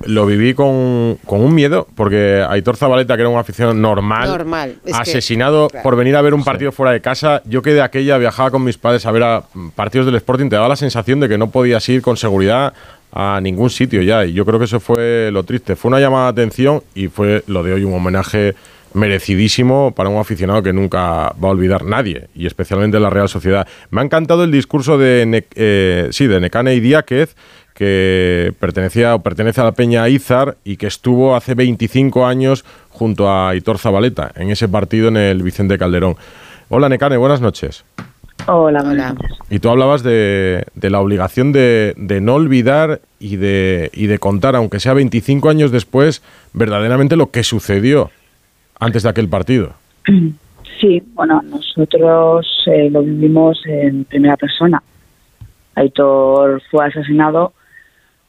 lo- 0.05 0.25
viví 0.25 0.53
con, 0.53 1.17
con 1.25 1.41
un 1.41 1.53
miedo, 1.53 1.88
porque 1.93 2.43
Aitor 2.49 2.75
Zabaleta, 2.78 3.15
que 3.15 3.21
era 3.21 3.30
un 3.30 3.38
aficionado 3.38 3.75
normal, 3.75 4.28
Normal, 4.30 4.75
es 4.86 4.95
que- 4.95 5.01
asesinado 5.01 5.67
claro. 5.67 5.84
por 5.84 5.95
venir 5.97 6.15
a 6.15 6.21
ver 6.21 6.34
un 6.34 6.43
partido 6.43 6.71
fuera 6.71 6.91
de 6.93 7.01
casa. 7.01 7.41
Yo 7.45 7.61
que 7.61 7.73
de 7.73 7.82
aquella 7.82 8.17
viajaba 8.17 8.49
con 8.49 8.63
mis 8.63 8.78
padres 8.78 9.05
a 9.05 9.11
ver 9.11 9.23
a 9.23 9.43
partidos 9.75 10.05
del 10.07 10.15
Sporting, 10.15 10.49
te 10.49 10.55
daba 10.55 10.69
la 10.69 10.75
sensación 10.78 11.19
de 11.19 11.28
que 11.30 11.38
no 11.38 11.51
podías 11.51 11.88
ir 11.89 12.01
con 12.01 12.15
seguridad 12.17 12.73
a 13.11 13.39
ningún 13.41 13.69
sitio 13.69 14.01
ya. 14.01 14.25
Y 14.25 14.34
yo 14.34 14.43
creo 14.45 14.57
que 14.57 14.65
eso 14.65 14.80
fue 14.80 15.30
lo 15.32 15.43
triste. 15.43 15.75
Fue 15.75 15.89
una 15.89 15.99
llamada 15.99 16.32
de 16.32 16.41
atención 16.41 16.82
y 16.95 17.09
fue 17.09 17.43
lo 17.47 17.61
de 17.61 17.73
hoy 17.73 17.84
un 17.84 17.93
homenaje 17.93 18.55
merecidísimo 18.93 19.91
para 19.95 20.09
un 20.09 20.17
aficionado 20.19 20.63
que 20.63 20.73
nunca 20.73 21.33
va 21.41 21.47
a 21.47 21.51
olvidar 21.51 21.83
nadie, 21.85 22.27
y 22.35 22.45
especialmente 22.45 22.99
la 22.99 23.09
Real 23.09 23.29
Sociedad. 23.29 23.67
Me 23.91 24.01
ha 24.01 24.03
encantado 24.03 24.43
el 24.43 24.51
discurso 24.51 24.97
de, 24.97 25.25
Ne- 25.25 25.45
eh, 25.55 26.07
sí, 26.11 26.27
de 26.27 26.39
Necane 26.39 26.75
Idiáquez, 26.75 27.35
que 27.73 28.53
pertenecía 28.59 29.13
o 29.13 29.21
pertenece 29.21 29.61
a 29.61 29.65
la 29.65 29.71
Peña 29.73 30.09
Izar 30.09 30.57
y 30.63 30.77
que 30.77 30.88
estuvo 30.88 31.35
hace 31.35 31.53
25 31.53 32.25
años 32.25 32.65
junto 32.89 33.31
a 33.31 33.55
Hitor 33.55 33.77
Zabaleta 33.77 34.31
en 34.35 34.49
ese 34.49 34.67
partido 34.67 35.09
en 35.09 35.17
el 35.17 35.43
Vicente 35.43 35.77
Calderón. 35.77 36.15
Hola 36.69 36.89
Necane, 36.89 37.17
buenas 37.17 37.39
noches. 37.39 37.85
Hola, 38.47 38.79
noches. 38.81 39.27
Y 39.49 39.59
tú 39.59 39.69
hablabas 39.69 40.01
de, 40.03 40.65
de 40.73 40.89
la 40.89 40.99
obligación 40.99 41.51
de, 41.51 41.93
de 41.97 42.19
no 42.19 42.35
olvidar 42.35 43.01
y 43.19 43.35
de, 43.35 43.91
y 43.93 44.07
de 44.07 44.17
contar, 44.19 44.55
aunque 44.55 44.79
sea 44.79 44.93
25 44.93 45.49
años 45.49 45.71
después, 45.71 46.21
verdaderamente 46.53 47.15
lo 47.15 47.29
que 47.29 47.43
sucedió 47.43 48.09
antes 48.80 49.03
de 49.03 49.09
aquel 49.09 49.30
partido. 49.30 49.73
Sí, 50.80 51.01
bueno, 51.13 51.41
nosotros 51.43 52.45
eh, 52.67 52.89
lo 52.91 53.01
vivimos 53.01 53.59
en 53.65 54.05
primera 54.05 54.38
persona. 54.38 54.80
Aitor 55.73 56.61
fue 56.69 56.86
asesinado, 56.86 57.53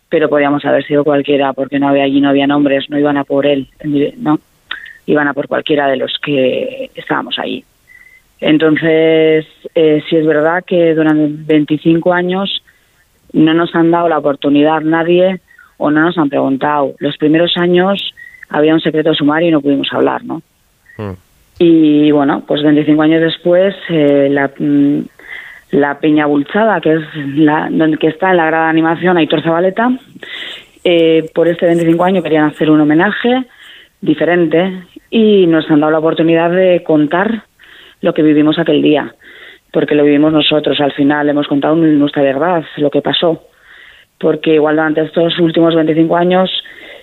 pero 0.09 0.31
podíamos 0.31 0.65
haber 0.65 0.83
sido 0.87 1.05
cualquiera, 1.05 1.53
porque 1.53 1.79
no 1.79 1.89
había 1.89 2.05
allí, 2.05 2.23
no 2.23 2.31
había 2.31 2.47
nombres, 2.47 2.89
no 2.89 2.99
iban 2.99 3.19
a 3.19 3.25
por 3.25 3.45
él, 3.45 3.69
no, 4.17 4.41
iban 5.05 5.29
a 5.29 5.35
por 5.35 5.47
cualquiera 5.47 5.89
de 5.89 5.97
los 5.97 6.19
que 6.25 6.91
estábamos 6.95 7.39
allí. 7.39 7.65
Entonces, 8.41 9.47
eh, 9.75 10.03
sí 10.09 10.17
es 10.17 10.27
verdad 10.27 10.65
que 10.65 10.95
durante 10.95 11.29
25 11.53 12.15
años 12.15 12.63
no 13.35 13.53
nos 13.53 13.75
han 13.75 13.91
dado 13.91 14.09
la 14.09 14.19
oportunidad 14.19 14.81
nadie 14.81 15.41
o 15.77 15.91
no 15.91 16.01
nos 16.01 16.17
han 16.17 16.31
preguntado. 16.31 16.95
Los 16.99 17.19
primeros 17.19 17.57
años 17.57 18.15
había 18.49 18.75
un 18.75 18.81
secreto 18.81 19.15
sumario 19.15 19.49
y 19.49 19.53
no 19.53 19.61
pudimos 19.61 19.89
hablar, 19.93 20.25
¿no? 20.25 20.43
Y 21.59 22.11
bueno, 22.11 22.43
pues 22.47 22.63
25 22.63 23.03
años 23.03 23.21
después, 23.21 23.75
eh, 23.89 24.29
la, 24.31 24.51
mm, 24.59 25.01
la 25.73 25.99
Peña 25.99 26.27
Bulchada, 26.27 26.81
que 26.81 26.95
es 26.95 27.03
la 27.37 27.69
donde 27.71 27.99
que 27.99 28.09
está 28.09 28.31
en 28.31 28.37
la 28.37 28.47
grada 28.47 28.65
de 28.65 28.71
animación 28.71 29.17
Aitor 29.17 29.43
Zabaleta, 29.43 29.91
eh, 30.85 31.29
por 31.35 31.49
este 31.49 31.67
25 31.67 32.05
años 32.05 32.23
querían 32.23 32.47
hacer 32.47 32.71
un 32.71 32.81
homenaje 32.81 33.45
diferente 34.01 34.85
y 35.11 35.47
nos 35.47 35.69
han 35.71 35.81
dado 35.81 35.93
la 35.93 35.99
oportunidad 35.99 36.51
de 36.51 36.83
contar 36.85 37.43
lo 38.01 38.15
que 38.15 38.23
vivimos 38.23 38.59
aquel 38.59 38.81
día, 38.81 39.15
porque 39.73 39.95
lo 39.95 40.05
vivimos 40.05 40.33
nosotros. 40.33 40.81
Al 40.81 40.93
final 40.93 41.29
hemos 41.29 41.49
contado 41.49 41.75
nuestra 41.75 42.23
verdad, 42.23 42.65
lo 42.77 42.91
que 42.91 43.03
pasó, 43.03 43.43
porque 44.19 44.55
igual 44.55 44.77
durante 44.77 45.03
estos 45.03 45.39
últimos 45.39 45.75
25 45.75 46.17
años, 46.17 46.51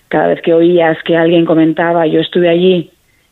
cada 0.09 0.27
vez 0.27 0.41
que 0.41 0.53
oías 0.53 0.97
que 1.03 1.15
alguien 1.17 1.45
comentaba, 1.45 2.05
yo 2.07 2.19
estuve 2.19 2.49
allí 2.49 2.91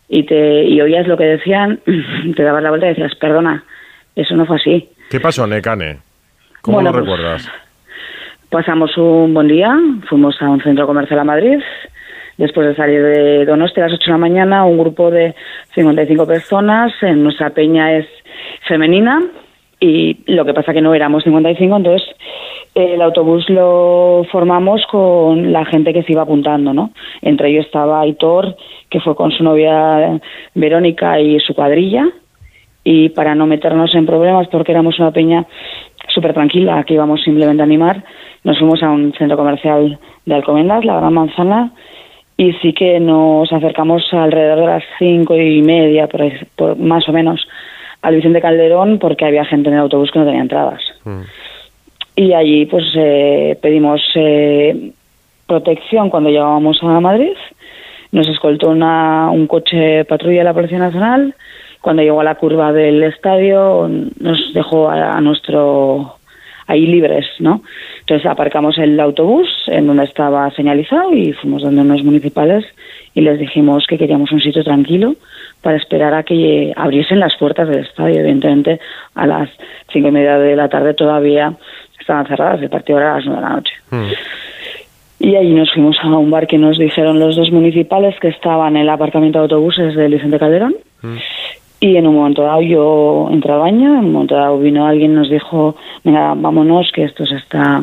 y 0.10 0.24
te 0.24 0.64
y 0.66 0.80
oías 0.82 1.08
lo 1.08 1.18
que 1.18 1.26
decían, 1.26 1.80
te 2.36 2.44
dabas 2.44 2.64
la 2.64 2.70
vuelta 2.70 2.88
y 2.88 2.90
decías, 2.90 3.16
perdona, 3.16 3.64
eso 4.16 4.36
no 4.36 4.46
fue 4.46 4.58
así. 4.58 4.90
¿Qué 5.10 5.20
pasó, 5.20 5.46
Necane? 5.48 5.98
¿Cómo 6.62 6.78
Bueno, 6.78 6.92
lo 6.92 7.00
pues- 7.00 7.06
recuerdas? 7.06 7.52
Pasamos 8.50 8.96
un 8.98 9.34
buen 9.34 9.48
día, 9.48 9.76
fuimos 10.08 10.40
a 10.42 10.48
un 10.50 10.62
centro 10.62 10.86
comercial 10.86 11.20
a 11.20 11.24
Madrid. 11.24 11.58
Después 12.38 12.68
de 12.68 12.76
salir 12.76 13.02
de 13.02 13.46
Donosti 13.46 13.80
a 13.80 13.86
las 13.86 13.94
8 13.94 14.06
de 14.06 14.12
la 14.12 14.18
mañana, 14.18 14.66
un 14.66 14.78
grupo 14.78 15.10
de 15.12 15.34
55 15.74 16.26
personas, 16.28 16.92
en 17.02 17.24
nuestra 17.24 17.50
peña 17.52 17.94
es 17.98 18.08
femenina 18.68 19.22
y 19.80 20.20
lo 20.32 20.46
que 20.46 20.54
pasa 20.54 20.74
que 20.74 20.82
no 20.82 20.94
éramos 20.94 21.24
55, 21.24 21.76
entonces 21.78 22.08
el 22.76 23.02
autobús 23.02 23.50
lo 23.50 24.26
formamos 24.32 24.86
con 24.88 25.52
la 25.52 25.66
gente 25.66 25.94
que 25.94 26.04
se 26.04 26.14
iba 26.14 26.24
apuntando, 26.24 26.74
¿no? 26.74 26.92
Entre 27.22 27.50
ellos 27.50 27.66
estaba 27.66 28.02
Aitor, 28.02 28.56
que 28.90 29.00
fue 29.00 29.16
con 29.16 29.32
su 29.32 29.44
novia 29.44 30.20
Verónica 30.56 31.20
y 31.20 31.40
su 31.40 31.54
cuadrilla, 31.54 32.08
y 32.84 33.10
para 33.10 33.36
no 33.36 33.46
meternos 33.46 33.94
en 33.96 34.06
problemas, 34.06 34.48
porque 34.48 34.72
éramos 34.72 35.00
una 35.00 35.12
peña 35.12 35.46
súper 36.08 36.34
tranquila, 36.34 36.84
que 36.84 36.96
íbamos 36.96 37.22
simplemente 37.22 37.62
a 37.62 37.66
animar, 37.66 38.04
nos 38.44 38.58
fuimos 38.58 38.82
a 38.84 38.90
un 38.90 39.14
centro 39.14 39.38
comercial 39.38 40.00
de 40.26 40.36
Alcobendas, 40.36 40.84
la 40.84 40.98
Gran 40.98 41.14
Manzana, 41.14 41.72
y 42.36 42.54
sí 42.54 42.74
que 42.74 43.00
nos 43.00 43.54
acercamos 43.54 44.04
alrededor 44.12 44.60
de 44.60 44.66
las 44.66 44.84
cinco 44.98 45.36
y 45.36 45.62
media, 45.62 46.08
por, 46.08 46.78
más 46.78 47.08
o 47.08 47.14
menos, 47.14 47.48
al 48.02 48.16
Vicente 48.16 48.42
Calderón, 48.42 49.00
porque 49.00 49.26
había 49.26 49.46
gente 49.46 49.70
en 49.70 49.76
el 49.76 49.82
autobús 49.82 50.12
que 50.12 50.20
no 50.20 50.26
tenía 50.26 50.42
entradas. 50.42 50.82
Y 52.16 52.34
allí 52.34 52.66
pues 52.66 52.86
eh, 52.96 53.58
pedimos 53.62 54.02
eh, 54.16 54.92
protección 55.48 56.10
cuando 56.10 56.30
llegábamos 56.30 56.82
a 56.84 57.00
Madrid. 57.00 57.34
Nos 58.12 58.28
escoltó 58.28 58.70
una, 58.70 59.32
un 59.32 59.48
coche 59.48 60.06
patrulla 60.06 60.40
de 60.40 60.44
la 60.44 60.54
Policía 60.54 60.78
Nacional. 60.78 61.34
Cuando 61.82 62.04
llegó 62.04 62.22
a 62.22 62.24
la 62.24 62.36
curva 62.36 62.72
del 62.72 63.04
estadio 63.04 63.90
nos 64.20 64.54
dejó 64.54 64.90
a, 64.90 65.18
a 65.18 65.22
nuestro 65.22 66.18
ahí 66.68 66.86
libres, 66.86 67.26
¿no? 67.40 67.62
Entonces 68.02 68.26
aparcamos 68.26 68.78
el 68.78 69.00
autobús 69.00 69.48
en 69.68 69.88
donde 69.88 70.06
estaba 70.06 70.50
señalizado 70.52 71.14
y 71.14 71.34
fuimos 71.34 71.62
donde 71.62 71.82
unos 71.82 72.04
municipales 72.04 72.66
y 73.14 73.22
les 73.22 73.40
dijimos 73.40 73.86
que 73.88 73.98
queríamos 73.98 74.32
un 74.32 74.42
sitio 74.42 74.64
tranquilo 74.64 75.16
para 75.62 75.78
esperar 75.78 76.14
a 76.14 76.24
que 76.24 76.74
abriesen 76.76 77.20
las 77.20 77.36
puertas 77.38 77.68
del 77.68 77.80
estadio. 77.80 78.20
Evidentemente 78.20 78.80
a 79.16 79.28
las 79.28 79.50
cinco 79.92 80.10
y 80.10 80.12
media 80.12 80.38
de 80.38 80.56
la 80.56 80.70
tarde 80.70 80.94
todavía 80.94 81.54
estaban 82.04 82.28
cerradas, 82.28 82.62
el 82.62 82.70
partido 82.70 83.00
era 83.00 83.14
a 83.14 83.16
las 83.18 83.26
nueve 83.26 83.42
de 83.42 83.48
la 83.48 83.56
noche. 83.56 83.74
Y 85.20 85.36
allí 85.36 85.54
nos 85.54 85.72
fuimos 85.72 85.98
a 86.04 86.08
un 86.08 86.30
bar 86.30 86.48
que 86.48 86.58
nos 86.58 86.78
dijeron 86.78 87.18
los 87.18 87.38
dos 87.38 87.50
municipales 87.50 88.20
que 88.20 88.28
estaban 88.28 88.76
en 88.76 88.84
el 88.84 88.90
aparcamiento 88.90 89.40
de 89.40 89.44
autobuses 89.44 89.96
del 89.96 90.14
Vicente 90.14 90.38
Calderón. 90.38 90.76
Y 91.80 91.96
en 91.96 92.08
un 92.08 92.16
momento 92.16 92.44
dado 92.44 92.62
yo 92.62 93.30
entré 93.32 93.54
al 93.54 93.60
baño, 93.60 93.94
en 93.94 94.06
un 94.06 94.14
momento 94.14 94.36
dado 94.36 94.60
vino 94.60 94.86
alguien 94.86 95.12
y 95.12 95.16
nos 95.16 95.30
dijo, 95.30 95.76
venga, 96.04 96.34
vámonos, 96.36 96.92
que 96.94 97.04
esto 97.04 97.26
se 97.26 97.36
está, 97.36 97.82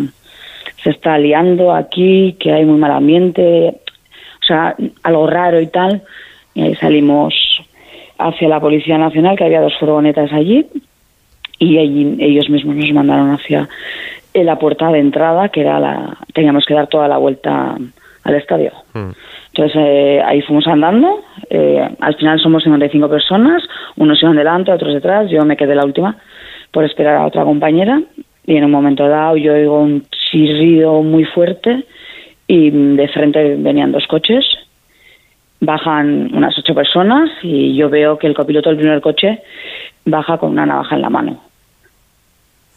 se 0.83 0.91
está 0.91 1.19
liando 1.19 1.73
aquí, 1.73 2.37
que 2.39 2.53
hay 2.53 2.65
muy 2.65 2.79
mal 2.79 2.93
ambiente, 2.93 3.75
o 4.43 4.45
sea, 4.45 4.75
algo 5.03 5.27
raro 5.27 5.61
y 5.61 5.67
tal. 5.67 6.03
Y 6.55 6.63
ahí 6.63 6.75
salimos 6.75 7.35
hacia 8.19 8.49
la 8.49 8.61
Policía 8.61 8.99
Nacional, 8.99 9.37
que 9.37 9.45
había 9.45 9.63
dos 9.63 9.79
furgonetas 9.79 10.33
allí, 10.33 10.67
y 11.61 11.79
allí 11.79 12.17
ellos 12.19 12.51
mismos 12.51 12.75
nos 12.75 12.93
mandaron 12.93 13.31
hacia 13.33 13.69
eh, 14.35 14.43
la 14.43 14.59
puerta 14.59 14.91
de 14.91 14.99
entrada, 14.99 15.51
que 15.51 15.61
era 15.61 15.79
la, 15.79 16.17
teníamos 16.33 16.65
que 16.65 16.75
dar 16.75 16.89
toda 16.89 17.07
la 17.07 17.19
vuelta 17.19 17.77
al 18.25 18.35
estadio. 18.35 18.73
Entonces 18.95 19.77
eh, 19.77 20.23
ahí 20.25 20.41
fuimos 20.43 20.67
andando, 20.67 21.21
eh, 21.51 21.87
al 22.01 22.15
final 22.17 22.41
somos 22.41 22.65
55 22.65 23.09
personas, 23.09 23.63
unos 23.97 24.23
iban 24.23 24.37
delante, 24.37 24.73
otros 24.73 24.95
detrás, 24.95 25.31
yo 25.31 25.45
me 25.45 25.57
quedé 25.57 25.75
la 25.75 25.85
última 25.85 26.17
por 26.71 26.85
esperar 26.85 27.17
a 27.17 27.27
otra 27.27 27.45
compañera 27.45 28.01
y 28.47 28.57
en 28.57 28.65
un 28.65 28.71
momento 28.71 29.07
dado 29.07 29.37
yo 29.37 29.53
oigo 29.53 29.81
un 29.81 30.05
chirrido 30.31 31.03
muy 31.03 31.25
fuerte 31.25 31.85
y 32.47 32.71
mm, 32.71 32.97
de 32.97 33.09
frente 33.09 33.57
venían 33.57 33.93
dos 33.93 34.07
coches, 34.07 34.47
bajan 35.61 36.31
unas 36.33 36.57
ocho 36.59 36.75
personas 36.75 37.29
y 37.43 37.75
yo 37.77 37.91
veo 37.91 38.17
que 38.19 38.29
el 38.29 38.35
copiloto 38.35 38.71
del 38.71 38.79
primer 38.79 39.01
coche 39.03 39.43
baja 40.07 40.39
con 40.39 40.53
una 40.53 40.65
navaja 40.65 40.95
en 40.95 41.03
la 41.03 41.11
mano 41.11 41.50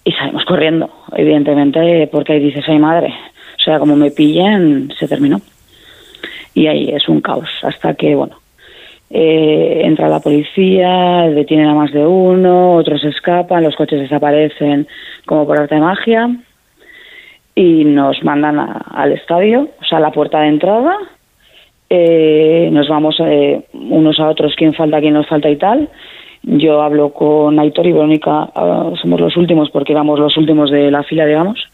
y 0.03 0.11
salimos 0.11 0.45
corriendo, 0.45 0.89
evidentemente, 1.15 2.07
porque 2.11 2.33
ahí 2.33 2.39
dices, 2.39 2.65
ay 2.67 2.79
madre, 2.79 3.13
o 3.57 3.61
sea, 3.61 3.79
como 3.79 3.95
me 3.95 4.11
pillen, 4.11 4.91
se 4.99 5.07
terminó. 5.07 5.39
Y 6.53 6.67
ahí 6.67 6.89
es 6.89 7.07
un 7.09 7.21
caos, 7.21 7.49
hasta 7.63 7.93
que, 7.95 8.13
bueno, 8.15 8.35
eh, 9.09 9.81
entra 9.85 10.09
la 10.09 10.19
policía, 10.19 11.27
detienen 11.29 11.67
a 11.67 11.73
más 11.73 11.91
de 11.91 12.05
uno, 12.05 12.75
otros 12.75 13.03
escapan, 13.03 13.63
los 13.63 13.75
coches 13.75 13.99
desaparecen 14.01 14.87
como 15.25 15.45
por 15.45 15.57
arte 15.59 15.75
de 15.75 15.81
magia 15.81 16.29
y 17.55 17.85
nos 17.85 18.23
mandan 18.23 18.59
a- 18.59 18.85
al 18.93 19.11
estadio, 19.13 19.69
o 19.81 19.85
sea, 19.85 19.99
a 19.99 20.01
la 20.01 20.11
puerta 20.11 20.41
de 20.41 20.47
entrada. 20.47 20.95
Eh, 21.89 22.69
nos 22.71 22.87
vamos 22.89 23.15
eh, 23.19 23.61
unos 23.73 24.19
a 24.19 24.27
otros, 24.29 24.55
quién 24.57 24.73
falta, 24.73 24.99
quién 24.99 25.13
nos 25.13 25.27
falta 25.27 25.49
y 25.49 25.57
tal. 25.57 25.89
Yo 26.43 26.81
hablo 26.81 27.13
con 27.13 27.57
Aitor 27.57 27.87
y 27.87 27.93
Verónica, 27.93 28.49
ah, 28.53 28.91
somos 29.01 29.19
los 29.19 29.37
últimos 29.37 29.69
porque 29.69 29.93
éramos 29.93 30.19
los 30.19 30.35
últimos 30.37 30.69
de 30.71 30.91
la 30.91 31.03
fila, 31.03 31.25
digamos, 31.25 31.67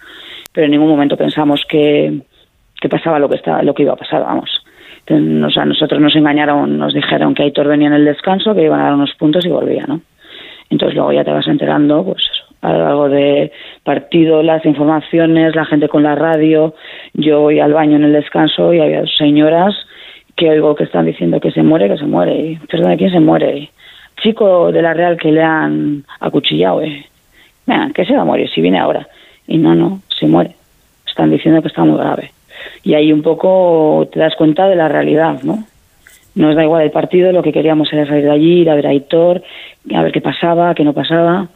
pero 0.54 0.66
en 0.66 0.72
ningún 0.72 0.90
momento 0.90 1.18
pensamos 1.18 1.66
que, 1.68 2.22
que 2.80 2.90
pasaba 2.90 3.20
lo 3.20 3.28
que, 3.28 3.36
estaba, 3.36 3.64
lo 3.64 3.74
que 3.74 3.84
iba 3.84 3.94
a 3.94 3.98
pasar, 3.98 4.22
vamos. 4.22 4.50
Entonces, 5.06 5.44
o 5.44 5.50
sea, 5.50 5.66
nosotros 5.66 6.00
nos 6.00 6.16
engañaron, 6.16 6.78
nos 6.78 6.94
dijeron 6.94 7.34
que 7.34 7.44
Aitor 7.44 7.68
venía 7.68 7.88
en 7.88 7.96
el 7.96 8.06
descanso, 8.06 8.54
que 8.54 8.64
iban 8.64 8.80
a 8.80 8.84
dar 8.84 8.94
unos 8.94 9.14
puntos 9.16 9.44
y 9.46 9.50
volvía, 9.50 9.86
¿no? 9.88 10.02
Entonces 10.70 10.96
luego 10.96 11.12
ya 11.14 11.24
te 11.24 11.32
vas 11.32 11.48
enterando, 11.48 12.04
pues 12.04 12.24
a 12.62 12.74
lo 12.74 12.80
largo 12.80 13.10
de 13.10 13.52
partido, 13.84 14.44
las 14.44 14.66
informaciones, 14.66 15.56
la 15.56 15.66
gente 15.66 15.88
con 15.88 16.04
la 16.04 16.16
radio. 16.16 16.76
Yo 17.14 17.42
voy 17.42 17.60
al 17.60 17.74
baño 17.74 17.96
en 17.96 18.04
el 18.04 18.14
descanso 18.14 18.74
y 18.74 18.80
había 18.80 19.02
dos 19.02 19.16
señoras 19.18 19.76
que 20.36 20.50
oigo 20.50 20.76
que 20.76 20.84
están 20.84 21.06
diciendo 21.06 21.40
que 21.40 21.52
se 21.52 21.64
muere, 21.64 21.90
que 21.90 21.98
se 21.98 22.06
muere. 22.06 22.36
Y, 22.36 22.56
Perdón, 22.68 22.98
¿quién 22.98 23.12
se 23.12 23.20
muere? 23.20 23.70
Chico 24.22 24.72
de 24.72 24.82
la 24.82 24.94
Real 24.94 25.18
que 25.18 25.32
le 25.32 25.44
han 25.44 26.04
acuchillado, 26.20 26.82
eh. 26.82 27.06
Venga, 27.66 27.92
que 27.94 28.06
se 28.06 28.14
va 28.14 28.22
a 28.22 28.26
morir 28.26 28.50
si 28.50 28.62
viene 28.62 28.80
ahora. 28.80 29.08
Y 29.48 29.58
no, 29.58 29.76
no, 29.76 30.02
se 30.20 30.28
muere. 30.28 30.56
Están 31.08 31.32
diciendo 31.32 31.62
que 31.62 31.68
está 31.68 31.84
muy 31.84 31.98
grave. 31.98 32.32
Y 32.84 32.94
ahí 32.94 33.12
un 33.12 33.22
poco 33.22 34.08
te 34.12 34.20
das 34.20 34.36
cuenta 34.36 34.68
de 34.68 34.76
la 34.76 34.88
realidad, 34.88 35.42
¿no? 35.44 35.64
Nos 36.36 36.56
da 36.56 36.64
igual 36.64 36.84
el 36.84 36.92
partido, 36.92 37.32
lo 37.32 37.44
que 37.44 37.52
queríamos 37.52 37.92
era 37.92 38.06
salir 38.06 38.24
de 38.24 38.32
allí, 38.32 38.62
ir 38.62 38.70
a 38.70 38.76
ver 38.76 38.88
a 38.88 38.92
Aitor, 38.92 39.42
a 39.94 40.04
ver 40.04 40.12
qué 40.12 40.22
pasaba, 40.22 40.74
qué 40.76 40.84
no 40.84 40.94
pasaba. 40.94 41.48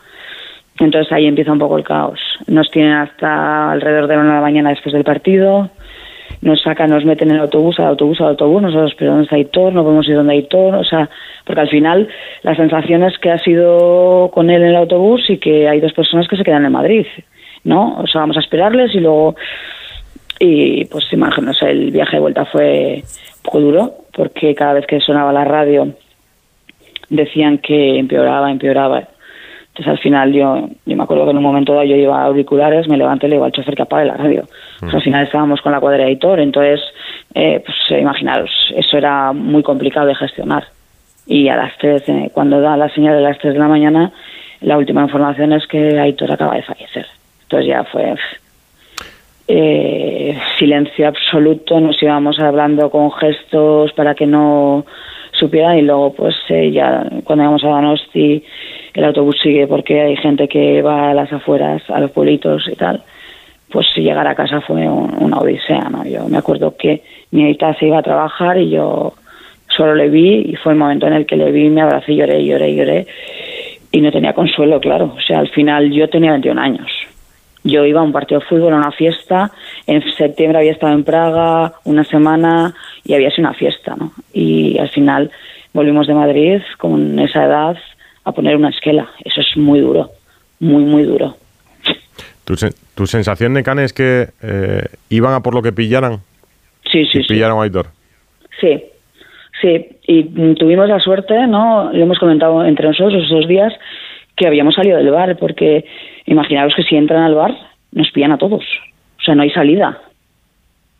Entonces 0.79 1.11
ahí 1.11 1.27
empieza 1.27 1.51
un 1.51 1.59
poco 1.59 1.77
el 1.77 1.83
caos. 1.83 2.19
Nos 2.47 2.69
tienen 2.71 2.93
hasta 2.93 3.71
alrededor 3.71 4.07
de 4.07 4.15
la 4.15 4.21
una 4.21 4.29
de 4.29 4.35
la 4.35 4.41
mañana 4.41 4.69
después 4.71 4.93
del 4.93 5.03
partido. 5.03 5.69
Nos 6.41 6.61
sacan, 6.61 6.89
nos 6.89 7.05
meten 7.05 7.29
en 7.29 7.35
el 7.35 7.41
autobús, 7.41 7.79
al 7.79 7.87
autobús, 7.87 8.19
al 8.21 8.29
autobús. 8.29 8.61
Nosotros, 8.61 8.93
pero 8.97 9.11
¿dónde 9.11 9.23
está 9.23 9.35
Aitor? 9.35 9.73
No 9.73 9.83
podemos 9.83 10.07
ir 10.07 10.15
donde 10.15 10.33
Aitor. 10.33 10.75
O 10.75 10.83
sea, 10.83 11.09
porque 11.45 11.61
al 11.61 11.69
final 11.69 12.07
la 12.41 12.55
sensación 12.55 13.03
es 13.03 13.17
que 13.19 13.31
ha 13.31 13.39
sido 13.39 14.29
con 14.33 14.49
él 14.49 14.61
en 14.61 14.69
el 14.69 14.75
autobús 14.75 15.29
y 15.29 15.37
que 15.37 15.67
hay 15.67 15.79
dos 15.79 15.93
personas 15.93 16.27
que 16.27 16.37
se 16.37 16.43
quedan 16.43 16.65
en 16.65 16.71
Madrid, 16.71 17.05
¿no? 17.63 17.97
O 17.99 18.07
sea, 18.07 18.21
vamos 18.21 18.37
a 18.37 18.41
esperarles 18.41 18.93
y 18.95 18.99
luego 18.99 19.35
y 20.39 20.85
pues 20.85 21.05
imagino, 21.13 21.51
el 21.61 21.91
viaje 21.91 22.17
de 22.17 22.21
vuelta 22.21 22.45
fue 22.45 23.03
poco 23.43 23.59
duro 23.61 23.93
porque 24.13 24.53
cada 24.55 24.73
vez 24.73 24.85
que 24.85 24.99
sonaba 24.99 25.31
la 25.31 25.45
radio 25.45 25.93
decían 27.09 27.59
que 27.59 27.97
empeoraba, 27.97 28.51
empeoraba. 28.51 29.07
Entonces 29.69 29.87
al 29.87 29.99
final 29.99 30.33
yo, 30.33 30.69
yo 30.85 30.97
me 30.97 31.03
acuerdo 31.03 31.25
que 31.25 31.31
en 31.31 31.37
un 31.37 31.43
momento 31.43 31.73
dado 31.73 31.85
yo 31.85 31.95
llevaba 31.95 32.25
auriculares, 32.25 32.87
me 32.87 32.97
levanté 32.97 33.27
y 33.27 33.29
le 33.29 33.35
digo 33.37 33.45
al 33.45 33.51
chofer 33.51 33.75
que 33.75 33.83
apague 33.83 34.05
la 34.05 34.17
radio. 34.17 34.43
Pues 34.83 34.95
al 34.95 35.01
final 35.01 35.23
estábamos 35.23 35.61
con 35.61 35.71
la 35.71 35.79
cuadra 35.79 36.03
de 36.03 36.11
editor, 36.11 36.39
entonces, 36.39 36.81
eh, 37.33 37.61
pues 37.65 37.77
eh, 37.89 38.01
imaginaros, 38.01 38.51
eso 38.75 38.97
era 38.97 39.33
muy 39.33 39.63
complicado 39.63 40.07
de 40.07 40.15
gestionar. 40.15 40.65
Y 41.25 41.47
a 41.47 41.55
las 41.55 41.77
3, 41.77 42.09
eh, 42.09 42.31
cuando 42.33 42.59
da 42.59 42.75
la 42.75 42.89
señal 42.89 43.15
de 43.15 43.21
las 43.21 43.37
3 43.39 43.53
de 43.53 43.59
la 43.59 43.67
mañana, 43.67 44.11
la 44.61 44.77
última 44.77 45.01
información 45.01 45.53
es 45.53 45.67
que 45.67 45.99
Aitor 45.99 46.31
acaba 46.31 46.55
de 46.55 46.63
fallecer. 46.63 47.05
Entonces 47.43 47.67
ya 47.67 47.83
fue 47.83 48.15
eh, 49.47 50.39
silencio 50.57 51.07
absoluto, 51.07 51.79
nos 51.79 52.01
íbamos 52.01 52.39
hablando 52.39 52.89
con 52.89 53.11
gestos 53.11 53.91
para 53.93 54.15
que 54.15 54.25
no 54.25 54.85
supieran 55.33 55.77
y 55.77 55.81
luego 55.81 56.13
pues 56.13 56.35
eh, 56.49 56.71
ya 56.71 57.05
cuando 57.23 57.43
íbamos 57.43 57.63
a 57.63 57.67
Donosti 57.67 58.43
el 58.93 59.03
autobús 59.03 59.37
sigue 59.41 59.67
porque 59.67 59.99
hay 59.99 60.15
gente 60.15 60.47
que 60.47 60.81
va 60.81 61.09
a 61.09 61.13
las 61.13 61.31
afueras, 61.33 61.81
a 61.89 61.99
los 61.99 62.11
pueblitos 62.11 62.67
y 62.67 62.75
tal, 62.75 63.03
pues 63.73 63.87
llegar 63.97 64.27
a 64.27 64.35
casa 64.35 64.61
fue 64.61 64.87
un- 64.87 65.15
una 65.19 65.39
odisea, 65.39 65.89
¿no? 65.89 66.05
Yo 66.05 66.27
me 66.29 66.37
acuerdo 66.37 66.77
que 66.77 67.01
mi 67.31 67.49
hija 67.49 67.73
se 67.79 67.87
iba 67.87 67.97
a 67.97 68.03
trabajar 68.03 68.57
y 68.59 68.69
yo 68.69 69.13
solo 69.67 69.95
le 69.95 70.09
vi 70.09 70.45
y 70.51 70.55
fue 70.55 70.73
el 70.73 70.77
momento 70.77 71.07
en 71.07 71.13
el 71.13 71.25
que 71.25 71.35
le 71.35 71.51
vi, 71.51 71.69
me 71.69 71.81
abracé 71.81 72.15
lloré, 72.15 72.45
lloré, 72.45 72.75
lloré 72.75 73.07
y 73.91 73.99
no 74.01 74.11
tenía 74.11 74.33
consuelo, 74.33 74.79
claro. 74.79 75.15
O 75.17 75.21
sea, 75.21 75.39
al 75.39 75.49
final 75.49 75.91
yo 75.91 76.07
tenía 76.07 76.31
21 76.31 76.59
años. 76.59 76.87
Yo 77.63 77.83
iba 77.85 78.01
a 78.01 78.03
un 78.03 78.11
partido 78.11 78.41
de 78.41 78.45
fútbol, 78.45 78.73
a 78.73 78.77
una 78.77 78.91
fiesta. 78.91 79.51
En 79.87 80.03
septiembre 80.13 80.59
había 80.59 80.73
estado 80.73 80.93
en 80.93 81.03
Praga 81.03 81.73
una 81.85 82.03
semana 82.03 82.73
y 83.03 83.13
había 83.15 83.31
sido 83.31 83.47
una 83.47 83.57
fiesta, 83.57 83.95
¿no? 83.97 84.11
Y 84.33 84.77
al 84.77 84.89
final 84.89 85.31
volvimos 85.73 86.05
de 86.05 86.13
Madrid 86.13 86.61
con 86.77 87.17
esa 87.19 87.45
edad 87.45 87.77
a 88.25 88.31
poner 88.33 88.55
una 88.57 88.69
esquela. 88.69 89.09
Eso 89.23 89.41
es 89.41 89.57
muy 89.57 89.79
duro, 89.79 90.11
muy, 90.59 90.83
muy 90.83 91.03
duro. 91.03 91.37
¿Tu, 92.45 92.53
sen- 92.55 92.75
tu 92.95 93.05
sensación, 93.07 93.53
Necane, 93.53 93.83
es 93.85 93.93
que 93.93 94.27
eh, 94.41 94.83
iban 95.09 95.33
a 95.33 95.41
por 95.41 95.53
lo 95.55 95.61
que 95.61 95.71
pillaran? 95.71 96.19
Sí, 96.91 97.05
sí, 97.05 97.19
Y 97.19 97.23
pillaron 97.27 97.59
a 97.59 97.63
Aitor. 97.63 97.87
Sí, 98.59 98.83
sí. 99.61 99.87
Y 100.07 100.23
mm, 100.25 100.55
tuvimos 100.55 100.87
la 100.89 100.99
suerte, 100.99 101.47
¿no? 101.47 101.91
Lo 101.93 102.03
hemos 102.03 102.19
comentado 102.19 102.65
entre 102.65 102.87
nosotros 102.87 103.23
esos 103.23 103.47
días 103.47 103.73
que 104.35 104.47
habíamos 104.47 104.75
salido 104.75 104.97
del 104.97 105.11
bar, 105.11 105.37
porque 105.37 105.85
imaginaos 106.25 106.73
que 106.75 106.83
si 106.83 106.95
entran 106.95 107.23
al 107.23 107.35
bar 107.35 107.55
nos 107.91 108.11
pillan 108.11 108.31
a 108.33 108.37
todos. 108.37 108.63
O 109.19 109.21
sea, 109.23 109.35
no 109.35 109.43
hay 109.43 109.51
salida. 109.51 110.01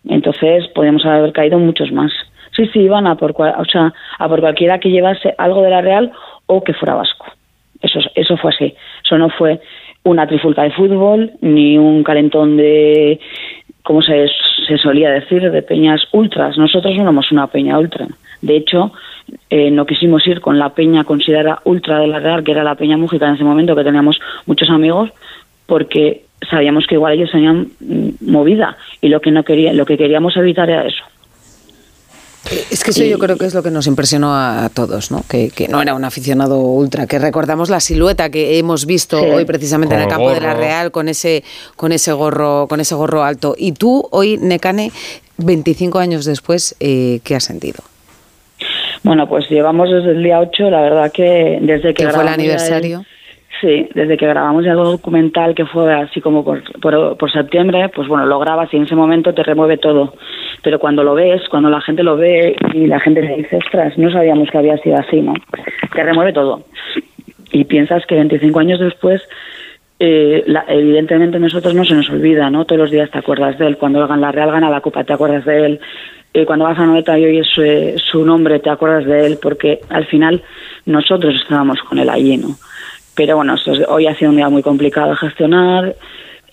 Entonces 0.08 0.68
podríamos 0.70 1.06
haber 1.06 1.32
caído 1.34 1.60
muchos 1.60 1.92
más. 1.92 2.12
Sí, 2.56 2.68
sí, 2.72 2.80
iban 2.82 3.08
a 3.08 3.16
por, 3.16 3.34
cual- 3.34 3.56
o 3.58 3.66
sea, 3.66 3.94
a 4.20 4.30
por 4.30 4.40
cualquiera 4.42 4.80
que 4.80 4.90
llevase 4.90 5.34
algo 5.38 5.62
de 5.64 5.70
la 5.72 5.82
Real 5.82 6.12
o 6.46 6.64
que 6.64 6.74
fuera 6.74 6.94
vasco. 6.96 7.26
Eso, 7.82 8.00
eso 8.16 8.38
fue 8.38 8.52
así. 8.52 8.76
Eso 9.04 9.18
no 9.18 9.30
fue 9.30 9.60
una 10.04 10.28
trifulca 10.28 10.64
de 10.64 10.72
fútbol 10.72 11.32
ni 11.42 11.78
un 11.78 12.04
calentón 12.04 12.58
de, 12.58 13.20
como 13.84 14.02
se, 14.02 14.28
se 14.68 14.78
solía 14.78 15.12
decir, 15.12 15.50
de 15.50 15.62
peñas 15.62 16.02
ultras. 16.12 16.58
Nosotros 16.58 16.94
no 16.96 17.04
éramos 17.04 17.32
una 17.32 17.48
peña 17.48 17.80
ultra. 17.80 18.08
De 18.42 18.58
hecho, 18.58 18.92
eh, 19.50 19.72
no 19.72 19.86
quisimos 19.86 20.26
ir 20.28 20.42
con 20.42 20.60
la 20.60 20.70
peña 20.70 21.04
considerada 21.04 21.62
ultra 21.64 22.00
de 22.00 22.08
la 22.08 22.20
Real, 22.20 22.44
que 22.44 22.52
era 22.52 22.64
la 22.64 22.76
peña 22.76 22.98
Mújica 22.98 23.28
en 23.28 23.36
ese 23.36 23.44
momento, 23.44 23.76
que 23.76 23.84
teníamos 23.84 24.20
muchos 24.46 24.70
amigos, 24.70 25.12
porque 25.66 26.24
sabíamos 26.50 26.86
que 26.88 26.96
igual 26.96 27.14
ellos 27.14 27.32
tenían 27.32 27.68
mm, 27.80 28.10
movida 28.32 28.78
y 29.02 29.08
lo 29.08 29.22
que 29.22 29.32
no 29.32 29.44
quería, 29.44 29.74
lo 29.74 29.86
que 29.86 29.98
queríamos 29.98 30.36
evitar 30.36 30.70
era 30.70 30.86
eso. 30.86 31.04
Es 32.72 32.84
que 32.84 32.92
eso 32.92 33.04
yo 33.04 33.20
creo 33.20 33.38
que 33.38 33.46
es 33.46 33.54
lo 33.54 33.64
que 33.64 33.72
nos 33.72 33.88
impresionó 33.88 34.36
a, 34.36 34.70
todos, 34.74 35.12
¿no? 35.12 35.24
Que, 35.30 35.50
que 35.50 35.68
no 35.68 35.82
era 35.82 35.94
un 35.94 36.04
aficionado 36.04 36.60
ultra, 36.60 37.08
que 37.08 37.18
recordamos 37.18 37.70
la 37.70 37.80
silueta 37.80 38.30
que 38.30 38.58
hemos 38.60 38.86
visto 38.86 39.20
Sí. 39.20 39.26
hoy 39.26 39.46
precisamente 39.46 39.96
en 39.96 40.02
el 40.02 40.08
campo 40.08 40.32
de 40.32 40.42
la. 40.42 40.54
Real 40.54 40.92
con 40.92 41.08
ese 41.08 41.44
con 41.76 41.92
ese 41.92 42.12
gorro 42.12 42.68
con 42.68 42.80
ese 42.80 42.96
gorro 42.96 43.24
alto. 43.24 43.56
Y 43.58 43.72
tú 43.72 44.08
hoy 44.12 44.38
Necane 44.38 44.92
25 45.38 46.00
años 46.00 46.26
después 46.26 46.76
eh, 46.80 47.22
¿qué 47.24 47.36
has 47.36 47.44
sentido? 47.44 47.84
Bueno, 49.04 49.28
pues 49.28 49.50
llevamos 49.50 49.90
desde 49.90 50.12
el 50.12 50.24
día 50.24 50.40
8, 50.40 50.70
la 50.70 50.82
verdad 50.82 51.12
que 51.12 51.60
desde 51.62 51.94
que 51.94 52.08
fue 52.08 52.22
el 52.24 52.30
aniversario. 52.30 53.06
Sí, 53.64 53.88
desde 53.96 54.18
que 54.18 54.28
grabamos 54.28 54.66
el 54.66 54.76
documental, 54.76 55.56
que 55.56 55.66
fue 55.66 55.94
así 55.94 56.20
como 56.20 56.44
por, 56.44 56.62
por, 57.16 57.32
septiembre, 57.32 57.88
pues 57.96 58.10
bueno, 58.10 58.26
lo 58.26 58.38
grabas 58.38 58.68
y 58.74 58.76
en 58.76 58.84
ese 58.84 58.94
momento 58.94 59.34
te 59.34 59.42
remueve 59.42 59.78
todo. 59.78 60.16
Pero 60.62 60.80
cuando 60.80 61.02
lo 61.02 61.16
ves, 61.16 61.48
cuando 61.50 61.70
la 61.70 61.80
gente 61.80 62.04
lo 62.04 62.18
ve 62.18 62.58
y 62.74 62.88
la 62.88 63.00
gente 63.00 63.22
le 63.22 63.38
dice, 63.38 63.56
ostras, 63.56 63.98
no 63.98 64.12
sabíamos 64.12 64.50
que 64.52 64.58
había 64.58 64.76
sido 64.80 64.98
así, 64.98 65.22
¿no? 65.22 65.34
Te 65.96 66.04
remueve 66.04 66.34
todo. 66.34 66.66
Y 67.54 67.64
piensas 67.64 68.06
que 68.06 68.16
25 68.16 68.60
años 68.60 68.82
después, 68.82 69.22
eh, 69.98 70.44
la- 70.46 70.66
evidentemente 70.68 71.40
nosotros 71.40 71.74
no 71.74 71.86
se 71.86 71.94
nos 71.94 72.10
olvida, 72.10 72.50
¿no? 72.50 72.66
Todos 72.66 72.82
los 72.82 72.92
días 72.92 73.12
te 73.12 73.20
acuerdas 73.20 73.58
de 73.60 73.68
él. 73.68 73.78
Cuando 73.78 74.06
la 74.06 74.32
Real 74.34 74.52
gana 74.52 74.70
la 74.70 74.82
Copa, 74.82 75.06
te 75.06 75.14
acuerdas 75.14 75.46
de 75.46 75.66
él. 75.66 75.80
Eh, 76.34 76.46
cuando 76.46 76.66
vas 76.66 76.78
a 76.78 76.86
Noeta 76.86 77.18
y 77.18 77.28
oyes 77.28 77.48
su, 77.48 77.62
su 78.12 78.26
nombre, 78.26 78.60
te 78.60 78.70
acuerdas 78.70 79.06
de 79.06 79.26
él, 79.26 79.40
porque 79.42 79.80
al 79.88 80.06
final 80.08 80.42
nosotros 80.86 81.34
estábamos 81.42 81.82
con 81.84 81.98
él 82.00 82.10
allí, 82.10 82.36
¿no? 82.36 82.58
Pero 83.16 83.36
bueno, 83.36 83.56
hoy 83.90 84.08
ha 84.08 84.16
sido 84.16 84.32
un 84.32 84.38
día 84.38 84.50
muy 84.50 84.64
complicado 84.64 85.12
de 85.12 85.18
gestionar. 85.18 85.96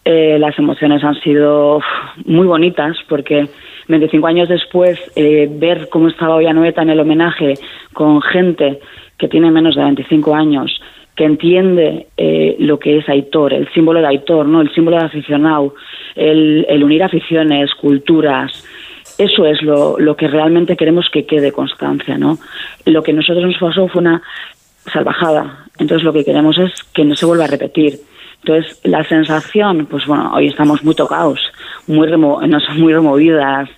Eh, 0.05 0.39
las 0.39 0.59
emociones 0.59 1.05
han 1.05 1.15
sido 1.21 1.81
muy 2.25 2.47
bonitas 2.47 2.97
porque 3.09 3.49
25 3.89 4.27
años 4.27 4.49
después 4.49 4.99
eh, 5.17 5.49
ver 5.51 5.89
cómo 5.91 6.09
estaba 6.09 6.37
hoy 6.37 6.47
Anoeta 6.47 6.83
en 6.83 6.91
el 6.91 7.01
homenaje 7.01 7.55
con 7.93 8.23
gente 8.23 8.81
que 9.19 9.29
tiene 9.29 9.51
menos 9.51 9.77
de 9.77 9.83
25 9.83 10.35
años, 10.35 10.81
que 11.15 11.25
entiende 11.25 12.07
eh, 12.17 12.57
lo 12.59 12.79
que 12.79 12.99
es 12.99 13.09
Aitor, 13.09 13.53
el 13.53 13.71
símbolo 13.73 14.01
de 14.01 14.07
Aitor, 14.07 14.47
¿no? 14.47 14.63
el 14.63 14.73
símbolo 14.73 14.97
de 14.97 15.05
aficionado, 15.05 15.75
el, 16.15 16.65
el 16.69 16.83
unir 16.83 17.03
aficiones, 17.03 17.75
culturas. 17.75 18.65
Eso 19.19 19.45
es 19.45 19.61
lo, 19.61 19.99
lo 19.99 20.17
que 20.17 20.29
realmente 20.29 20.77
queremos 20.77 21.11
que 21.13 21.27
quede 21.27 21.53
constancia, 21.53 22.17
¿no? 22.17 22.39
Lo 22.87 23.03
que 23.03 23.13
nosotros 23.13 23.45
nos 23.45 23.59
pasó 23.59 23.87
fue 23.89 24.01
una 24.01 24.23
salvajada. 24.93 25.67
Entonces 25.79 26.05
lo 26.05 26.13
que 26.13 26.25
queremos 26.25 26.59
es 26.59 26.71
que 26.93 27.05
no 27.05 27.15
se 27.17 27.27
vuelva 27.27 27.45
a 27.45 27.49
repetir. 27.49 27.99
Entonces 28.45 28.81
la 28.85 29.05
sensación, 29.05 29.87
pues 29.87 30.07
bueno, 30.07 30.33
hoy 30.35 30.47
estamos 30.49 30.83
muy 30.83 30.95
tocados, 30.95 31.41
muy 31.87 32.09
remo 32.09 32.41
no 32.47 32.59
son 32.61 32.81
muy 32.81 32.93
removidas. 32.93 33.69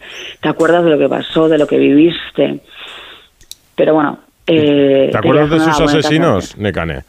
Te 0.40 0.48
acuerdas 0.48 0.84
de 0.84 0.90
lo 0.90 0.98
que 0.98 1.08
pasó, 1.08 1.48
de 1.48 1.58
lo 1.58 1.66
que 1.66 1.78
viviste. 1.78 2.60
Pero 3.76 3.94
bueno. 3.94 4.18
Eh, 4.46 5.08
¿Te 5.12 5.18
acuerdas 5.18 5.50
de 5.50 5.60
sus 5.60 5.80
asesinos, 5.80 6.56
Necane? 6.58 7.00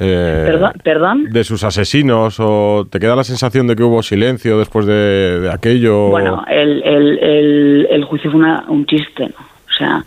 Eh, 0.00 0.44
¿Perdón? 0.46 0.72
¿Perdón? 0.84 1.24
¿De 1.30 1.42
sus 1.42 1.64
asesinos? 1.64 2.36
¿O 2.38 2.86
te 2.88 3.00
queda 3.00 3.16
la 3.16 3.24
sensación 3.24 3.66
de 3.66 3.74
que 3.74 3.82
hubo 3.82 4.00
silencio 4.02 4.58
después 4.58 4.86
de, 4.86 5.40
de 5.40 5.50
aquello? 5.52 6.08
Bueno, 6.10 6.44
el, 6.48 6.82
el, 6.84 7.18
el, 7.18 7.88
el 7.90 8.04
juicio 8.04 8.30
fue 8.30 8.38
una- 8.40 8.64
un 8.68 8.86
chiste, 8.86 9.24
¿no? 9.26 9.44
O 9.44 9.72
sea, 9.76 10.04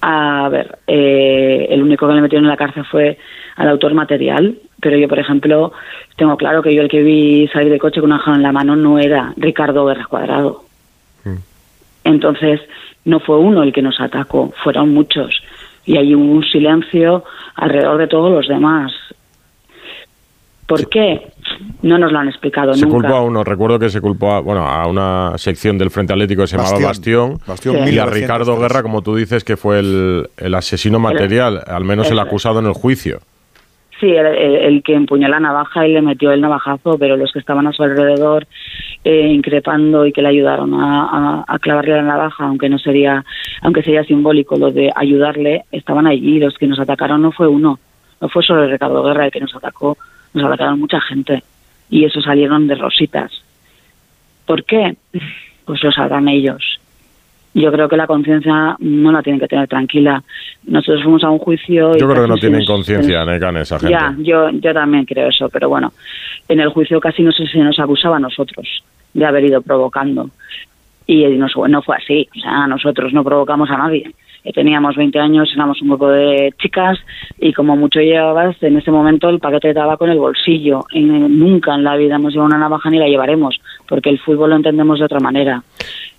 a 0.00 0.48
ver, 0.48 0.78
eh, 0.86 1.66
el 1.70 1.82
único 1.82 2.06
que 2.06 2.14
le 2.14 2.20
metieron 2.20 2.44
en 2.44 2.50
la 2.50 2.56
cárcel 2.56 2.84
fue 2.84 3.18
al 3.56 3.68
autor 3.68 3.94
material, 3.94 4.56
pero 4.80 4.96
yo, 4.96 5.08
por 5.08 5.18
ejemplo, 5.18 5.72
tengo 6.16 6.36
claro 6.36 6.62
que 6.62 6.74
yo 6.74 6.82
el 6.82 6.88
que 6.88 7.02
vi 7.02 7.48
salir 7.48 7.70
de 7.72 7.78
coche 7.78 8.00
con 8.00 8.12
una 8.12 8.20
jala 8.20 8.36
en 8.36 8.42
la 8.42 8.52
mano 8.52 8.76
no 8.76 8.98
era 8.98 9.32
Ricardo 9.36 9.86
Guerra 9.86 10.06
Cuadrado. 10.06 10.64
Entonces, 12.04 12.60
no 13.04 13.20
fue 13.20 13.36
uno 13.36 13.62
el 13.62 13.72
que 13.72 13.82
nos 13.82 14.00
atacó, 14.00 14.52
fueron 14.62 14.94
muchos. 14.94 15.42
Y 15.84 15.96
hay 15.96 16.14
un 16.14 16.42
silencio 16.44 17.24
alrededor 17.54 17.98
de 17.98 18.06
todos 18.06 18.30
los 18.30 18.48
demás. 18.48 18.92
¿Por 20.68 20.88
qué? 20.88 21.22
No 21.82 21.98
nos 21.98 22.12
lo 22.12 22.18
han 22.18 22.28
explicado 22.28 22.74
Se 22.74 22.82
nunca. 22.84 22.94
culpó 23.08 23.14
a 23.16 23.22
uno, 23.22 23.42
recuerdo 23.42 23.78
que 23.78 23.88
se 23.88 24.00
culpó 24.00 24.32
a, 24.32 24.40
bueno, 24.40 24.60
a 24.68 24.86
una 24.86 25.32
sección 25.38 25.78
del 25.78 25.90
Frente 25.90 26.12
Atlético 26.12 26.42
que 26.42 26.46
se 26.48 26.56
llamaba 26.56 26.78
Bastión. 26.78 27.30
Bastión, 27.38 27.40
Bastión 27.46 27.76
y 27.76 27.78
a 27.80 27.84
1903. 27.86 28.22
Ricardo 28.22 28.58
Guerra, 28.60 28.82
como 28.82 29.02
tú 29.02 29.16
dices, 29.16 29.42
que 29.44 29.56
fue 29.56 29.80
el, 29.80 30.28
el 30.36 30.54
asesino 30.54 30.98
material, 31.00 31.62
al 31.66 31.84
menos 31.84 32.10
el 32.10 32.18
acusado 32.18 32.60
en 32.60 32.66
el 32.66 32.72
juicio. 32.74 33.18
Sí, 33.98 34.06
el, 34.10 34.26
el- 34.26 34.56
el 34.56 34.82
que 34.84 34.94
empuñó 34.94 35.26
la 35.26 35.40
navaja 35.40 35.84
y 35.86 35.92
le 35.92 36.02
metió 36.02 36.30
el 36.30 36.40
navajazo, 36.40 36.96
pero 36.98 37.16
los 37.16 37.32
que 37.32 37.40
estaban 37.40 37.66
a 37.66 37.72
su 37.72 37.82
alrededor 37.82 38.46
eh, 39.02 39.26
increpando 39.32 40.06
y 40.06 40.12
que 40.12 40.22
le 40.22 40.28
ayudaron 40.28 40.72
a, 40.74 41.02
a- 41.04 41.44
a 41.48 41.58
clavarle 41.58 41.96
la 41.96 42.02
navaja, 42.02 42.44
aunque 42.44 42.68
no 42.68 42.78
sería, 42.78 43.24
aunque 43.62 43.82
sería 43.82 44.04
simbólico 44.04 44.56
lo 44.56 44.70
de 44.70 44.92
ayudarle, 44.94 45.64
estaban 45.72 46.06
allí. 46.06 46.38
Los 46.38 46.56
que 46.58 46.68
nos 46.68 46.78
atacaron 46.78 47.22
no 47.22 47.32
fue 47.32 47.48
uno, 47.48 47.80
no 48.20 48.28
fue 48.28 48.42
solo 48.44 48.66
Ricardo 48.68 49.02
Guerra 49.02 49.24
el 49.24 49.32
que 49.32 49.40
nos 49.40 49.54
atacó, 49.56 49.96
nos 50.38 50.46
atacaron 50.46 50.80
mucha 50.80 51.00
gente 51.00 51.42
y 51.90 52.04
eso 52.04 52.20
salieron 52.20 52.66
de 52.66 52.74
rositas. 52.74 53.30
¿Por 54.46 54.64
qué? 54.64 54.96
Pues 55.64 55.82
lo 55.82 55.92
sabrán 55.92 56.28
ellos. 56.28 56.80
Yo 57.54 57.72
creo 57.72 57.88
que 57.88 57.96
la 57.96 58.06
conciencia 58.06 58.76
no 58.78 59.10
la 59.10 59.22
tienen 59.22 59.40
que 59.40 59.48
tener 59.48 59.68
tranquila. 59.68 60.22
Nosotros 60.64 61.02
fuimos 61.02 61.24
a 61.24 61.30
un 61.30 61.38
juicio. 61.38 61.96
y 61.96 62.00
Yo 62.00 62.08
creo 62.08 62.22
que 62.22 62.28
no 62.28 62.36
tienen 62.36 62.64
conciencia, 62.64 63.24
Necane, 63.24 63.62
esa 63.62 63.78
gente. 63.78 63.92
ya, 63.92 64.14
yo, 64.18 64.50
yo 64.50 64.72
también 64.72 65.04
creo 65.04 65.28
eso, 65.28 65.48
pero 65.48 65.68
bueno, 65.68 65.92
en 66.48 66.60
el 66.60 66.68
juicio 66.68 67.00
casi 67.00 67.22
no 67.22 67.32
sé 67.32 67.46
si 67.46 67.58
nos 67.58 67.78
acusaba 67.78 68.16
a 68.16 68.20
nosotros 68.20 68.66
de 69.14 69.26
haber 69.26 69.44
ido 69.44 69.62
provocando. 69.62 70.30
Y 71.06 71.24
no, 71.24 71.46
no 71.68 71.82
fue 71.82 71.96
así, 71.96 72.28
o 72.36 72.40
sea, 72.40 72.66
nosotros 72.66 73.12
no 73.12 73.24
provocamos 73.24 73.70
a 73.70 73.78
nadie. 73.78 74.12
Eh, 74.44 74.52
teníamos 74.52 74.96
20 74.96 75.18
años, 75.18 75.50
éramos 75.52 75.82
un 75.82 75.88
grupo 75.88 76.08
de 76.10 76.52
chicas 76.62 76.98
y 77.38 77.52
como 77.52 77.76
mucho 77.76 78.00
llevabas 78.00 78.56
en 78.62 78.76
ese 78.78 78.90
momento 78.90 79.28
el 79.28 79.40
paquete 79.40 79.68
de 79.68 79.74
tabaco 79.74 80.04
en 80.04 80.12
el 80.12 80.18
bolsillo. 80.18 80.84
En- 80.92 81.38
nunca 81.38 81.74
en 81.74 81.84
la 81.84 81.96
vida 81.96 82.16
hemos 82.16 82.32
llevado 82.32 82.48
una 82.48 82.58
navaja 82.58 82.88
ni 82.90 82.98
la 82.98 83.08
llevaremos, 83.08 83.60
porque 83.88 84.10
el 84.10 84.18
fútbol 84.20 84.50
lo 84.50 84.56
entendemos 84.56 84.98
de 84.98 85.04
otra 85.04 85.20
manera, 85.20 85.62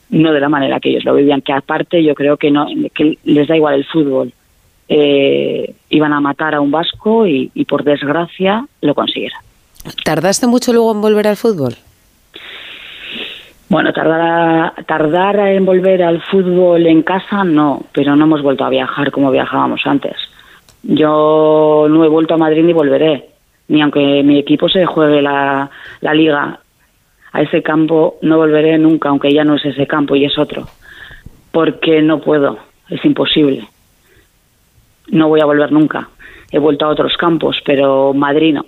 no 0.09 0.31
de 0.33 0.39
la 0.39 0.49
manera 0.49 0.79
que 0.79 0.89
ellos 0.89 1.05
lo 1.05 1.15
vivían, 1.15 1.41
que 1.41 1.53
aparte 1.53 2.03
yo 2.03 2.13
creo 2.15 2.37
que 2.37 2.51
no 2.51 2.67
les 3.23 3.47
da 3.47 3.55
igual 3.55 3.75
el 3.75 3.85
fútbol. 3.85 4.31
Eh, 4.91 5.75
iban 5.89 6.13
a 6.13 6.19
matar 6.19 6.55
a 6.55 6.61
un 6.61 6.71
vasco 6.71 7.27
y, 7.27 7.51
y 7.53 7.65
por 7.65 7.83
desgracia 7.83 8.65
lo 8.81 8.95
consiguieron. 8.95 9.37
¿Tardaste 10.03 10.47
mucho 10.47 10.73
luego 10.73 10.91
en 10.93 11.01
volver 11.01 11.27
al 11.27 11.37
fútbol? 11.37 11.75
Bueno, 13.69 13.93
tardar, 13.93 14.21
a- 14.21 14.73
tardar 14.85 15.39
en 15.39 15.65
volver 15.65 16.01
al 16.03 16.21
fútbol 16.23 16.87
en 16.87 17.03
casa 17.03 17.43
no, 17.43 17.83
pero 17.93 18.15
no 18.15 18.25
hemos 18.25 18.41
vuelto 18.41 18.65
a 18.65 18.69
viajar 18.69 19.11
como 19.11 19.29
viajábamos 19.31 19.81
antes. 19.85 20.15
Yo 20.81 21.85
no 21.89 22.03
he 22.03 22.07
vuelto 22.07 22.33
a 22.33 22.37
Madrid 22.37 22.63
ni 22.63 22.73
volveré, 22.73 23.29
ni 23.67 23.81
aunque 23.81 24.23
mi 24.23 24.39
equipo 24.39 24.69
se 24.69 24.85
juegue 24.85 25.21
la, 25.21 25.69
la 26.01 26.13
liga. 26.13 26.59
A 27.31 27.41
ese 27.43 27.61
campo 27.61 28.15
no 28.23 28.37
volveré 28.37 28.77
nunca, 28.79 29.09
aunque 29.09 29.31
ya 29.31 29.43
no 29.43 29.55
es 29.55 29.65
ese 29.65 29.85
campo 29.85 30.15
y 30.15 30.25
es 30.25 30.35
otro, 30.39 30.67
porque 31.51 32.01
no 32.01 32.19
puedo, 32.21 32.57
es 32.89 33.05
imposible. 33.05 33.67
No 35.09 35.27
voy 35.27 35.41
a 35.41 35.45
volver 35.45 35.71
nunca. 35.71 36.09
He 36.51 36.57
vuelto 36.57 36.85
a 36.85 36.89
otros 36.89 37.15
campos, 37.17 37.61
pero 37.63 38.13
Madrid 38.15 38.55
no. 38.55 38.65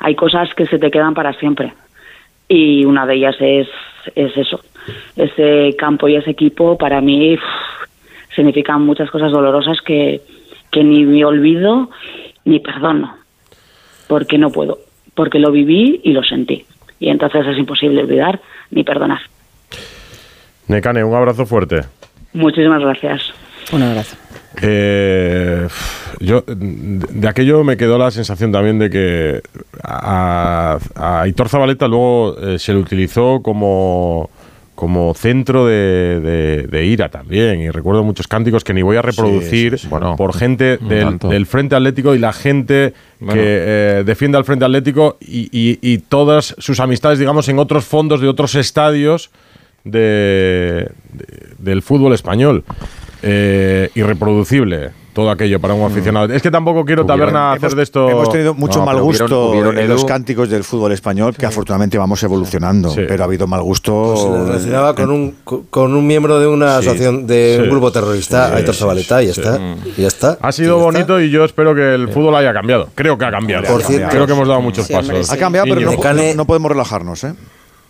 Hay 0.00 0.16
cosas 0.16 0.52
que 0.54 0.66
se 0.66 0.78
te 0.80 0.90
quedan 0.90 1.14
para 1.14 1.32
siempre 1.34 1.72
y 2.48 2.84
una 2.84 3.06
de 3.06 3.14
ellas 3.14 3.36
es, 3.40 3.68
es 4.14 4.36
eso. 4.36 4.60
Ese 5.16 5.76
campo 5.76 6.08
y 6.08 6.16
ese 6.16 6.30
equipo 6.30 6.78
para 6.78 7.00
mí 7.00 7.38
significan 8.34 8.82
muchas 8.82 9.10
cosas 9.10 9.30
dolorosas 9.30 9.80
que, 9.82 10.22
que 10.70 10.82
ni 10.82 11.04
me 11.04 11.24
olvido 11.24 11.90
ni 12.44 12.60
perdono, 12.60 13.16
porque 14.06 14.38
no 14.38 14.50
puedo, 14.50 14.78
porque 15.14 15.38
lo 15.38 15.50
viví 15.50 16.00
y 16.02 16.12
lo 16.12 16.22
sentí. 16.22 16.64
Y 16.98 17.10
entonces 17.10 17.46
es 17.46 17.58
imposible 17.58 18.02
olvidar 18.02 18.40
ni 18.70 18.82
perdonar. 18.82 19.20
Necane, 20.66 21.04
un 21.04 21.14
abrazo 21.14 21.46
fuerte. 21.46 21.82
Muchísimas 22.32 22.80
gracias. 22.80 23.32
Un 23.72 23.82
abrazo. 23.82 24.16
Eh, 24.62 25.68
yo 26.20 26.42
de 26.46 26.54
de 26.56 27.28
aquello 27.28 27.62
me 27.64 27.76
quedó 27.76 27.96
la 27.98 28.10
sensación 28.10 28.50
también 28.50 28.78
de 28.78 28.90
que 28.90 29.40
a, 29.82 30.78
a 30.96 31.20
Aitor 31.22 31.48
Zabaleta 31.48 31.86
luego 31.86 32.36
eh, 32.40 32.58
se 32.58 32.72
le 32.72 32.78
utilizó 32.80 33.40
como 33.42 34.30
como 34.74 35.12
centro 35.12 35.66
de, 35.66 36.20
de- 36.20 36.62
de 36.68 36.84
ira 36.86 37.08
también 37.08 37.60
y 37.60 37.68
recuerdo 37.70 38.04
muchos 38.04 38.28
cánticos 38.28 38.62
que 38.62 38.72
ni 38.72 38.82
voy 38.82 38.96
a 38.96 39.02
reproducir 39.02 39.76
por 40.16 40.32
gente 40.34 40.76
del, 40.78 41.46
Frente 41.46 41.74
Atlético 41.74 42.14
y 42.14 42.18
la 42.20 42.32
gente 42.32 42.94
Bueno. 43.18 43.34
que 43.34 43.40
eh, 43.44 44.02
defiende 44.06 44.38
al 44.38 44.44
Frente 44.44 44.64
Atlético 44.64 45.18
y, 45.20 45.48
y- 45.52 45.78
y 45.82 45.98
todas 45.98 46.54
sus 46.58 46.78
amistades 46.78 47.18
digamos 47.18 47.48
en 47.48 47.58
otros 47.58 47.84
fondos 47.84 48.20
de 48.20 48.28
otros 48.28 48.54
estadios 48.54 49.30
de, 49.82 50.90
de- 51.12 51.48
del 51.58 51.82
fútbol 51.82 52.12
español. 52.12 52.62
Eh, 53.22 53.90
irreproducible 53.94 54.90
todo 55.12 55.30
aquello 55.32 55.58
para 55.58 55.74
un 55.74 55.84
aficionado. 55.90 56.32
Es 56.32 56.40
que 56.42 56.50
tampoco 56.52 56.84
quiero 56.84 57.04
taberna 57.04 57.52
hacer 57.52 57.74
de 57.74 57.82
esto. 57.82 58.08
Hemos 58.08 58.30
tenido 58.30 58.54
mucho 58.54 58.78
No, 58.78 58.84
mal 58.86 59.00
gusto 59.02 59.24
hubieron- 59.24 59.50
hubieron 59.70 59.78
en 59.78 59.88
los 59.88 60.04
cánticos 60.04 60.48
del 60.48 60.62
fútbol 60.62 60.92
español, 60.92 61.34
que 61.36 61.44
afortunadamente 61.44 61.98
vamos 61.98 62.22
evolucionando, 62.22 62.94
pero 62.94 63.24
ha 63.24 63.26
habido 63.26 63.48
mal 63.48 63.60
gusto. 63.62 64.16
Se 64.16 64.28
le 64.30 64.44
relacionaba 64.44 64.94
con 64.94 65.10
un, 65.10 65.34
con 65.70 65.96
un 65.96 66.06
miembro 66.06 66.38
de 66.38 66.46
una 66.46 66.80
Sí. 66.80 66.86
asociación, 66.86 67.26
de 67.26 67.54
Sí. 67.56 67.62
un 67.64 67.70
grupo 67.70 67.90
terrorista, 67.90 68.50
Sí, 68.50 68.56
Aitor 68.58 68.74
sí, 68.74 68.80
Zabaleta, 68.80 69.20
y 69.22 69.26
ya 69.26 69.34
sí. 69.34 69.40
está. 69.40 69.58
Y 69.96 70.02
ya 70.02 70.06
está. 70.08 70.38
Ha 70.40 70.52
sido 70.52 70.78
bonito 70.78 71.20
y 71.20 71.30
yo 71.30 71.44
espero 71.44 71.74
que 71.74 71.94
el 71.94 72.08
fútbol 72.10 72.36
haya 72.36 72.52
cambiado. 72.52 72.88
Creo 72.94 73.18
que 73.18 73.24
ha 73.24 73.32
cambiado. 73.32 73.64
Por 73.66 73.82
cierto. 73.82 74.10
Creo 74.10 74.24
que 74.26 74.32
hemos 74.34 74.46
dado 74.46 74.60
muchos 74.60 74.86
pasos. 74.86 75.32
Ha 75.32 75.36
cambiado, 75.36 75.66
pero 75.68 75.80
no, 75.80 75.96
no- 76.14 76.34
no 76.36 76.44
podemos 76.44 76.70
relajarnos, 76.70 77.24
¿eh? 77.24 77.34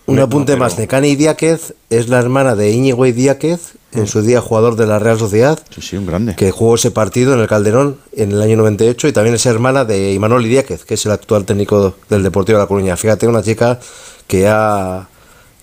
Un 0.06 0.18
apunte 0.20 0.56
más. 0.56 0.78
Necane 0.78 1.09
Idiáquez 1.09 1.74
es 1.90 2.09
la 2.09 2.18
hermana 2.18 2.55
de 2.55 2.70
Íñigo 2.70 3.05
Idiáquez, 3.05 3.74
en 3.93 4.06
su 4.06 4.23
día 4.23 4.40
jugador 4.40 4.77
de 4.77 4.86
la 4.86 4.98
Real 4.98 5.19
Sociedad. 5.19 5.59
Sí, 5.70 5.81
sí, 5.81 5.97
un 5.97 6.06
grande. 6.06 6.35
Que 6.36 6.51
jugó 6.51 6.74
ese 6.74 6.90
partido 6.90 7.35
en 7.35 7.40
el 7.40 7.48
Calderón 7.48 7.97
en 8.15 8.32
el 8.32 8.43
año 8.43 8.56
98 8.59 9.09
y 9.09 9.12
también 9.12 9.35
es 9.35 9.47
hermana 9.47 9.85
de 9.85 10.12
Imanol 10.12 10.44
Idiáquez, 10.44 10.85
que 10.85 10.94
es 10.94 11.06
el 11.06 11.12
actual 11.12 11.44
técnico 11.44 11.94
del 12.10 12.23
Deportivo 12.23 12.59
de 12.59 12.65
La 12.65 12.69
Coruña. 12.69 12.97
Fíjate, 12.97 13.27
una 13.27 13.43
chica 13.43 13.78
que 14.27 14.47
ha 14.48 15.09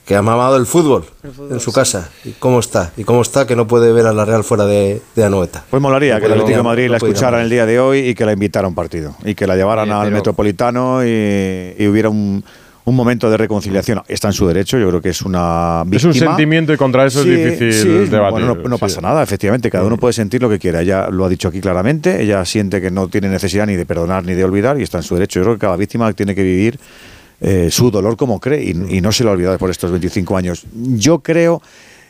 que 0.05 0.15
ha 0.15 0.21
mamado 0.21 0.55
el 0.57 0.67
fútbol, 0.67 1.03
en 1.49 1.59
su 1.59 1.73
casa. 1.73 2.09
¿Y 2.23 2.33
cómo 2.33 2.59
está? 2.59 2.91
¿Y 2.95 3.03
cómo 3.03 3.23
está 3.23 3.47
que 3.47 3.55
no 3.55 3.65
puede 3.65 3.91
ver 3.91 4.05
a 4.05 4.13
la 4.13 4.23
Real 4.23 4.43
fuera 4.43 4.67
de, 4.67 5.01
de 5.15 5.23
Anoeta? 5.23 5.63
Pues 5.67 5.81
molaría 5.81 6.19
que 6.19 6.27
el 6.27 6.33
Atlético 6.33 6.57
de 6.57 6.63
Madrid 6.63 6.85
no 6.85 6.91
la 6.91 6.97
escuchara 6.97 7.37
en 7.39 7.45
el 7.45 7.49
día 7.49 7.65
de 7.65 7.79
hoy 7.79 7.99
y 8.09 8.13
que 8.13 8.23
la 8.23 8.33
invitara 8.33 8.65
a 8.65 8.69
un 8.69 8.75
partido. 8.75 9.15
Y 9.23 9.33
que 9.33 9.47
la 9.47 9.55
llevaran 9.55 9.89
al 9.91 10.03
pero- 10.03 10.15
Metropolitano 10.17 11.03
y, 11.03 11.73
y 11.79 11.87
hubiera 11.87 12.09
un, 12.09 12.45
un 12.85 12.95
momento 12.95 13.29
de 13.29 13.37
reconciliación. 13.37 14.01
Está 14.07 14.29
en 14.29 14.33
su 14.33 14.47
derecho, 14.47 14.77
yo 14.77 14.87
creo 14.89 15.01
que 15.01 15.09
es 15.09 15.21
una 15.21 15.83
Es 15.91 16.03
un 16.03 16.13
sentimiento 16.13 16.73
y 16.73 16.77
contra 16.77 17.05
eso 17.05 17.23
Sí, 17.23 17.31
es 17.31 17.59
difícil 17.59 18.05
sí, 18.05 18.09
debatir. 18.09 18.45
Bueno, 18.45 18.55
no, 18.55 18.69
no 18.69 18.77
pasa 18.77 19.01
nada, 19.01 19.21
efectivamente, 19.23 19.69
cada 19.69 19.85
uno 19.85 19.97
puede 19.97 20.13
sentir 20.13 20.41
lo 20.41 20.49
que 20.49 20.59
quiera. 20.59 20.81
Ella 20.81 21.09
lo 21.09 21.25
ha 21.25 21.29
dicho 21.29 21.47
aquí 21.47 21.61
claramente, 21.61 22.21
ella 22.21 22.45
siente 22.45 22.81
que 22.81 22.91
no 22.91 23.07
tiene 23.07 23.27
necesidad 23.29 23.65
ni 23.67 23.75
de 23.75 23.85
perdonar 23.85 24.23
ni 24.23 24.33
de 24.33 24.43
olvidar 24.43 24.79
y 24.79 24.83
está 24.83 24.99
en 24.99 25.03
su 25.03 25.15
derecho. 25.15 25.39
Yo 25.39 25.43
creo 25.43 25.55
que 25.55 25.61
cada 25.61 25.75
víctima 25.75 26.11
tiene 26.13 26.35
que 26.35 26.43
vivir 26.43 26.79
eh, 27.41 27.69
su 27.69 27.91
dolor 27.91 28.15
como 28.15 28.39
cree 28.39 28.63
y, 28.63 28.97
y 28.97 29.01
no 29.01 29.11
se 29.11 29.23
lo 29.23 29.31
ha 29.31 29.33
olvidado 29.33 29.57
por 29.57 29.69
estos 29.69 29.91
25 29.91 30.37
años. 30.37 30.65
Yo 30.73 31.19
creo 31.19 31.61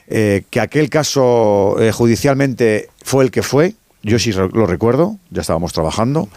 eh, 0.08 0.44
que 0.52 0.60
aquel 0.60 0.90
caso 0.90 1.78
eh, 1.80 1.92
judicialmente 1.92 2.90
fue 3.04 3.24
el 3.24 3.32
que 3.32 3.42
fue, 3.42 3.74
yo 4.04 4.20
sí 4.20 4.32
lo 4.32 4.68
recuerdo, 4.68 5.18
ya 5.32 5.42
estábamos 5.42 5.74
trabajando. 5.74 6.30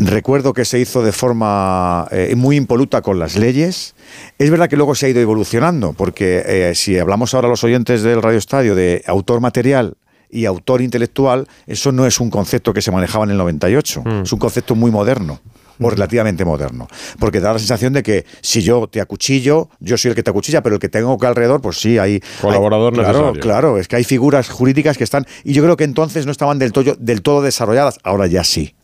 Recuerdo 0.00 0.52
que 0.52 0.64
se 0.64 0.78
hizo 0.78 1.02
de 1.02 1.10
forma 1.10 2.06
eh, 2.12 2.32
muy 2.36 2.54
impoluta 2.56 3.02
con 3.02 3.18
las 3.18 3.34
leyes. 3.34 3.96
Es 4.38 4.48
verdad 4.48 4.68
que 4.68 4.76
luego 4.76 4.94
se 4.94 5.06
ha 5.06 5.08
ido 5.08 5.20
evolucionando, 5.20 5.92
porque 5.92 6.42
eh, 6.46 6.72
si 6.76 6.96
hablamos 6.98 7.34
ahora 7.34 7.48
los 7.48 7.64
oyentes 7.64 8.02
del 8.02 8.22
Radio 8.22 8.38
Estadio 8.38 8.76
de 8.76 9.02
autor 9.08 9.40
material 9.40 9.96
y 10.30 10.44
autor 10.44 10.82
intelectual, 10.82 11.48
eso 11.66 11.90
no 11.90 12.06
es 12.06 12.20
un 12.20 12.30
concepto 12.30 12.72
que 12.72 12.80
se 12.80 12.92
manejaba 12.92 13.24
en 13.24 13.30
el 13.32 13.38
98, 13.38 14.04
es 14.22 14.32
un 14.32 14.38
concepto 14.38 14.76
muy 14.76 14.90
moderno 14.92 15.40
o 15.80 15.90
relativamente 15.90 16.44
moderno, 16.44 16.86
porque 17.18 17.40
da 17.40 17.52
la 17.52 17.58
sensación 17.58 17.92
de 17.92 18.02
que 18.02 18.24
si 18.40 18.62
yo 18.62 18.88
te 18.88 19.00
acuchillo, 19.00 19.68
yo 19.80 19.96
soy 19.96 20.10
el 20.10 20.14
que 20.16 20.22
te 20.22 20.30
acuchilla, 20.30 20.62
pero 20.62 20.74
el 20.76 20.80
que 20.80 20.88
tengo 20.88 21.16
que 21.18 21.26
alrededor, 21.26 21.60
pues 21.60 21.78
sí, 21.80 21.98
hay 21.98 22.20
Colaborador 22.40 22.92
hay- 22.92 22.98
claro, 23.00 23.18
necesario. 23.18 23.40
claro, 23.42 23.78
es 23.78 23.88
que 23.88 23.96
hay 23.96 24.04
figuras 24.04 24.48
jurídicas 24.50 24.96
que 24.98 25.04
están 25.04 25.24
y 25.44 25.52
yo 25.54 25.62
creo 25.62 25.76
que 25.76 25.84
entonces 25.84 26.26
no 26.26 26.32
estaban 26.32 26.58
del 26.58 26.72
todo, 26.72 26.94
del 26.98 27.22
todo 27.22 27.42
desarrolladas, 27.42 27.98
ahora 28.04 28.26
ya 28.26 28.44
sí. 28.44 28.74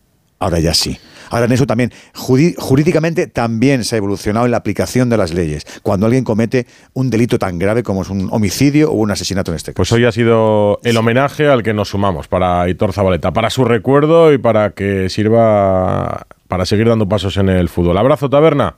Ahora 0.44 0.60
ya 0.60 0.74
sí. 0.74 0.98
Ahora 1.30 1.46
en 1.46 1.52
eso 1.52 1.66
también, 1.66 1.90
jurídicamente 2.12 3.26
también 3.26 3.82
se 3.82 3.96
ha 3.96 3.98
evolucionado 3.98 4.44
en 4.44 4.50
la 4.50 4.58
aplicación 4.58 5.08
de 5.08 5.16
las 5.16 5.32
leyes. 5.32 5.64
Cuando 5.82 6.04
alguien 6.04 6.22
comete 6.22 6.66
un 6.92 7.08
delito 7.08 7.38
tan 7.38 7.58
grave 7.58 7.82
como 7.82 8.02
es 8.02 8.10
un 8.10 8.28
homicidio 8.30 8.90
o 8.90 8.94
un 8.94 9.10
asesinato 9.10 9.50
en 9.52 9.56
este 9.56 9.72
caso. 9.72 9.76
Pues 9.78 9.92
hoy 9.92 10.04
ha 10.04 10.12
sido 10.12 10.80
el 10.84 10.98
homenaje 10.98 11.48
al 11.48 11.62
que 11.62 11.72
nos 11.72 11.88
sumamos 11.88 12.28
para 12.28 12.60
Aitor 12.60 12.92
Zabaleta, 12.92 13.32
para 13.32 13.48
su 13.48 13.64
recuerdo 13.64 14.34
y 14.34 14.38
para 14.38 14.72
que 14.72 15.08
sirva 15.08 16.26
para 16.46 16.66
seguir 16.66 16.88
dando 16.88 17.08
pasos 17.08 17.38
en 17.38 17.48
el 17.48 17.70
fútbol. 17.70 17.96
Abrazo, 17.96 18.28
taberna. 18.28 18.76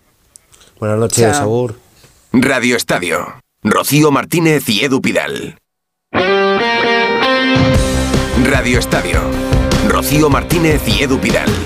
Buenas 0.79 0.99
noches. 1.01 1.43
Radio 2.33 2.77
Estadio. 2.77 3.27
Rocío 3.65 4.13
Martínez 4.13 4.69
y 4.69 4.85
Edu 4.85 5.03
Pidal. 5.03 5.59
Radio 8.45 8.79
Estadio. 8.79 9.21
Rocío 10.07 10.31
Martínez 10.31 10.83
y 10.87 11.03
Edu 11.03 11.19
Pidal. 11.19 11.66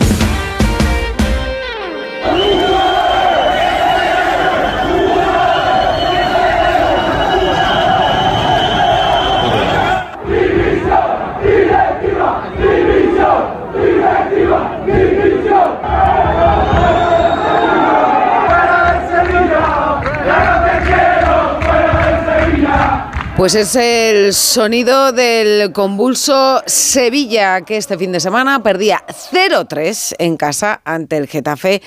Pues 23.41 23.55
es 23.55 23.75
el 23.75 24.35
sonido 24.35 25.13
del 25.13 25.73
convulso 25.73 26.63
Sevilla, 26.67 27.63
que 27.63 27.79
este 27.79 27.97
fin 27.97 28.13
de 28.13 28.21
semana 28.21 28.63
perdía 28.63 29.03
0-3 29.33 30.17
en 30.19 30.37
casa 30.37 30.83
ante 30.85 31.17
el 31.17 31.27
Getafe. 31.27 31.81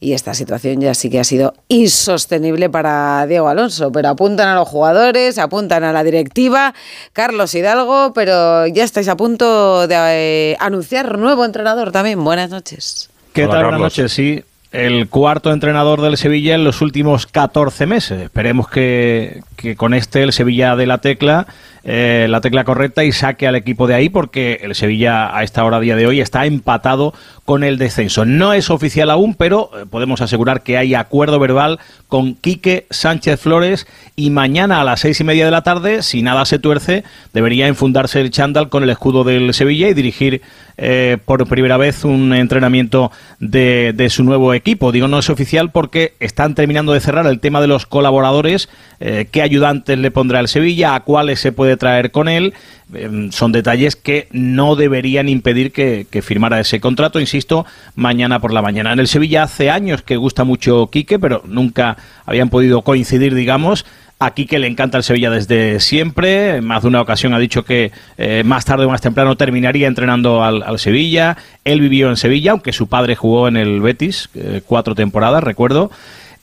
Y 0.00 0.14
esta 0.14 0.32
situación 0.32 0.80
ya 0.80 0.94
sí 0.94 1.10
que 1.10 1.20
ha 1.20 1.24
sido 1.24 1.52
insostenible 1.68 2.70
para 2.70 3.26
Diego 3.26 3.48
Alonso. 3.48 3.92
Pero 3.92 4.08
apuntan 4.08 4.48
a 4.48 4.54
los 4.54 4.66
jugadores, 4.66 5.36
apuntan 5.36 5.84
a 5.84 5.92
la 5.92 6.02
directiva, 6.04 6.72
Carlos 7.12 7.54
Hidalgo, 7.54 8.14
pero 8.14 8.66
ya 8.66 8.82
estáis 8.82 9.08
a 9.08 9.16
punto 9.18 9.86
de 9.86 9.96
eh, 9.98 10.56
anunciar 10.58 11.18
nuevo 11.18 11.44
entrenador 11.44 11.92
también. 11.92 12.24
Buenas 12.24 12.48
noches. 12.48 13.10
¿Qué 13.34 13.44
Hola, 13.44 13.52
tal? 13.52 13.62
Buenas 13.64 13.80
noches, 13.80 14.10
sí. 14.10 14.42
El 14.74 15.08
cuarto 15.08 15.52
entrenador 15.52 16.00
del 16.00 16.16
Sevilla 16.16 16.56
en 16.56 16.64
los 16.64 16.82
últimos 16.82 17.26
14 17.26 17.86
meses. 17.86 18.22
Esperemos 18.22 18.68
que, 18.68 19.42
que 19.56 19.76
con 19.76 19.94
este 19.94 20.22
el 20.22 20.32
Sevilla 20.32 20.74
de 20.74 20.86
la 20.86 20.98
tecla 20.98 21.46
eh, 21.86 22.26
la 22.30 22.40
tecla 22.40 22.64
correcta 22.64 23.04
y 23.04 23.12
saque 23.12 23.46
al 23.46 23.56
equipo 23.56 23.86
de 23.86 23.94
ahí 23.94 24.08
porque 24.08 24.60
el 24.62 24.74
Sevilla 24.74 25.36
a 25.36 25.42
esta 25.42 25.64
hora 25.64 25.80
día 25.80 25.96
de 25.96 26.06
hoy 26.06 26.20
está 26.20 26.46
empatado 26.46 27.12
con 27.44 27.62
el 27.62 27.76
descenso. 27.76 28.24
No 28.24 28.54
es 28.54 28.70
oficial 28.70 29.10
aún, 29.10 29.34
pero 29.34 29.70
eh, 29.74 29.84
podemos 29.88 30.22
asegurar 30.22 30.62
que 30.62 30.78
hay 30.78 30.94
acuerdo 30.94 31.38
verbal 31.38 31.78
con 32.08 32.36
Quique 32.36 32.86
Sánchez 32.88 33.38
Flores 33.38 33.86
y 34.16 34.30
mañana 34.30 34.80
a 34.80 34.84
las 34.84 35.00
seis 35.00 35.20
y 35.20 35.24
media 35.24 35.44
de 35.44 35.50
la 35.50 35.62
tarde, 35.62 36.02
si 36.02 36.22
nada 36.22 36.46
se 36.46 36.58
tuerce, 36.58 37.04
debería 37.34 37.66
enfundarse 37.66 38.20
el 38.20 38.30
chándal 38.30 38.70
con 38.70 38.82
el 38.82 38.90
escudo 38.90 39.24
del 39.24 39.52
Sevilla 39.52 39.88
y 39.88 39.94
dirigir 39.94 40.40
eh, 40.76 41.18
por 41.24 41.46
primera 41.46 41.76
vez 41.76 42.04
un 42.04 42.34
entrenamiento 42.34 43.12
de, 43.38 43.92
de, 43.94 44.10
su 44.10 44.24
nuevo 44.24 44.54
equipo. 44.54 44.90
Digo, 44.90 45.06
no 45.06 45.20
es 45.20 45.30
oficial 45.30 45.70
porque 45.70 46.14
están 46.18 46.54
terminando 46.56 46.92
de 46.92 47.00
cerrar 47.00 47.26
el 47.26 47.38
tema 47.38 47.60
de 47.60 47.68
los 47.68 47.86
colaboradores, 47.86 48.68
eh, 48.98 49.28
qué 49.30 49.42
ayudantes 49.42 49.98
le 49.98 50.10
pondrá 50.10 50.40
el 50.40 50.48
Sevilla, 50.48 50.96
a 50.96 51.00
cuáles 51.00 51.38
se 51.38 51.52
puede 51.52 51.73
traer 51.76 52.10
con 52.10 52.28
él. 52.28 52.54
Eh, 52.94 53.28
son 53.30 53.52
detalles 53.52 53.96
que 53.96 54.28
no 54.32 54.76
deberían 54.76 55.28
impedir 55.28 55.72
que, 55.72 56.06
firmara 56.22 56.60
ese 56.60 56.80
contrato, 56.80 57.20
insisto, 57.20 57.66
mañana 57.94 58.40
por 58.40 58.52
la 58.52 58.62
mañana. 58.62 58.92
En 58.92 59.00
el 59.00 59.08
Sevilla 59.08 59.44
hace 59.44 59.70
años 59.70 60.02
que 60.02 60.16
gusta 60.16 60.44
mucho 60.44 60.88
Quique, 60.88 61.18
pero 61.18 61.42
nunca 61.46 61.96
habían 62.26 62.50
podido 62.50 62.82
coincidir, 62.82 63.34
digamos. 63.34 63.84
Aquí 64.20 64.46
que 64.46 64.58
le 64.58 64.68
encanta 64.68 64.96
el 64.96 65.04
Sevilla 65.04 65.28
desde 65.28 65.80
siempre. 65.80 66.56
En 66.56 66.64
más 66.64 66.82
de 66.82 66.88
una 66.88 67.00
ocasión 67.00 67.34
ha 67.34 67.38
dicho 67.38 67.64
que 67.64 67.90
eh, 68.16 68.42
más 68.44 68.64
tarde 68.64 68.84
o 68.84 68.88
más 68.88 69.00
temprano 69.00 69.36
terminaría 69.36 69.88
entrenando 69.88 70.44
al, 70.44 70.62
al, 70.62 70.78
Sevilla. 70.78 71.36
Él 71.64 71.80
vivió 71.80 72.08
en 72.08 72.16
Sevilla, 72.16 72.52
aunque 72.52 72.72
su 72.72 72.86
padre 72.86 73.16
jugó 73.16 73.48
en 73.48 73.56
el 73.56 73.80
Betis 73.80 74.30
eh, 74.34 74.62
cuatro 74.64 74.94
temporadas, 74.94 75.42
recuerdo. 75.42 75.90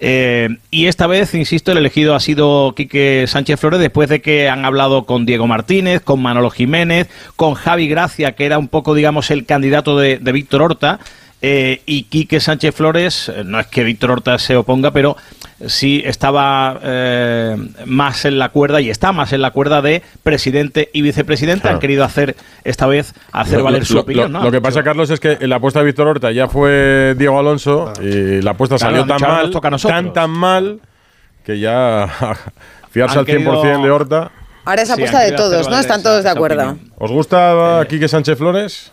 Eh, 0.03 0.49
y 0.71 0.87
esta 0.87 1.05
vez, 1.05 1.35
insisto, 1.35 1.71
el 1.71 1.77
elegido 1.77 2.15
ha 2.15 2.19
sido 2.19 2.73
Quique 2.75 3.25
Sánchez 3.27 3.59
Flores 3.59 3.79
después 3.79 4.09
de 4.09 4.19
que 4.19 4.49
han 4.49 4.65
hablado 4.65 5.05
con 5.05 5.27
Diego 5.27 5.45
Martínez, 5.45 6.01
con 6.01 6.19
Manolo 6.19 6.49
Jiménez, 6.49 7.07
con 7.35 7.53
Javi 7.53 7.87
Gracia, 7.87 8.31
que 8.33 8.45
era 8.45 8.57
un 8.57 8.67
poco, 8.67 8.95
digamos, 8.95 9.29
el 9.29 9.45
candidato 9.45 9.97
de, 9.99 10.17
de 10.17 10.31
Víctor 10.31 10.63
Horta. 10.63 10.99
Eh, 11.43 11.81
y 11.87 12.03
Quique 12.03 12.39
Sánchez 12.39 12.75
Flores, 12.75 13.31
no 13.45 13.59
es 13.59 13.65
que 13.67 13.83
Víctor 13.83 14.11
Horta 14.11 14.37
se 14.37 14.55
oponga, 14.55 14.91
pero 14.91 15.17
sí 15.65 16.03
estaba 16.05 16.79
eh, 16.83 17.55
más 17.85 18.25
en 18.25 18.37
la 18.37 18.49
cuerda 18.49 18.79
y 18.79 18.89
está 18.91 19.11
más 19.11 19.33
en 19.33 19.41
la 19.41 19.49
cuerda 19.51 19.81
de 19.81 20.03
presidente 20.21 20.89
y 20.93 21.01
vicepresidente. 21.01 21.61
Claro. 21.61 21.75
Han 21.77 21.79
querido 21.81 22.03
hacer 22.03 22.35
esta 22.63 22.85
vez 22.85 23.15
hacer 23.31 23.57
lo, 23.59 23.63
valer 23.65 23.79
lo, 23.81 23.85
su 23.85 23.93
lo, 23.95 24.01
opinión. 24.01 24.31
¿no? 24.31 24.43
Lo 24.43 24.51
que 24.51 24.61
pasa, 24.61 24.83
Carlos, 24.83 25.09
es 25.09 25.19
que 25.19 25.37
la 25.47 25.55
apuesta 25.55 25.79
de 25.79 25.85
Víctor 25.85 26.07
Horta 26.07 26.31
ya 26.31 26.47
fue 26.47 27.15
Diego 27.17 27.39
Alonso 27.39 27.91
y 28.01 28.41
la 28.41 28.51
apuesta 28.51 28.77
Claro, 28.77 28.97
salió 28.97 29.07
tan 29.17 29.21
mal, 29.27 29.79
tan 29.81 30.13
tan 30.13 30.29
mal, 30.29 30.79
que 31.43 31.59
ya 31.59 32.07
fiarse 32.91 33.13
Han 33.17 33.19
al 33.19 33.25
100% 33.25 33.25
querido- 33.25 33.83
de 33.83 33.89
Horta. 33.91 34.31
Ahora 34.63 34.83
es 34.83 34.91
apuesta 34.91 35.21
de 35.21 35.31
todos, 35.31 35.67
¿no? 35.69 35.79
Están 35.79 36.03
todos 36.03 36.23
de 36.23 36.29
acuerdo. 36.29 36.69
opinión. 36.69 36.91
¿Os 36.99 37.11
gusta 37.11 37.83
Quique 37.89 38.07
Sánchez 38.07 38.37
Flores? 38.37 38.91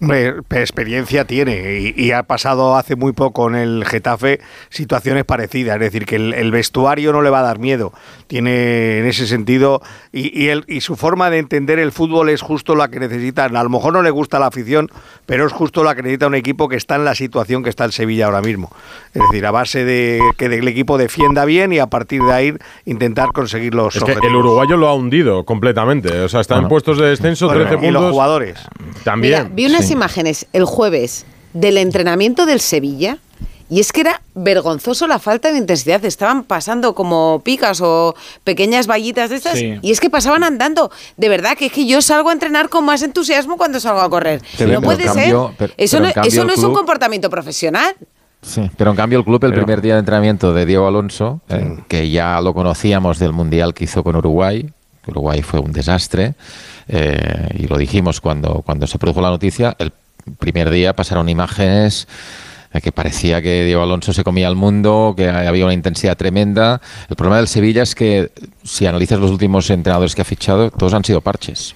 Hombre, 0.00 0.34
experiencia 0.50 1.24
tiene 1.24 1.80
y, 1.80 1.94
y 1.96 2.12
ha 2.12 2.22
pasado 2.22 2.76
hace 2.76 2.94
muy 2.96 3.12
poco 3.12 3.48
en 3.48 3.56
el 3.56 3.84
Getafe 3.84 4.40
situaciones 4.70 5.24
parecidas, 5.24 5.74
es 5.76 5.80
decir, 5.80 6.06
que 6.06 6.16
el, 6.16 6.34
el 6.34 6.50
vestuario 6.50 7.12
no 7.12 7.22
le 7.22 7.30
va 7.30 7.40
a 7.40 7.42
dar 7.42 7.58
miedo, 7.58 7.92
tiene 8.26 8.98
en 9.00 9.06
ese 9.06 9.26
sentido 9.26 9.80
y, 10.12 10.38
y, 10.40 10.48
el- 10.48 10.64
y 10.68 10.80
su 10.82 10.96
forma 10.96 11.30
de 11.30 11.38
entender 11.38 11.78
el 11.78 11.92
fútbol 11.92 12.28
es 12.28 12.42
justo 12.42 12.74
la 12.76 12.88
que 12.88 13.00
necesitan. 13.00 13.56
A 13.56 13.62
lo 13.64 13.70
mejor 13.70 13.92
no 13.92 14.02
le 14.02 14.10
gusta 14.10 14.38
la 14.38 14.46
afición, 14.46 14.88
pero 15.26 15.46
es 15.46 15.52
justo 15.52 15.82
la 15.82 15.94
que 15.94 16.02
necesita 16.02 16.26
un 16.26 16.34
equipo 16.34 16.68
que 16.68 16.76
está 16.76 16.96
en 16.96 17.04
la 17.04 17.14
situación 17.14 17.62
que 17.62 17.70
está 17.70 17.84
el 17.84 17.92
Sevilla 17.92 18.26
ahora 18.26 18.40
mismo. 18.42 18.70
Es 19.14 19.22
decir, 19.22 19.46
a 19.46 19.50
base 19.50 19.84
de 19.84 20.20
que 20.36 20.46
el 20.46 20.68
equipo 20.68 20.98
defienda 20.98 21.44
bien 21.44 21.72
y 21.72 21.78
a 21.78 21.86
partir 21.86 22.22
de 22.22 22.32
ahí 22.32 22.54
intentar 22.84 23.28
conseguir 23.32 23.74
los 23.74 23.96
Es 23.96 24.04
que 24.04 24.12
el 24.12 24.36
uruguayo 24.36 24.76
lo 24.76 24.88
ha 24.88 24.94
hundido 24.94 25.44
completamente. 25.44 26.20
O 26.20 26.28
sea, 26.28 26.40
está 26.40 26.56
en 26.58 26.68
puestos 26.68 26.98
de 26.98 27.06
descenso, 27.08 27.46
Bueno, 27.46 27.66
13 27.66 27.86
y 27.86 27.90
los 27.90 28.00
puntos. 28.02 28.12
jugadores. 28.12 28.58
También. 29.04 29.32
Mira, 29.44 29.50
vi 29.54 29.68
unas 29.88 30.04
imágenes 30.04 30.46
el 30.52 30.64
jueves 30.64 31.24
del 31.52 31.78
entrenamiento 31.78 32.46
del 32.46 32.60
Sevilla 32.60 33.18
y 33.70 33.80
es 33.80 33.92
que 33.92 34.00
era 34.00 34.22
vergonzoso 34.34 35.06
la 35.06 35.18
falta 35.18 35.52
de 35.52 35.58
intensidad. 35.58 36.02
Estaban 36.04 36.42
pasando 36.44 36.94
como 36.94 37.42
picas 37.44 37.80
o 37.82 38.14
pequeñas 38.44 38.86
vallitas 38.86 39.28
de 39.30 39.36
estas 39.36 39.58
Sí. 39.58 39.74
y 39.82 39.90
es 39.90 40.00
que 40.00 40.08
pasaban 40.08 40.42
andando. 40.42 40.90
De 41.18 41.28
verdad 41.28 41.56
que 41.56 41.66
es 41.66 41.72
que 41.72 41.86
yo 41.86 42.00
salgo 42.00 42.30
a 42.30 42.32
entrenar 42.32 42.70
con 42.70 42.84
más 42.84 43.02
entusiasmo 43.02 43.56
cuando 43.58 43.78
salgo 43.78 44.00
a 44.00 44.08
correr. 44.08 44.40
Sí, 44.56 44.64
no 44.64 44.80
puede 44.80 45.04
ser. 45.08 45.34
pero- 45.58 45.72
eso 45.76 45.98
pero 45.98 46.12
no, 46.16 46.22
eso 46.22 46.48
es 46.48 46.58
un 46.64 46.72
comportamiento 46.74 47.28
profesional. 47.28 47.94
Sí, 48.40 48.70
pero 48.76 48.90
en 48.92 48.96
cambio 48.96 49.18
el 49.18 49.24
club, 49.24 49.42
el 49.44 49.50
Pero- 49.50 49.64
primer 49.64 49.82
día 49.82 49.94
de 49.94 50.00
entrenamiento 50.00 50.54
de 50.54 50.64
Diego 50.64 50.86
Alonso, 50.86 51.40
eh, 51.48 51.76
que 51.88 52.08
ya 52.08 52.40
lo 52.40 52.54
conocíamos 52.54 53.18
del 53.18 53.32
Mundial 53.32 53.74
que 53.74 53.84
hizo 53.84 54.02
con 54.04 54.14
Uruguay, 54.16 54.70
Uruguay 55.08 55.42
fue 55.42 55.60
un 55.60 55.72
desastre, 55.72 56.34
eh, 56.88 57.48
y 57.58 57.66
lo 57.66 57.76
dijimos 57.76 58.20
cuando, 58.20 58.62
cuando 58.64 58.86
se 58.86 58.98
produjo 58.98 59.20
la 59.20 59.30
noticia, 59.30 59.76
el 59.78 59.92
primer 60.38 60.70
día 60.70 60.94
pasaron 60.94 61.28
imágenes 61.28 62.06
eh, 62.72 62.80
que 62.80 62.92
parecía 62.92 63.40
que 63.42 63.64
Diego 63.64 63.82
Alonso 63.82 64.12
se 64.12 64.24
comía 64.24 64.48
al 64.48 64.56
mundo, 64.56 65.14
que 65.16 65.28
había 65.28 65.64
una 65.64 65.74
intensidad 65.74 66.16
tremenda. 66.16 66.80
El 67.08 67.16
problema 67.16 67.38
del 67.38 67.48
Sevilla 67.48 67.82
es 67.82 67.94
que 67.94 68.30
si 68.62 68.86
analizas 68.86 69.18
los 69.18 69.30
últimos 69.30 69.70
entrenadores 69.70 70.14
que 70.14 70.22
ha 70.22 70.26
fichado, 70.26 70.70
todos 70.70 70.94
han 70.94 71.04
sido 71.04 71.20
parches. 71.20 71.74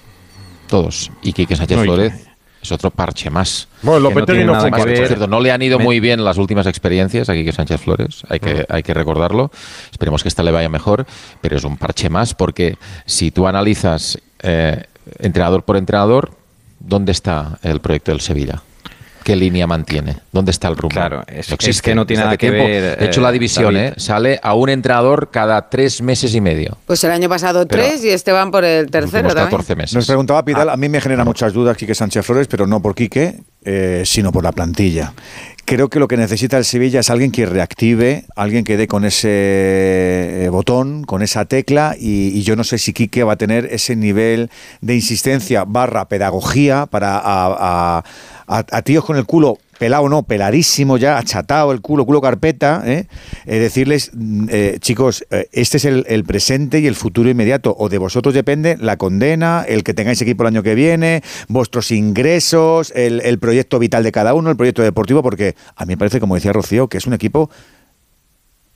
Todos. 0.67 1.11
Y 1.21 1.33
Quique 1.33 1.55
Sánchez 1.55 1.79
Flores 1.79 2.13
es 2.63 2.71
otro 2.71 2.89
parche 2.89 3.29
más. 3.29 3.67
Bueno, 3.81 4.09
no 4.09 4.53
nada 4.53 4.71
que 4.71 4.95
cierto, 4.95 5.27
no 5.27 5.39
le 5.39 5.51
han 5.51 5.61
ido 5.61 5.79
muy 5.79 5.99
bien 5.99 6.23
las 6.23 6.37
últimas 6.37 6.65
experiencias 6.65 7.29
aquí 7.29 7.43
que 7.43 7.51
Sánchez 7.51 7.81
Flores, 7.81 8.23
hay 8.29 8.39
que, 8.39 8.65
hay 8.67 8.81
que 8.81 8.93
recordarlo. 8.93 9.51
Esperemos 9.91 10.23
que 10.23 10.29
esta 10.29 10.41
le 10.43 10.51
vaya 10.51 10.69
mejor, 10.69 11.05
pero 11.41 11.57
es 11.57 11.63
un 11.63 11.77
parche 11.77 12.09
más 12.09 12.33
porque 12.33 12.77
si 13.05 13.31
tú 13.31 13.47
analizas 13.47 14.17
eh, 14.41 14.85
entrenador 15.19 15.63
por 15.63 15.77
entrenador, 15.77 16.31
¿dónde 16.79 17.11
está 17.11 17.59
el 17.61 17.81
proyecto 17.81 18.11
del 18.11 18.21
Sevilla? 18.21 18.61
¿Qué 19.23 19.35
línea 19.35 19.65
mantiene? 19.67 20.17
¿Dónde 20.31 20.51
está 20.51 20.67
el 20.67 20.75
rumbo? 20.75 20.93
Claro, 20.93 21.23
es- 21.27 21.49
es 21.51 21.81
que 21.81 21.95
no 21.95 22.05
tiene 22.05 22.23
nada 22.23 22.37
que 22.37 22.49
tiempo. 22.49 22.67
ver, 22.67 22.97
De 22.97 23.05
hecho, 23.05 23.21
eh, 23.21 23.23
la 23.23 23.31
división 23.31 23.73
David. 23.73 23.87
¿eh? 23.87 23.93
sale 23.97 24.39
a 24.43 24.53
un 24.53 24.69
entrenador 24.69 25.29
cada 25.31 25.69
tres 25.69 26.01
meses 26.01 26.35
y 26.35 26.41
medio. 26.41 26.77
Pues 26.85 27.03
el 27.05 27.11
año 27.11 27.29
pasado 27.29 27.65
Pero- 27.67 27.81
tres 27.83 28.03
y 28.03 28.09
este 28.09 28.31
van 28.31 28.51
por 28.51 28.65
el 28.65 28.91
tercero 28.91 29.27
Últimos 29.27 29.33
también. 29.35 29.45
14 29.51 29.75
meses. 29.75 29.95
Nos 29.95 30.05
preguntaba 30.07 30.43
Pidal, 30.43 30.69
a 30.69 30.75
mí 30.77 30.89
me 30.89 30.99
genera 30.99 31.23
muchas 31.23 31.53
dudas 31.53 31.77
Quique 31.77 31.95
Sánchez 31.95 32.25
Flores, 32.25 32.47
pero 32.47 32.67
no 32.67 32.81
por 32.81 32.95
Quique, 32.95 33.39
eh, 33.63 34.03
sino 34.05 34.31
por 34.31 34.43
la 34.43 34.51
plantilla. 34.51 35.13
Creo 35.65 35.89
que 35.89 35.99
lo 35.99 36.09
que 36.09 36.17
necesita 36.17 36.57
el 36.57 36.65
Sevilla 36.65 36.99
es 36.99 37.09
alguien 37.09 37.31
que 37.31 37.45
reactive, 37.45 38.25
alguien 38.35 38.65
que 38.65 38.75
dé 38.75 38.85
con 38.87 39.05
ese 39.05 39.29
eh, 39.29 40.49
botón, 40.51 41.05
con 41.05 41.21
esa 41.21 41.45
tecla, 41.45 41.95
y, 41.97 42.41
yo 42.43 42.57
no 42.57 42.65
sé 42.65 42.77
si 42.77 42.91
Quique 42.91 43.23
va 43.23 43.33
a 43.33 43.37
tener 43.37 43.67
ese 43.71 43.95
nivel 43.95 44.49
de 44.81 44.95
insistencia 44.95 45.63
barra 45.65 46.09
pedagogía 46.09 46.85
para 46.85 47.21
a- 47.23 48.03
a 48.45 48.81
tíos 48.81 49.05
con 49.05 49.15
el 49.15 49.25
culo 49.25 49.57
pelado 49.83 50.07
no, 50.07 50.23
peladísimo 50.23 50.95
ya, 50.95 51.17
achatado 51.17 51.73
el 51.73 51.81
culo, 51.81 52.05
culo 52.05 52.21
carpeta, 52.21 52.83
¿eh? 52.85 53.07
Eh, 53.45 53.59
decirles, 53.59 54.11
mm, 54.13 54.47
eh, 54.49 54.77
chicos, 54.79 55.25
este 55.51 55.75
es 55.75 55.83
el, 55.83 56.05
el 56.07 56.23
presente 56.23 56.79
y 56.79 56.87
el 56.87 56.95
futuro 56.95 57.29
inmediato, 57.29 57.75
o 57.77 57.89
de 57.89 57.97
vosotros 57.97 58.33
depende 58.33 58.77
la 58.79 58.95
condena, 58.95 59.65
el 59.67 59.83
que 59.83 59.93
tengáis 59.93 60.21
equipo 60.21 60.43
el 60.43 60.47
año 60.47 60.63
que 60.63 60.73
viene, 60.73 61.21
vuestros 61.49 61.91
ingresos, 61.91 62.93
el, 62.95 63.19
el 63.25 63.39
proyecto 63.39 63.77
vital 63.77 64.03
de 64.03 64.13
cada 64.13 64.33
uno, 64.33 64.49
el 64.49 64.55
proyecto 64.55 64.83
deportivo, 64.83 65.21
porque 65.21 65.53
a 65.75 65.83
mí 65.83 65.95
me 65.95 65.97
parece, 65.97 66.21
como 66.21 66.35
decía 66.35 66.53
Rocío, 66.53 66.87
que 66.87 66.97
es 66.97 67.05
un 67.05 67.11
equipo 67.11 67.49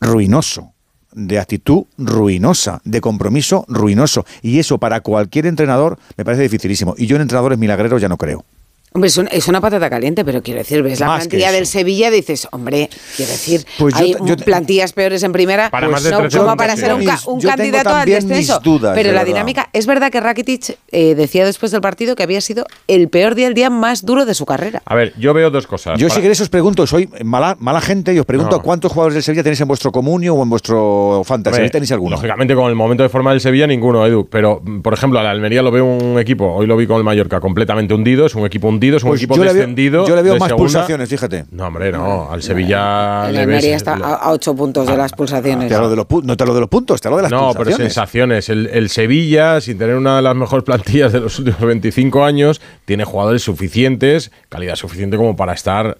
ruinoso 0.01 0.73
de 1.13 1.39
actitud 1.39 1.85
ruinosa, 1.97 2.81
de 2.83 2.99
compromiso 2.99 3.63
ruinoso. 3.69 4.25
Y 4.41 4.59
eso 4.59 4.77
para 4.77 4.99
cualquier 4.99 5.45
entrenador 5.45 5.97
me 6.17 6.25
parece 6.25 6.43
dificilísimo. 6.43 6.95
Y 6.97 7.05
yo 7.05 7.15
en 7.15 7.21
entrenadores 7.21 7.57
milagreros 7.57 8.01
ya 8.01 8.09
no 8.09 8.17
creo. 8.17 8.43
Hombre, 8.93 9.09
es, 9.09 9.17
un- 9.17 9.27
es 9.31 9.47
una 9.47 9.61
patata 9.61 9.89
caliente, 9.91 10.25
pero 10.25 10.41
quiero 10.41 10.59
decir, 10.59 10.81
ves 10.81 10.99
la 10.99 11.07
Más 11.07 11.17
plantilla 11.27 11.51
del 11.51 11.67
Sevilla, 11.67 12.09
dices, 12.09 12.47
hombre, 12.51 12.89
quiero 13.15 13.31
decir, 13.31 13.63
Pues 13.77 13.93
hay 13.95 14.15
yo 14.23 14.35
plantillas 14.37 14.91
peores 14.93 15.21
en 15.21 15.33
primera, 15.33 15.69
Para 15.69 15.87
pues 15.87 16.01
más 16.03 16.11
no, 16.11 16.17
13 16.19 16.37
como 16.39 16.55
para 16.57 16.75
ser 16.77 16.93
un, 16.93 16.99
Mis- 17.01 17.25
un 17.27 17.39
candidato 17.41 17.89
al 17.89 18.07
descenso. 18.07 18.59
dudas, 18.63 18.93
pero 18.95 19.09
de 19.09 19.13
la 19.13 19.19
verdad. 19.21 19.25
dinámica, 19.35 19.69
es 19.73 19.85
verdad 19.85 20.09
que 20.09 20.19
Rakitic 20.19 20.77
eh, 20.91 21.13
decía 21.15 21.45
después 21.45 21.71
del 21.71 21.81
partido 21.81 22.15
que 22.15 22.23
había 22.23 22.41
sido 22.41 22.65
el 22.87 23.07
peor 23.09 23.35
día, 23.35 23.47
el 23.47 23.53
día 23.53 23.69
más 23.69 24.03
duro 24.03 24.25
de 24.25 24.33
su 24.33 24.45
carrera. 24.45 24.81
A 24.85 24.95
ver, 24.95 25.13
yo 25.19 25.31
veo 25.33 25.51
dos 25.51 25.67
cosas. 25.67 25.99
Yo 25.99 26.07
Para- 26.07 26.15
si 26.15 26.21
queréis 26.21 26.41
os 26.41 26.49
pregunto, 26.49 26.87
soy 26.87 27.07
mala, 27.23 27.55
mala 27.59 27.81
gente 27.81 28.13
y 28.15 28.19
os 28.19 28.25
pregunto 28.25 28.55
No. 28.57 28.63
cuántos 28.63 28.91
jugadores 28.91 29.13
del 29.15 29.23
Sevilla 29.23 29.43
tenéis 29.43 29.61
en 29.61 29.67
vuestro 29.67 29.91
comunio 29.91 30.33
o 30.33 30.41
en 30.41 30.49
vuestro 30.49 31.21
fantasy. 31.23 31.55
Hombre, 31.55 31.65
¿Ahí 31.65 31.69
tenéis 31.71 31.91
alguno? 31.91 32.15
Lógicamente, 32.15 32.55
con 32.55 32.67
el 32.69 32.75
momento 32.75 33.03
de 33.03 33.09
forma 33.09 33.29
del 33.31 33.41
Sevilla, 33.41 33.67
ninguno, 33.67 34.03
Edu. 34.07 34.27
Pero, 34.27 34.61
por 34.81 34.93
ejemplo, 34.93 35.19
a 35.19 35.23
la 35.23 35.29
Almería 35.31 35.61
lo 35.61 35.69
veo 35.71 35.85
un 35.85 36.17
equipo, 36.17 36.51
hoy 36.53 36.65
lo 36.65 36.75
vi 36.77 36.87
con 36.87 36.97
el 36.97 37.03
Mallorca, 37.03 37.39
completamente 37.39 37.93
hundido. 37.93 38.25
Es 38.25 38.33
un 38.33 38.45
equipo 38.45 38.67
hundido, 38.69 38.76
es 38.97 39.03
un 39.03 39.09
Pues 39.09 39.21
equipo 39.21 39.35
yo 39.35 39.43
le 39.43 39.49
veo- 39.49 39.55
descendido. 39.55 40.07
yo 40.07 40.15
le 40.15 40.21
veo 40.21 40.33
de 40.33 40.39
más 40.39 40.49
segunda. 40.49 40.63
pulsaciones, 40.71 41.09
fíjate. 41.09 41.45
No, 41.51 41.67
hombre, 41.67 41.91
no. 41.91 42.31
Al 42.31 42.41
Sevilla 42.43 43.27
El 43.27 43.33
le 43.35 43.41
Almería 43.41 43.71
ves. 43.71 43.77
está 43.77 43.93
a, 43.95 44.13
a 44.15 44.31
ocho 44.31 44.55
puntos 44.55 44.87
de 44.87 44.95
las 44.95 45.11
pulsaciones. 45.13 45.67
Te 45.69 45.75
hablo 45.75 45.89
de 45.89 45.95
los 45.95 46.07
pu- 46.07 46.23
no 46.23 46.37
te 46.37 46.43
hablo 46.43 46.53
de 46.53 46.59
los 46.61 46.69
puntos, 46.69 47.01
te 47.01 47.07
hablo 47.07 47.17
de 47.17 47.23
las 47.23 47.31
No, 47.31 47.49
pero 47.53 47.63
pulsaciones. 47.65 47.93
sensaciones. 47.93 48.49
El, 48.49 48.67
el 48.67 48.89
Sevilla, 48.89 49.59
sin 49.61 49.77
tener 49.77 49.95
una 49.95 50.17
de 50.17 50.21
las 50.21 50.35
mejores 50.35 50.63
plantillas 50.63 51.11
de 51.13 51.19
los 51.21 51.37
últimos 51.39 51.61
25 51.61 52.23
años, 52.23 52.61
tiene 52.85 53.03
jugadores 53.03 53.41
suficientes, 53.43 54.31
calidad 54.49 54.75
suficiente 54.75 55.17
como 55.17 55.35
para 55.35 55.53
estar 55.53 55.97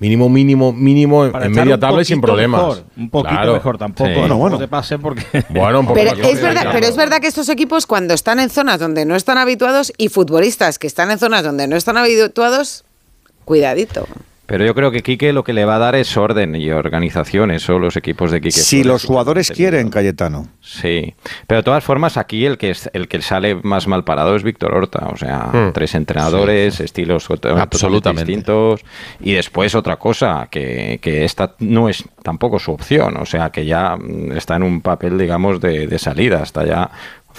mínimo, 0.00 0.28
mínimo, 0.28 0.72
mínimo 0.72 1.30
Para 1.30 1.46
en 1.46 1.52
media 1.52 1.78
tabla 1.78 2.02
y 2.02 2.04
sin 2.04 2.20
problemas. 2.20 2.60
mejor, 2.60 2.84
un 2.96 3.10
poquito 3.10 3.34
Claro. 3.36 3.52
mejor 3.52 3.78
tampoco. 3.78 4.08
Sí. 4.10 4.14
no 4.14 4.20
Bueno, 4.20 4.36
bueno. 4.38 4.58
te 4.58 4.66
pase 4.66 4.98
porque. 4.98 5.24
Bueno, 5.50 5.86
es, 6.22 6.42
verdad, 6.42 6.68
pero 6.72 6.86
es 6.86 6.96
verdad 6.96 7.20
que 7.20 7.28
estos 7.28 7.48
equipos 7.48 7.86
cuando 7.86 8.14
están 8.14 8.40
en 8.40 8.50
zonas 8.50 8.80
donde 8.80 9.04
no 9.04 9.14
están 9.14 9.38
habituados 9.38 9.92
y 9.96 10.08
futbolistas 10.08 10.78
que 10.78 10.86
están 10.88 11.10
en 11.12 11.18
zonas 11.18 11.44
donde 11.44 11.68
no 11.68 11.76
están 11.76 11.96
habituados, 11.96 12.84
cuidadito. 13.44 14.06
Pero 14.50 14.64
yo 14.66 14.74
creo 14.74 14.90
que 14.90 15.00
Quique 15.04 15.32
lo 15.32 15.44
que 15.44 15.52
le 15.52 15.64
va 15.64 15.76
a 15.76 15.78
dar 15.78 15.94
es 15.94 16.16
orden 16.16 16.56
y 16.56 16.72
organización, 16.72 17.52
eso 17.52 17.78
los 17.78 17.96
equipos 17.96 18.32
de 18.32 18.40
Quique. 18.40 18.50
Si 18.50 18.82
los 18.82 19.04
jugadores 19.04 19.52
quieren, 19.52 19.90
Cayetano. 19.90 20.48
Sí, 20.60 21.14
pero 21.46 21.60
de 21.60 21.62
todas 21.62 21.84
formas 21.84 22.16
aquí 22.16 22.44
el 22.46 22.58
que 22.58 22.70
es, 22.70 22.90
el 22.92 23.06
que 23.06 23.22
sale 23.22 23.54
más 23.62 23.86
mal 23.86 24.02
parado 24.02 24.34
es 24.34 24.42
Víctor 24.42 24.74
Horta, 24.74 25.06
o 25.12 25.16
sea, 25.16 25.50
Hmm. 25.52 25.72
tres 25.72 25.94
entrenadores, 25.94 26.80
estilos 26.80 27.28
Absolutamente. 27.30 28.24
distintos 28.26 28.80
y 29.20 29.34
después 29.34 29.76
otra 29.76 29.98
cosa 30.00 30.48
que, 30.50 30.98
que 31.00 31.24
esta 31.24 31.54
no 31.60 31.88
es 31.88 32.02
tampoco 32.24 32.58
su 32.58 32.72
opción, 32.72 33.18
o 33.18 33.26
sea, 33.26 33.50
que 33.50 33.64
ya 33.64 33.96
está 34.34 34.56
en 34.56 34.64
un 34.64 34.80
papel 34.80 35.16
digamos 35.16 35.60
de, 35.60 35.86
de 35.86 35.98
salida, 36.00 36.42
está 36.42 36.66
ya 36.66 36.90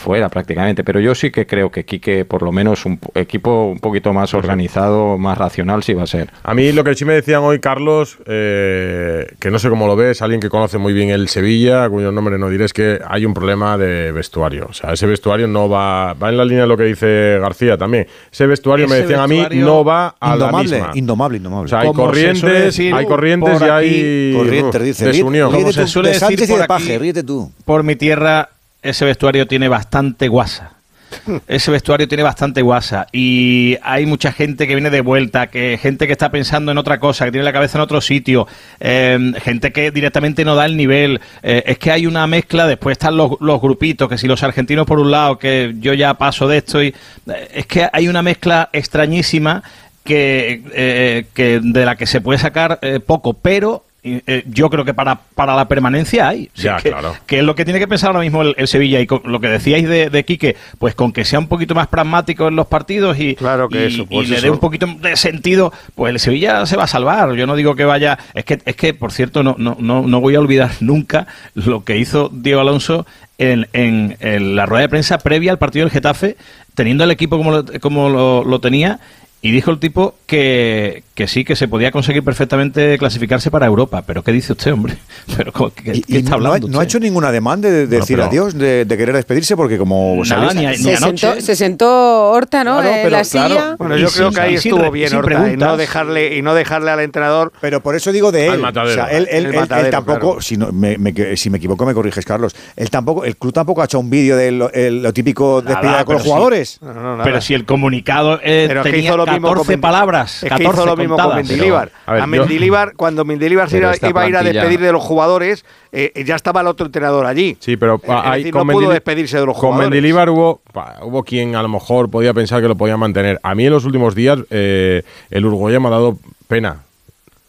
fuera 0.01 0.27
prácticamente, 0.27 0.83
pero 0.83 0.99
yo 0.99 1.15
sí 1.15 1.31
que 1.31 1.45
creo 1.47 1.71
que 1.71 1.85
Quique 1.85 2.25
por 2.25 2.41
lo 2.43 2.51
menos 2.51 2.85
un 2.85 2.97
po- 2.97 3.11
equipo 3.15 3.67
un 3.67 3.79
poquito 3.79 4.11
más 4.11 4.33
organizado, 4.33 5.17
más 5.17 5.37
racional 5.37 5.83
sí 5.83 5.93
va 5.93 6.03
a 6.03 6.07
ser. 6.07 6.29
A 6.43 6.53
mí 6.53 6.71
lo 6.73 6.83
que 6.83 6.93
sí 6.95 7.05
me 7.05 7.13
decían 7.13 7.41
hoy, 7.43 7.59
Carlos, 7.59 8.17
eh, 8.25 9.27
que 9.39 9.51
no 9.51 9.59
sé 9.59 9.69
cómo 9.69 9.87
lo 9.87 9.95
ves, 9.95 10.21
alguien 10.21 10.41
que 10.41 10.49
conoce 10.49 10.77
muy 10.77 10.93
bien 10.93 11.09
el 11.09 11.27
Sevilla, 11.29 11.87
cuyo 11.89 12.11
nombre 12.11 12.37
no 12.37 12.49
diré, 12.49 12.65
es 12.65 12.73
que 12.73 12.99
hay 13.07 13.25
un 13.25 13.33
problema 13.33 13.77
de 13.77 14.11
vestuario. 14.11 14.67
O 14.69 14.73
sea, 14.73 14.93
ese 14.93 15.05
vestuario 15.05 15.47
no 15.47 15.69
va, 15.69 16.13
va 16.13 16.29
en 16.29 16.37
la 16.37 16.45
línea 16.45 16.63
de 16.63 16.67
lo 16.67 16.75
que 16.77 16.83
dice 16.85 17.37
García 17.39 17.77
también. 17.77 18.07
Ese 18.31 18.47
vestuario, 18.47 18.87
me 18.87 18.95
decían 18.97 19.19
a 19.21 19.27
mí, 19.27 19.45
no 19.53 19.83
va 19.85 20.15
a 20.19 20.33
indomable, 20.33 20.69
la 20.69 20.77
misma. 20.77 20.91
indomable, 20.95 21.37
indomable. 21.37 21.65
O 21.65 21.67
sea, 21.69 21.79
hay 21.81 21.93
corrientes, 21.93 22.41
decir 22.63 22.93
hay 22.93 23.05
corrientes 23.05 23.53
y 23.61 23.63
aquí- 23.63 23.69
hay 23.71 24.33
Corrientes, 24.35 24.83
dice. 24.83 25.05
desunión. 25.05 25.51
Como 25.51 25.71
se 25.71 25.87
suele 25.87 26.09
de 26.09 26.13
decir 26.19 26.39
por 26.39 26.57
de 26.57 26.63
aquí, 26.63 26.67
Paje, 26.67 26.99
ríete 26.99 27.23
tú. 27.23 27.51
Por 27.65 27.83
mi 27.83 27.95
tierra, 27.95 28.49
ese 28.81 29.05
vestuario 29.05 29.47
tiene 29.47 29.67
bastante 29.67 30.27
guasa. 30.27 30.73
Ese 31.47 31.71
vestuario 31.71 32.07
tiene 32.07 32.23
bastante 32.23 32.61
guasa 32.61 33.07
y 33.11 33.77
hay 33.83 34.05
mucha 34.05 34.31
gente 34.31 34.67
que 34.67 34.75
viene 34.75 34.89
de 34.89 35.01
vuelta, 35.01 35.47
que 35.47 35.77
gente 35.81 36.07
que 36.07 36.13
está 36.13 36.31
pensando 36.31 36.71
en 36.71 36.77
otra 36.77 36.99
cosa, 36.99 37.25
que 37.25 37.31
tiene 37.31 37.43
la 37.43 37.53
cabeza 37.53 37.77
en 37.77 37.81
otro 37.81 38.01
sitio, 38.01 38.47
eh, 38.79 39.33
gente 39.41 39.71
que 39.71 39.91
directamente 39.91 40.45
no 40.45 40.55
da 40.55 40.65
el 40.65 40.77
nivel. 40.77 41.19
Eh, 41.43 41.63
es 41.65 41.77
que 41.79 41.91
hay 41.91 42.07
una 42.07 42.27
mezcla, 42.27 42.67
después 42.67 42.93
están 42.93 43.17
los, 43.17 43.31
los 43.39 43.61
grupitos, 43.61 44.09
que 44.09 44.17
si 44.17 44.27
los 44.27 44.43
argentinos 44.43 44.85
por 44.85 44.99
un 44.99 45.11
lado, 45.11 45.37
que 45.37 45.75
yo 45.79 45.93
ya 45.93 46.13
paso 46.15 46.47
de 46.47 46.57
esto, 46.57 46.81
y 46.81 46.87
eh, 46.87 47.47
es 47.53 47.65
que 47.65 47.87
hay 47.91 48.07
una 48.07 48.21
mezcla 48.21 48.69
extrañísima 48.73 49.63
que, 50.03 50.63
eh, 50.73 51.25
que 51.33 51.59
de 51.61 51.85
la 51.85 51.95
que 51.95 52.05
se 52.05 52.21
puede 52.21 52.39
sacar 52.39 52.79
poco, 53.05 53.33
pero 53.33 53.83
eh, 54.03 54.43
yo 54.47 54.69
creo 54.71 54.83
que 54.83 54.93
para, 54.95 55.15
para 55.35 55.55
la 55.55 55.67
permanencia 55.67 56.27
hay. 56.27 56.49
Sí, 56.53 56.63
Ya, 56.63 56.77
que, 56.77 56.89
claro. 56.89 57.15
que 57.27 57.37
es 57.39 57.43
lo 57.43 57.53
que 57.53 57.65
tiene 57.65 57.79
que 57.79 57.87
pensar 57.87 58.07
ahora 58.07 58.21
mismo 58.21 58.41
el, 58.41 58.55
el 58.57 58.67
Sevilla. 58.67 58.99
Y 58.99 59.05
con 59.07 59.21
lo 59.25 59.39
que 59.39 59.47
decíais 59.47 59.87
de, 59.87 60.09
de 60.09 60.25
Quique, 60.25 60.55
pues 60.79 60.95
con 60.95 61.11
que 61.13 61.23
sea 61.23 61.37
un 61.39 61.47
poquito 61.47 61.75
más 61.75 61.87
pragmático 61.87 62.47
en 62.47 62.55
los 62.55 62.65
partidos 62.67 63.19
y, 63.19 63.35
Claro 63.35 63.69
que 63.69 63.83
y- 63.83 63.93
eso, 63.93 64.07
y 64.09 64.25
le 64.25 64.41
dé 64.41 64.49
un 64.49 64.57
poquito 64.59 64.87
de 64.87 65.15
sentido, 65.15 65.71
pues 65.95 66.11
el 66.11 66.19
Sevilla 66.19 66.65
se 66.65 66.77
va 66.77 66.85
a 66.85 66.87
salvar. 66.87 67.33
Yo 67.35 67.45
no 67.45 67.55
digo 67.55 67.75
que 67.75 67.85
vaya. 67.85 68.17
Es 68.33 68.43
que, 68.45 68.59
es 68.65 68.75
que 68.75 68.93
por 68.95 69.11
cierto, 69.11 69.43
no, 69.43 69.55
no, 69.59 69.77
no, 69.79 70.01
no 70.07 70.19
voy 70.21 70.33
a 70.35 70.39
olvidar 70.39 70.71
nunca 70.79 71.27
lo 71.53 71.83
que 71.83 71.97
hizo 71.97 72.29
Diego 72.33 72.61
Alonso 72.61 73.05
en, 73.37 73.67
en- 73.73 74.17
en 74.19 74.55
la 74.55 74.65
rueda 74.65 74.81
de 74.81 74.89
prensa 74.89 75.17
previa 75.19 75.51
al 75.51 75.57
partido 75.59 75.85
del 75.85 75.91
Getafe, 75.91 76.37
teniendo 76.75 77.03
el 77.03 77.11
equipo 77.11 77.37
como 77.37 77.51
lo, 77.51 77.65
como 77.79 78.09
lo, 78.09 78.43
lo 78.43 78.59
tenía. 78.59 78.99
Y 79.43 79.51
dijo 79.51 79.72
el 79.72 79.80
tipo 79.80 80.13
que, 80.27 81.01
que 81.15 81.27
sí, 81.27 81.43
que 81.43 81.55
se 81.55 81.68
podía 81.68 81.89
conseguir 81.91 82.23
perfectamente 82.23 82.95
clasificarse 82.99 83.49
para 83.49 83.65
Europa. 83.65 84.03
¿Pero 84.05 84.22
qué 84.23 84.31
dice 84.31 84.51
usted, 84.53 84.72
hombre? 84.72 84.97
¿Pero 85.35 85.51
qué, 85.73 85.93
Y, 85.95 86.01
qué 86.03 86.18
está 86.19 86.31
no, 86.31 86.35
ha, 86.35 86.47
hablando 86.49 86.68
no 86.68 86.80
ha 86.80 86.84
hecho 86.84 86.99
ninguna 86.99 87.31
demanda 87.31 87.68
de, 87.68 87.80
de 87.80 87.85
Bueno, 87.88 87.99
decir 88.01 88.18
pero- 88.18 88.30
adiós, 88.30 88.53
de, 88.53 88.85
de 88.85 88.97
querer 88.97 89.15
despedirse, 89.15 89.55
porque 89.55 89.80
como 89.80 90.22
Nada, 90.23 90.49
sabéis- 90.51 90.55
ni 90.55 90.65
a- 90.68 90.69
ni 90.72 90.77
Se 90.77 90.97
sentó, 90.97 91.41
se 91.41 91.55
sentó 91.55 92.30
Horta, 92.31 92.63
¿no? 92.63 92.81
Claro, 92.81 92.88
en 92.89 92.95
pero 93.03 93.09
la 93.09 93.23
claro. 93.23 93.49
silla. 93.49 93.76
Bueno, 93.80 93.97
Y 93.97 94.01
yo 94.01 94.07
sin- 94.09 94.18
creo 94.19 94.31
que 94.31 94.41
ahí 94.41 94.53
estuvo 94.55 94.91
bien 94.91 95.15
Horta 95.15 95.51
y 95.51 95.57
no 95.57 95.76
dejarle 95.76 96.38
y 96.38 96.41
no 96.43 96.53
dejarle 96.53 96.91
al 96.91 96.99
entrenador. 96.99 97.51
Pero 97.61 97.81
por 97.81 97.95
eso 97.95 98.11
digo 98.11 98.31
de 98.31 98.47
Al 98.47 98.55
él. 98.55 98.61
matadero. 98.61 98.91
O 98.91 99.05
sea, 99.07 99.11
él, 99.18 99.27
él- 99.31 99.47
él- 99.47 99.53
él 99.55 99.59
matadero, 99.59 99.89
tampoco, 99.89 100.19
claro. 100.19 100.41
si, 100.41 100.55
no, 100.57 100.72
me, 100.72 100.99
me- 100.99 101.35
si 101.35 101.49
me 101.49 101.57
equivoco, 101.57 101.84
me 101.88 101.95
corriges, 101.95 102.23
Carlos. 102.26 102.55
Él 102.76 102.91
tampoco, 102.91 103.26
el 103.26 103.35
club 103.38 103.53
tampoco 103.53 103.81
ha 103.81 103.85
hecho 103.85 103.99
un 103.99 104.11
vídeo 104.11 104.38
de 104.38 104.51
lo, 104.51 104.72
el- 104.72 105.01
lo 105.01 105.11
típico 105.13 105.63
despedida 105.63 106.05
con 106.05 106.13
los 106.18 106.23
jugadores. 106.23 106.80
Pero 107.23 107.41
si 107.41 107.55
el 107.55 107.65
comunicado 107.65 108.39
eh, 108.43 108.65
Pero 108.68 108.81
es 108.81 108.85
que 108.85 108.91
tenía 108.91 109.09
hizo 109.09 109.18
lo 109.18 109.30
mismo 109.33 109.47
14 109.49 109.65
con 109.73 109.75
Mendy- 109.75 109.81
palabras. 109.81 110.43
Es 110.43 110.49
14 110.49 110.63
que 110.63 110.63
hizo 110.73 110.85
lo 110.85 110.95
mismo 110.97 111.15
con 111.15 111.23
contadas. 111.25 111.47
Mendilíbar. 111.49 111.91
a 112.05 112.11
ver, 112.13 112.21
a 112.21 112.25
yo- 112.25 112.27
Mendilíbar, 112.31 112.93
cuando 112.95 113.25
Mendilíbar 113.25 113.69
se 113.69 113.77
iba, 113.77 113.91
a 113.91 114.27
ir 114.29 114.35
a 114.37 114.43
despedir 114.43 114.79
de 114.79 114.91
los 114.91 115.01
jugadores, 115.03 115.65
eh, 115.91 116.23
ya 116.25 116.35
estaba 116.35 116.61
el 116.61 116.67
otro 116.67 116.85
entrenador 116.85 117.25
allí. 117.25 117.57
Sí, 117.59 117.77
pero 117.77 117.95
Eh, 117.95 117.99
es 118.03 118.09
hay- 118.09 118.39
decir, 118.41 118.53
con 118.53 118.67
no 118.67 118.73
pudo 118.73 118.89
despedirse 118.89 119.39
de 119.39 119.45
los 119.45 119.55
Con 119.55 119.61
jugadores. 119.71 119.89
Mendilibar 119.89 120.29
hubo, 120.29 120.61
hubo 121.01 121.23
quien 121.23 121.55
a 121.55 121.61
lo 121.61 121.69
mejor 121.69 122.09
podía 122.09 122.33
pensar 122.33 122.61
que 122.61 122.67
lo 122.67 122.75
podía 122.75 122.97
mantener. 122.97 123.39
A 123.43 123.55
mí 123.55 123.65
en 123.65 123.71
los 123.73 123.85
últimos 123.85 124.15
días 124.15 124.39
eh, 124.49 125.03
el 125.29 125.45
uruguayo 125.45 125.81
me 125.81 125.87
ha 125.87 125.91
dado 125.91 126.17
pena. 126.47 126.77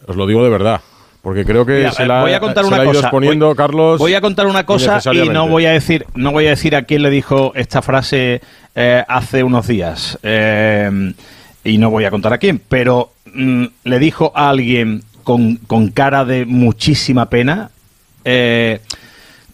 Os 0.07 0.17
lo 0.17 0.27
digo 0.27 0.43
de 0.43 0.51
verdad. 0.51 0.81
Porque 1.23 1.45
creo 1.45 1.65
que 1.65 1.75
Mira, 1.75 1.93
se 1.93 2.05
la, 2.05 2.21
voy 2.21 2.33
a 2.33 2.41
contar 2.41 2.65
se 2.65 2.69
una 2.69 2.79
la 2.79 2.83
ha 2.83 2.87
ido 2.87 2.95
cosa. 2.95 3.07
exponiendo 3.07 3.47
voy, 3.47 3.55
Carlos. 3.55 3.99
voy 4.01 4.13
a 4.15 4.21
contar 4.21 4.47
una 4.49 4.67
cosa 4.67 4.99
y 5.13 5.29
no 5.29 5.47
voy 5.47 5.67
a 5.67 5.71
decir, 5.71 6.05
no 6.17 6.33
voy 6.33 6.49
a 6.49 6.51
decir 6.51 6.75
a 6.75 6.83
quién 6.83 7.03
le 7.03 7.11
dijo 7.11 7.53
esta 7.55 7.81
frase 7.81 8.41
eh, 8.75 9.05
hace 9.07 9.45
unos 9.45 9.69
días. 9.69 10.19
Eh, 10.25 11.13
y 11.65 11.79
no 11.79 11.91
voy 11.91 12.05
a 12.05 12.11
contar 12.11 12.33
a 12.33 12.39
quién, 12.39 12.61
pero 12.69 13.13
mm, 13.33 13.65
le 13.85 13.99
dijo 13.99 14.33
a 14.35 14.51
alguien 14.51 15.03
con, 15.25 15.57
con 15.57 15.89
cara 15.91 16.25
de 16.25 16.45
muchísima 16.47 17.27
pena, 17.31 17.71
eh, 18.25 18.81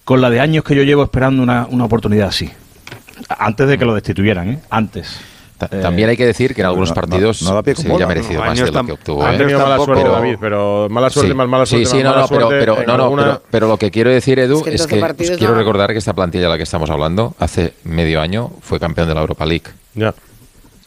con 0.05 0.21
la 0.21 0.31
de 0.31 0.41
años 0.41 0.65
que 0.65 0.75
yo 0.75 0.83
llevo 0.83 1.03
esperando 1.03 1.43
una, 1.43 1.67
una 1.71 1.85
oportunidad 1.85 2.29
así. 2.29 2.51
Antes 3.29 3.69
de 3.69 3.77
que 3.79 3.85
lo 3.85 3.95
destituyeran, 3.95 4.49
¿eh? 4.49 4.59
Antes. 4.71 5.21
Ta- 5.59 5.67
También 5.67 6.09
hay 6.09 6.17
que 6.17 6.25
decir 6.25 6.55
que 6.55 6.61
en 6.61 6.69
algunos 6.69 6.91
no- 6.91 6.95
partidos 6.95 7.43
no 7.43 7.53
da 7.53 7.63
pie 7.65 7.75
con 7.75 7.83
Sevilla 7.83 7.95
bola, 7.95 8.05
ha 8.05 8.09
merecido 8.09 8.41
no, 8.41 8.47
más 8.47 8.59
de 8.59 8.71
lo 8.73 8.85
que 8.87 8.93
obtuvo. 8.93 9.27
Ha 9.27 9.35
¿eh? 9.35 9.39
tenido 9.39 9.59
mala 9.59 9.77
suerte, 9.77 9.95
tampoco- 10.05 10.13
David, 10.21 10.37
pero 10.41 10.87
mala 10.89 11.11
suerte, 11.11 11.31
Sí. 11.33 11.37
más 11.37 11.49
mala 11.49 11.67
suerte. 11.67 11.85
Sí, 11.87 11.91
sí, 11.91 11.97
más 11.97 12.05
no, 12.05 12.11
mala 12.11 12.23
no, 12.23 12.29
pero, 12.29 12.41
suerte, 12.47 12.61
pero, 12.61 12.81
en 12.81 12.87
no, 12.87 12.97
no, 12.97 13.03
alguna- 13.05 13.23
pero, 13.25 13.43
pero 13.51 13.69
lo 13.69 13.77
que 13.77 13.91
quiero 13.91 14.11
decir, 14.11 14.39
Edu, 14.39 14.59
Es 14.59 14.63
que 14.65 14.71
es 14.77 14.89
12 14.89 15.15
que 15.33 15.37
quiero 15.37 15.55
no. 15.55 15.59
recordar 15.59 15.91
que 15.93 15.99
esta 15.99 16.15
plantilla 16.15 16.45
de 16.45 16.49
la 16.51 16.57
que 16.59 16.63
estamos 16.63 16.89
hablando 16.91 17.35
hace 17.41 17.75
medio 17.83 18.21
año 18.21 18.51
fue 18.63 18.79
campeón 18.79 19.09
de 19.09 19.15
la 19.15 19.21
Europa 19.21 19.45
League. 19.45 19.65
Ya. 19.95 20.15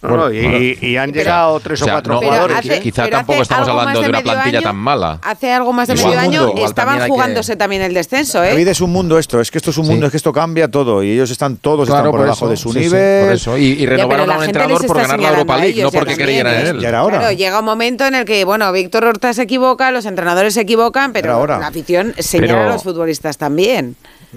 No, 0.02 0.18
no, 0.18 0.32
y, 0.34 0.98
han 0.98 1.12
llegado 1.14 1.60
tres 1.60 1.80
o, 1.82 1.84
O 1.84 1.86
sea, 1.86 1.94
cuatro 1.96 2.14
no, 2.16 2.22
jugadores. 2.22 2.58
hace- 2.58 2.80
quizá 2.80 3.08
tampoco 3.08 3.42
estamos 3.44 3.68
algo 3.68 3.80
hablando 3.82 4.00
más 4.00 4.06
de 4.06 4.10
una 4.10 4.18
medio 4.20 4.32
plantilla 4.34 4.58
año, 4.58 4.68
tan 4.68 4.76
mala. 4.76 5.20
Hace 5.22 5.52
algo 5.54 5.74
más 5.74 5.88
de 5.88 5.94
medio 5.94 6.08
mundo, 6.08 6.22
año 6.22 6.48
estaban 6.66 6.74
también 6.74 7.02
hay 7.02 7.08
que- 7.08 7.12
jugándose 7.14 7.56
también 7.56 7.82
el 7.84 7.94
descenso, 7.94 8.44
¿eh? 8.44 8.50
David 8.50 8.68
es 8.70 8.82
un 8.82 8.92
mundo 8.92 9.20
esto, 9.20 9.40
es 9.40 9.52
que 9.52 9.60
esto 9.60 9.70
es 9.70 9.78
un 9.78 9.86
mundo, 9.86 10.02
Sí. 10.02 10.06
es 10.08 10.12
que 10.12 10.18
esto 10.18 10.34
cambia 10.34 10.70
todo 10.72 11.04
y 11.04 11.12
ellos 11.12 11.30
están 11.30 11.58
todos 11.58 11.86
Claro, 11.88 12.00
están 12.00 12.12
por, 12.12 12.20
por 12.20 12.26
debajo 12.26 12.46
eso, 12.46 12.50
de 12.50 12.58
su 12.58 12.74
sí, 12.74 12.80
sí, 12.80 12.86
nivel. 12.86 13.26
por 13.26 13.34
eso. 13.36 13.58
Y, 13.60 13.64
y 13.66 13.86
renovaron 13.86 14.32
a 14.32 14.38
un 14.38 14.44
entrenador 14.44 14.88
por 14.88 14.98
ganar 14.98 15.20
la 15.20 15.30
Europa 15.30 15.58
League, 15.58 15.84
no 15.84 15.92
porque 15.92 16.16
creyeran 16.16 16.56
en 16.62 16.68
él. 16.68 16.80
Ya 16.80 16.90
era 16.90 17.04
hora. 17.04 17.20
Claro, 17.20 17.34
llega 17.36 17.60
un 17.60 17.66
momento 17.66 18.06
en 18.08 18.16
el 18.16 18.26
que, 18.26 18.44
bueno, 18.44 18.72
Víctor 18.72 19.06
Horta 19.06 19.34
se 19.36 19.44
equivoca, 19.44 19.92
los 19.92 20.08
entrenadores 20.08 20.56
se 20.56 20.62
equivocan, 20.62 21.14
pero 21.14 21.46
la 21.46 21.68
afición 21.68 22.16
señala 22.18 22.66
a 22.66 22.74
los 22.74 22.82
futbolistas 22.84 23.38
también. 23.38 23.96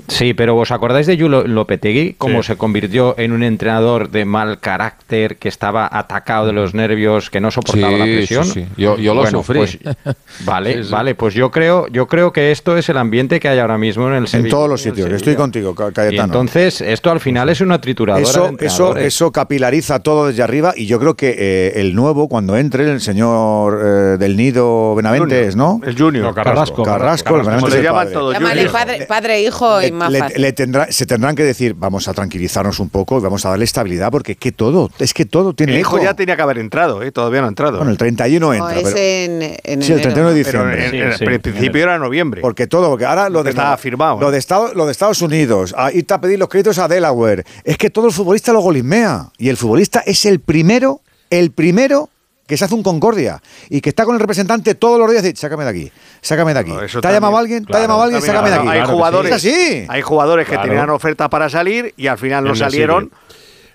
Sí, 0.09 0.35
pero 0.35 0.57
¿os 0.57 0.71
acordáis 0.71 1.07
de 1.07 1.17
Yulo 1.17 1.47
Lopetegui? 1.47 2.15
Cómo 2.19 2.43
Sí. 2.43 2.49
se 2.49 2.57
convirtió 2.57 3.15
en 3.19 3.33
un 3.33 3.43
entrenador 3.43 4.11
de 4.11 4.25
mal 4.25 4.59
carácter, 4.59 5.37
que 5.37 5.49
estaba 5.49 5.89
atacado 5.91 6.47
de 6.47 6.53
los 6.53 6.75
nervios, 6.75 7.31
que 7.31 7.41
no 7.41 7.51
soportaba 7.51 7.93
Sí, 7.93 7.99
la 7.99 8.05
presión. 8.05 8.45
sí. 8.45 8.67
Yo- 8.77 8.97
yo 8.99 9.15
lo 9.15 9.27
sufrí. 9.27 9.59
pues, 9.59 9.79
vale, 10.45 10.75
Sí, 10.79 10.85
sí. 10.85 10.91
vale, 10.93 11.15
pues 11.15 11.35
yo 11.35 11.51
creo, 11.51 11.87
yo 11.89 12.07
creo 12.09 12.33
que 12.33 12.51
esto 12.51 12.77
es 12.77 12.89
el 12.89 12.97
ambiente 12.97 13.39
que 13.41 13.49
hay 13.49 13.59
ahora 13.59 13.79
mismo 13.79 14.09
en 14.09 14.15
el 14.15 14.19
en 14.25 14.27
Sevilla. 14.27 14.51
todos 14.51 14.69
los 14.69 14.85
en 14.85 14.93
sitios, 14.95 15.13
estoy 15.13 15.37
contigo, 15.37 15.75
Ca- 15.75 15.89
Y 15.91 15.93
Cayetano. 15.93 16.25
entonces, 16.25 16.81
esto 16.81 17.11
al 17.11 17.21
final 17.21 17.49
es 17.49 17.61
una 17.61 17.81
trituradora 17.81 18.25
de 18.25 18.29
Eso, 18.31 18.57
eso, 18.61 18.97
eso 18.97 19.33
capilariza 19.33 20.01
todo 20.01 20.27
desde 20.27 20.43
arriba 20.43 20.73
y 20.77 20.87
yo 20.87 20.99
creo 20.99 21.15
que 21.15 21.35
eh, 21.39 21.73
el 21.81 21.95
nuevo, 21.95 22.29
cuando 22.29 22.57
entre 22.57 22.91
el 22.91 23.01
señor 23.01 23.81
eh, 23.81 23.87
del 24.19 24.37
Nido 24.37 24.95
Benaventes, 24.95 25.57
¿no? 25.57 25.81
El 25.85 25.97
Junior. 25.97 26.25
No, 26.25 26.35
Carrasco. 26.35 26.83
Carrasco, 26.83 27.37
el 27.37 27.43
Como 27.43 27.51
Benaventes 27.51 27.73
le 27.75 27.79
el 27.81 27.85
llaman 27.85 28.09
padre. 28.13 28.33
Llámale 28.33 28.69
padre, 28.71 29.07
padre, 29.07 29.43
hijo 29.43 29.81
Le- 29.87 29.93
más 29.93 30.11
le- 30.13 30.19
fácil. 30.19 30.41
le 30.43 30.53
tendrá- 30.53 30.87
se 30.93 31.07
tendrán 31.07 31.35
que 31.37 31.43
decir, 31.45 31.75
vamos 31.75 32.09
a 32.09 32.15
tranquilizarnos 32.15 32.81
un 32.81 32.89
poco 32.89 33.19
y 33.19 33.23
vamos 33.23 33.45
a 33.47 33.51
darle 33.51 33.65
estabilidad 33.65 34.11
porque 34.11 34.33
es 34.33 34.39
que 34.39 34.53
todo, 34.53 34.91
es 34.99 35.15
que 35.15 35.25
todo 35.25 35.55
tiene 35.55 35.75
El 35.75 35.81
hijo 35.81 35.97
eco. 35.97 36.05
ya 36.05 36.15
tenía 36.15 36.37
que 36.37 36.43
haber 36.43 36.59
entrado, 36.59 37.03
¿eh? 37.03 37.13
todavía 37.13 37.41
no 37.41 37.47
ha 37.47 37.49
entrado. 37.51 37.77
Bueno, 37.79 37.91
el 37.93 37.99
31 37.99 38.47
No, 38.47 38.53
entra, 38.55 38.77
es 38.77 38.83
pero, 38.85 38.97
en, 38.97 39.43
en 39.43 39.83
sí, 39.83 39.93
el 39.93 40.01
enero, 40.01 40.01
31 40.03 40.31
de 40.33 40.43
¿no? 40.43 40.47
Pero 40.51 40.63
en, 40.63 40.71
diciembre. 40.71 40.85
en- 40.85 41.13
Sí, 41.13 41.19
sí, 41.19 41.25
en 41.25 41.41
principio 41.41 41.83
era 41.83 41.99
noviembre. 41.99 42.41
Porque 42.41 42.67
todo, 42.67 42.91
porque 42.91 43.05
ahora 43.05 43.29
lo 43.29 43.43
de 43.43 43.51
estaba 43.51 43.77
firmado, 43.77 44.21
Lo 44.21 44.31
de, 44.31 44.39
Estado- 44.39 44.73
lo 44.75 44.87
de 44.87 44.93
Estados 44.93 45.23
Unidos, 45.23 45.75
a 45.77 45.93
irte 45.93 46.15
a 46.15 46.21
pedir 46.21 46.39
los 46.39 46.49
créditos 46.49 46.79
a 46.79 46.89
Delaware. 46.89 47.45
Es 47.65 47.77
que 47.79 47.91
todo 47.91 48.07
el 48.07 48.13
futbolista 48.13 48.53
lo 48.53 48.61
golismea. 48.61 49.29
Y 49.39 49.49
el 49.49 49.57
futbolista 49.57 50.01
es 50.07 50.25
el 50.27 50.41
primero, 50.41 51.01
el 51.31 51.51
primero 51.51 52.09
que 52.47 52.57
se 52.57 52.65
hace 52.67 52.75
un 52.75 52.83
concordia 52.83 53.41
y 53.71 53.81
que 53.81 53.89
está 53.89 54.05
con 54.05 54.15
el 54.15 54.21
representante 54.21 54.75
todos 54.75 54.99
los 54.99 55.11
días 55.11 55.25
y 55.25 55.29
dice, 55.29 55.41
sácame 55.41 55.65
de 55.65 55.71
aquí, 55.71 55.93
sácame 56.21 56.53
de 56.55 56.61
aquí. 56.61 56.71
No, 56.73 57.01
¿Te 57.01 57.09
ha 57.09 57.13
llamado 57.13 57.37
alguien? 57.39 57.65
¿Te 57.65 57.73
ha 57.73 57.79
claro, 57.79 57.85
llamado 57.85 58.03
alguien? 58.03 58.21
también 58.23 58.37
Sácame 58.37 58.51
de 58.51 58.57
aquí. 58.57 58.69
Hay 58.69 58.75
Claro 58.75 58.87
que 58.89 58.95
jugadores, 58.95 59.31
Es 59.33 59.37
así. 59.37 59.87
hay 59.89 60.03
jugadores 60.03 60.47
que 60.47 60.53
Claro. 60.53 60.69
tenían 60.69 60.91
oferta 60.91 61.29
para 61.31 61.49
salir 61.49 61.95
y 61.97 62.07
al 62.07 62.19
final 62.19 62.45
no 62.45 62.55
salieron. 62.55 63.11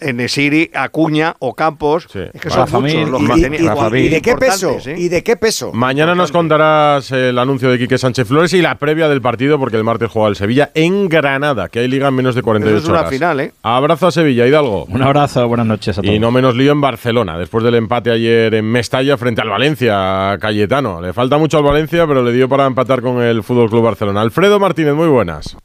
Enesiri, 0.02 0.72
Acuña 0.74 1.36
o 1.40 1.54
Campos, 1.56 2.06
es 2.14 2.40
que 2.42 2.50
son 2.50 2.60
Rafa 2.60 2.80
muchos 2.80 2.96
Mir 2.96 3.08
los 3.10 3.22
y- 3.22 3.28
que 3.28 3.34
y- 3.34 4.06
y- 4.06 4.10
de 4.10 4.22
qué 4.22 4.36
peso? 4.36 4.78
¿eh? 4.86 4.96
¿Y 4.98 5.10
de 5.10 5.24
qué 5.24 5.36
peso? 5.36 5.72
Mañana 5.74 6.16
nos 6.16 6.32
contarás 6.32 7.12
el 7.12 7.38
anuncio 7.38 7.70
de 7.70 7.78
Quique 7.78 7.98
Sánchez 7.98 8.28
Flores 8.28 8.54
y 8.54 8.62
la 8.62 8.76
previa 8.76 9.08
del 9.10 9.22
partido, 9.22 9.60
porque 9.60 9.78
el 9.78 9.84
martes 9.84 10.10
juega 10.12 10.30
el 10.30 10.36
Sevilla 10.36 10.72
en 10.74 11.10
Granada, 11.10 11.70
que 11.70 11.80
hay 11.80 11.88
liga 11.88 12.08
en 12.08 12.14
menos 12.16 12.36
de 12.36 12.42
48 12.42 12.78
Eso 12.78 12.84
es 12.86 12.90
una 12.90 13.00
horas. 13.00 13.12
final, 13.12 13.40
¿eh? 13.40 13.52
Abrazo 13.64 14.08
a 14.08 14.12
Sevilla, 14.12 14.48
Hidalgo. 14.48 14.86
Un 14.86 15.02
abrazo, 15.02 15.48
buenas 15.48 15.66
noches 15.66 15.98
a 15.98 16.02
todos. 16.02 16.14
Y 16.14 16.20
no 16.20 16.32
menos 16.32 16.56
lío 16.56 16.72
en 16.72 16.82
Barcelona, 16.82 17.38
después 17.38 17.64
del 17.64 17.76
empate 17.76 18.12
ayer 18.12 18.54
en 18.56 18.66
Mestalla 18.66 19.18
frente 19.18 19.42
al 19.42 19.50
Valencia, 19.50 20.38
Cayetano. 20.40 21.02
Le 21.02 21.14
falta 21.14 21.38
mucho 21.38 21.58
al 21.58 21.64
Valencia, 21.64 22.06
pero 22.08 22.24
le 22.24 22.32
dio 22.32 22.48
para 22.50 22.66
empatar 22.66 23.02
con 23.02 23.22
el 23.22 23.44
Fútbol 23.44 23.70
Club 23.70 23.84
Barcelona. 23.84 24.22
Alfredo 24.22 24.60
Martínez, 24.60 24.94
muy 24.94 25.08
buenas. 25.08 25.58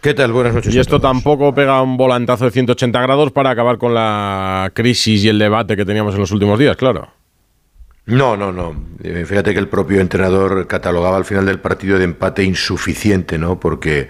¿Qué 0.00 0.14
tal? 0.14 0.32
Buenas 0.32 0.54
noches. 0.54 0.72
Y 0.72 0.78
esto 0.78 1.00
tampoco 1.00 1.52
pega 1.52 1.82
un 1.82 1.96
volantazo 1.96 2.44
de 2.44 2.52
180 2.52 3.00
grados 3.00 3.32
para 3.32 3.50
acabar 3.50 3.78
con 3.78 3.94
la 3.94 4.70
crisis 4.72 5.24
y 5.24 5.28
el 5.28 5.38
debate 5.38 5.76
que 5.76 5.84
teníamos 5.84 6.14
en 6.14 6.20
los 6.20 6.30
últimos 6.30 6.58
días, 6.58 6.76
claro. 6.76 7.08
No, 8.06 8.38
no, 8.38 8.52
no. 8.52 8.74
Eh, 9.02 9.26
Fíjate 9.26 9.52
que 9.52 9.58
el 9.58 9.68
propio 9.68 10.00
entrenador 10.00 10.66
catalogaba 10.66 11.18
al 11.18 11.26
final 11.26 11.44
del 11.44 11.58
partido 11.58 11.98
de 11.98 12.04
empate 12.04 12.42
insuficiente, 12.42 13.36
¿no? 13.36 13.60
Porque 13.60 14.08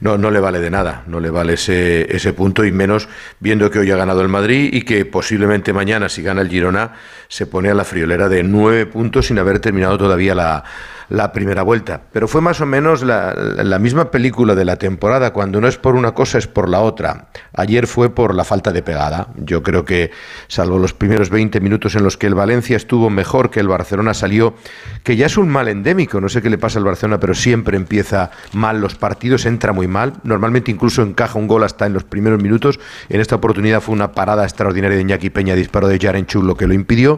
no, 0.00 0.18
no 0.18 0.30
le 0.30 0.38
vale 0.38 0.60
de 0.60 0.70
nada, 0.70 1.04
no 1.06 1.18
le 1.18 1.30
vale 1.30 1.54
ese, 1.54 2.14
ese 2.14 2.34
punto 2.34 2.64
y 2.66 2.72
menos 2.72 3.08
viendo 3.40 3.70
que 3.70 3.78
hoy 3.78 3.90
ha 3.90 3.96
ganado 3.96 4.20
el 4.20 4.28
Madrid 4.28 4.68
y 4.72 4.82
que 4.82 5.06
posiblemente 5.06 5.72
mañana, 5.72 6.10
si 6.10 6.22
gana 6.22 6.42
el 6.42 6.50
Girona, 6.50 6.92
se 7.28 7.46
pone 7.46 7.70
a 7.70 7.74
la 7.74 7.84
friolera 7.84 8.28
de 8.28 8.42
nueve 8.42 8.86
puntos 8.86 9.26
sin 9.26 9.38
haber 9.38 9.60
terminado 9.60 9.98
todavía 9.98 10.34
la, 10.34 10.64
la 11.08 11.32
primera 11.32 11.62
vuelta. 11.62 12.02
Pero 12.12 12.28
fue 12.28 12.40
más 12.40 12.60
o 12.60 12.66
menos 12.66 13.02
la, 13.02 13.34
la 13.34 13.78
misma 13.78 14.10
película 14.10 14.54
de 14.54 14.64
la 14.64 14.76
temporada, 14.76 15.32
cuando 15.32 15.60
no 15.60 15.68
es 15.68 15.76
por 15.76 15.94
una 15.94 16.12
cosa 16.12 16.38
es 16.38 16.46
por 16.46 16.68
la 16.68 16.80
otra. 16.80 17.28
Ayer 17.54 17.86
fue 17.86 18.10
por 18.10 18.34
la 18.34 18.44
falta 18.44 18.72
de 18.72 18.82
pegada. 18.82 19.28
Yo 19.36 19.62
creo 19.62 19.84
que, 19.84 20.10
salvo 20.48 20.78
los 20.78 20.94
primeros 20.94 21.30
20 21.30 21.60
minutos 21.60 21.94
en 21.94 22.04
los 22.04 22.16
que 22.16 22.26
el 22.26 22.34
Valencia 22.34 22.76
estuvo 22.76 23.10
mejor 23.10 23.50
que 23.50 23.60
el 23.60 23.68
Barcelona, 23.68 24.14
salió, 24.14 24.54
que 25.02 25.16
ya 25.16 25.26
es 25.26 25.36
un 25.36 25.48
mal 25.48 25.68
endémico. 25.68 26.20
No 26.20 26.28
sé 26.28 26.42
qué 26.42 26.50
le 26.50 26.58
pasa 26.58 26.78
al 26.78 26.84
Barcelona, 26.84 27.20
pero 27.20 27.34
siempre 27.34 27.76
empieza 27.76 28.30
mal 28.52 28.80
los 28.80 28.94
partidos, 28.94 29.46
entra 29.46 29.72
muy 29.72 29.86
mal. 29.86 30.14
Normalmente 30.24 30.70
incluso 30.70 31.02
encaja 31.02 31.38
un 31.38 31.46
gol 31.46 31.64
hasta 31.64 31.86
en 31.86 31.92
los 31.92 32.04
primeros 32.04 32.42
minutos. 32.42 32.80
En 33.08 33.20
esta 33.20 33.36
oportunidad 33.36 33.80
fue 33.80 33.94
una 33.94 34.12
parada 34.12 34.44
extraordinaria 34.44 34.96
de 34.96 35.02
Iñaki 35.02 35.30
Peña, 35.30 35.54
disparo 35.54 35.88
de 35.88 35.98
Jaren 35.98 36.26
Chul, 36.26 36.46
lo 36.46 36.56
que 36.56 36.66
lo 36.66 36.74
impidió 36.74 37.17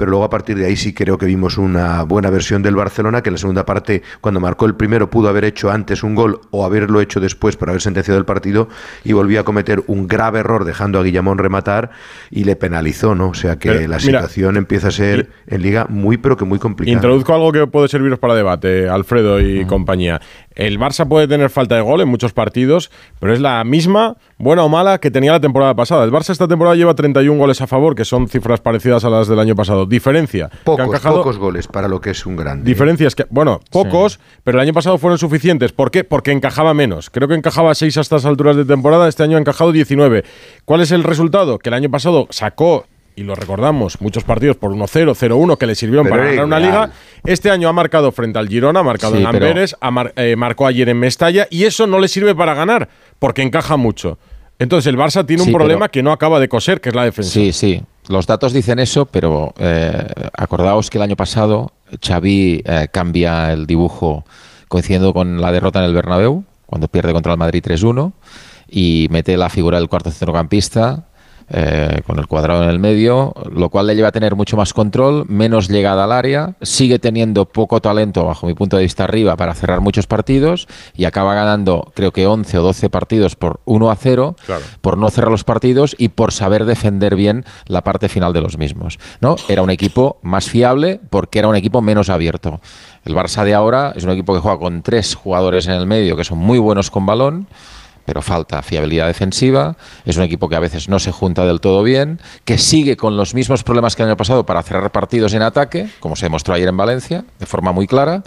pero 0.00 0.12
luego 0.12 0.24
a 0.24 0.30
partir 0.30 0.56
de 0.56 0.64
ahí 0.64 0.76
sí 0.76 0.94
creo 0.94 1.18
que 1.18 1.26
vimos 1.26 1.58
una 1.58 2.04
buena 2.04 2.30
versión 2.30 2.62
del 2.62 2.74
Barcelona, 2.74 3.22
que 3.22 3.28
en 3.28 3.34
la 3.34 3.38
segunda 3.38 3.66
parte, 3.66 4.00
cuando 4.22 4.40
marcó 4.40 4.64
el 4.64 4.74
primero, 4.74 5.10
pudo 5.10 5.28
haber 5.28 5.44
hecho 5.44 5.70
antes 5.70 6.02
un 6.02 6.14
gol 6.14 6.40
o 6.50 6.64
haberlo 6.64 7.02
hecho 7.02 7.20
después 7.20 7.58
para 7.58 7.72
haber 7.72 7.82
sentenciado 7.82 8.18
el 8.18 8.24
partido 8.24 8.70
y 9.04 9.12
volvió 9.12 9.40
a 9.40 9.44
cometer 9.44 9.82
un 9.88 10.08
grave 10.08 10.38
error 10.38 10.64
dejando 10.64 10.98
a 10.98 11.02
Guillamón 11.02 11.36
rematar 11.36 11.90
y 12.30 12.44
le 12.44 12.56
penalizó, 12.56 13.14
¿no? 13.14 13.28
O 13.28 13.34
sea 13.34 13.58
que 13.58 13.72
Pero, 13.72 13.88
la 13.88 13.98
mira, 13.98 14.20
situación 14.20 14.56
empieza 14.56 14.88
a 14.88 14.90
ser 14.90 15.28
en 15.46 15.60
liga 15.60 15.84
muy 15.90 16.16
pero 16.16 16.38
que 16.38 16.46
muy 16.46 16.58
complicada. 16.58 16.94
Introduzco 16.94 17.34
algo 17.34 17.52
que 17.52 17.66
puede 17.66 17.88
serviros 17.88 18.18
para 18.18 18.34
debate, 18.34 18.88
Alfredo 18.88 19.38
y 19.38 19.66
compañía. 19.66 20.22
El 20.54 20.78
Barça 20.78 21.06
puede 21.06 21.28
tener 21.28 21.48
falta 21.48 21.76
de 21.76 21.80
gol 21.80 22.00
en 22.00 22.08
muchos 22.08 22.32
partidos, 22.32 22.90
pero 23.18 23.32
es 23.32 23.40
la 23.40 23.62
misma, 23.64 24.16
buena 24.36 24.64
o 24.64 24.68
mala, 24.68 24.98
que 24.98 25.10
tenía 25.10 25.32
la 25.32 25.40
temporada 25.40 25.74
pasada. 25.74 26.04
El 26.04 26.10
Barça 26.10 26.30
esta 26.30 26.48
temporada 26.48 26.74
lleva 26.74 26.94
31 26.94 27.38
goles 27.38 27.60
a 27.60 27.66
favor, 27.66 27.94
que 27.94 28.04
son 28.04 28.28
cifras 28.28 28.60
parecidas 28.60 29.04
a 29.04 29.10
las 29.10 29.28
del 29.28 29.38
año 29.38 29.54
pasado. 29.54 29.86
Diferencia. 29.90 30.48
que 30.48 30.56
ha 30.56 30.64
Pocos, 30.64 30.86
encajado- 30.86 31.16
pocos 31.18 31.36
goles 31.38 31.66
para 31.68 31.88
lo 31.88 32.00
que 32.00 32.10
es 32.10 32.24
un 32.24 32.36
grande. 32.36 32.64
Diferencias 32.64 33.14
que, 33.14 33.26
bueno, 33.28 33.60
pocos, 33.70 34.20
pero 34.44 34.58
el 34.58 34.62
año 34.62 34.72
pasado 34.72 34.96
fueron 34.98 35.18
suficientes. 35.18 35.72
¿Por 35.72 35.90
qué? 35.90 36.04
Porque 36.04 36.30
encajaba 36.32 36.72
menos. 36.72 37.10
Creo 37.10 37.28
que 37.28 37.34
encajaba 37.34 37.74
6 37.74 37.96
a 37.98 38.00
estas 38.00 38.24
alturas 38.24 38.56
de 38.56 38.64
temporada, 38.64 39.08
este 39.08 39.22
año 39.22 39.36
ha 39.36 39.40
encajado 39.40 39.72
19. 39.72 40.24
¿Cuál 40.64 40.80
es 40.80 40.90
el 40.92 41.04
resultado? 41.04 41.58
Que 41.58 41.68
el 41.68 41.74
año 41.74 41.90
pasado 41.90 42.26
sacó, 42.30 42.86
y 43.16 43.22
lo 43.24 43.34
recordamos, 43.34 44.00
muchos 44.00 44.24
partidos 44.24 44.56
por 44.56 44.70
1-0, 44.72 45.14
0-1 45.14 45.58
que 45.58 45.66
le 45.66 45.74
sirvieron 45.74 46.04
Pero 46.04 46.16
para 46.16 46.30
ganar 46.30 46.44
una 46.46 46.60
liga. 46.60 46.90
Este 47.24 47.50
año 47.50 47.68
ha 47.68 47.72
marcado 47.72 48.12
frente 48.12 48.38
al 48.38 48.48
Girona, 48.48 48.80
ha 48.80 48.84
marcado 48.84 49.16
Sí, 49.16 49.22
en 49.24 49.30
pero- 49.30 49.46
Amberes, 49.48 49.76
ha 49.80 49.90
mar- 49.90 50.12
eh, 50.16 50.36
marcó 50.36 50.66
ayer 50.66 50.88
en 50.88 50.98
Mestalla, 50.98 51.46
y 51.50 51.64
eso 51.64 51.86
no 51.86 51.98
le 51.98 52.08
sirve 52.08 52.34
para 52.34 52.54
ganar, 52.54 52.88
porque 53.18 53.42
encaja 53.42 53.76
mucho. 53.76 54.18
Entonces 54.60 54.86
el 54.88 54.96
Barça 54.96 55.26
tiene 55.26 55.42
Sí, 55.42 55.48
un 55.48 55.54
problema 55.56 55.80
pero- 55.86 55.90
que 55.90 56.02
no 56.04 56.12
acaba 56.12 56.38
de 56.38 56.48
coser, 56.48 56.80
que 56.80 56.90
es 56.90 56.94
la 56.94 57.04
defensa. 57.04 57.30
Sí, 57.32 57.52
sí. 57.52 57.82
Los 58.08 58.26
datos 58.26 58.52
dicen 58.52 58.78
eso, 58.78 59.06
pero 59.06 59.52
eh, 59.58 60.06
acordaos 60.36 60.90
que 60.90 60.98
el 60.98 61.02
año 61.02 61.16
pasado 61.16 61.72
Xavi 62.06 62.62
eh, 62.64 62.88
cambia 62.92 63.52
el 63.52 63.66
dibujo 63.66 64.24
coincidiendo 64.68 65.12
con 65.12 65.40
la 65.40 65.50
derrota 65.50 65.80
en 65.80 65.86
el 65.86 65.94
Bernabéu, 65.94 66.44
cuando 66.66 66.86
pierde 66.88 67.12
contra 67.12 67.32
el 67.32 67.38
Madrid 67.38 67.62
3-1, 67.64 68.12
y 68.68 69.08
mete 69.10 69.36
la 69.36 69.48
figura 69.48 69.78
del 69.78 69.88
cuarto 69.88 70.10
centrocampista 70.10 71.06
eh, 71.52 72.02
con 72.06 72.18
el 72.18 72.26
cuadrado 72.26 72.62
en 72.62 72.70
el 72.70 72.78
medio, 72.78 73.34
lo 73.52 73.68
cual 73.70 73.88
le 73.88 73.96
lleva 73.96 74.08
a 74.08 74.12
tener 74.12 74.36
mucho 74.36 74.56
más 74.56 74.72
control, 74.72 75.24
menos 75.28 75.68
llegada 75.68 76.04
al 76.04 76.12
área, 76.12 76.54
sigue 76.62 76.98
teniendo 76.98 77.44
poco 77.46 77.80
talento, 77.80 78.24
bajo 78.24 78.46
mi 78.46 78.54
punto 78.54 78.76
de 78.76 78.84
vista, 78.84 79.04
arriba 79.04 79.36
para 79.36 79.54
cerrar 79.54 79.80
muchos 79.80 80.06
partidos 80.06 80.68
y 80.94 81.04
acaba 81.06 81.34
ganando, 81.34 81.90
creo 81.94 82.12
que 82.12 82.26
11 82.26 82.58
o 82.58 82.62
12 82.62 82.88
partidos 82.90 83.34
por 83.36 83.60
1 83.64 83.90
a 83.90 83.96
0, 83.96 84.36
Claro. 84.46 84.62
por 84.80 84.96
no 84.96 85.10
cerrar 85.10 85.30
los 85.30 85.44
partidos 85.44 85.96
y 85.98 86.10
por 86.10 86.32
saber 86.32 86.64
defender 86.64 87.16
bien 87.16 87.44
la 87.66 87.82
parte 87.82 88.08
final 88.08 88.32
de 88.32 88.40
los 88.42 88.56
mismos. 88.56 88.98
¿no? 89.20 89.36
Era 89.48 89.62
un 89.62 89.70
equipo 89.70 90.18
más 90.22 90.48
fiable 90.48 91.00
porque 91.10 91.40
era 91.40 91.48
un 91.48 91.56
equipo 91.56 91.82
menos 91.82 92.10
abierto. 92.10 92.60
El 93.04 93.14
Barça 93.14 93.44
de 93.44 93.54
ahora 93.54 93.92
es 93.96 94.04
un 94.04 94.10
equipo 94.10 94.34
que 94.34 94.40
juega 94.40 94.58
con 94.58 94.82
tres 94.82 95.14
jugadores 95.14 95.66
en 95.66 95.72
el 95.72 95.86
medio 95.86 96.16
que 96.16 96.24
son 96.24 96.38
muy 96.38 96.58
buenos 96.58 96.90
con 96.90 97.06
balón, 97.06 97.46
pero 98.10 98.22
falta 98.22 98.60
fiabilidad 98.60 99.06
defensiva. 99.06 99.76
Es 100.04 100.16
un 100.16 100.24
equipo 100.24 100.48
que 100.48 100.56
a 100.56 100.58
veces 100.58 100.88
no 100.88 100.98
se 100.98 101.12
junta 101.12 101.46
del 101.46 101.60
todo 101.60 101.84
bien, 101.84 102.18
que 102.44 102.58
sigue 102.58 102.96
con 102.96 103.16
los 103.16 103.34
mismos 103.34 103.62
problemas 103.62 103.94
que 103.94 104.02
el 104.02 104.08
año 104.08 104.16
pasado 104.16 104.44
para 104.44 104.64
cerrar 104.64 104.90
partidos 104.90 105.32
en 105.32 105.42
ataque, 105.42 105.88
como 106.00 106.16
se 106.16 106.24
demostró 106.26 106.54
ayer 106.54 106.66
en 106.66 106.76
Valencia, 106.76 107.24
de 107.38 107.46
forma 107.46 107.70
muy 107.70 107.86
clara, 107.86 108.24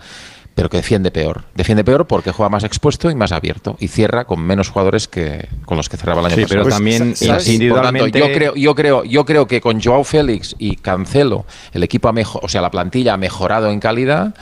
pero 0.55 0.69
que 0.69 0.77
defiende 0.77 1.11
peor. 1.11 1.43
Defiende 1.53 1.83
peor 1.83 2.07
porque 2.07 2.31
juega 2.31 2.47
más 2.49 2.63
expuesto 2.63 3.11
y 3.11 3.15
más 3.15 3.33
abierto 3.33 3.75
y 3.77 3.89
cierra 3.89 4.23
con 4.23 4.39
menos 4.39 4.69
jugadores 4.69 5.09
que 5.09 5.49
con 5.65 5.75
los 5.75 5.89
que 5.89 5.97
cerraba 5.97 6.21
el 6.21 6.27
año 6.27 6.35
Sí, 6.37 6.41
pasado. 6.43 6.63
pero 6.63 6.75
también 6.75 7.13
Y 7.19 7.27
así, 7.27 7.27
por 7.27 7.35
tanto, 7.35 7.51
individualmente- 7.51 8.19
yo 8.19 8.25
creo, 8.31 8.55
yo 8.55 8.75
creo, 8.75 9.03
yo 9.03 9.25
creo 9.25 9.47
que 9.47 9.59
con 9.59 9.81
Joao 9.81 10.05
Félix 10.05 10.55
y 10.59 10.77
Cancelo 10.77 11.45
el 11.73 11.83
equipo 11.83 12.07
ha 12.07 12.13
mejorado, 12.13 12.45
o 12.45 12.47
sea, 12.47 12.61
la 12.61 12.71
plantilla 12.71 13.15
ha 13.15 13.17
mejorado 13.17 13.69
en 13.69 13.81
calidad, 13.81 14.33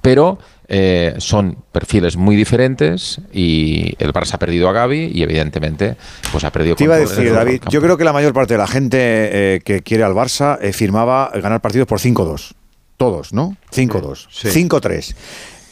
pero 0.00 0.38
eh, 0.72 1.14
son 1.18 1.56
perfiles 1.72 2.16
muy 2.16 2.36
diferentes 2.36 3.20
y 3.32 3.96
el 3.98 4.12
Barça 4.12 4.34
ha 4.34 4.38
perdido 4.38 4.68
a 4.68 4.72
Gaby 4.72 5.10
y 5.12 5.24
evidentemente 5.24 5.96
pues 6.30 6.44
ha 6.44 6.52
perdido 6.52 6.76
Te 6.76 6.84
iba 6.84 6.94
a 6.94 6.98
decir, 6.98 7.32
David, 7.32 7.62
yo 7.68 7.82
creo 7.82 7.98
que 7.98 8.04
la 8.04 8.12
mayor 8.12 8.32
parte 8.32 8.54
de 8.54 8.58
la 8.58 8.68
gente 8.68 8.98
eh, 9.00 9.60
que 9.64 9.82
quiere 9.82 10.04
al 10.04 10.14
Barça 10.14 10.58
eh, 10.62 10.72
firmaba 10.72 11.32
ganar 11.34 11.60
partidos 11.60 11.88
por 11.88 11.98
5-2. 11.98 12.52
Todos, 12.96 13.32
¿no? 13.32 13.56
5-2. 13.72 14.28
Sí. 14.30 14.68
5-3. 14.68 15.14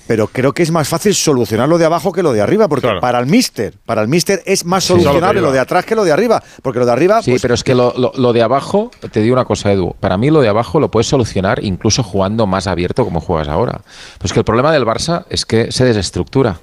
Pero 0.09 0.27
creo 0.27 0.53
que 0.53 0.63
es 0.65 0.71
más 0.73 0.89
fácil 0.89 1.15
solucionar 1.15 1.69
lo 1.69 1.79
de 1.79 1.85
abajo 1.85 2.13
que 2.13 2.23
lo 2.23 2.33
de 2.33 2.41
arriba, 2.41 2.67
porque 2.67 2.89
para 3.01 3.19
el 3.21 3.27
Mister, 3.27 3.75
para 3.87 4.03
el 4.03 4.09
Mister 4.09 4.43
es 4.47 4.65
más 4.65 4.83
es 4.85 4.91
que 4.91 5.01
solucionable 5.03 5.41
lo 5.41 5.53
de 5.53 5.61
atrás 5.61 5.85
que 5.85 5.95
lo 5.95 6.03
de 6.03 6.11
arriba, 6.13 6.43
porque 6.63 6.79
lo 6.81 6.87
de 6.87 6.93
arriba 6.93 7.23
Sí, 7.23 7.31
pues, 7.33 7.43
pero 7.43 7.55
es 7.55 7.63
que 7.63 7.75
lo, 7.75 7.93
lo- 7.97 8.13
lo 8.17 8.33
de 8.33 8.43
abajo, 8.43 8.91
te 9.13 9.21
digo 9.21 9.35
una 9.35 9.45
cosa, 9.45 9.71
Edu, 9.71 9.95
para 10.01 10.17
mí 10.17 10.31
lo 10.31 10.41
de 10.41 10.49
abajo 10.49 10.81
lo 10.81 10.91
puedes 10.91 11.07
solucionar 11.07 11.63
incluso 11.63 12.03
jugando 12.03 12.47
más 12.47 12.67
abierto 12.67 13.05
como 13.05 13.21
juegas 13.21 13.49
ahora. 13.49 13.83
Pues 14.19 14.33
que 14.33 14.39
el 14.41 14.45
problema 14.45 14.73
del 14.73 14.85
Barça 14.87 15.25
es 15.29 15.45
que 15.45 15.71
se 15.71 15.85
desestructura, 15.85 16.59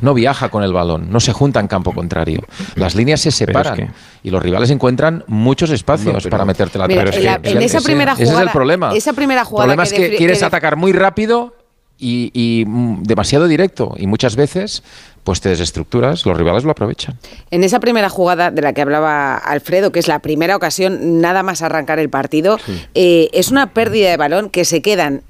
no 0.00 0.12
viaja 0.14 0.50
con 0.50 0.62
el 0.62 0.72
balón, 0.74 1.10
no 1.10 1.20
se 1.20 1.32
junta 1.32 1.58
en 1.58 1.68
campo 1.68 1.92
contrario. 1.94 2.40
Las 2.76 2.94
líneas 2.94 3.20
se 3.22 3.30
es 3.30 3.34
separan 3.34 3.76
que- 3.76 3.90
y 4.22 4.30
los 4.30 4.42
rivales 4.42 4.70
encuentran 4.70 5.24
muchos 5.26 5.70
espacios 5.70 6.12
No, 6.12 6.18
pero- 6.20 6.30
para 6.30 6.44
meterte 6.44 6.78
la 6.78 6.86
Mira, 6.86 7.04
la- 7.04 7.40
en 7.42 7.62
esa 7.62 7.80
primera 7.80 8.12
ese 8.12 8.24
jugada, 8.26 8.42
es 8.42 8.46
el 8.48 8.52
problema. 8.52 8.92
Esa 8.94 9.12
primera 9.14 9.40
El 9.40 9.46
jugada 9.46 9.64
problema 9.68 9.82
es 9.84 9.92
que 9.94 10.16
quieres 10.16 10.42
atacar 10.42 10.76
muy 10.76 10.92
rápido 10.92 11.54
y, 12.00 12.30
y, 12.32 12.64
mm, 12.66 13.02
demasiado 13.02 13.46
directo 13.46 13.94
y 13.96 14.06
muchas 14.06 14.36
veces 14.36 14.82
pues 15.24 15.40
te 15.40 15.50
desestructuras, 15.50 16.24
los 16.24 16.36
rivales 16.36 16.64
lo 16.64 16.70
aprovechan. 16.70 17.18
En 17.50 17.62
esa 17.62 17.78
primera 17.78 18.08
jugada 18.08 18.50
de 18.50 18.62
la 18.62 18.72
que 18.72 18.80
hablaba 18.80 19.36
Alfredo, 19.36 19.92
que 19.92 19.98
es 19.98 20.08
la 20.08 20.20
primera 20.20 20.56
ocasión 20.56 21.20
nada 21.20 21.42
más 21.42 21.62
arrancar 21.62 21.98
el 21.98 22.08
partido, 22.08 22.58
eh, 22.94 23.28
es 23.32 23.50
una 23.50 23.74
pérdida 23.74 24.10
de 24.10 24.16
balón 24.16 24.48
que 24.48 24.64
se 24.64 24.80
quedan 24.80 25.22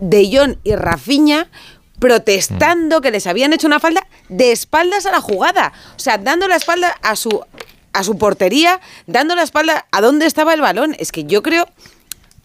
De 0.00 0.28
Jong 0.32 0.56
y 0.64 0.74
Rafinha 0.74 1.48
protestando 1.98 3.00
que 3.00 3.10
les 3.10 3.26
habían 3.26 3.52
hecho 3.52 3.66
una 3.66 3.80
falda 3.80 4.06
de 4.28 4.52
espaldas 4.52 5.06
a 5.06 5.10
la 5.10 5.20
jugada. 5.20 5.72
O 5.96 5.98
sea, 5.98 6.18
dando 6.18 6.48
la 6.48 6.56
espalda 6.56 6.96
a 7.02 7.16
su, 7.16 7.40
a 7.92 8.04
su 8.04 8.18
portería, 8.18 8.80
dando 9.06 9.34
la 9.34 9.42
espalda 9.42 9.86
a 9.90 10.00
dónde 10.00 10.26
estaba 10.26 10.54
el 10.54 10.60
balón. 10.60 10.94
Es 10.98 11.12
que 11.12 11.24
yo 11.24 11.42
creo 11.42 11.68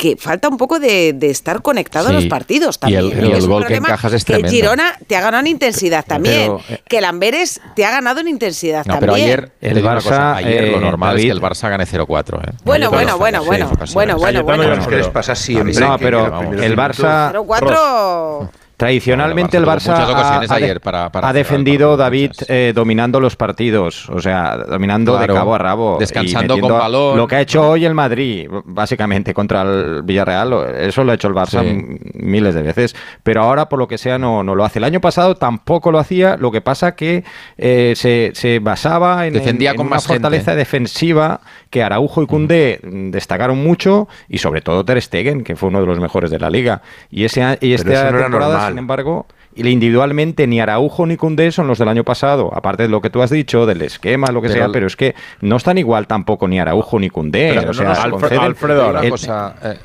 que 0.04 0.18
falta 0.18 0.50
un 0.50 0.58
poco 0.58 0.80
de, 0.80 1.14
de 1.14 1.30
estar 1.30 1.62
conectado 1.62 2.10
a 2.10 2.12
los 2.12 2.26
partidos 2.26 2.78
también. 2.78 3.06
y 3.08 3.32
el 3.32 3.48
gol 3.48 3.66
que 3.66 3.76
encajas 3.76 4.12
es 4.12 4.26
que. 4.26 4.44
Girona 4.50 4.98
te 5.08 5.16
ha 5.16 5.22
ganado 5.22 5.40
en 5.42 5.48
intensidad 5.48 6.04
también. 6.06 6.58
Pero, 6.58 6.62
eh, 6.70 6.82
que 6.90 6.98
el 6.98 7.06
Amberes 7.06 7.62
te 7.74 7.86
ha 7.86 7.92
ganado 7.92 8.20
en 8.20 8.28
intensidad 8.28 8.86
No, 8.86 9.00
pero 9.00 9.14
también. 9.14 9.30
ayer, 9.30 9.52
El 9.62 9.82
Barça, 9.82 10.04
cosa, 10.04 10.36
ayer 10.36 10.68
lo 10.72 10.78
eh, 10.78 10.82
normal 10.82 11.16
es 11.18 11.24
que 11.24 11.32
el 11.32 11.42
Barça 11.42 11.70
gane 11.70 11.86
0-4. 11.86 12.50
¿eh? 12.50 12.52
Bueno, 12.66 12.90
bueno, 12.92 13.18
bueno, 13.18 13.44
bueno, 13.46 13.70
bueno, 13.94 14.18
bueno, 14.18 14.44
bueno. 14.44 14.64
y 14.64 14.68
Es 14.68 14.88
que 14.88 14.96
les 14.96 15.06
Alfredo. 15.06 15.14
pasa 15.14 15.36
siempre. 15.36 15.74
No, 15.80 15.98
que 15.98 16.04
pero 16.04 16.28
los 16.28 16.40
primeros 16.40 16.66
el 16.66 16.72
minutos- 16.76 17.00
Barça- 17.00 17.32
0-4. 17.32 18.50
Tradicionalmente 18.78 19.56
el 19.58 19.66
Barça 19.66 19.90
ha, 19.96 20.38
ha 20.40 20.40
de- 20.40 20.54
ayer 20.66 20.82
para- 20.82 21.12
para 21.12 21.28
ha 21.28 21.32
cerrar 21.32 21.38
el 21.38 21.44
defendido 21.44 21.96
David 21.96 22.32
eh, 22.48 22.74
dominando 22.76 23.20
los 23.20 23.36
partidos, 23.36 24.10
o 24.10 24.20
sea, 24.20 24.58
dominando 24.58 25.14
Claro. 25.16 25.34
de 25.34 25.40
cabo 25.40 25.56
a 25.56 25.58
rabo, 25.58 25.98
Descansando 26.00 26.58
con 26.60 26.72
balón. 26.72 27.16
Lo 27.18 27.28
que 27.28 27.36
ha 27.36 27.42
hecho 27.42 27.70
hoy 27.70 27.86
el 27.86 27.94
Madrid, 27.94 28.48
básicamente 28.66 29.34
contra 29.34 29.62
el 29.62 30.02
Villarreal, 30.04 30.54
eso 30.80 31.04
lo 31.04 31.12
ha 31.12 31.16
hecho 31.16 31.28
el 31.28 31.34
Barça 31.36 31.62
Sí. 31.62 32.00
miles 32.16 32.56
de 32.56 32.62
veces, 32.64 32.96
pero 33.22 33.44
ahora 33.44 33.70
por 33.70 33.80
lo 33.80 33.88
que 33.88 33.98
sea 33.98 34.18
no, 34.18 34.44
no 34.44 34.56
lo 34.56 34.66
hace. 34.66 34.80
El 34.80 34.86
año 34.86 35.00
pasado 35.02 35.36
tampoco 35.36 35.92
lo 35.92 36.00
hacía, 36.00 36.36
lo 36.38 36.52
que 36.52 36.62
pasa 36.62 36.96
que 36.96 37.24
eh, 37.58 37.94
se, 37.96 38.32
se 38.34 38.60
basaba 38.60 39.28
en, 39.28 39.34
Defendía 39.34 39.70
en- 39.70 39.74
en 39.76 39.78
con 39.78 39.88
una 39.88 39.96
más 39.98 40.08
gente. 40.08 40.20
fortaleza 40.20 40.56
defensiva 40.56 41.42
que 41.74 41.82
Araujo 41.82 42.22
y 42.22 42.28
Cundé 42.28 42.80
destacaron 42.84 43.58
mucho 43.64 44.08
y 44.30 44.38
sobre 44.38 44.62
todo 44.62 44.86
Ter 44.86 45.02
Stegen, 45.02 45.44
que 45.44 45.56
fue 45.56 45.70
uno 45.70 45.82
de 45.82 45.88
los 45.88 46.00
mejores 46.00 46.30
de 46.30 46.38
la 46.40 46.52
liga. 46.52 46.84
Y 47.10 47.24
ese 47.26 47.58
y 47.62 47.74
esta 47.74 48.12
no 48.12 48.20
temporada, 48.20 48.68
sin 48.70 48.78
embargo, 48.78 49.26
y 49.56 49.68
individualmente 49.68 50.46
ni 50.46 50.60
Araujo 50.60 51.08
ni 51.08 51.18
Cundé 51.18 51.52
son 51.52 51.66
los 51.68 51.80
del 51.80 51.88
año 51.88 52.04
pasado, 52.04 52.52
aparte 52.54 52.84
de 52.84 52.90
lo 52.90 53.02
que 53.02 53.10
tú 53.10 53.24
has 53.24 53.32
dicho, 53.32 53.66
del 53.66 53.82
esquema, 53.82 54.28
lo 54.28 54.40
que 54.42 54.50
Pero 54.50 54.58
sea, 54.60 54.66
el- 54.68 54.72
pero 54.72 54.86
es 54.86 54.96
que 54.96 55.16
no 55.42 55.56
están 55.56 55.80
igual 55.80 56.06
tampoco 56.06 56.48
ni 56.48 56.60
Araujo 56.60 57.00
ni 57.00 57.10
Cundé. 57.10 57.50
Pero 57.50 57.62
o 57.62 57.66
no 57.66 57.74
sea, 57.74 57.90
nos- 57.90 58.00
conceden- 58.06 58.40
Alfredo, 58.40 59.00
el- 59.02 59.10
cosa, 59.10 59.56
eh, 59.64 59.78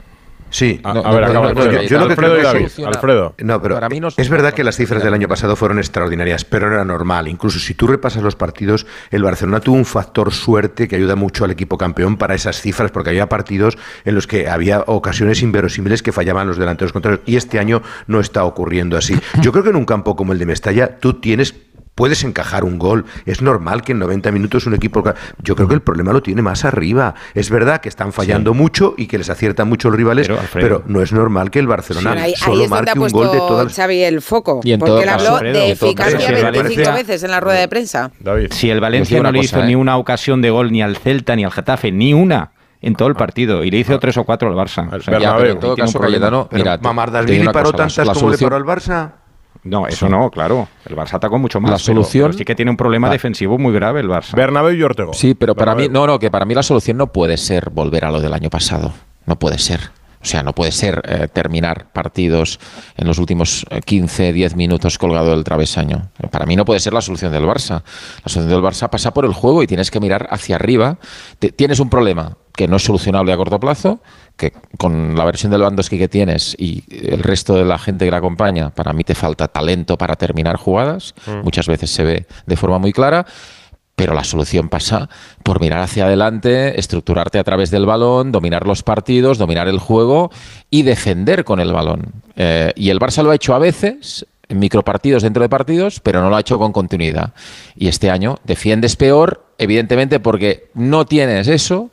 Sí, 0.50 0.80
A- 0.82 0.90
a 0.90 1.10
ver, 1.12 1.24
acaba, 1.24 1.52
no, 1.52 1.60
acaba, 1.60 1.64
yo- 1.72 1.82
yo 1.82 1.98
lo 1.98 2.06
que 2.06 2.12
Alfredo 2.12 2.34
creo 2.38 2.88
Alfredo. 2.88 3.34
No, 3.38 3.60
pero 3.60 3.74
Para 3.74 3.88
mí 3.88 4.00
no 4.00 4.08
es- 4.08 4.18
es 4.18 4.28
verdad 4.28 4.52
que 4.54 4.64
las 4.64 4.76
cifras 4.76 5.02
del 5.02 5.12
año 5.14 5.28
pasado 5.28 5.56
fueron 5.56 5.78
extraordinarias, 5.78 6.44
pero 6.44 6.68
no 6.68 6.74
era 6.74 6.84
normal. 6.84 7.28
Incluso 7.28 7.58
si 7.58 7.74
tú 7.74 7.86
repasas 7.86 8.22
los 8.22 8.36
partidos, 8.36 8.86
el 9.10 9.22
Barcelona 9.22 9.60
tuvo 9.60 9.76
un 9.76 9.84
factor 9.84 10.32
suerte 10.32 10.88
que 10.88 10.96
ayuda 10.96 11.16
mucho 11.16 11.44
al 11.44 11.50
equipo 11.50 11.76
campeón 11.78 12.16
para 12.16 12.34
esas 12.34 12.60
cifras, 12.60 12.90
porque 12.90 13.10
había 13.10 13.28
partidos 13.28 13.76
en 14.04 14.14
los 14.14 14.26
que 14.26 14.48
había 14.48 14.82
ocasiones 14.86 15.42
inverosímiles 15.42 16.02
que 16.02 16.12
fallaban 16.12 16.46
los 16.48 16.56
delanteros 16.58 16.92
contrarios, 16.92 17.20
y 17.26 17.36
este 17.36 17.58
año 17.58 17.82
no 18.06 18.20
está 18.20 18.44
ocurriendo 18.44 18.96
así. 18.96 19.14
Yo 19.42 19.52
creo 19.52 19.64
que 19.64 19.70
en 19.70 19.76
un 19.76 19.84
campo 19.84 20.16
como 20.16 20.32
el 20.32 20.38
de 20.38 20.46
Mestalla, 20.46 20.98
tú 20.98 21.14
tienes 21.14 21.54
puedes 21.98 22.22
encajar 22.22 22.62
un 22.62 22.78
gol. 22.78 23.06
Es 23.26 23.42
normal 23.42 23.82
que 23.82 23.90
en 23.90 23.98
90 23.98 24.30
minutos 24.30 24.66
un 24.66 24.74
equipo... 24.74 25.02
Yo 25.42 25.56
creo 25.56 25.66
que 25.66 25.74
el 25.74 25.80
problema 25.82 26.12
lo 26.12 26.22
tiene 26.22 26.42
más 26.42 26.64
arriba. 26.64 27.16
Es 27.34 27.50
verdad 27.50 27.80
que 27.80 27.88
están 27.88 28.12
fallando 28.12 28.54
mucho 28.54 28.94
y 28.96 29.08
que 29.08 29.18
les 29.18 29.28
aciertan 29.28 29.68
mucho 29.68 29.88
los 29.90 29.96
rivales, 29.96 30.30
Pero, 30.52 30.84
no 30.86 31.02
es 31.02 31.12
normal 31.12 31.50
que 31.50 31.58
el 31.58 31.66
Barcelona 31.66 32.12
Ahí, 32.12 32.18
ahí 32.30 32.36
solo 32.36 32.68
marque 32.68 32.96
un 32.96 33.08
gol 33.08 33.32
de 33.32 33.38
todas 33.38 33.48
puesto 33.48 33.64
las... 33.64 33.74
Xavi 33.74 34.04
el 34.04 34.22
foco. 34.22 34.60
Y 34.62 34.74
en 34.74 34.78
porque 34.78 35.02
él 35.02 35.08
habló 35.08 35.34
Alfredo, 35.34 35.58
de 35.58 35.70
eficacia 35.72 36.20
si 36.20 36.26
el 36.26 36.32
25 36.34 36.52
Valencia- 36.52 36.92
veces 36.92 37.22
en 37.24 37.30
la 37.32 37.40
rueda 37.40 37.58
de 37.58 37.68
prensa. 37.68 38.12
David. 38.20 38.52
Si 38.52 38.70
el 38.70 38.78
Valencia 38.80 39.20
no 39.20 39.32
le 39.32 39.40
cosa, 39.40 39.56
hizo 39.56 39.64
¿eh? 39.64 39.66
ni 39.66 39.74
una 39.74 39.96
ocasión 39.96 40.40
de 40.40 40.50
gol 40.50 40.70
ni 40.70 40.82
al 40.82 40.96
Celta 40.96 41.34
ni 41.34 41.44
al 41.44 41.50
Getafe, 41.50 41.90
ni 41.90 42.14
una 42.14 42.52
en 42.80 42.94
todo 42.94 43.08
el 43.08 43.16
partido, 43.16 43.64
y 43.64 43.72
le 43.72 43.78
hizo 43.78 43.98
tres 43.98 44.16
o 44.18 44.24
cuatro 44.24 44.48
al 44.48 44.54
Barça. 44.54 44.86
O 44.86 45.00
sea, 45.00 45.18
Bernabéu. 45.18 45.20
Ya, 45.20 45.36
pero 45.36 45.50
en 45.50 45.58
todo 45.58 45.76
caso. 45.76 45.98
Cayetano, 45.98 46.48
mira, 46.52 46.78
paró 46.78 47.72
tantas 47.72 48.06
la 48.06 48.14
como 48.14 48.30
le 48.30 48.38
paró 48.38 48.54
al 48.54 48.64
Barça. 48.64 49.10
No, 49.68 49.86
eso 49.86 50.08
no, 50.08 50.30
claro. 50.30 50.68
El 50.86 50.96
Barça 50.96 51.14
atacó 51.14 51.38
mucho 51.38 51.60
más. 51.60 51.70
La 51.70 51.76
pero- 51.76 51.84
solución- 51.84 52.26
pero 52.28 52.38
sí 52.38 52.44
que 52.44 52.54
tiene 52.54 52.70
un 52.70 52.76
problema 52.76 53.10
defensivo 53.10 53.58
muy 53.58 53.72
grave 53.72 54.00
el 54.00 54.08
Barça. 54.08 54.34
Bernabéu 54.34 54.72
y 54.74 54.82
Ortego. 54.82 55.12
Sí, 55.14 55.34
pero 55.34 55.54
para 55.54 55.74
mí, 55.74 55.88
no, 55.88 56.06
no, 56.06 56.18
que 56.18 56.30
para 56.30 56.44
mí 56.44 56.54
la 56.54 56.62
solución 56.62 56.96
no 56.96 57.12
puede 57.12 57.36
ser 57.36 57.70
volver 57.70 58.04
a 58.04 58.10
lo 58.10 58.20
del 58.20 58.32
año 58.32 58.50
pasado. 58.50 58.92
No 59.26 59.38
puede 59.38 59.58
ser. 59.58 59.80
O 60.20 60.24
sea, 60.24 60.42
no 60.42 60.52
puede 60.52 60.72
ser 60.72 61.00
eh, 61.06 61.28
terminar 61.32 61.92
partidos 61.92 62.58
en 62.96 63.06
los 63.06 63.18
últimos 63.18 63.64
eh, 63.70 63.80
15, 63.84 64.32
10 64.32 64.56
minutos 64.56 64.98
colgado 64.98 65.30
del 65.30 65.44
travesaño. 65.44 66.10
Para 66.32 66.44
mí 66.44 66.56
no 66.56 66.64
puede 66.64 66.80
ser 66.80 66.92
la 66.92 67.00
solución 67.00 67.30
del 67.30 67.44
Barça. 67.44 67.82
La 68.24 68.28
solución 68.28 68.48
del 68.48 68.60
Barça 68.60 68.88
pasa 68.90 69.14
por 69.14 69.24
el 69.24 69.32
juego 69.32 69.62
y 69.62 69.68
tienes 69.68 69.92
que 69.92 70.00
mirar 70.00 70.26
hacia 70.32 70.56
arriba. 70.56 70.98
Te- 71.38 71.52
tienes 71.52 71.78
un 71.78 71.88
problema 71.88 72.36
que 72.58 72.66
no 72.66 72.78
es 72.78 72.82
solucionable 72.82 73.32
a 73.32 73.36
corto 73.36 73.60
plazo, 73.60 74.00
que 74.36 74.52
con 74.78 75.14
la 75.14 75.24
versión 75.24 75.52
del 75.52 75.60
Lewandowski 75.60 75.96
que 75.96 76.08
tienes 76.08 76.56
y 76.58 76.82
el 76.90 77.22
resto 77.22 77.54
de 77.54 77.64
la 77.64 77.78
gente 77.78 78.04
que 78.04 78.10
la 78.10 78.16
acompaña, 78.16 78.70
para 78.70 78.92
mí 78.92 79.04
te 79.04 79.14
falta 79.14 79.46
talento 79.46 79.96
para 79.96 80.16
terminar 80.16 80.56
jugadas. 80.56 81.14
Muchas 81.44 81.68
veces 81.68 81.88
se 81.88 82.02
ve 82.02 82.26
de 82.46 82.56
forma 82.56 82.80
muy 82.80 82.92
clara. 82.92 83.24
Pero 83.94 84.14
la 84.14 84.22
solución 84.22 84.68
pasa 84.68 85.08
por 85.42 85.60
mirar 85.60 85.80
hacia 85.80 86.06
adelante, 86.06 86.78
estructurarte 86.78 87.40
a 87.40 87.44
través 87.44 87.72
del 87.72 87.84
balón, 87.84 88.30
dominar 88.30 88.64
los 88.64 88.84
partidos, 88.84 89.38
dominar 89.38 89.66
el 89.66 89.80
juego 89.80 90.30
y 90.70 90.82
defender 90.82 91.44
con 91.44 91.58
el 91.58 91.72
balón. 91.72 92.12
Eh, 92.36 92.72
y 92.76 92.90
el 92.90 93.00
Barça 93.00 93.24
lo 93.24 93.32
ha 93.32 93.34
hecho 93.34 93.56
a 93.56 93.58
veces, 93.58 94.24
en 94.48 94.60
micropartidos 94.60 95.24
dentro 95.24 95.42
de 95.42 95.48
partidos, 95.48 95.98
pero 95.98 96.20
no 96.20 96.30
lo 96.30 96.36
ha 96.36 96.40
hecho 96.40 96.58
con 96.58 96.72
continuidad. 96.72 97.34
Y 97.74 97.88
este 97.88 98.08
año 98.08 98.38
defiendes 98.44 98.94
peor, 98.94 99.44
evidentemente 99.58 100.20
porque 100.20 100.70
no 100.74 101.04
tienes 101.04 101.48
eso 101.48 101.90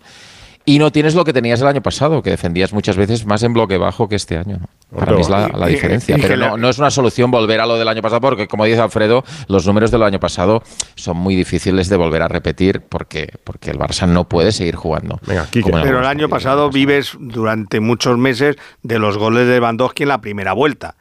y 0.66 0.80
no 0.80 0.92
tienes 0.92 1.14
lo 1.16 1.24
que 1.24 1.32
tenías 1.34 1.62
el 1.62 1.68
año 1.68 1.82
pasado, 1.82 2.24
que 2.24 2.32
defendías 2.32 2.74
muchas 2.74 2.98
veces 2.98 3.26
más 3.26 3.44
en 3.44 3.54
bloque 3.54 3.78
bajo 3.78 4.10
que 4.10 4.16
este 4.16 4.38
año. 4.38 4.60
Para 4.96 5.12
mí 5.14 5.22
es 5.22 5.30
la, 5.30 5.48
la 5.50 5.68
Y- 5.68 5.72
y- 5.72 5.76
diferencia. 5.76 6.18
y 6.18 6.22
Pero 6.22 6.38
no, 6.38 6.58
no 6.58 6.70
es 6.70 6.78
una 6.80 6.90
solución 6.92 7.30
volver 7.32 7.60
a 7.60 7.66
lo 7.66 7.78
del 7.78 7.88
año 7.88 8.02
pasado, 8.02 8.22
porque 8.22 8.48
como 8.48 8.66
dice 8.66 8.80
Alfredo, 8.80 9.24
los 9.48 9.66
números 9.68 9.92
del 9.92 10.04
año 10.04 10.20
pasado 10.20 10.64
son 10.96 11.18
muy 11.18 11.36
difíciles 11.36 11.90
de 11.90 11.98
volver 11.98 12.22
a 12.22 12.28
repetir 12.28 12.82
porque, 12.82 13.34
porque 13.44 13.72
el 13.72 13.78
Barça 13.78 14.08
no 14.08 14.28
puede 14.30 14.52
seguir 14.52 14.76
jugando. 14.76 15.20
Venga, 15.28 15.48
Pero 15.52 16.00
el 16.00 16.06
año 16.06 16.30
pasado 16.30 16.70
vives 16.70 17.12
durante 17.20 17.80
muchos 17.80 18.18
meses 18.18 18.56
de 18.84 19.00
los 19.00 19.18
goles 19.18 19.48
de 19.48 19.56
Lewandowski 19.56 20.04
en 20.04 20.10
la 20.10 20.22
primera 20.22 20.54
vuelta. 20.54 20.96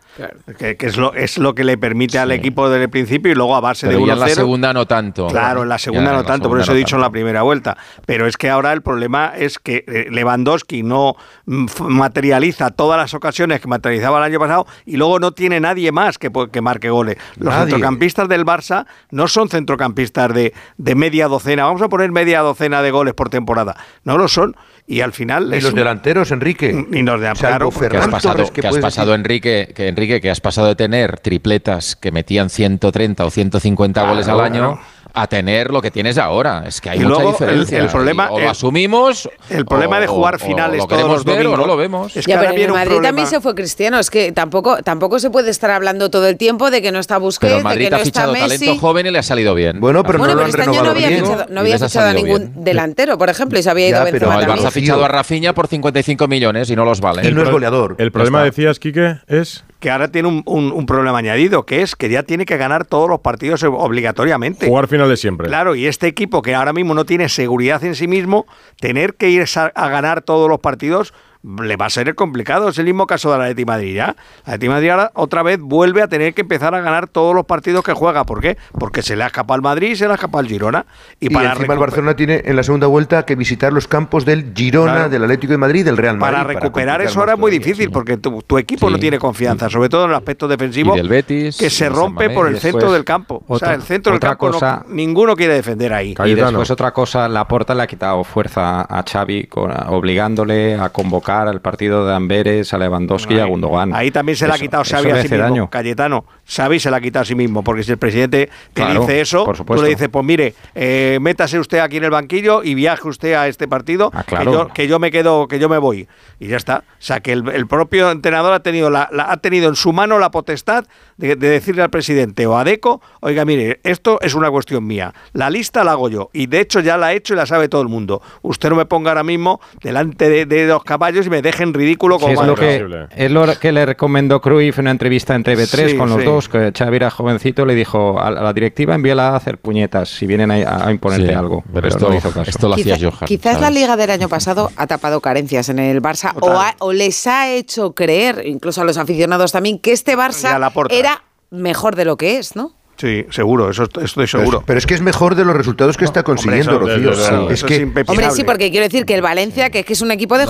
Que, 0.59 0.77
que 0.77 0.87
es, 0.87 0.97
lo, 0.97 1.13
es 1.15 1.39
lo 1.39 1.55
que 1.55 1.65
le 1.65 1.77
permite 1.77 2.19
al 2.19 2.31
equipo 2.31 2.69
desde 2.69 2.85
el 2.85 2.91
principio 2.91 3.33
y 3.33 3.35
luego 3.35 3.57
a 3.57 3.61
base 3.61 3.87
Pero 3.89 3.99
de 4.01 4.07
ya 4.07 4.13
en 4.13 4.21
la 4.21 4.27
1-0. 4.27 4.35
segunda 4.35 4.73
no 4.73 4.87
tanto. 4.87 5.27
Claro, 5.27 5.63
en 5.65 5.69
la 5.69 5.79
segunda 5.79 6.05
Ya 6.11 6.13
no 6.13 6.23
la 6.23 6.27
tanto, 6.27 6.49
por 6.49 6.59
segunda 6.59 6.63
eso 6.65 6.73
he 6.73 6.77
dicho 6.77 6.97
en 6.97 7.03
la 7.03 7.11
primera 7.11 7.43
vuelta. 7.43 7.77
Pero 8.07 8.27
es 8.27 8.37
que 8.37 8.49
ahora 8.51 8.73
el 8.73 8.83
problema 8.83 9.33
es 9.37 9.59
que 9.59 9.85
eh, 9.89 10.07
Lewandowski 10.11 10.83
no 10.83 11.17
mm, 11.47 11.67
materializa 11.89 12.71
todas 12.71 12.99
las 12.99 13.15
ocasiones 13.15 13.61
que 13.61 13.69
materializaba 13.69 14.19
el 14.19 14.25
año 14.25 14.39
pasado 14.39 14.67
y 14.87 14.97
luego 14.97 15.19
no 15.19 15.33
tiene 15.33 15.59
nadie 15.61 15.91
más 15.93 16.19
que, 16.19 16.31
que 16.53 16.61
marque 16.61 16.91
goles. 16.91 17.17
Los 17.37 17.53
Nadie. 17.53 17.71
centrocampistas 17.71 18.29
del 18.29 18.45
Barça 18.45 18.87
no 19.11 19.27
son 19.29 19.49
centrocampistas 19.49 20.33
de, 20.33 20.53
de 20.77 20.95
media 20.95 21.29
docena, 21.29 21.65
vamos 21.65 21.83
a 21.83 21.89
poner 21.89 22.13
media 22.13 22.41
docena 22.41 22.83
de 22.83 22.91
goles 22.91 23.15
por 23.15 23.31
temporada. 23.31 23.77
No 24.05 24.17
lo 24.19 24.29
son. 24.29 24.55
Y 24.87 25.01
al 25.01 25.13
final... 25.13 25.51
Y 25.53 25.57
es 25.57 25.63
los 25.63 25.73
un- 25.73 25.79
delanteros, 25.79 26.31
Enrique. 26.31 26.87
Y 26.93 27.03
los 27.03 27.19
de 27.21 27.35
Salvo 27.35 27.71
claro, 27.71 27.91
que 27.91 27.97
has 27.97 28.09
pasado, 28.09 28.53
que 28.53 28.67
has 28.67 28.79
pasado 28.79 29.13
decir- 29.13 29.21
Enrique, 29.21 29.73
que 29.75 29.89
Enrique, 29.89 30.21
que 30.21 30.31
has 30.31 30.41
pasado 30.41 30.67
de 30.69 30.77
tener 30.77 31.19
tripletas 31.21 31.97
que 31.97 32.13
metían 32.13 32.51
130 32.51 33.25
o 33.25 33.31
150 33.31 34.01
Claro, 34.01 34.13
goles 34.15 34.29
al 34.29 34.41
año 34.41 34.75
claro. 34.75 34.81
A 35.17 35.27
tener 35.29 35.71
lo 35.71 35.81
que 35.81 35.91
tienes 35.93 36.19
ahora. 36.19 36.65
Es 36.67 36.81
que 36.81 36.91
hay 36.91 36.99
Y 36.99 37.05
mucha 37.05 37.11
luego 37.15 37.29
el- 37.31 37.33
diferencia. 37.39 37.79
el 37.79 37.87
problema- 37.89 38.31
o 38.31 38.39
lo 38.39 38.45
el- 38.45 38.51
asumimos. 38.51 39.29
el 39.49 39.65
problema 39.65 39.99
o- 39.99 40.01
de 40.01 40.07
jugar 40.09 40.41
finales 40.41 40.81
o 40.81 40.83
lo 40.85 40.87
todos 40.89 40.99
queremos 40.99 41.17
los 41.17 41.25
ver 41.25 41.35
o 41.35 41.43
no 41.43 41.51
domingos 41.51 41.67
lo 41.69 41.77
vemos. 41.77 42.17
es 42.17 42.25
que 42.27 42.33
Ya, 42.33 42.41
pero 42.41 42.53
en 42.53 42.61
el 42.61 42.69
Madrid 42.71 42.85
problema. 42.87 43.09
también 43.09 43.29
se 43.29 43.41
fue 43.41 43.55
Cristiano. 43.55 43.99
Es 44.01 44.11
que 44.11 44.33
tampoco, 44.33 44.83
tampoco 44.83 45.19
se 45.21 45.31
puede 45.31 45.51
estar 45.51 45.71
hablando 45.71 46.11
todo 46.11 46.27
el 46.27 46.37
tiempo 46.37 46.71
de 46.71 46.83
que 46.83 46.91
no 46.93 46.99
está 46.99 47.15
Pero 47.15 47.27
Busquets, 47.27 47.53
el 47.53 47.59
de 47.59 47.65
Madrid 47.65 47.85
que 47.85 47.91
no 47.91 47.97
ha 47.97 48.01
está 48.01 48.21
fichado 48.23 48.33
Messi. 48.33 48.49
talento 48.67 48.81
joven 48.81 49.07
y 49.07 49.11
le 49.13 49.19
ha 49.19 49.23
salido 49.23 49.55
bien. 49.55 49.79
Bueno, 49.81 50.03
pero 50.03 50.19
bueno, 50.19 50.35
no 50.35 50.41
lo 50.43 50.47
pero 50.51 50.55
han 50.55 50.61
este 50.61 50.63
año 50.63 50.71
no 50.71 50.95
renovado 50.95 50.97
había 50.97 51.09
bien. 51.09 51.25
fichado, 51.25 51.47
no 51.55 51.61
había 51.61 51.79
fichado 51.79 52.09
a 52.09 52.13
ningún 52.13 52.39
bien. 52.53 52.65
delantero, 52.65 53.17
por 53.19 53.31
ejemplo, 53.31 53.59
y 53.59 53.63
se 53.63 53.71
había 53.71 53.89
ido 53.89 53.99
Ya, 53.99 54.05
pero 54.11 54.13
Benzema 54.29 54.35
No, 54.35 54.41
el 54.41 54.45
Barça 54.47 54.49
también. 54.49 54.67
ha 54.67 54.71
fichado 54.73 55.05
a 55.05 55.09
Rafinha 55.09 55.55
por 55.55 55.69
55 55.69 56.27
millones 56.27 56.69
y 56.71 56.77
no 56.77 56.85
los 56.85 57.01
vale. 57.01 57.29
Y 57.29 57.33
no 57.33 57.43
es 57.43 57.51
goleador. 57.51 57.95
El 57.99 58.11
problema, 58.11 58.39
está. 58.39 58.47
decías, 58.51 58.79
Quique, 58.81 59.19
es... 59.29 59.65
que 59.85 59.91
ahora 59.91 60.09
tiene 60.09 60.29
un, 60.29 60.43
un- 60.47 60.73
un 60.73 60.87
problema 60.87 61.19
añadido, 61.19 61.67
que 61.67 61.83
es 61.83 61.95
que 61.95 62.09
ya 62.09 62.23
tiene 62.23 62.47
que 62.47 62.57
ganar 62.57 62.87
todos 62.87 63.07
los 63.07 63.21
partidos 63.21 63.63
obligatoriamente. 63.65 64.67
Jugar 64.67 64.89
finales 64.89 65.21
siempre. 65.21 65.47
Claro, 65.49 65.75
y 65.75 65.87
este 65.87 66.07
equipo 66.07 66.41
que 66.41 66.55
ahora 66.55 66.73
mismo 66.73 66.95
no 66.95 67.05
tiene 67.05 67.29
seguridad 67.29 67.85
en 67.85 67.95
sí 67.95 68.09
mismo, 68.09 68.47
tener 68.81 69.13
que 69.15 69.29
ir 69.29 69.45
a, 69.57 69.65
a 69.67 69.89
ganar 69.91 70.23
todos 70.23 70.49
los 70.49 70.59
partidos 70.61 71.13
le 71.45 71.77
va 71.77 71.87
a 71.87 71.91
ser 71.91 72.15
complicado. 72.15 72.69
Es 72.71 72.79
el 72.79 72.87
mismo 72.87 73.07
caso 73.07 73.31
de 73.33 73.39
la 73.39 73.45
Atleti 73.45 73.65
Madrid 73.65 73.95
ya. 73.97 74.17
La 74.47 74.55
Atleti 74.55 74.69
Madrid 74.69 74.89
ahora 74.91 75.11
otra 75.15 75.43
vez 75.43 75.59
vuelve 75.61 76.01
a 76.03 76.09
tener 76.09 76.33
que 76.33 76.41
empezar 76.41 76.75
a 76.75 76.81
ganar 76.81 77.07
todos 77.07 77.35
los 77.35 77.45
partidos 77.45 77.85
que 77.85 77.93
juega. 77.93 78.25
¿Por 78.25 78.41
qué? 78.41 78.57
Porque 78.79 79.03
se 79.03 79.15
le 79.15 79.25
ha 79.25 79.27
escapado 79.27 79.55
al 79.55 79.63
Madrid 79.63 79.91
y 79.91 79.97
se 79.97 80.07
le 80.07 80.13
ha 80.13 80.15
escapado 80.15 80.39
al 80.39 80.47
Girona. 80.49 80.87
Y, 81.21 81.27
Y, 81.27 81.31
para 81.31 81.53
encima 81.53 81.75
el 81.75 81.81
Barcelona 81.81 82.17
tiene 82.17 82.41
en 82.47 82.57
la 82.57 82.63
segunda 82.63 82.87
vuelta 82.87 83.27
que 83.27 83.35
visitar 83.35 83.73
los 83.73 83.87
campos 83.87 84.25
del 84.25 84.53
Girona, 84.55 84.93
Claro. 84.95 85.09
del 85.11 85.23
Atlético 85.25 85.53
de 85.53 85.59
Madrid 85.59 85.81
y 85.81 85.83
del 85.83 85.97
Real 85.99 86.17
Madrid. 86.17 86.35
para 86.37 86.45
recuperar 86.45 87.03
eso 87.03 87.21
ahora 87.21 87.35
es 87.35 87.39
muy 87.39 87.51
difícil 87.51 87.91
porque 87.91 88.17
tu, 88.17 88.41
tu 88.43 88.57
equipo 88.57 88.87
Sí. 88.87 88.93
no 88.95 88.99
tiene 88.99 89.19
confianza, 89.19 89.69
sobre 89.69 89.89
todo 89.91 90.05
en 90.05 90.11
el 90.11 90.17
aspecto 90.17 90.49
defensivo, 90.49 90.95
Y 90.95 90.97
del 90.99 91.09
Betis, 91.09 91.59
que 91.59 91.69
se 91.69 91.89
rompe 91.91 92.31
por 92.31 92.49
el 92.49 92.59
centro 92.59 92.91
del 92.91 93.05
campo. 93.05 93.43
o 93.49 93.59
sea, 93.59 93.75
el 93.75 93.83
centro 93.83 94.13
del 94.13 94.21
campo 94.21 94.47
no- 94.47 94.53
cosa- 94.53 94.85
ninguno 94.89 95.37
quiere 95.37 95.53
defender 95.55 95.93
ahí. 95.93 96.15
Y 96.25 96.35
después 96.35 96.71
otra 96.71 96.93
cosa, 96.93 97.29
Laporta 97.29 97.75
le 97.75 97.83
ha 97.83 97.87
quitado 97.87 98.25
fuerza 98.25 98.81
a 98.81 99.03
Xavi 99.03 99.45
con- 99.49 99.71
obligándole 99.89 100.75
a 100.79 100.89
convocar 100.89 101.34
al 101.43 101.61
partido 101.61 102.07
de 102.07 102.15
Amberes, 102.15 102.73
a 102.75 102.79
Lewandowski 102.79 103.35
y 103.35 103.39
a 103.41 103.45
Gundogan. 103.45 103.95
Ahí 103.95 104.11
también 104.11 104.37
se 104.37 104.47
le 104.47 104.55
ha 104.55 104.59
quitado 104.59 104.85
Xavi 104.85 105.11
a 105.11 105.17
sí 105.17 105.29
mismo. 105.29 105.39
daño. 105.39 105.71
Cayetano, 105.71 106.25
Xavi 106.47 106.79
se 106.79 106.91
la 106.91 107.01
quita 107.01 107.21
a 107.21 107.25
sí 107.25 107.35
mismo, 107.35 107.65
porque 107.65 107.83
si 107.83 107.93
el 107.93 107.99
presidente 107.99 108.51
te 108.73 108.85
dice 108.87 109.21
eso, 109.21 109.45
tú 109.67 109.83
le 109.83 109.89
dices, 109.89 110.09
pues 110.09 110.25
mire, 110.25 110.55
eh, 110.75 111.19
métase 111.21 111.59
usted 111.59 111.79
aquí 111.79 111.97
en 111.97 112.05
el 112.05 112.11
banquillo 112.11 112.63
y 112.63 112.75
viaje 112.75 113.09
usted 113.09 113.35
a 113.35 113.49
este 113.49 113.67
partido, 113.67 114.11
ah, 114.13 114.25
que, 114.25 114.87
yo, 114.87 114.99
me 114.99 115.11
quedo, 115.11 115.49
que 115.49 115.59
yo 115.59 115.69
me 115.69 115.79
voy. 115.79 116.07
Y 116.39 116.49
ya 116.49 116.57
está. 116.57 116.79
O 116.79 116.83
sea, 116.99 117.21
que 117.21 117.33
el, 117.33 117.67
propio 117.67 118.11
entrenador 118.11 118.53
ha 118.53 118.61
tenido, 118.61 118.91
la, 118.91 119.09
la, 119.11 119.31
ha 119.31 119.39
tenido 119.39 119.69
en 119.69 119.77
su 119.77 119.93
mano 119.93 120.19
la 120.19 120.31
potestad 120.31 120.85
de, 121.17 121.37
decirle 121.37 121.83
al 121.83 121.91
presidente 121.91 122.47
o 122.47 122.59
a 122.59 122.65
Deco, 122.65 123.01
oiga, 123.21 123.45
mire, 123.45 123.81
esto 123.83 124.19
es 124.21 124.35
una 124.35 124.51
cuestión 124.51 124.87
mía, 124.87 125.15
la 125.33 125.51
lista 125.51 125.85
la 125.85 125.93
hago 125.93 126.09
yo, 126.09 126.31
y 126.33 126.47
de 126.47 126.61
hecho 126.61 126.81
ya 126.81 126.97
la 126.97 127.13
he 127.13 127.17
hecho 127.17 127.35
y 127.35 127.37
la 127.37 127.47
sabe 127.47 127.69
todo 127.69 127.83
el 127.83 127.89
mundo. 127.89 128.21
Usted 128.43 128.69
no 128.69 128.77
me 128.77 128.87
ponga 128.87 129.11
ahora 129.11 129.25
mismo 129.25 129.61
delante 129.83 130.29
de, 130.29 130.47
de 130.47 130.67
los 130.67 130.85
caballos 130.85 131.27
y 131.27 131.31
me 131.31 131.43
dejen 131.43 131.73
ridículo 131.73 132.19
como... 132.19 132.35
Sí, 132.35 132.41
es, 132.41 132.47
lo 132.47 132.55
que, 132.55 133.07
es, 133.17 133.31
lo 133.31 133.59
que, 133.59 133.73
le 133.73 133.87
recomendó 133.87 134.41
Cruyff 134.41 134.79
en 134.79 134.85
una 134.85 134.91
entrevista 134.91 135.35
entre 135.35 135.57
B3 135.57 135.97
con 135.97 136.11
los 136.11 136.25
dos 136.25 136.34
que 136.51 136.73
Xavi 136.77 136.97
era 136.97 137.11
jovencito, 137.11 137.65
le 137.67 137.75
dijo 137.75 138.21
a 138.21 138.31
la 138.31 138.53
directiva 138.53 138.95
envíala 138.95 139.31
a 139.31 139.37
hacer 139.37 139.59
puñetas 139.59 140.09
si 140.09 140.27
vienen 140.27 140.51
a, 140.51 140.91
imponerte 140.91 141.35
algo. 141.35 141.65
Pero, 141.73 141.89
esto, 141.89 142.09
no 142.09 142.17
hizo 142.17 142.31
caso. 142.31 142.51
Esto 142.51 142.69
lo 142.69 142.75
hacía 142.75 142.97
Quizá, 142.97 143.11
Johan. 143.11 143.27
Quizás 143.27 143.61
la 143.61 143.71
liga 143.71 143.97
del 143.97 144.11
año 144.11 144.29
pasado 144.29 144.71
ha 144.77 144.87
tapado 144.87 145.21
carencias 145.21 145.69
en 145.69 145.79
el 145.79 146.03
Barça 146.03 146.35
o, 146.81 146.93
les 146.93 147.27
ha 147.27 147.51
hecho 147.51 147.95
creer, 147.95 148.43
incluso 148.47 148.81
a 148.81 148.85
los 148.85 148.99
aficionados 148.99 149.53
también, 149.53 149.79
que 149.79 149.93
este 149.93 150.17
Barça 150.17 150.73
era 150.91 151.25
mejor 151.51 151.97
de 151.97 152.05
lo 152.05 152.17
que 152.17 152.39
es, 152.39 152.57
¿no? 152.57 152.75
Sí, 152.97 153.27
seguro, 153.31 153.71
eso 153.71 153.89
estoy 154.01 154.29
seguro. 154.29 154.63
Pero, 154.65 154.79
es 154.79 154.87
que 154.87 154.95
es 154.95 155.01
mejor 155.01 155.35
de 155.35 155.45
los 155.45 155.57
resultados 155.57 155.97
que 155.97 156.05
está 156.05 156.23
consiguiendo, 156.23 156.77
hombre, 156.77 156.95
eso, 156.95 157.11
Rocío. 157.11 157.51
Es 157.51 157.65
que, 157.65 157.83
hombre, 158.07 158.31
sí, 158.31 158.45
porque 158.45 158.71
quiero 158.71 158.85
decir 158.85 159.05
que 159.05 159.15
el 159.15 159.23
Valencia, 159.23 159.71
que 159.71 159.81
es, 159.81 159.87
que 159.87 159.95
es 159.95 160.01
un 160.01 160.13
equipo 160.13 160.39
de, 160.39 160.47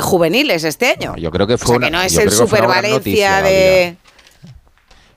juveniles 0.00 0.64
este 0.64 0.86
año. 0.86 1.14
Yo 1.16 1.30
creo 1.30 1.46
que 1.46 1.58
fue 1.58 1.64
o 1.64 1.68
sea, 1.68 1.76
una, 1.76 1.86
que 1.86 1.90
no 1.90 2.00
es 2.00 2.16
el 2.16 2.30
Super 2.30 2.66
Valencia 2.66 3.42
de... 3.42 3.96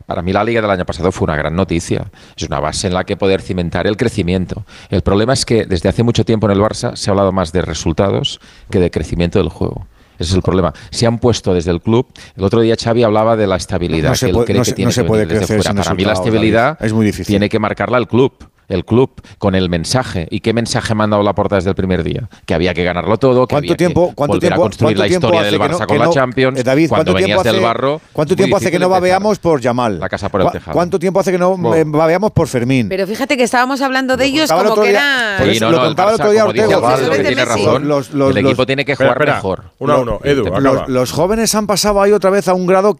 Para 0.07 0.21
mí 0.21 0.31
la 0.31 0.41
liga 0.41 0.61
del 0.61 0.71
año 0.71 0.85
pasado 0.85 1.11
fue 1.11 1.25
una 1.25 1.35
gran 1.35 1.53
noticia. 1.53 2.09
Es 2.37 2.43
una 2.43 2.61
base 2.61 2.87
en 2.87 2.93
la 2.93 3.03
que 3.03 3.17
poder 3.17 3.41
cimentar 3.41 3.87
el 3.87 3.97
crecimiento. 3.97 4.65
El 4.89 5.01
problema 5.01 5.33
es 5.33 5.45
que 5.45 5.65
desde 5.65 5.89
hace 5.89 6.01
mucho 6.01 6.23
tiempo 6.23 6.47
en 6.47 6.53
el 6.53 6.63
Barça 6.63 6.95
se 6.95 7.09
ha 7.09 7.11
hablado 7.11 7.33
más 7.33 7.51
de 7.51 7.61
resultados 7.61 8.39
que 8.71 8.79
de 8.79 8.89
crecimiento 8.89 9.37
del 9.37 9.49
juego. 9.49 9.85
Ese 10.17 10.29
es 10.29 10.35
el 10.35 10.41
problema. 10.41 10.73
Se 10.91 11.05
han 11.05 11.19
puesto 11.19 11.53
desde 11.53 11.71
el 11.71 11.81
club. 11.81 12.07
El 12.37 12.45
otro 12.45 12.61
día 12.61 12.77
Xavi 12.81 13.03
hablaba 13.03 13.35
de 13.35 13.47
la 13.47 13.57
estabilidad. 13.57 14.17
Que 14.17 14.27
él 14.27 14.45
cree 14.45 15.05
puede 15.05 15.27
crecer 15.27 15.61
Para 15.61 15.93
mí 15.93 16.05
la 16.05 16.13
estabilidad 16.13 16.77
es 16.79 16.93
muy 16.93 17.05
difícil. 17.05 17.33
tiene 17.33 17.49
que 17.49 17.59
marcarla 17.59 17.97
el 17.97 18.07
club 18.07 18.31
el 18.67 18.85
club 18.85 19.11
con 19.37 19.55
el 19.55 19.69
mensaje. 19.69 20.27
¿Y 20.29 20.41
qué 20.41 20.53
mensaje 20.53 20.93
me 20.95 21.03
han 21.03 21.09
dado 21.09 21.23
la 21.23 21.33
puerta 21.33 21.55
desde 21.55 21.69
el 21.69 21.75
primer 21.75 22.03
día? 22.03 22.29
Que 22.45 22.53
había 22.53 22.73
que 22.73 22.83
ganarlo 22.83 23.17
todo, 23.17 23.47
que 23.47 23.55
¿Cuánto 23.55 23.75
tiempo, 23.75 24.11
¿cuánto 24.15 24.39
tiempo, 24.39 24.61
construir 24.61 24.97
la 24.97 25.07
historia 25.07 25.43
del 25.43 25.59
Barça 25.59 25.85
con 25.85 25.97
no, 25.97 26.05
la 26.05 26.09
Champions. 26.09 26.59
Eh, 26.59 26.63
David, 26.63 26.89
cuando 26.89 27.13
venías 27.13 27.39
hace, 27.39 27.51
del 27.51 27.61
barro. 27.61 28.01
¿Cuánto 28.13 28.35
tiempo 28.35 28.57
hace 28.57 28.71
que 28.71 28.79
no 28.79 28.89
babeamos 28.89 29.39
por 29.39 29.61
Yamal? 29.61 29.99
La 29.99 30.09
casa 30.09 30.29
por 30.29 30.41
el 30.41 30.51
tejado. 30.51 30.73
¿Cuánto 30.73 30.99
tiempo 30.99 31.19
hace 31.19 31.31
que 31.31 31.37
no 31.37 31.57
bueno. 31.57 31.75
Eh, 31.75 31.83
babeamos 31.85 32.31
por 32.31 32.47
Fermín? 32.47 32.89
Pero 32.89 33.07
fíjate 33.07 33.37
que 33.37 33.43
estábamos 33.43 33.81
hablando 33.81 34.17
de 34.17 34.25
ellos 34.25 34.51
como 34.51 34.81
que 34.81 34.89
era. 34.89 35.39
Lo 35.69 35.79
contaba 35.79 36.11
el 36.11 36.15
otro 36.15 36.31
día 36.31 36.45
Tiene 37.23 37.45
razón. 37.45 37.91
El 38.31 38.37
equipo 38.37 38.65
tiene 38.65 38.85
que 38.85 38.95
jugar 38.95 39.25
mejor. 39.25 39.63
Uno 39.79 39.93
a 39.93 39.99
uno, 39.99 40.19
Edu. 40.23 40.45
Los 40.87 41.11
jóvenes 41.11 41.53
han 41.55 41.67
pasado 41.67 42.01
ahí 42.01 42.11
otra 42.11 42.29
vez 42.29 42.47
a 42.47 42.53
un 42.53 42.65
grado 42.67 42.99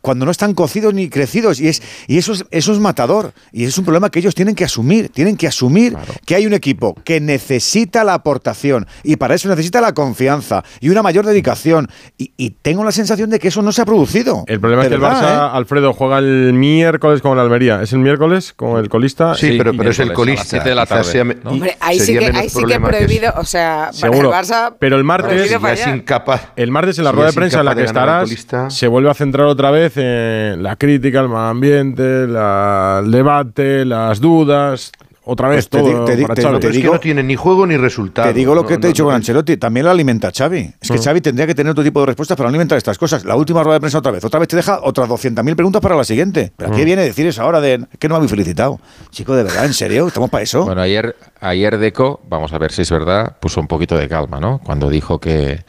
cuando 0.00 0.24
no 0.24 0.30
están 0.30 0.54
cocidos 0.54 0.94
ni 0.94 1.08
crecidos 1.08 1.60
y 1.60 1.68
es 1.68 1.82
y 2.06 2.18
eso 2.18 2.32
es, 2.32 2.44
eso 2.52 2.72
es 2.72 2.78
matador 2.78 3.32
y 3.52 3.64
es 3.64 3.76
un 3.76 3.84
problema 3.84 4.10
que 4.10 4.20
ellos 4.20 4.34
tienen 4.34 4.54
que 4.54 4.64
asumir 4.64 5.05
tienen 5.08 5.36
que 5.36 5.46
asumir 5.46 5.96
que 6.24 6.34
hay 6.34 6.46
un 6.46 6.54
equipo 6.54 6.94
que 7.04 7.20
necesita 7.20 8.04
la 8.04 8.14
aportación 8.14 8.86
y 9.02 9.16
para 9.16 9.34
eso 9.34 9.48
necesita 9.48 9.80
la 9.80 9.92
confianza 9.92 10.64
y 10.80 10.88
una 10.88 11.02
mayor 11.02 11.26
dedicación. 11.26 11.88
Y, 12.18 12.50
tengo 12.62 12.84
la 12.84 12.92
sensación 12.92 13.30
de 13.30 13.38
que 13.38 13.48
eso 13.48 13.62
no 13.62 13.70
se 13.72 13.82
ha 13.82 13.84
producido. 13.84 14.44
El 14.46 14.60
problema 14.60 14.82
es 14.82 14.88
que 14.88 14.94
el 14.94 15.00
Barça. 15.00 15.22
¿eh? 15.22 15.50
Alfredo, 15.52 15.92
juega 15.92 16.18
el 16.18 16.52
miércoles 16.52 17.20
con 17.20 17.32
el 17.32 17.40
Almería. 17.40 17.82
¿Es 17.82 17.92
el 17.92 18.00
miércoles 18.00 18.52
con 18.54 18.78
el 18.78 18.88
colista? 18.88 19.34
Sí, 19.34 19.54
pero, 19.58 19.76
pero 19.76 19.90
es 19.90 19.98
el 19.98 20.12
colista. 20.12 20.62
De 20.62 21.76
ahí 21.80 22.00
sí 22.00 22.16
que, 22.18 22.26
ahí 22.26 22.48
prohibido, 22.80 23.32
o 23.36 23.44
sea, 23.44 23.90
el 24.02 24.10
Barça. 24.10 24.74
Pero 24.78 24.96
el 24.96 25.04
martes, 25.04 25.50
es 25.50 25.86
incapaz, 25.86 26.52
el 26.56 26.70
martes 26.70 26.98
en 26.98 27.04
la 27.04 27.12
rueda 27.12 27.28
de 27.28 27.32
prensa 27.34 27.60
en 27.60 27.66
la 27.66 27.74
que 27.74 27.84
estarás, 27.84 28.30
se 28.68 28.88
vuelve 28.88 29.10
a 29.10 29.14
centrar 29.14 29.46
otra 29.46 29.70
vez 29.70 29.96
en 29.96 30.62
la 30.62 30.76
crítica 30.76 31.20
el 31.20 31.28
mal 31.28 31.50
ambiente, 31.50 32.26
la, 32.26 33.02
el 33.04 33.10
debate, 33.10 33.84
las 33.84 34.20
dudas, 34.20 34.92
otra 35.28 35.48
vez 35.48 35.68
pues 35.68 35.82
todo 35.82 36.04
te, 36.04 36.16
te, 36.16 36.22
para 36.22 36.34
te, 36.34 36.42
Pero 36.42 36.68
es 36.72 36.78
que 36.78 36.84
no 36.84 37.00
tiene 37.00 37.22
ni 37.24 37.34
juego 37.34 37.66
ni 37.66 37.76
resultado. 37.76 38.28
Te 38.28 38.34
digo 38.34 38.54
lo 38.54 38.64
que 38.64 38.78
te 38.78 38.86
he 38.86 38.90
dicho 38.90 39.04
con 39.04 39.12
Ancelotti, 39.12 39.56
también 39.56 39.84
lo 39.84 39.90
alimenta 39.90 40.30
Xavi. 40.30 40.74
Es 40.80 40.88
que 40.88 40.98
Xavi 40.98 41.20
tendría 41.20 41.48
que 41.48 41.54
tener 41.54 41.72
otro 41.72 41.82
tipo 41.82 41.98
de 41.98 42.06
respuestas 42.06 42.36
para 42.36 42.48
alimentar 42.48 42.78
estas 42.78 42.96
cosas. 42.96 43.24
La 43.24 43.34
última 43.34 43.64
rueda 43.64 43.74
de 43.74 43.80
prensa 43.80 43.98
otra 43.98 44.12
vez, 44.12 44.24
otra 44.24 44.38
vez 44.38 44.48
te 44.48 44.54
deja 44.54 44.78
otras 44.84 45.08
200.000 45.08 45.56
preguntas 45.56 45.82
para 45.82 45.96
la 45.96 46.04
siguiente. 46.04 46.52
¿Pero 46.56 46.70
qué 46.70 46.82
mm. 46.82 46.84
viene 46.84 47.02
a 47.02 47.04
decir 47.04 47.26
eso 47.26 47.42
ahora 47.42 47.60
de 47.60 47.84
que 47.98 48.08
no 48.08 48.14
me 48.14 48.18
habéis 48.18 48.30
felicitado? 48.30 48.78
Chico, 49.10 49.34
de 49.34 49.42
verdad, 49.42 49.64
¿en 49.64 49.74
serio? 49.74 50.06
¿Estamos 50.06 50.30
para 50.30 50.44
eso? 50.44 50.64
Bueno, 50.64 50.80
ayer, 50.80 51.16
ayer 51.40 51.76
Deco, 51.76 52.20
vamos 52.28 52.52
a 52.52 52.58
ver 52.58 52.70
si 52.70 52.82
es 52.82 52.90
verdad, 52.92 53.36
puso 53.40 53.60
un 53.60 53.66
poquito 53.66 53.98
de 53.98 54.08
calma, 54.08 54.38
¿no? 54.38 54.60
Cuando 54.60 54.88
dijo 54.88 55.18
que 55.18 55.64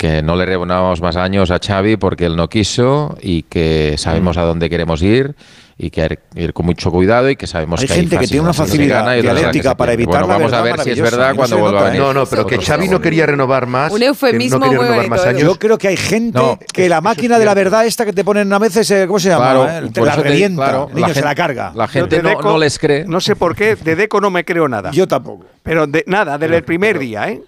que 0.00 0.22
no 0.22 0.34
le 0.34 0.46
rebonábamos 0.46 1.02
más 1.02 1.16
años 1.16 1.50
a 1.50 1.58
Xavi 1.58 1.98
porque 1.98 2.24
él 2.24 2.34
no 2.34 2.48
quiso 2.48 3.18
y 3.20 3.42
que 3.42 3.96
sabemos 3.98 4.38
mm. 4.38 4.40
a 4.40 4.42
dónde 4.44 4.70
queremos 4.70 5.02
ir 5.02 5.34
y 5.76 5.90
que 5.90 6.00
hay 6.00 6.08
que 6.08 6.42
ir 6.42 6.54
con 6.54 6.64
mucho 6.64 6.90
cuidado 6.90 7.28
y 7.28 7.36
que 7.36 7.46
sabemos 7.46 7.82
hay 7.82 7.86
que 7.86 7.92
gente 7.92 8.16
que 8.16 8.26
tiene 8.26 8.40
una 8.40 8.54
facilidad 8.54 9.14
dialéctica 9.20 9.76
para 9.76 9.92
evitar 9.92 10.22
bueno, 10.24 10.28
la 10.28 10.38
vamos 10.38 10.52
a 10.54 10.62
ver 10.62 10.80
si 10.80 10.92
es 10.92 11.00
verdad 11.02 11.34
cuando 11.36 11.56
no 11.56 11.62
vuelva 11.64 11.80
a 11.80 11.84
venir. 11.84 12.00
¿eh? 12.00 12.02
No, 12.02 12.14
no, 12.14 12.24
pero 12.24 12.46
que 12.46 12.56
Xavi 12.56 12.88
no 12.88 12.98
quería 12.98 13.26
renovar 13.26 13.66
más. 13.66 13.92
Un 13.92 14.02
eufemismo 14.02 14.58
no 14.58 14.70
quería 14.70 14.78
renovar 14.78 15.08
más. 15.10 15.36
Yo 15.36 15.58
creo 15.58 15.76
que 15.76 15.88
hay 15.88 15.98
gente 15.98 16.40
que 16.72 16.88
la 16.88 17.02
máquina 17.02 17.38
de 17.38 17.44
la 17.44 17.52
verdad 17.52 17.84
esta 17.84 18.06
que 18.06 18.14
te 18.14 18.24
ponen 18.24 18.50
a 18.50 18.58
veces, 18.58 18.90
eh, 18.90 19.04
¿cómo 19.06 19.18
se 19.18 19.28
llama? 19.28 19.52
Claro, 19.52 19.68
eh? 19.68 19.90
Te 19.92 20.00
la 20.00 20.16
te, 20.16 20.22
revienta, 20.22 20.62
claro, 20.62 20.90
niño 20.94 21.08
la 21.08 21.14
se 21.14 21.20
la 21.20 21.34
carga. 21.34 21.72
La 21.74 21.88
gente 21.88 22.22
no, 22.22 22.56
les 22.56 22.78
cree. 22.78 23.04
No 23.04 23.20
sé 23.20 23.36
por 23.36 23.54
qué, 23.54 23.76
de 23.76 23.96
Deco 23.96 24.18
no 24.18 24.30
me 24.30 24.46
creo 24.46 24.66
nada. 24.66 24.92
Yo 24.92 25.06
tampoco. 25.06 25.44
Pero 25.62 25.86
de, 25.86 26.04
nada, 26.06 26.38
desde 26.38 26.56
el 26.56 26.64
primer 26.64 26.98
día, 26.98 27.28
¿eh? 27.28 27.42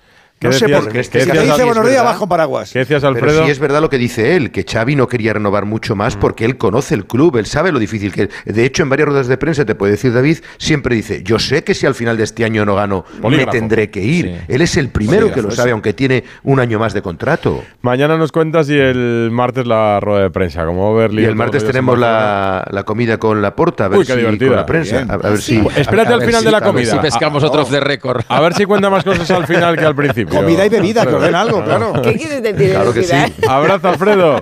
no 0.49 0.53
sé 0.53 0.69
por 0.69 0.89
qué. 0.91 1.05
Si 1.05 1.19
dice 1.19 1.65
buenos 1.65 1.89
días, 1.89 2.05
bajo 2.05 2.29
paraguas. 2.29 2.73
¿Qué 2.73 2.81
decías, 2.81 3.05
Alfredo? 3.05 3.35
Pero 3.35 3.45
sí 3.47 3.51
es 3.51 3.59
verdad 3.59 3.81
lo 3.81 3.89
que 3.89 3.99
dice 3.99 4.37
él, 4.37 4.51
que 4.51 4.65
Xavi 4.65 4.97
no 4.97 5.09
quería 5.09 5.33
renovar 5.33 5.65
mucho 5.65 5.97
más 5.97 6.17
mm. 6.17 6.21
porque 6.21 6.45
él 6.45 6.57
conoce 6.57 6.95
el 6.95 7.07
club, 7.07 7.37
él 7.37 7.47
sabe 7.47 7.73
lo 7.73 7.79
difícil 7.79 8.13
que 8.13 8.23
es. 8.23 8.55
De 8.55 8.65
hecho, 8.65 8.83
en 8.83 8.89
varias 8.89 9.09
ruedas 9.09 9.29
de 9.29 9.37
prensa, 9.37 9.65
te 9.65 9.75
puede 9.75 9.93
decir 9.93 10.13
David, 10.13 10.39
siempre 10.59 10.95
dice, 10.95 11.23
yo 11.23 11.39
sé 11.39 11.65
que 11.65 11.75
si 11.75 11.87
al 11.87 11.95
final 11.95 12.17
de 12.17 12.25
este 12.25 12.45
año 12.45 12.65
no 12.65 12.75
gano, 12.75 13.05
Polígrafo. 13.21 13.53
me 13.53 13.59
tendré 13.59 13.91
que 13.91 14.03
ir. 14.03 14.27
Sí. 14.27 14.55
Él 14.55 14.63
es 14.63 14.77
el 14.77 14.89
primero 14.89 15.23
Polígrafo, 15.23 15.35
que 15.35 15.49
lo 15.49 15.51
sabe, 15.51 15.69
sí. 15.69 15.73
aunque 15.73 15.93
tiene 15.93 16.25
un 16.43 16.61
año 16.61 16.79
más 16.79 16.95
de 16.95 17.03
contrato. 17.03 17.63
Mañana 17.83 18.17
nos 18.17 18.33
cuentas 18.33 18.69
y 18.69 18.79
el 18.79 19.31
martes 19.33 19.67
la 19.67 20.01
rueda 20.01 20.23
de 20.23 20.31
prensa, 20.31 20.65
como 20.65 20.95
Berlín. 20.95 21.25
Y 21.25 21.29
el 21.29 21.35
martes 21.37 21.65
tenemos 21.65 21.99
la, 21.99 22.67
la, 22.71 22.83
comida 22.85 23.19
con 23.19 23.43
la 23.43 23.55
porta, 23.55 23.87
a 23.87 23.89
ver 23.89 23.99
Uy, 24.01 24.07
qué 24.07 24.13
si, 24.13 24.19
divertida. 24.19 24.49
con 24.49 24.57
la 24.57 24.67
prensa. 24.67 25.07
A, 25.09 25.15
a 25.15 25.17
ver 25.17 25.41
si, 25.41 25.63
Espérate 25.77 26.13
a 26.13 26.17
al 26.17 26.23
final 26.23 26.41
si, 26.41 26.47
de 26.47 26.51
la 26.53 26.61
comida. 26.61 26.93
A 26.93 26.95
ver 26.95 27.03
si 27.03 27.11
pescamos 27.11 27.43
otro 27.43 27.63
off 27.63 27.71
the 27.71 27.81
record. 27.81 28.23
A 28.29 28.41
ver 28.41 28.55
si 28.55 28.65
cuenta 28.65 28.91
más 28.91 29.05
cosas 29.05 29.31
al 29.31 29.47
final 29.47 29.77
que 29.77 29.85
al 29.85 29.95
principio. 30.03 30.32
Comida 30.33 30.67
y 30.67 30.69
bebida, 30.69 31.07
que 31.07 31.15
ordena 31.15 31.41
algo, 31.43 31.65
claro. 31.65 31.93
¿Qué 32.03 32.15
quieres 32.15 32.43
decir? 32.43 32.71
Claro 32.71 32.93
que 32.93 33.03
sí. 33.03 33.15
Eh? 33.15 33.33
Abrazo, 33.49 33.89
Alfredo. 33.89 34.41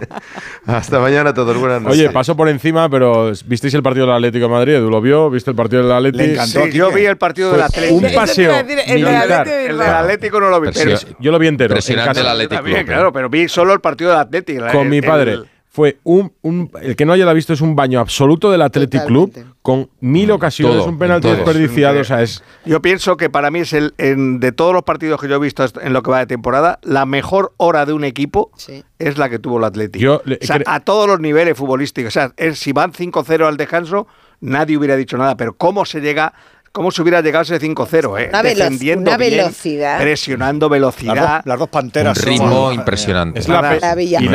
Hasta 0.66 1.00
mañana, 1.00 1.34
todos. 1.34 1.56
Buenas 1.56 1.82
noches. 1.82 1.98
Oye, 1.98 2.10
paso 2.10 2.36
por 2.36 2.48
encima, 2.48 2.88
pero 2.88 3.32
¿visteis 3.46 3.74
el 3.74 3.82
partido 3.82 4.06
del 4.06 4.16
Atlético 4.16 4.46
de 4.46 4.50
Madrid? 4.50 4.76
¿Lo 4.78 5.00
vio? 5.00 5.30
¿Viste 5.30 5.50
el 5.50 5.56
partido 5.56 5.82
del 5.82 5.92
Atlético? 5.92 6.24
Le 6.24 6.32
encantó. 6.32 6.64
Sí, 6.64 6.72
yo 6.72 6.90
¿eh? 6.90 6.94
vi 6.94 7.04
el 7.06 7.16
partido 7.16 7.52
del 7.52 7.62
Atlético. 7.62 7.94
Un 7.94 8.14
paseo. 8.14 8.52
El 8.58 9.04
del 9.04 9.80
Atlético 9.80 10.40
no 10.40 10.50
lo 10.50 10.60
vi. 10.60 10.70
Pero 10.72 10.96
yo 11.18 11.32
lo 11.32 11.38
vi 11.38 11.46
entero. 11.48 11.74
Impresionante 11.74 12.20
el 12.20 12.28
Atlético. 12.28 12.62
Claro, 12.86 13.12
pero 13.12 13.28
vi 13.28 13.48
solo 13.48 13.72
el 13.72 13.80
partido 13.80 14.10
del 14.10 14.20
Atlético. 14.20 14.66
Con 14.72 14.88
mi 14.88 15.00
padre 15.02 15.40
fue 15.80 15.96
un, 16.04 16.70
el 16.82 16.94
que 16.94 17.06
no 17.06 17.14
haya 17.14 17.24
la 17.24 17.32
visto 17.32 17.54
es 17.54 17.62
un 17.62 17.74
baño 17.74 18.00
absoluto 18.00 18.50
del 18.50 18.60
Athletic 18.60 19.06
Club 19.06 19.32
con 19.62 19.88
mil 20.00 20.30
ocasiones, 20.30 20.84
un 20.84 20.98
penalti 20.98 21.28
desperdiciado. 21.28 22.00
O 22.00 22.04
sea, 22.04 22.20
es... 22.20 22.44
Yo 22.66 22.82
pienso 22.82 23.16
que 23.16 23.30
para 23.30 23.50
mí 23.50 23.60
es 23.60 23.72
el 23.72 23.94
en, 23.96 24.40
de 24.40 24.52
todos 24.52 24.74
los 24.74 24.82
partidos 24.82 25.18
que 25.18 25.26
yo 25.26 25.36
he 25.36 25.38
visto 25.38 25.64
en 25.80 25.94
lo 25.94 26.02
que 26.02 26.10
va 26.10 26.18
de 26.18 26.26
temporada, 26.26 26.80
la 26.82 27.06
mejor 27.06 27.54
hora 27.56 27.86
de 27.86 27.94
un 27.94 28.04
equipo 28.04 28.50
es 28.98 29.16
la 29.16 29.30
que 29.30 29.38
tuvo 29.38 29.56
el 29.56 29.64
Athletic. 29.64 30.02
Yo, 30.02 30.20
a 30.66 30.80
todos 30.80 31.06
los 31.06 31.18
niveles 31.18 31.56
futbolísticos. 31.56 32.10
O 32.10 32.12
sea, 32.12 32.32
es, 32.36 32.58
si 32.58 32.72
van 32.72 32.92
5-0 32.92 33.46
al 33.46 33.56
descanso, 33.56 34.06
nadie 34.42 34.76
hubiera 34.76 34.96
dicho 34.96 35.16
nada, 35.16 35.38
pero 35.38 35.54
cómo 35.54 35.86
se 35.86 36.02
llega 36.02 36.34
¿Cómo 36.72 36.92
se 36.92 37.02
hubiera 37.02 37.20
llegado 37.20 37.42
ese 37.42 37.60
5-0? 37.60 38.20
Eh? 38.20 38.96
Una, 38.96 39.16
velocidad. 39.16 40.00
Presionando 40.00 40.68
velocidad. 40.68 41.42
Las 41.44 41.58
dos, 41.58 41.68
panteras. 41.68 42.22
Ritmo 42.22 42.48
son, 42.48 42.74
impresionante. 42.74 43.40
Es 43.40 43.48
la, 43.48 43.60
maravilla. 43.60 44.18
El 44.18 44.24
y 44.26 44.28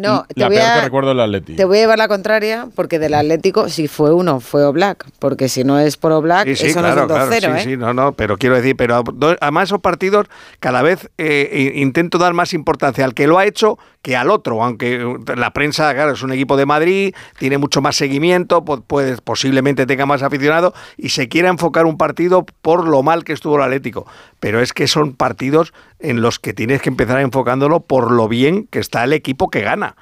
no, 0.00 0.24
te 0.34 0.46
voy 0.46 0.56
a, 0.56 0.80
recuerdo 0.80 1.12
el 1.12 1.20
Atlético. 1.20 1.58
Te 1.58 1.66
voy 1.66 1.76
a 1.76 1.80
llevar 1.82 1.98
la 1.98 2.08
contraria, 2.08 2.68
porque 2.74 2.98
del 2.98 3.12
Atlético, 3.12 3.68
si 3.68 3.86
fue 3.86 4.14
uno, 4.14 4.40
fue 4.40 4.64
Oblak. 4.64 5.04
Porque 5.18 5.50
si 5.50 5.62
no 5.62 5.78
es 5.78 5.98
por 5.98 6.12
Oblak, 6.12 6.48
sí, 6.48 6.56
sí, 6.56 6.66
eso 6.68 6.80
no 6.80 6.88
es 6.88 6.94
2-0. 6.94 7.38
Sí, 7.38 7.46
¿eh? 7.46 7.60
sí, 7.64 7.76
no, 7.76 7.92
no, 7.92 8.12
pero 8.12 8.38
quiero 8.38 8.56
decir, 8.56 8.74
pero 8.74 9.04
además 9.38 9.68
esos 9.68 9.80
partidos, 9.82 10.28
cada 10.58 10.80
vez 10.80 11.10
eh, 11.18 11.72
intento 11.74 12.16
dar 12.16 12.32
más 12.32 12.54
importancia 12.54 13.04
al 13.04 13.12
que 13.12 13.26
lo 13.26 13.36
ha 13.38 13.44
hecho 13.44 13.78
que 14.02 14.16
al 14.16 14.30
otro, 14.30 14.62
aunque 14.62 15.16
la 15.36 15.52
prensa, 15.52 15.94
claro, 15.94 16.12
es 16.12 16.22
un 16.22 16.32
equipo 16.32 16.56
de 16.56 16.66
Madrid, 16.66 17.14
tiene 17.38 17.56
mucho 17.56 17.80
más 17.80 17.96
seguimiento, 17.96 18.64
pues, 18.64 19.20
posiblemente 19.20 19.86
tenga 19.86 20.06
más 20.06 20.22
aficionado 20.22 20.74
y 20.96 21.10
se 21.10 21.28
quiere 21.28 21.41
quiera 21.42 21.50
enfocar 21.50 21.86
un 21.86 21.98
partido 21.98 22.46
por 22.62 22.86
lo 22.86 23.02
mal 23.02 23.24
que 23.24 23.32
estuvo 23.32 23.56
el 23.56 23.62
Atlético, 23.62 24.06
pero 24.38 24.62
es 24.62 24.72
que 24.72 24.86
son 24.86 25.16
partidos 25.16 25.72
en 25.98 26.22
los 26.22 26.38
que 26.38 26.54
tienes 26.54 26.80
que 26.80 26.88
empezar 26.88 27.18
enfocándolo 27.18 27.80
por 27.80 28.12
lo 28.12 28.28
bien 28.28 28.68
que 28.70 28.78
está 28.78 29.02
el 29.02 29.12
equipo 29.12 29.50
que 29.50 29.62
gana. 29.62 29.96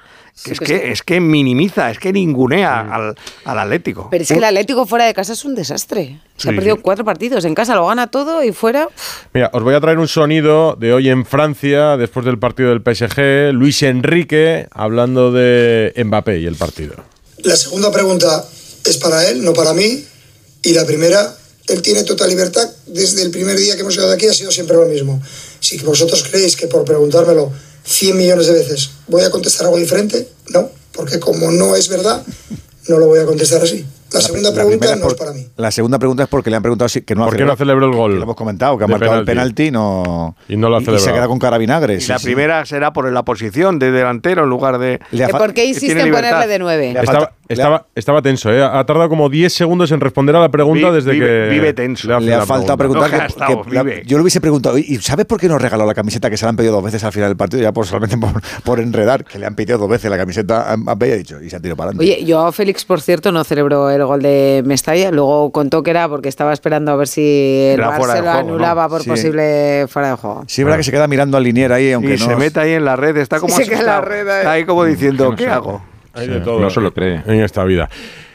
Es, 0.45 0.59
que, 0.59 0.91
es 0.91 1.01
que 1.01 1.19
minimiza, 1.19 1.89
es 1.89 1.97
que 1.97 2.13
ningunea 2.13 2.81
al, 2.81 3.15
al, 3.43 3.59
Atlético. 3.59 4.07
Pero 4.11 4.21
es 4.21 4.27
que 4.27 4.35
el 4.35 4.43
Atlético 4.43 4.85
fuera 4.85 5.05
de 5.05 5.15
casa 5.15 5.33
es 5.33 5.43
un 5.43 5.55
desastre. 5.55 6.19
Se 6.37 6.43
sí, 6.43 6.49
ha 6.49 6.51
perdido 6.51 6.79
cuatro 6.79 7.03
partidos. 7.03 7.43
En 7.43 7.55
casa 7.55 7.73
lo 7.73 7.87
gana 7.87 8.05
todo 8.05 8.43
y 8.43 8.51
fuera. 8.51 8.87
Mira, 9.33 9.49
os 9.51 9.63
voy 9.63 9.73
a 9.73 9.81
traer 9.81 9.97
un 9.97 10.07
sonido 10.07 10.75
de 10.79 10.93
hoy 10.93 11.09
en 11.09 11.25
Francia, 11.25 11.97
después 11.97 12.23
del 12.23 12.37
partido 12.37 12.69
del 12.69 12.83
PSG, 12.83 13.51
Luis 13.51 13.81
Enrique 13.81 14.67
hablando 14.69 15.31
de 15.31 15.91
Mbappé 16.05 16.39
y 16.39 16.45
el 16.45 16.55
partido. 16.55 16.97
La 17.39 17.55
segunda 17.55 17.91
pregunta 17.91 18.45
es 18.85 18.97
para 18.97 19.27
él, 19.27 19.43
no 19.43 19.53
para 19.53 19.73
mí. 19.73 20.05
Y 20.63 20.73
la 20.73 20.85
primera, 20.85 21.33
él 21.67 21.81
tiene 21.81 22.03
total 22.03 22.29
libertad. 22.29 22.69
Desde 22.87 23.21
el 23.21 23.31
primer 23.31 23.57
día 23.57 23.75
que 23.75 23.81
hemos 23.81 23.95
llegado 23.95 24.13
aquí 24.13 24.27
ha 24.27 24.33
sido 24.33 24.51
siempre 24.51 24.75
lo 24.75 24.85
mismo. 24.85 25.21
Si 25.59 25.77
vosotros 25.79 26.23
creéis 26.29 26.55
que 26.55 26.67
por 26.67 26.83
preguntármelo 26.85 27.51
100 27.83 28.17
millones 28.17 28.47
de 28.47 28.53
veces. 28.53 28.91
¿Voy 29.07 29.23
a 29.23 29.29
contestar 29.31 29.65
algo 29.65 29.77
diferente? 29.77 30.27
No, 30.49 30.69
porque 30.91 31.19
como 31.19 31.51
no 31.51 31.75
es 31.75 31.87
verdad, 31.89 32.23
no 32.87 32.97
lo 32.99 33.07
voy 33.07 33.19
a 33.19 33.25
contestar 33.25 33.61
así. 33.63 33.85
La 34.11 34.19
segunda 34.19 34.53
pregunta 34.53 34.87
no 34.87 35.07
es 35.07 35.13
por- 35.13 35.15
para 35.15 35.31
mí. 35.31 35.47
La 35.55 35.71
segunda 35.71 35.97
pregunta 35.97 36.23
es 36.23 36.29
porque 36.29 36.49
le 36.49 36.57
han 36.57 36.61
preguntado 36.61 36.89
si 36.89 37.01
que 37.01 37.15
no 37.15 37.23
¿Por 37.25 37.37
qué 37.37 37.45
no 37.45 37.55
celebró 37.55 37.85
el 37.85 37.95
gol? 37.95 38.11
Que 38.11 38.17
lo 38.17 38.23
hemos 38.23 38.35
comentado, 38.35 38.77
que 38.77 38.83
ha 38.83 38.87
marcado 38.87 39.17
el 39.19 39.25
penalti? 39.25 39.71
no, 39.71 40.35
Y 40.49 40.57
no 40.57 40.67
lo 40.69 40.75
ha 40.75 40.81
y, 40.81 40.83
celebrado. 40.85 41.07
se 41.07 41.13
queda 41.13 41.27
con 41.27 41.39
cara 41.39 41.57
vinagre. 41.57 41.95
Y 41.95 42.01
sí, 42.01 42.09
la 42.09 42.19
sí. 42.19 42.25
primera 42.25 42.65
será 42.65 42.91
por 42.91 43.09
la 43.09 43.23
posición 43.23 43.79
de 43.79 43.89
delantero 43.91 44.43
en 44.43 44.49
lugar 44.49 44.79
de. 44.79 44.99
Le 45.11 45.23
ha 45.23 45.27
¿Que 45.27 45.31
fa- 45.31 45.37
¿Por 45.37 45.53
qué 45.53 45.63
insiste 45.65 45.97
en 45.97 46.11
ponerle 46.11 46.45
de 46.47 46.59
nueve? 46.59 46.91
Le 46.91 46.99
ha 46.99 47.03
falta- 47.03 47.31
estaba, 47.53 47.85
estaba 47.95 48.21
tenso, 48.21 48.51
¿eh? 48.51 48.63
Ha 48.63 48.83
tardado 48.85 49.09
como 49.09 49.29
10 49.29 49.51
segundos 49.53 49.91
en 49.91 49.99
responder 50.01 50.35
a 50.35 50.39
la 50.39 50.49
pregunta 50.49 50.89
Vi- 50.89 50.95
desde 50.95 51.11
vive- 51.13 51.25
que. 51.45 51.49
vive 51.49 51.73
tenso. 51.73 52.07
le 52.19 52.33
ha 52.33 52.37
la 52.39 52.45
faltado 52.45 52.77
pregunta. 52.77 53.05
preguntar 53.07 53.49
No, 53.49 53.63
que- 53.63 53.73
la- 53.73 54.01
yo 54.03 54.17
le 54.17 54.21
hubiese 54.21 54.41
preguntado 54.41 54.77
¿y 54.77 54.97
sabes 54.97 55.25
por 55.25 55.39
qué 55.39 55.47
nos 55.47 55.61
regaló 55.61 55.85
la 55.85 55.93
camiseta 55.93 56.29
que 56.29 56.37
se 56.37 56.45
la 56.45 56.49
han 56.49 56.55
pedido 56.55 56.73
dos 56.73 56.83
veces 56.83 57.03
al 57.03 57.11
final 57.11 57.29
del 57.29 57.37
partido? 57.37 57.61
Ya 57.63 57.71
por 57.71 57.85
solamente 57.85 58.17
por, 58.17 58.41
por 58.63 58.79
enredar, 58.79 59.23
que 59.25 59.39
le 59.39 59.45
han 59.45 59.55
pedido 59.55 59.77
dos 59.77 59.89
veces 59.89 60.09
la 60.09 60.17
camiseta 60.17 60.73
a 60.73 60.77
ha 60.91 60.95
dicho 60.95 61.41
y 61.41 61.49
se 61.49 61.55
ha 61.55 61.59
tirado 61.59 61.75
para 61.77 61.89
adelante. 61.91 62.13
Oye, 62.13 62.25
yo 62.25 62.51
Félix, 62.51 62.85
por 62.85 63.01
cierto, 63.01 63.31
no 63.31 63.43
celebró 63.43 63.89
el 63.89 64.05
gol 64.05 64.21
de 64.21 64.61
Mestalla. 64.65 65.11
Luego 65.11 65.51
contó 65.51 65.83
que 65.83 65.91
era 65.91 66.07
porque 66.07 66.29
estaba 66.29 66.53
esperando 66.53 66.91
a 66.91 66.95
ver 66.95 67.07
si 67.07 67.69
el 67.73 67.81
Bar 67.81 68.01
se 68.03 68.21
lo 68.21 68.29
anulaba 68.31 68.87
por 68.87 69.01
Sí. 69.03 69.09
posible 69.09 69.85
fuera 69.87 70.09
de 70.11 70.15
juego. 70.15 70.43
Sí, 70.47 70.63
verdad 70.63 70.77
que 70.77 70.83
se 70.83 70.91
queda 70.91 71.07
mirando 71.07 71.37
al 71.37 71.43
linier 71.43 71.71
ahí, 71.73 71.91
aunque 71.91 72.15
y 72.15 72.17
no. 72.19 72.25
se 72.25 72.35
mete 72.35 72.59
ahí 72.59 72.71
en 72.73 72.85
la 72.85 72.95
red, 72.95 73.17
está 73.17 73.39
como 73.39 73.55
Se 73.55 73.63
queda 73.65 73.79
en 73.79 73.85
la 73.85 73.97
asustado. 73.97 74.11
red. 74.23 74.37
Está 74.37 74.51
ahí 74.51 74.65
como 74.65 74.83
diciendo, 74.85 75.33
¿qué 75.35 75.47
hago? 75.47 75.81
Hay 76.13 76.27
de 76.27 76.39
Sí, 76.39 76.43
todo 76.45 76.59
no 76.59 76.69
se 76.69 76.81
lo 76.81 76.93
cree. 76.93 77.21
en 77.25 77.41
esta 77.41 77.63
vida. 77.63 77.89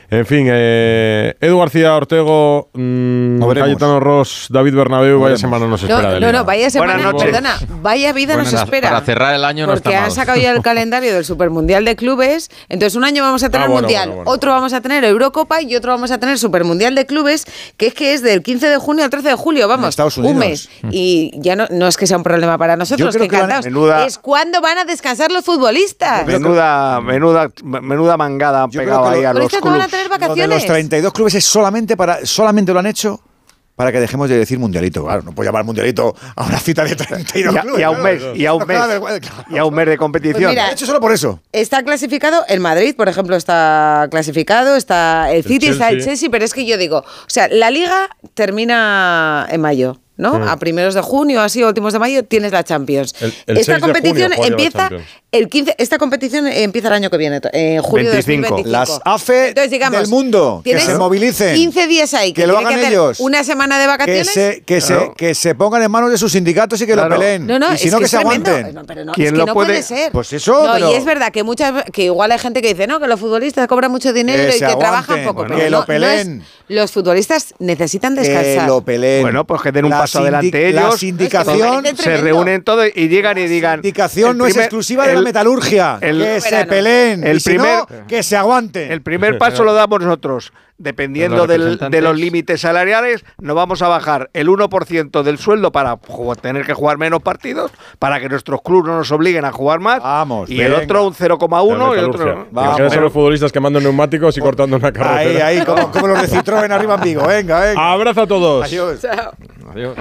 En 0.09 0.25
fin, 0.25 0.47
eh, 0.49 1.35
Edu 1.41 1.59
García 1.59 1.95
Ortego, 1.97 2.71
mm, 2.75 3.41
veremos. 3.41 3.55
Cayetano 3.67 3.99
Ross, 3.99 4.47
David 4.51 4.75
Bernabéu, 4.77 5.19
vaya 5.21 5.37
semana 5.37 5.67
nos 5.67 5.83
No, 5.83 5.89
espera 5.97 6.15
de 6.15 6.21
no, 6.21 6.31
no, 6.33 6.45
vaya 6.45 6.71
semana, 6.71 6.93
Buenas 6.95 7.13
noches. 7.13 7.31
perdona, 7.33 7.59
vaya 7.83 8.13
vida 8.13 8.37
nos 8.37 8.53
espera. 8.53 8.91
Para 8.91 9.05
cerrar 9.05 9.35
el 9.35 9.45
año 9.45 9.67
no 9.67 9.73
Porque 9.73 9.89
está 9.89 10.05
han 10.05 10.13
sacado 10.13 10.39
ya 10.39 10.53
el 10.53 10.63
calendario 10.63 11.13
del 11.13 11.25
Supermundial 11.25 11.85
de 11.85 11.97
Clubes. 11.97 12.51
Entonces, 12.69 12.95
un 12.95 13.05
año 13.05 13.25
vamos 13.25 13.43
a 13.43 13.49
tener 13.51 13.67
Ah, 13.67 13.71
bueno, 13.71 13.83
Mundial, 13.83 14.09
bueno, 14.11 14.15
bueno. 14.23 14.31
otro 14.31 14.53
vamos 14.53 14.73
a 14.73 14.81
tener 14.81 15.03
Eurocopa 15.05 15.61
y 15.63 15.75
otro 15.75 15.91
vamos 15.91 16.13
a 16.13 16.19
tener 16.19 16.39
Supermundial 16.39 16.95
de 16.95 17.05
Clubes, 17.05 17.45
que 17.77 17.89
es 17.89 17.95
que 17.95 18.15
es 18.15 18.23
del 18.23 18.45
15 18.45 18.69
de 18.69 18.77
junio 18.79 19.03
al 19.03 19.11
13 19.11 19.31
de 19.31 19.35
julio, 19.35 19.67
vamos, 19.67 19.89
Estados 19.89 20.19
un 20.19 20.39
mes. 20.39 20.69
Y 20.93 21.33
ya 21.35 21.57
no, 21.57 21.67
no 21.71 21.89
es 21.89 21.97
que 21.97 22.07
sea 22.07 22.17
un 22.17 22.23
problema 22.23 22.57
para 22.59 22.77
nosotros, 22.77 23.09
creo 23.11 23.23
que 23.25 23.29
que 23.29 23.37
encantados. 23.37 23.65
menuda- 23.65 24.07
Es 24.07 24.19
cuando 24.19 24.61
van 24.61 24.79
a 24.79 24.85
descansar 24.85 25.33
los 25.33 25.45
futbolistas. 25.45 26.25
Menuda, 26.27 27.01
menuda, 27.01 27.51
menuda 27.65 28.17
mangada 28.17 28.63
han 28.63 28.71
pegado 28.71 29.11
que 29.11 29.17
ahí 29.19 29.25
a 29.25 29.33
los 29.33 29.45
esto 29.53 29.59
tener 29.97 30.09
Lo 30.09 30.19
de 30.19 30.27
vacaciones. 30.27 30.49
los 30.49 30.67
32 30.67 31.13
clubes 31.13 31.35
es 31.35 31.45
solamente 31.45 31.97
para 31.97 32.25
solamente 32.25 32.73
lo 32.73 32.79
han 32.79 32.87
hecho 32.87 33.21
para 33.77 33.93
que 33.93 34.01
dejemos 34.01 34.29
de 34.31 34.39
decir 34.39 34.59
mundialito. 34.59 35.05
Claro, 35.05 35.23
no 35.23 35.33
puedo 35.33 35.47
llamar 35.47 35.63
mundialito 35.63 36.15
a 36.35 36.45
una 36.47 36.59
cita 36.59 36.83
de 36.85 36.97
32 36.97 37.55
Y 37.55 37.59
a, 37.59 37.61
clubes. 37.61 37.79
y 37.79 37.83
a 37.83 37.91
un 37.91 38.03
mes, 38.03 38.19
claro. 38.19 38.37
y 38.37 38.47
a 38.47 38.55
un 38.55 38.67
mes, 38.67 38.77
cada 38.79 38.87
vergüenza, 38.87 39.21
claro. 39.21 39.45
y 39.51 39.59
a 39.59 39.65
un 39.67 39.75
mes 39.75 39.87
de 39.87 39.99
competición. 39.99 40.43
Pues 40.45 40.49
mira, 40.51 40.73
hecho 40.73 40.87
solo 40.87 40.99
por 40.99 41.13
eso. 41.13 41.41
Está 41.53 41.83
clasificado 41.83 42.43
el 42.49 42.61
Madrid, 42.61 42.97
por 42.97 43.09
ejemplo, 43.09 43.37
está 43.37 44.09
clasificado, 44.11 44.77
está 44.77 45.31
el 45.31 45.45
City, 45.45 45.67
está 45.67 45.91
el. 45.91 46.03
Chelsea, 46.03 46.31
pero 46.31 46.45
es 46.47 46.55
que 46.55 46.65
yo 46.65 46.79
digo, 46.79 47.01
o 47.01 47.05
sea, 47.29 47.49
la 47.49 47.71
liga 47.71 48.09
termina 48.33 49.47
en 49.51 49.61
mayo. 49.61 50.01
¿No? 50.17 50.35
A 50.49 50.57
primeros 50.57 50.95
de 50.95 51.01
junio, 51.03 51.41
así, 51.41 51.63
a 51.63 51.69
últimos 51.69 51.93
de 51.93 51.99
mayo, 51.99 52.25
tienes 52.25 52.53
la 52.53 52.65
Champions. 52.65 53.15
El- 53.21 53.27
el 53.47 53.57
6 53.57 53.59
esta 53.61 53.75
de 53.75 53.81
competición 53.81 54.33
empieza 54.33 54.91
el 55.33 55.49
15, 55.49 55.75
esta 55.79 55.99
competición 55.99 56.47
empieza 56.47 56.89
el 56.89 56.95
año 56.95 57.11
que 57.11 57.17
viene, 57.19 57.41
en 57.53 57.83
julio 57.83 58.11
25. 58.11 58.43
de 58.43 58.49
2025. 58.49 58.71
Las 58.71 59.01
AFE 59.05 59.49
Entonces, 59.49 59.71
digamos, 59.71 60.01
del 60.01 60.09
mundo, 60.09 60.63
que 60.65 60.81
se 60.81 60.95
movilicen. 60.95 61.55
15 61.55 61.87
días 61.87 62.15
ahí, 62.15 62.33
que, 62.33 62.43
Que 62.43 62.47
lo 62.47 62.57
hagan 62.59 62.75
hacer 62.75 62.93
ellos. 62.93 63.21
Una 63.21 63.45
semana 63.45 63.77
de 63.79 63.85
Que 63.85 63.89
vacaciones. 63.89 64.29
se, 64.31 64.63
que, 64.65 64.79
Claro. 64.81 65.07
se, 65.09 65.13
que 65.17 65.35
se 65.35 65.55
pongan 65.55 65.83
en 65.83 65.91
manos 65.91 66.11
de 66.11 66.17
sus 66.19 66.33
sindicatos 66.33 66.81
y 66.81 66.87
que 66.87 66.95
Claro. 66.95 67.11
lo 67.11 67.17
peleen. 67.17 67.47
No, 67.47 67.59
no, 67.59 67.75
y 67.75 67.79
si 67.79 67.91
no, 67.91 67.99
que 67.99 68.05
que, 68.05 68.09
se 68.09 68.17
tremendo. 68.19 68.51
aguanten. 68.51 68.75
No, 68.75 68.85
pero 68.85 69.05
no, 69.05 69.13
¿Quién 69.13 69.27
es 69.27 69.33
que 69.33 69.39
lo 69.39 69.47
no 69.47 69.53
puede? 69.55 69.69
puede 69.69 69.83
ser. 69.83 70.13
Pues 70.13 70.33
eso, 70.33 70.65
No, 70.67 70.73
pero- 70.73 70.91
y 70.93 70.95
es 70.95 71.05
verdad 71.05 71.31
que 71.33 71.43
muchas 71.43 71.85
que 71.93 72.05
igual 72.05 72.33
hay 72.33 72.39
gente 72.39 72.63
que 72.63 72.69
dice, 72.69 72.87
no, 72.87 72.99
que 73.01 73.07
los 73.07 73.21
futbolistas 73.21 73.67
cobran 73.69 73.91
mucho 73.91 74.13
dinero 74.15 74.43
Que 74.51 74.57
y 74.57 74.61
que 74.61 74.77
trabajan 74.77 75.25
poco. 75.25 75.41
bueno, 75.41 75.49
pero 75.55 75.65
que 75.65 75.71
lo 75.71 75.85
peleen. 75.85 76.41
es- 76.41 76.47
los 76.69 76.91
futbolistas 76.91 77.55
necesitan 77.59 78.15
Que 78.15 78.23
descansar. 78.23 78.67
lo 78.69 78.81
peleen. 78.83 79.23
Bueno, 79.23 79.47
pues 79.47 79.61
que 79.63 79.71
den 79.73 79.85
un 79.85 79.93
paso 80.09 80.69
ellos. 80.69 80.83
La 80.83 80.93
sindicación, 80.93 81.85
se 81.97 82.17
reúnen 82.19 82.63
todos 82.63 82.87
y 82.95 83.09
llegan 83.09 83.39
y 83.39 83.47
digan. 83.47 83.81
sindicación 83.83 84.31
el 84.33 84.39
no 84.39 84.47
es 84.47 84.57
exclusiva 84.57 85.07
de 85.07 85.15
la 85.15 85.23
metalurgia. 85.23 85.99
el- 86.01 86.21
que 86.23 86.41
se 86.41 86.65
peleen. 86.67 87.25
El 87.27 87.37
y 87.37 87.41
si 87.41 87.51
primer- 87.51 87.79
no, 87.79 88.07
que 88.07 88.23
se 88.23 88.37
aguanten. 88.37 88.91
El 88.93 89.03
primer 89.03 89.39
paso 89.39 89.65
lo 89.65 89.73
damos 89.73 90.01
nosotros. 90.01 90.53
Dependiendo 90.79 91.47
Los 91.47 91.49
del- 91.49 91.79
de 91.91 92.01
los 92.03 92.19
límites 92.19 92.61
salariales, 92.61 93.25
nos 93.39 93.57
vamos 93.57 93.81
a 93.81 93.89
bajar 93.89 94.29
el 94.35 94.49
1% 94.49 95.23
del 95.23 95.39
sueldo 95.39 95.73
para 95.73 95.97
tener 96.43 96.67
que 96.67 96.75
jugar 96.75 96.99
menos 96.99 97.23
partidos, 97.23 97.71
para 97.99 98.21
que 98.21 98.29
nuestros 98.29 98.61
clubes 98.63 98.87
no 98.91 98.99
nos 98.99 99.11
obliguen 99.11 99.45
a 99.47 99.53
jugar 99.53 99.81
más. 99.81 100.03
Vamos, 100.03 100.51
y 100.51 100.61
el 100.61 100.75
otro 100.75 101.07
un 101.07 101.15
0,1 101.15 101.95
y 101.95 101.99
el 101.99 102.05
otro. 102.05 102.47
Vamos. 102.51 102.93
A 102.93 103.01
los 103.01 103.13
futbolistas 103.13 103.53
quemando 103.53 103.81
neumáticos 103.81 104.37
y 104.37 104.41
cortando 104.41 104.77
una 104.77 104.89
ahí, 104.89 104.93
carretera. 104.93 105.47
ahí, 105.47 105.61
como, 105.65 105.91
como 105.93 106.07
los 106.09 106.21
de 106.23 106.29
Citroën 106.29 106.71
arriba 106.71 106.95
en 106.97 107.01
Vigo. 107.01 107.27
Venga, 107.27 107.61
venga. 107.61 107.93
Abrazo 107.93 108.23
a 108.23 108.27
todos. 108.27 108.65
Adiós. 108.67 109.01
Adiós. 109.73 109.97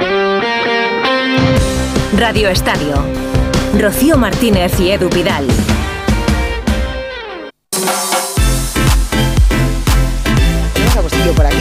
Radio 2.17 2.49
Estadio. 2.49 2.95
Rocío 3.79 4.17
Martínez 4.17 4.79
y 4.79 4.91
Edu 4.91 5.09
Vidal. 5.09 5.47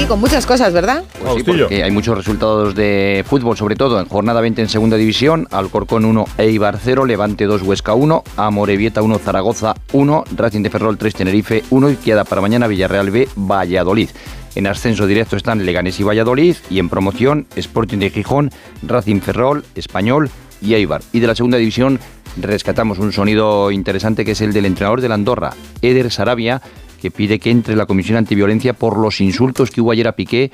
Con 0.09 0.20
muchas 0.20 0.44
cosas, 0.44 0.72
¿verdad? 0.72 1.02
Pues 1.18 1.35
sí, 1.36 1.43
porque 1.43 1.82
hay 1.82 1.90
muchos 1.90 2.16
resultados 2.16 2.74
de 2.74 3.24
fútbol, 3.26 3.56
sobre 3.56 3.74
todo 3.74 3.98
en 3.98 4.06
jornada 4.06 4.43
20 4.43 4.60
en 4.62 4.68
segunda 4.68 4.97
división, 4.97 5.48
Alcorcón 5.51 6.05
1, 6.05 6.26
Eibar 6.39 6.78
0, 6.82 7.06
Levante 7.06 7.47
2, 7.47 7.62
Huesca 7.62 7.94
1, 7.94 8.22
Amorebieta 8.36 9.01
1, 9.01 9.18
Zaragoza 9.18 9.74
1, 9.93 10.24
Racing 10.36 10.62
de 10.62 10.70
Ferrol 10.70 10.98
3, 10.98 11.14
Tenerife 11.14 11.64
1 11.70 11.90
y 11.90 11.97
queda 11.97 12.24
para 12.24 12.43
mañana 12.43 12.66
Villarreal 12.66 13.10
B, 13.10 13.28
Valladolid. 13.35 14.10
En 14.55 14.66
ascenso 14.66 15.06
directo 15.06 15.36
están 15.36 15.64
Leganés 15.64 15.98
y 15.98 16.02
Valladolid 16.02 16.56
y 16.68 16.78
en 16.78 16.90
promoción 16.90 17.47
Sporting 17.56 17.98
de 17.98 18.10
Gijón, 18.10 18.51
Racing 18.82 19.20
Ferrol, 19.20 19.64
Español 19.74 20.31
y 20.60 20.74
Eibar. 20.74 21.01
Y 21.12 21.20
de 21.20 21.26
la 21.26 21.35
segunda 21.35 21.56
división 21.56 21.98
rescatamos 22.36 22.98
un 22.98 23.12
sonido 23.12 23.70
interesante 23.70 24.24
que 24.24 24.32
es 24.32 24.40
el 24.43 24.52
del 24.52 24.66
entrenador 24.66 25.01
de 25.01 25.09
la 25.09 25.14
Andorra, 25.14 25.55
Eder 25.82 26.10
Sarabia, 26.12 26.60
que 27.05 27.10
pide 27.10 27.39
que 27.39 27.51
entre 27.51 27.76
la 27.76 27.85
Comisión 27.85 28.16
Antiviolencia 28.16 28.72
por 28.72 28.97
los 28.97 29.20
insultos 29.20 29.70
que 29.70 29.82
hubo 29.82 29.93
ayer 29.93 30.09
a 30.09 30.12
Piqué 30.12 30.51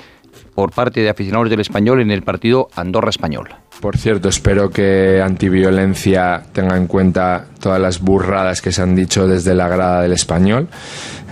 por 0.53 0.73
parte 0.73 0.99
de 0.99 1.09
aficionados 1.09 1.49
del 1.49 1.61
Español 1.61 2.01
en 2.01 2.11
el 2.11 2.23
partido 2.23 2.69
Andorra-Español. 2.75 3.51
Por 3.81 3.97
cierto, 3.97 4.29
espero 4.29 4.69
que 4.69 5.23
Antiviolencia 5.23 6.43
tenga 6.53 6.77
en 6.77 6.89
cuenta 6.89 7.47
todas 7.61 7.81
las 7.81 8.01
burradas 8.01 8.61
que 8.61 8.73
se 8.73 8.83
han 8.83 8.97
dicho 8.97 9.29
desde 9.29 9.55
la 9.55 9.69
grada 9.69 10.03
del 10.03 10.13
español, 10.13 10.67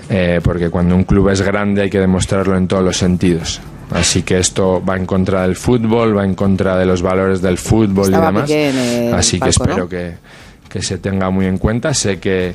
eh, 0.09 0.39
porque 0.41 0.71
cuando 0.71 0.95
un 0.95 1.03
club 1.03 1.31
es 1.31 1.43
grande 1.43 1.83
hay 1.83 1.91
que 1.91 1.99
demostrarlo 1.99 2.57
en 2.57 2.69
todos 2.69 2.85
los 2.85 2.97
sentidos. 2.97 3.61
Así 3.91 4.23
que 4.23 4.39
esto 4.39 4.85
va 4.89 4.97
en 4.97 5.05
contra 5.05 5.43
del 5.43 5.57
fútbol, 5.57 6.17
va 6.17 6.25
en 6.25 6.37
contra 6.37 6.79
de 6.79 6.87
los 6.87 7.03
valores 7.03 7.43
del 7.43 7.59
fútbol 7.59 8.05
Estaba 8.05 8.45
y 8.47 8.53
demás. 8.53 9.19
Así 9.19 9.41
que 9.41 9.51
palco, 9.51 9.65
¿no? 9.65 9.71
espero 9.71 9.89
que, 9.89 10.15
que 10.69 10.81
se 10.81 10.99
tenga 10.99 11.29
muy 11.31 11.47
en 11.47 11.59
cuenta. 11.59 11.93
Sé 11.93 12.21
que 12.21 12.55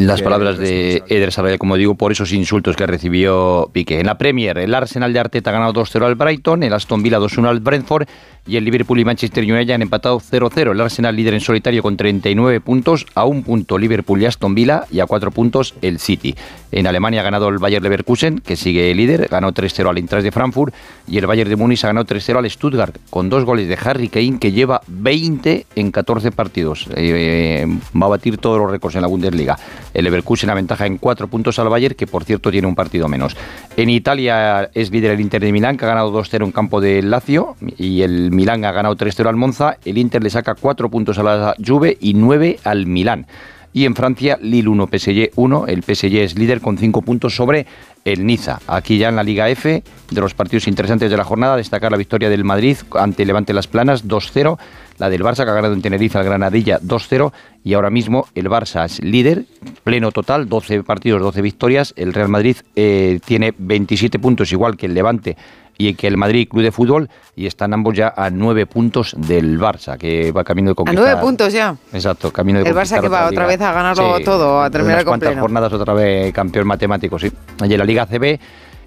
Las 0.00 0.22
palabras 0.22 0.56
de 0.56 1.02
Eder 1.08 1.30
Sarabia, 1.30 1.58
como 1.58 1.76
digo, 1.76 1.94
por 1.94 2.10
esos 2.10 2.32
insultos 2.32 2.74
que 2.74 2.86
recibió 2.86 3.68
Piqué. 3.70 4.00
En 4.00 4.06
la 4.06 4.16
Premier, 4.16 4.56
el 4.56 4.74
Arsenal 4.74 5.12
de 5.12 5.18
Arteta 5.20 5.50
ha 5.50 5.52
ganado 5.52 5.74
2-0 5.74 6.06
al 6.06 6.14
Brighton, 6.14 6.62
el 6.62 6.72
Aston 6.72 7.02
Villa 7.02 7.18
2-1 7.18 7.48
al 7.48 7.60
Brentford 7.60 8.08
y 8.46 8.56
el 8.56 8.64
Liverpool 8.64 8.98
y 8.98 9.04
Manchester 9.04 9.44
United 9.44 9.74
han 9.74 9.82
empatado 9.82 10.18
0-0. 10.18 10.72
El 10.72 10.80
Arsenal 10.80 11.14
líder 11.14 11.34
en 11.34 11.40
solitario 11.40 11.82
con 11.82 11.98
39 11.98 12.60
puntos, 12.60 13.06
a 13.14 13.26
un 13.26 13.42
punto 13.42 13.76
Liverpool 13.76 14.22
y 14.22 14.24
Aston 14.24 14.54
Villa 14.54 14.84
y 14.90 15.00
a 15.00 15.06
cuatro 15.06 15.30
puntos 15.30 15.74
el 15.82 15.98
City. 15.98 16.34
En 16.72 16.86
Alemania 16.86 17.20
ha 17.20 17.24
ganado 17.24 17.48
el 17.48 17.58
Bayer 17.58 17.82
Leverkusen, 17.82 18.38
que 18.38 18.56
sigue 18.56 18.94
líder, 18.94 19.28
ganó 19.28 19.52
3-0 19.52 19.88
al 19.88 19.98
Eintracht 19.98 20.24
de 20.24 20.32
Frankfurt 20.32 20.74
y 21.06 21.18
el 21.18 21.26
Bayern 21.26 21.50
de 21.50 21.56
Múnich 21.56 21.84
ha 21.84 21.88
ganado 21.88 22.06
3-0 22.06 22.38
al 22.38 22.50
Stuttgart 22.50 22.96
con 23.10 23.28
dos 23.28 23.44
goles 23.44 23.68
de 23.68 23.76
Harry 23.82 24.08
Kane 24.08 24.38
que 24.38 24.52
lleva 24.52 24.80
20 24.86 25.66
en 25.76 25.90
14 25.90 26.32
partidos. 26.32 26.86
Eh, 26.94 27.66
va 28.00 28.06
a 28.06 28.10
batir 28.10 28.38
todos 28.38 28.58
los 28.58 28.70
récords 28.70 28.96
en 28.96 29.02
la 29.02 29.08
Bundesliga. 29.08 29.58
El 29.94 30.04
Leverkusen 30.04 30.50
aventaja 30.50 30.86
en 30.86 30.98
4 30.98 31.28
puntos 31.28 31.58
al 31.58 31.68
Bayern, 31.68 31.94
que 31.94 32.06
por 32.06 32.24
cierto 32.24 32.50
tiene 32.50 32.66
un 32.66 32.74
partido 32.74 33.08
menos. 33.08 33.36
En 33.76 33.90
Italia 33.90 34.70
es 34.74 34.90
líder 34.90 35.12
el 35.12 35.20
Inter 35.20 35.42
de 35.42 35.52
Milán, 35.52 35.76
que 35.76 35.84
ha 35.84 35.88
ganado 35.88 36.12
2-0 36.12 36.44
en 36.44 36.52
campo 36.52 36.80
del 36.80 37.10
Lazio 37.10 37.56
y 37.76 38.02
el 38.02 38.30
Milán 38.30 38.64
ha 38.64 38.72
ganado 38.72 38.96
3-0 38.96 39.28
al 39.28 39.36
Monza. 39.36 39.78
El 39.84 39.98
Inter 39.98 40.22
le 40.22 40.30
saca 40.30 40.54
4 40.54 40.90
puntos 40.90 41.18
a 41.18 41.22
la 41.22 41.54
Juve 41.64 41.96
y 42.00 42.14
9 42.14 42.58
al 42.64 42.86
Milán. 42.86 43.26
Y 43.72 43.84
en 43.84 43.94
Francia, 43.94 44.36
Lille 44.42 44.68
1, 44.68 44.88
PSG 44.88 45.30
1. 45.36 45.66
El 45.68 45.84
PSG 45.84 46.16
es 46.16 46.36
líder 46.36 46.60
con 46.60 46.76
5 46.76 47.02
puntos 47.02 47.36
sobre 47.36 47.66
el 48.04 48.26
Niza. 48.26 48.58
Aquí 48.66 48.98
ya 48.98 49.10
en 49.10 49.16
la 49.16 49.22
Liga 49.22 49.48
F, 49.48 49.84
de 50.10 50.20
los 50.20 50.34
partidos 50.34 50.66
interesantes 50.66 51.08
de 51.08 51.16
la 51.16 51.22
jornada, 51.22 51.56
destacar 51.56 51.92
la 51.92 51.98
victoria 51.98 52.28
del 52.28 52.42
Madrid 52.42 52.78
ante 52.98 53.24
Levante 53.24 53.52
Las 53.52 53.68
Planas 53.68 54.08
2-0. 54.08 54.58
La 55.00 55.08
del 55.10 55.22
Barça 55.24 55.44
que 55.44 55.50
ha 55.50 55.54
ganado 55.54 55.72
en 55.74 55.82
Tenerife 55.82 56.18
al 56.18 56.24
Granadilla 56.24 56.78
2-0. 56.80 57.32
Y 57.64 57.74
ahora 57.74 57.90
mismo 57.90 58.26
el 58.34 58.48
Barça 58.48 58.84
es 58.84 59.02
líder, 59.02 59.46
pleno 59.82 60.12
total, 60.12 60.48
12 60.48 60.82
partidos, 60.84 61.20
12 61.22 61.42
victorias. 61.42 61.92
El 61.96 62.12
Real 62.12 62.28
Madrid 62.28 62.56
eh, 62.76 63.18
tiene 63.24 63.52
27 63.56 64.18
puntos, 64.18 64.52
igual 64.52 64.76
que 64.76 64.86
el 64.86 64.94
Levante 64.94 65.36
y 65.78 65.94
que 65.94 66.06
el 66.06 66.18
Madrid 66.18 66.46
Club 66.46 66.62
de 66.62 66.72
Fútbol 66.72 67.08
y 67.34 67.46
están 67.46 67.72
ambos 67.72 67.96
ya 67.96 68.12
a 68.14 68.28
nueve 68.28 68.66
puntos 68.66 69.14
del 69.16 69.58
Barça, 69.58 69.96
que 69.96 70.30
va 70.30 70.44
camino 70.44 70.68
de 70.68 70.72
A 70.72 70.74
conquistar. 70.74 71.02
nueve 71.06 71.20
puntos 71.22 71.50
ya. 71.54 71.74
Exacto, 71.94 72.30
camino 72.30 72.58
de 72.58 72.68
El 72.68 72.74
Barça 72.74 73.00
conquistar 73.00 73.00
que 73.00 73.08
va 73.08 73.26
otra 73.28 73.46
vez 73.46 73.60
a 73.62 73.72
ganarlo 73.72 74.18
Sí, 74.18 74.24
todo, 74.24 74.60
a 74.60 74.68
terminar 74.70 74.96
unas 74.96 75.04
con 75.04 75.10
cuantas 75.12 75.28
pleno. 75.30 75.40
jornadas 75.40 75.72
otra 75.72 75.94
vez 75.94 76.34
campeón 76.34 76.66
matemático, 76.66 77.18
sí. 77.18 77.32
Y 77.66 77.72
en 77.72 77.78
la 77.78 77.86
Liga 77.86 78.04
CB, 78.04 78.38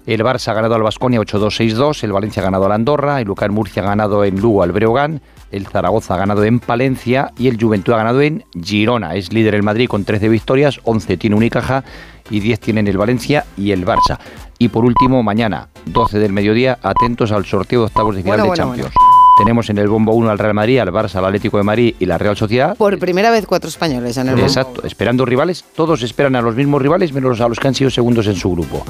el 0.06 0.20
Barça 0.22 0.48
ha 0.50 0.54
ganado 0.54 0.76
al 0.76 0.82
Basconia 0.84 1.18
8-2-6-2, 1.18 2.04
el 2.04 2.12
Valencia 2.12 2.42
ha 2.42 2.44
ganado 2.44 2.66
al 2.66 2.72
Andorra, 2.72 3.20
el 3.20 3.26
Lucar 3.26 3.50
Murcia 3.50 3.82
ha 3.82 3.86
ganado 3.86 4.22
en 4.24 4.40
Lugo 4.40 4.62
al 4.62 4.70
Breogán, 4.70 5.20
el 5.54 5.66
Zaragoza 5.66 6.14
ha 6.14 6.18
ganado 6.18 6.44
en 6.44 6.58
Palencia 6.58 7.32
y 7.38 7.48
el 7.48 7.60
Juventud 7.60 7.92
ha 7.92 7.98
ganado 7.98 8.20
en 8.20 8.44
Girona. 8.60 9.14
Es 9.14 9.32
líder 9.32 9.54
el 9.54 9.62
Madrid 9.62 9.88
con 9.88 10.04
13 10.04 10.28
victorias, 10.28 10.80
11 10.84 11.16
tiene 11.16 11.36
Unicaja 11.36 11.84
y 12.28 12.40
10 12.40 12.60
tienen 12.60 12.88
el 12.88 12.98
Valencia 12.98 13.44
y 13.56 13.70
el 13.70 13.86
Barça. 13.86 14.18
Y 14.58 14.68
por 14.68 14.84
último, 14.84 15.22
mañana, 15.22 15.68
12 15.86 16.18
del 16.18 16.32
mediodía, 16.32 16.78
atentos 16.82 17.32
al 17.32 17.44
sorteo 17.44 17.80
de 17.80 17.86
octavos 17.86 18.16
de 18.16 18.22
final 18.22 18.40
Bueno, 18.40 18.52
de 18.54 18.62
bueno, 18.62 18.64
Champions. 18.64 18.94
Tenemos 19.38 19.68
en 19.68 19.78
el 19.78 19.88
bombo 19.88 20.12
1 20.12 20.30
al 20.30 20.38
Real 20.38 20.54
Madrid, 20.54 20.78
al 20.78 20.92
Barça, 20.92 21.16
al 21.16 21.24
Atlético 21.24 21.58
de 21.58 21.64
Madrid 21.64 21.94
y 21.98 22.06
la 22.06 22.18
Real 22.18 22.36
Sociedad. 22.36 22.76
Por 22.76 22.98
primera 22.98 23.30
vez 23.30 23.46
cuatro 23.46 23.68
españoles 23.68 24.16
en 24.16 24.28
el 24.28 24.34
bombo. 24.34 24.46
Exacto, 24.46 24.86
esperando 24.86 25.24
rivales, 25.24 25.64
todos 25.74 26.02
esperan 26.02 26.36
a 26.36 26.42
los 26.42 26.54
mismos 26.54 26.80
rivales 26.80 27.12
menos 27.12 27.40
a 27.40 27.48
los 27.48 27.58
que 27.58 27.68
han 27.68 27.74
sido 27.74 27.90
segundos 27.90 28.26
en 28.28 28.36
su 28.36 28.50
grupo. 28.52 28.84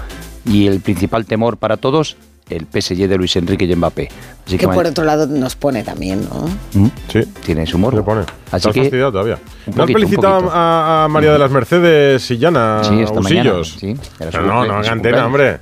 Y 0.46 0.66
el 0.66 0.80
principal 0.80 1.24
temor 1.24 1.56
para 1.56 1.78
todos, 1.78 2.18
el 2.50 2.66
PSG 2.66 3.08
de 3.08 3.16
Luis 3.16 3.34
Enrique 3.36 3.64
y 3.64 3.74
Mbappé. 3.74 4.08
Así 4.46 4.58
Que 4.58 4.66
que, 4.66 4.68
por 4.68 4.86
otro 4.86 5.04
lado 5.04 5.26
nos 5.26 5.56
pone 5.56 5.82
también, 5.82 6.28
¿no? 6.28 6.46
¿Mm? 6.74 6.88
Sí. 7.10 7.22
Tiene 7.44 7.66
su 7.66 7.78
morbo. 7.78 8.04
pone. 8.04 8.20
Así 8.50 8.56
Estás 8.68 8.72
que 8.74 8.80
fastidiado 8.82 9.12
todavía. 9.12 9.38
un 9.66 9.74
¿No 9.76 9.82
has 9.82 9.86
poquito, 9.90 9.98
felicitado 9.98 10.34
poquito. 10.40 10.52
a, 10.54 11.04
a 11.04 11.08
María 11.08 11.32
de 11.32 11.38
las 11.38 11.50
Mercedes 11.50 12.22
Sillana 12.22 12.82
Sí, 12.84 13.00
esta 13.00 13.20
mañana, 13.20 13.64
sí, 13.64 13.96
Pero 14.18 14.42
no, 14.46 14.64
no, 14.66 14.74
haga 14.74 14.92
antena, 14.92 15.26
hombre. 15.26 15.60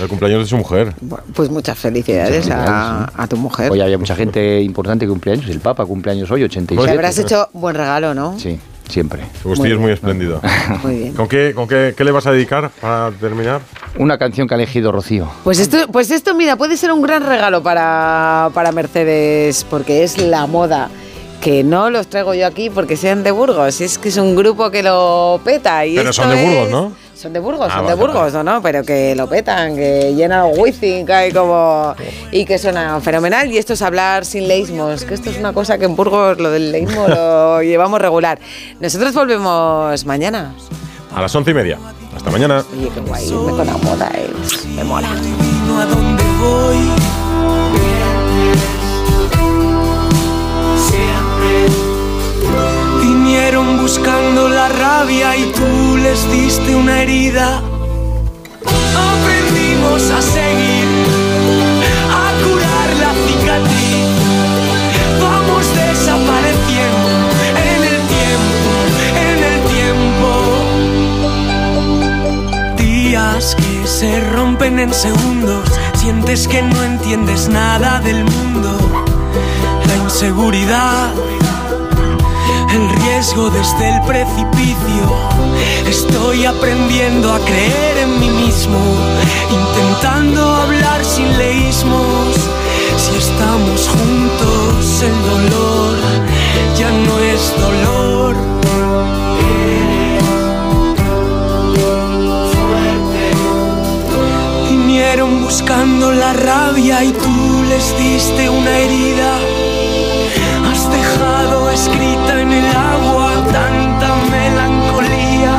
El 0.00 0.08
cumpleaños 0.08 0.40
de 0.40 0.46
su 0.46 0.56
mujer. 0.56 0.94
Pues 1.34 1.50
muchas 1.50 1.78
felicidades 1.78 2.48
a, 2.50 3.12
a 3.14 3.26
tu 3.28 3.36
mujer. 3.36 3.70
Hoy 3.70 3.82
había 3.82 3.98
mucha 3.98 4.16
gente 4.16 4.62
importante 4.62 5.04
que 5.04 5.10
cumpleaños. 5.10 5.46
El 5.50 5.60
Papa 5.60 5.84
cumpleaños 5.84 6.30
hoy, 6.30 6.42
87. 6.44 6.86
Le 6.86 6.92
habrás 6.96 7.18
hecho 7.18 7.50
buen 7.52 7.74
regalo, 7.76 8.14
¿no? 8.14 8.38
Sí, 8.38 8.58
siempre. 8.92 9.22
Vestido 9.44 9.74
es 9.74 9.80
muy 9.80 9.90
espléndido. 9.92 10.40
Muy 10.82 10.96
bien. 10.96 11.12
¿Con, 11.14 11.26
qué, 11.28 11.52
con 11.54 11.66
qué, 11.66 11.94
qué 11.96 12.04
le 12.04 12.10
vas 12.12 12.26
a 12.26 12.32
dedicar 12.32 12.70
para 12.80 13.10
terminar? 13.12 13.60
Una 13.98 14.18
canción 14.18 14.46
que 14.46 14.54
ha 14.54 14.56
elegido 14.56 14.92
Rocío. 14.92 15.28
Pues 15.44 15.58
esto, 15.58 15.88
pues 15.90 16.10
esto, 16.10 16.34
mira, 16.34 16.56
puede 16.56 16.76
ser 16.76 16.92
un 16.92 17.02
gran 17.02 17.26
regalo 17.26 17.62
para, 17.62 18.50
para 18.54 18.70
Mercedes, 18.72 19.66
porque 19.68 20.04
es 20.04 20.18
la 20.18 20.46
moda. 20.46 20.90
Que 21.40 21.64
no 21.64 21.90
los 21.90 22.06
traigo 22.06 22.34
yo 22.34 22.46
aquí 22.46 22.70
porque 22.70 22.96
sean 22.96 23.24
de 23.24 23.32
Burgos, 23.32 23.80
es 23.80 23.98
que 23.98 24.10
es 24.10 24.16
un 24.16 24.36
grupo 24.36 24.70
que 24.70 24.84
lo 24.84 25.40
peta. 25.44 25.84
Y 25.84 25.96
Pero 25.96 26.12
son 26.12 26.30
de 26.30 26.36
Burgos, 26.44 26.66
es- 26.66 26.70
¿no? 26.70 26.92
Son 27.22 27.32
de 27.32 27.38
Burgos, 27.38 27.68
Ah, 27.70 27.76
son 27.76 27.84
vale, 27.84 27.96
de 27.96 28.02
Burgos, 28.02 28.32
¿no? 28.32 28.42
no? 28.42 28.60
Pero 28.60 28.82
que 28.82 29.14
lo 29.14 29.28
petan, 29.28 29.76
que 29.76 30.12
llenan 30.12 30.48
el 30.48 30.58
wifi, 30.58 31.04
que 31.04 31.12
hay 31.12 31.30
como... 31.30 31.94
Y 32.32 32.44
que 32.44 32.58
suena 32.58 33.00
fenomenal. 33.00 33.48
Y 33.52 33.58
esto 33.58 33.74
es 33.74 33.82
hablar 33.82 34.24
sin 34.24 34.48
leísmos, 34.48 35.04
que 35.04 35.14
esto 35.14 35.30
es 35.30 35.38
una 35.38 35.52
cosa 35.52 35.78
que 35.78 35.84
en 35.84 35.94
Burgos 35.94 36.38
lo 36.38 36.50
del 36.50 36.72
leísmo 36.72 37.06
lo 37.06 37.62
llevamos 37.62 38.00
regular. 38.00 38.40
Nosotros 38.80 39.14
volvemos 39.14 40.04
mañana. 40.04 40.52
A 41.14 41.22
las 41.22 41.32
once 41.36 41.52
y 41.52 41.54
media. 41.54 41.78
Hasta 42.16 42.28
mañana. 42.32 42.64
Oye, 42.76 42.90
qué 42.92 43.00
guay, 43.00 43.24
irme 43.28 43.52
con 43.52 43.66
la 43.66 43.76
moda, 43.76 44.10
eh. 44.16 44.28
me 44.74 44.82
mola. 44.82 45.08
Buscando 53.50 54.48
la 54.48 54.68
rabia 54.68 55.36
y 55.36 55.50
tú 55.50 55.96
les 55.96 56.30
diste 56.30 56.76
una 56.76 57.02
herida. 57.02 57.60
Aprendimos 58.64 60.10
a 60.10 60.22
seguir, 60.22 60.86
a 62.08 62.32
curar 62.42 62.88
la 63.02 63.12
cicatriz. 63.26 64.06
Vamos 65.20 65.66
desapareciendo 65.74 67.10
en 67.50 67.82
el 67.82 67.98
tiempo, 68.16 68.70
en 69.26 69.38
el 69.50 69.58
tiempo. 69.74 70.30
Días 72.78 73.56
que 73.56 73.86
se 73.86 74.20
rompen 74.30 74.78
en 74.78 74.94
segundos, 74.94 75.68
sientes 75.94 76.46
que 76.46 76.62
no 76.62 76.82
entiendes 76.84 77.48
nada 77.48 78.00
del 78.00 78.24
mundo. 78.24 78.78
La 79.88 79.96
inseguridad, 79.96 81.10
el 82.74 82.88
riesgo 82.88 83.50
desde 83.50 83.90
el 83.90 84.02
precipicio. 84.02 85.04
Estoy 85.86 86.46
aprendiendo 86.46 87.32
a 87.32 87.38
creer 87.40 87.98
en 87.98 88.20
mí 88.20 88.28
mismo, 88.28 88.78
intentando 89.50 90.54
hablar 90.56 91.04
sin 91.04 91.36
leísmos. 91.36 92.36
Si 92.96 93.16
estamos 93.16 93.88
juntos, 93.88 95.02
el 95.02 95.16
dolor 95.30 95.96
ya 96.78 96.90
no 96.90 97.18
es 97.18 97.52
dolor. 97.60 98.36
Vinieron 104.70 105.42
buscando 105.42 106.12
la 106.12 106.32
rabia 106.32 107.04
y 107.04 107.12
tú 107.12 107.64
les 107.68 107.98
diste 107.98 108.48
una 108.48 108.78
herida 108.78 109.51
escrita 111.72 112.40
en 112.40 112.52
el 112.52 112.66
agua, 112.76 113.32
tanta 113.50 114.14
melancolía. 114.30 115.54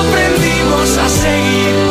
Aprendimos 0.00 0.98
a 0.98 1.08
seguir. 1.08 1.87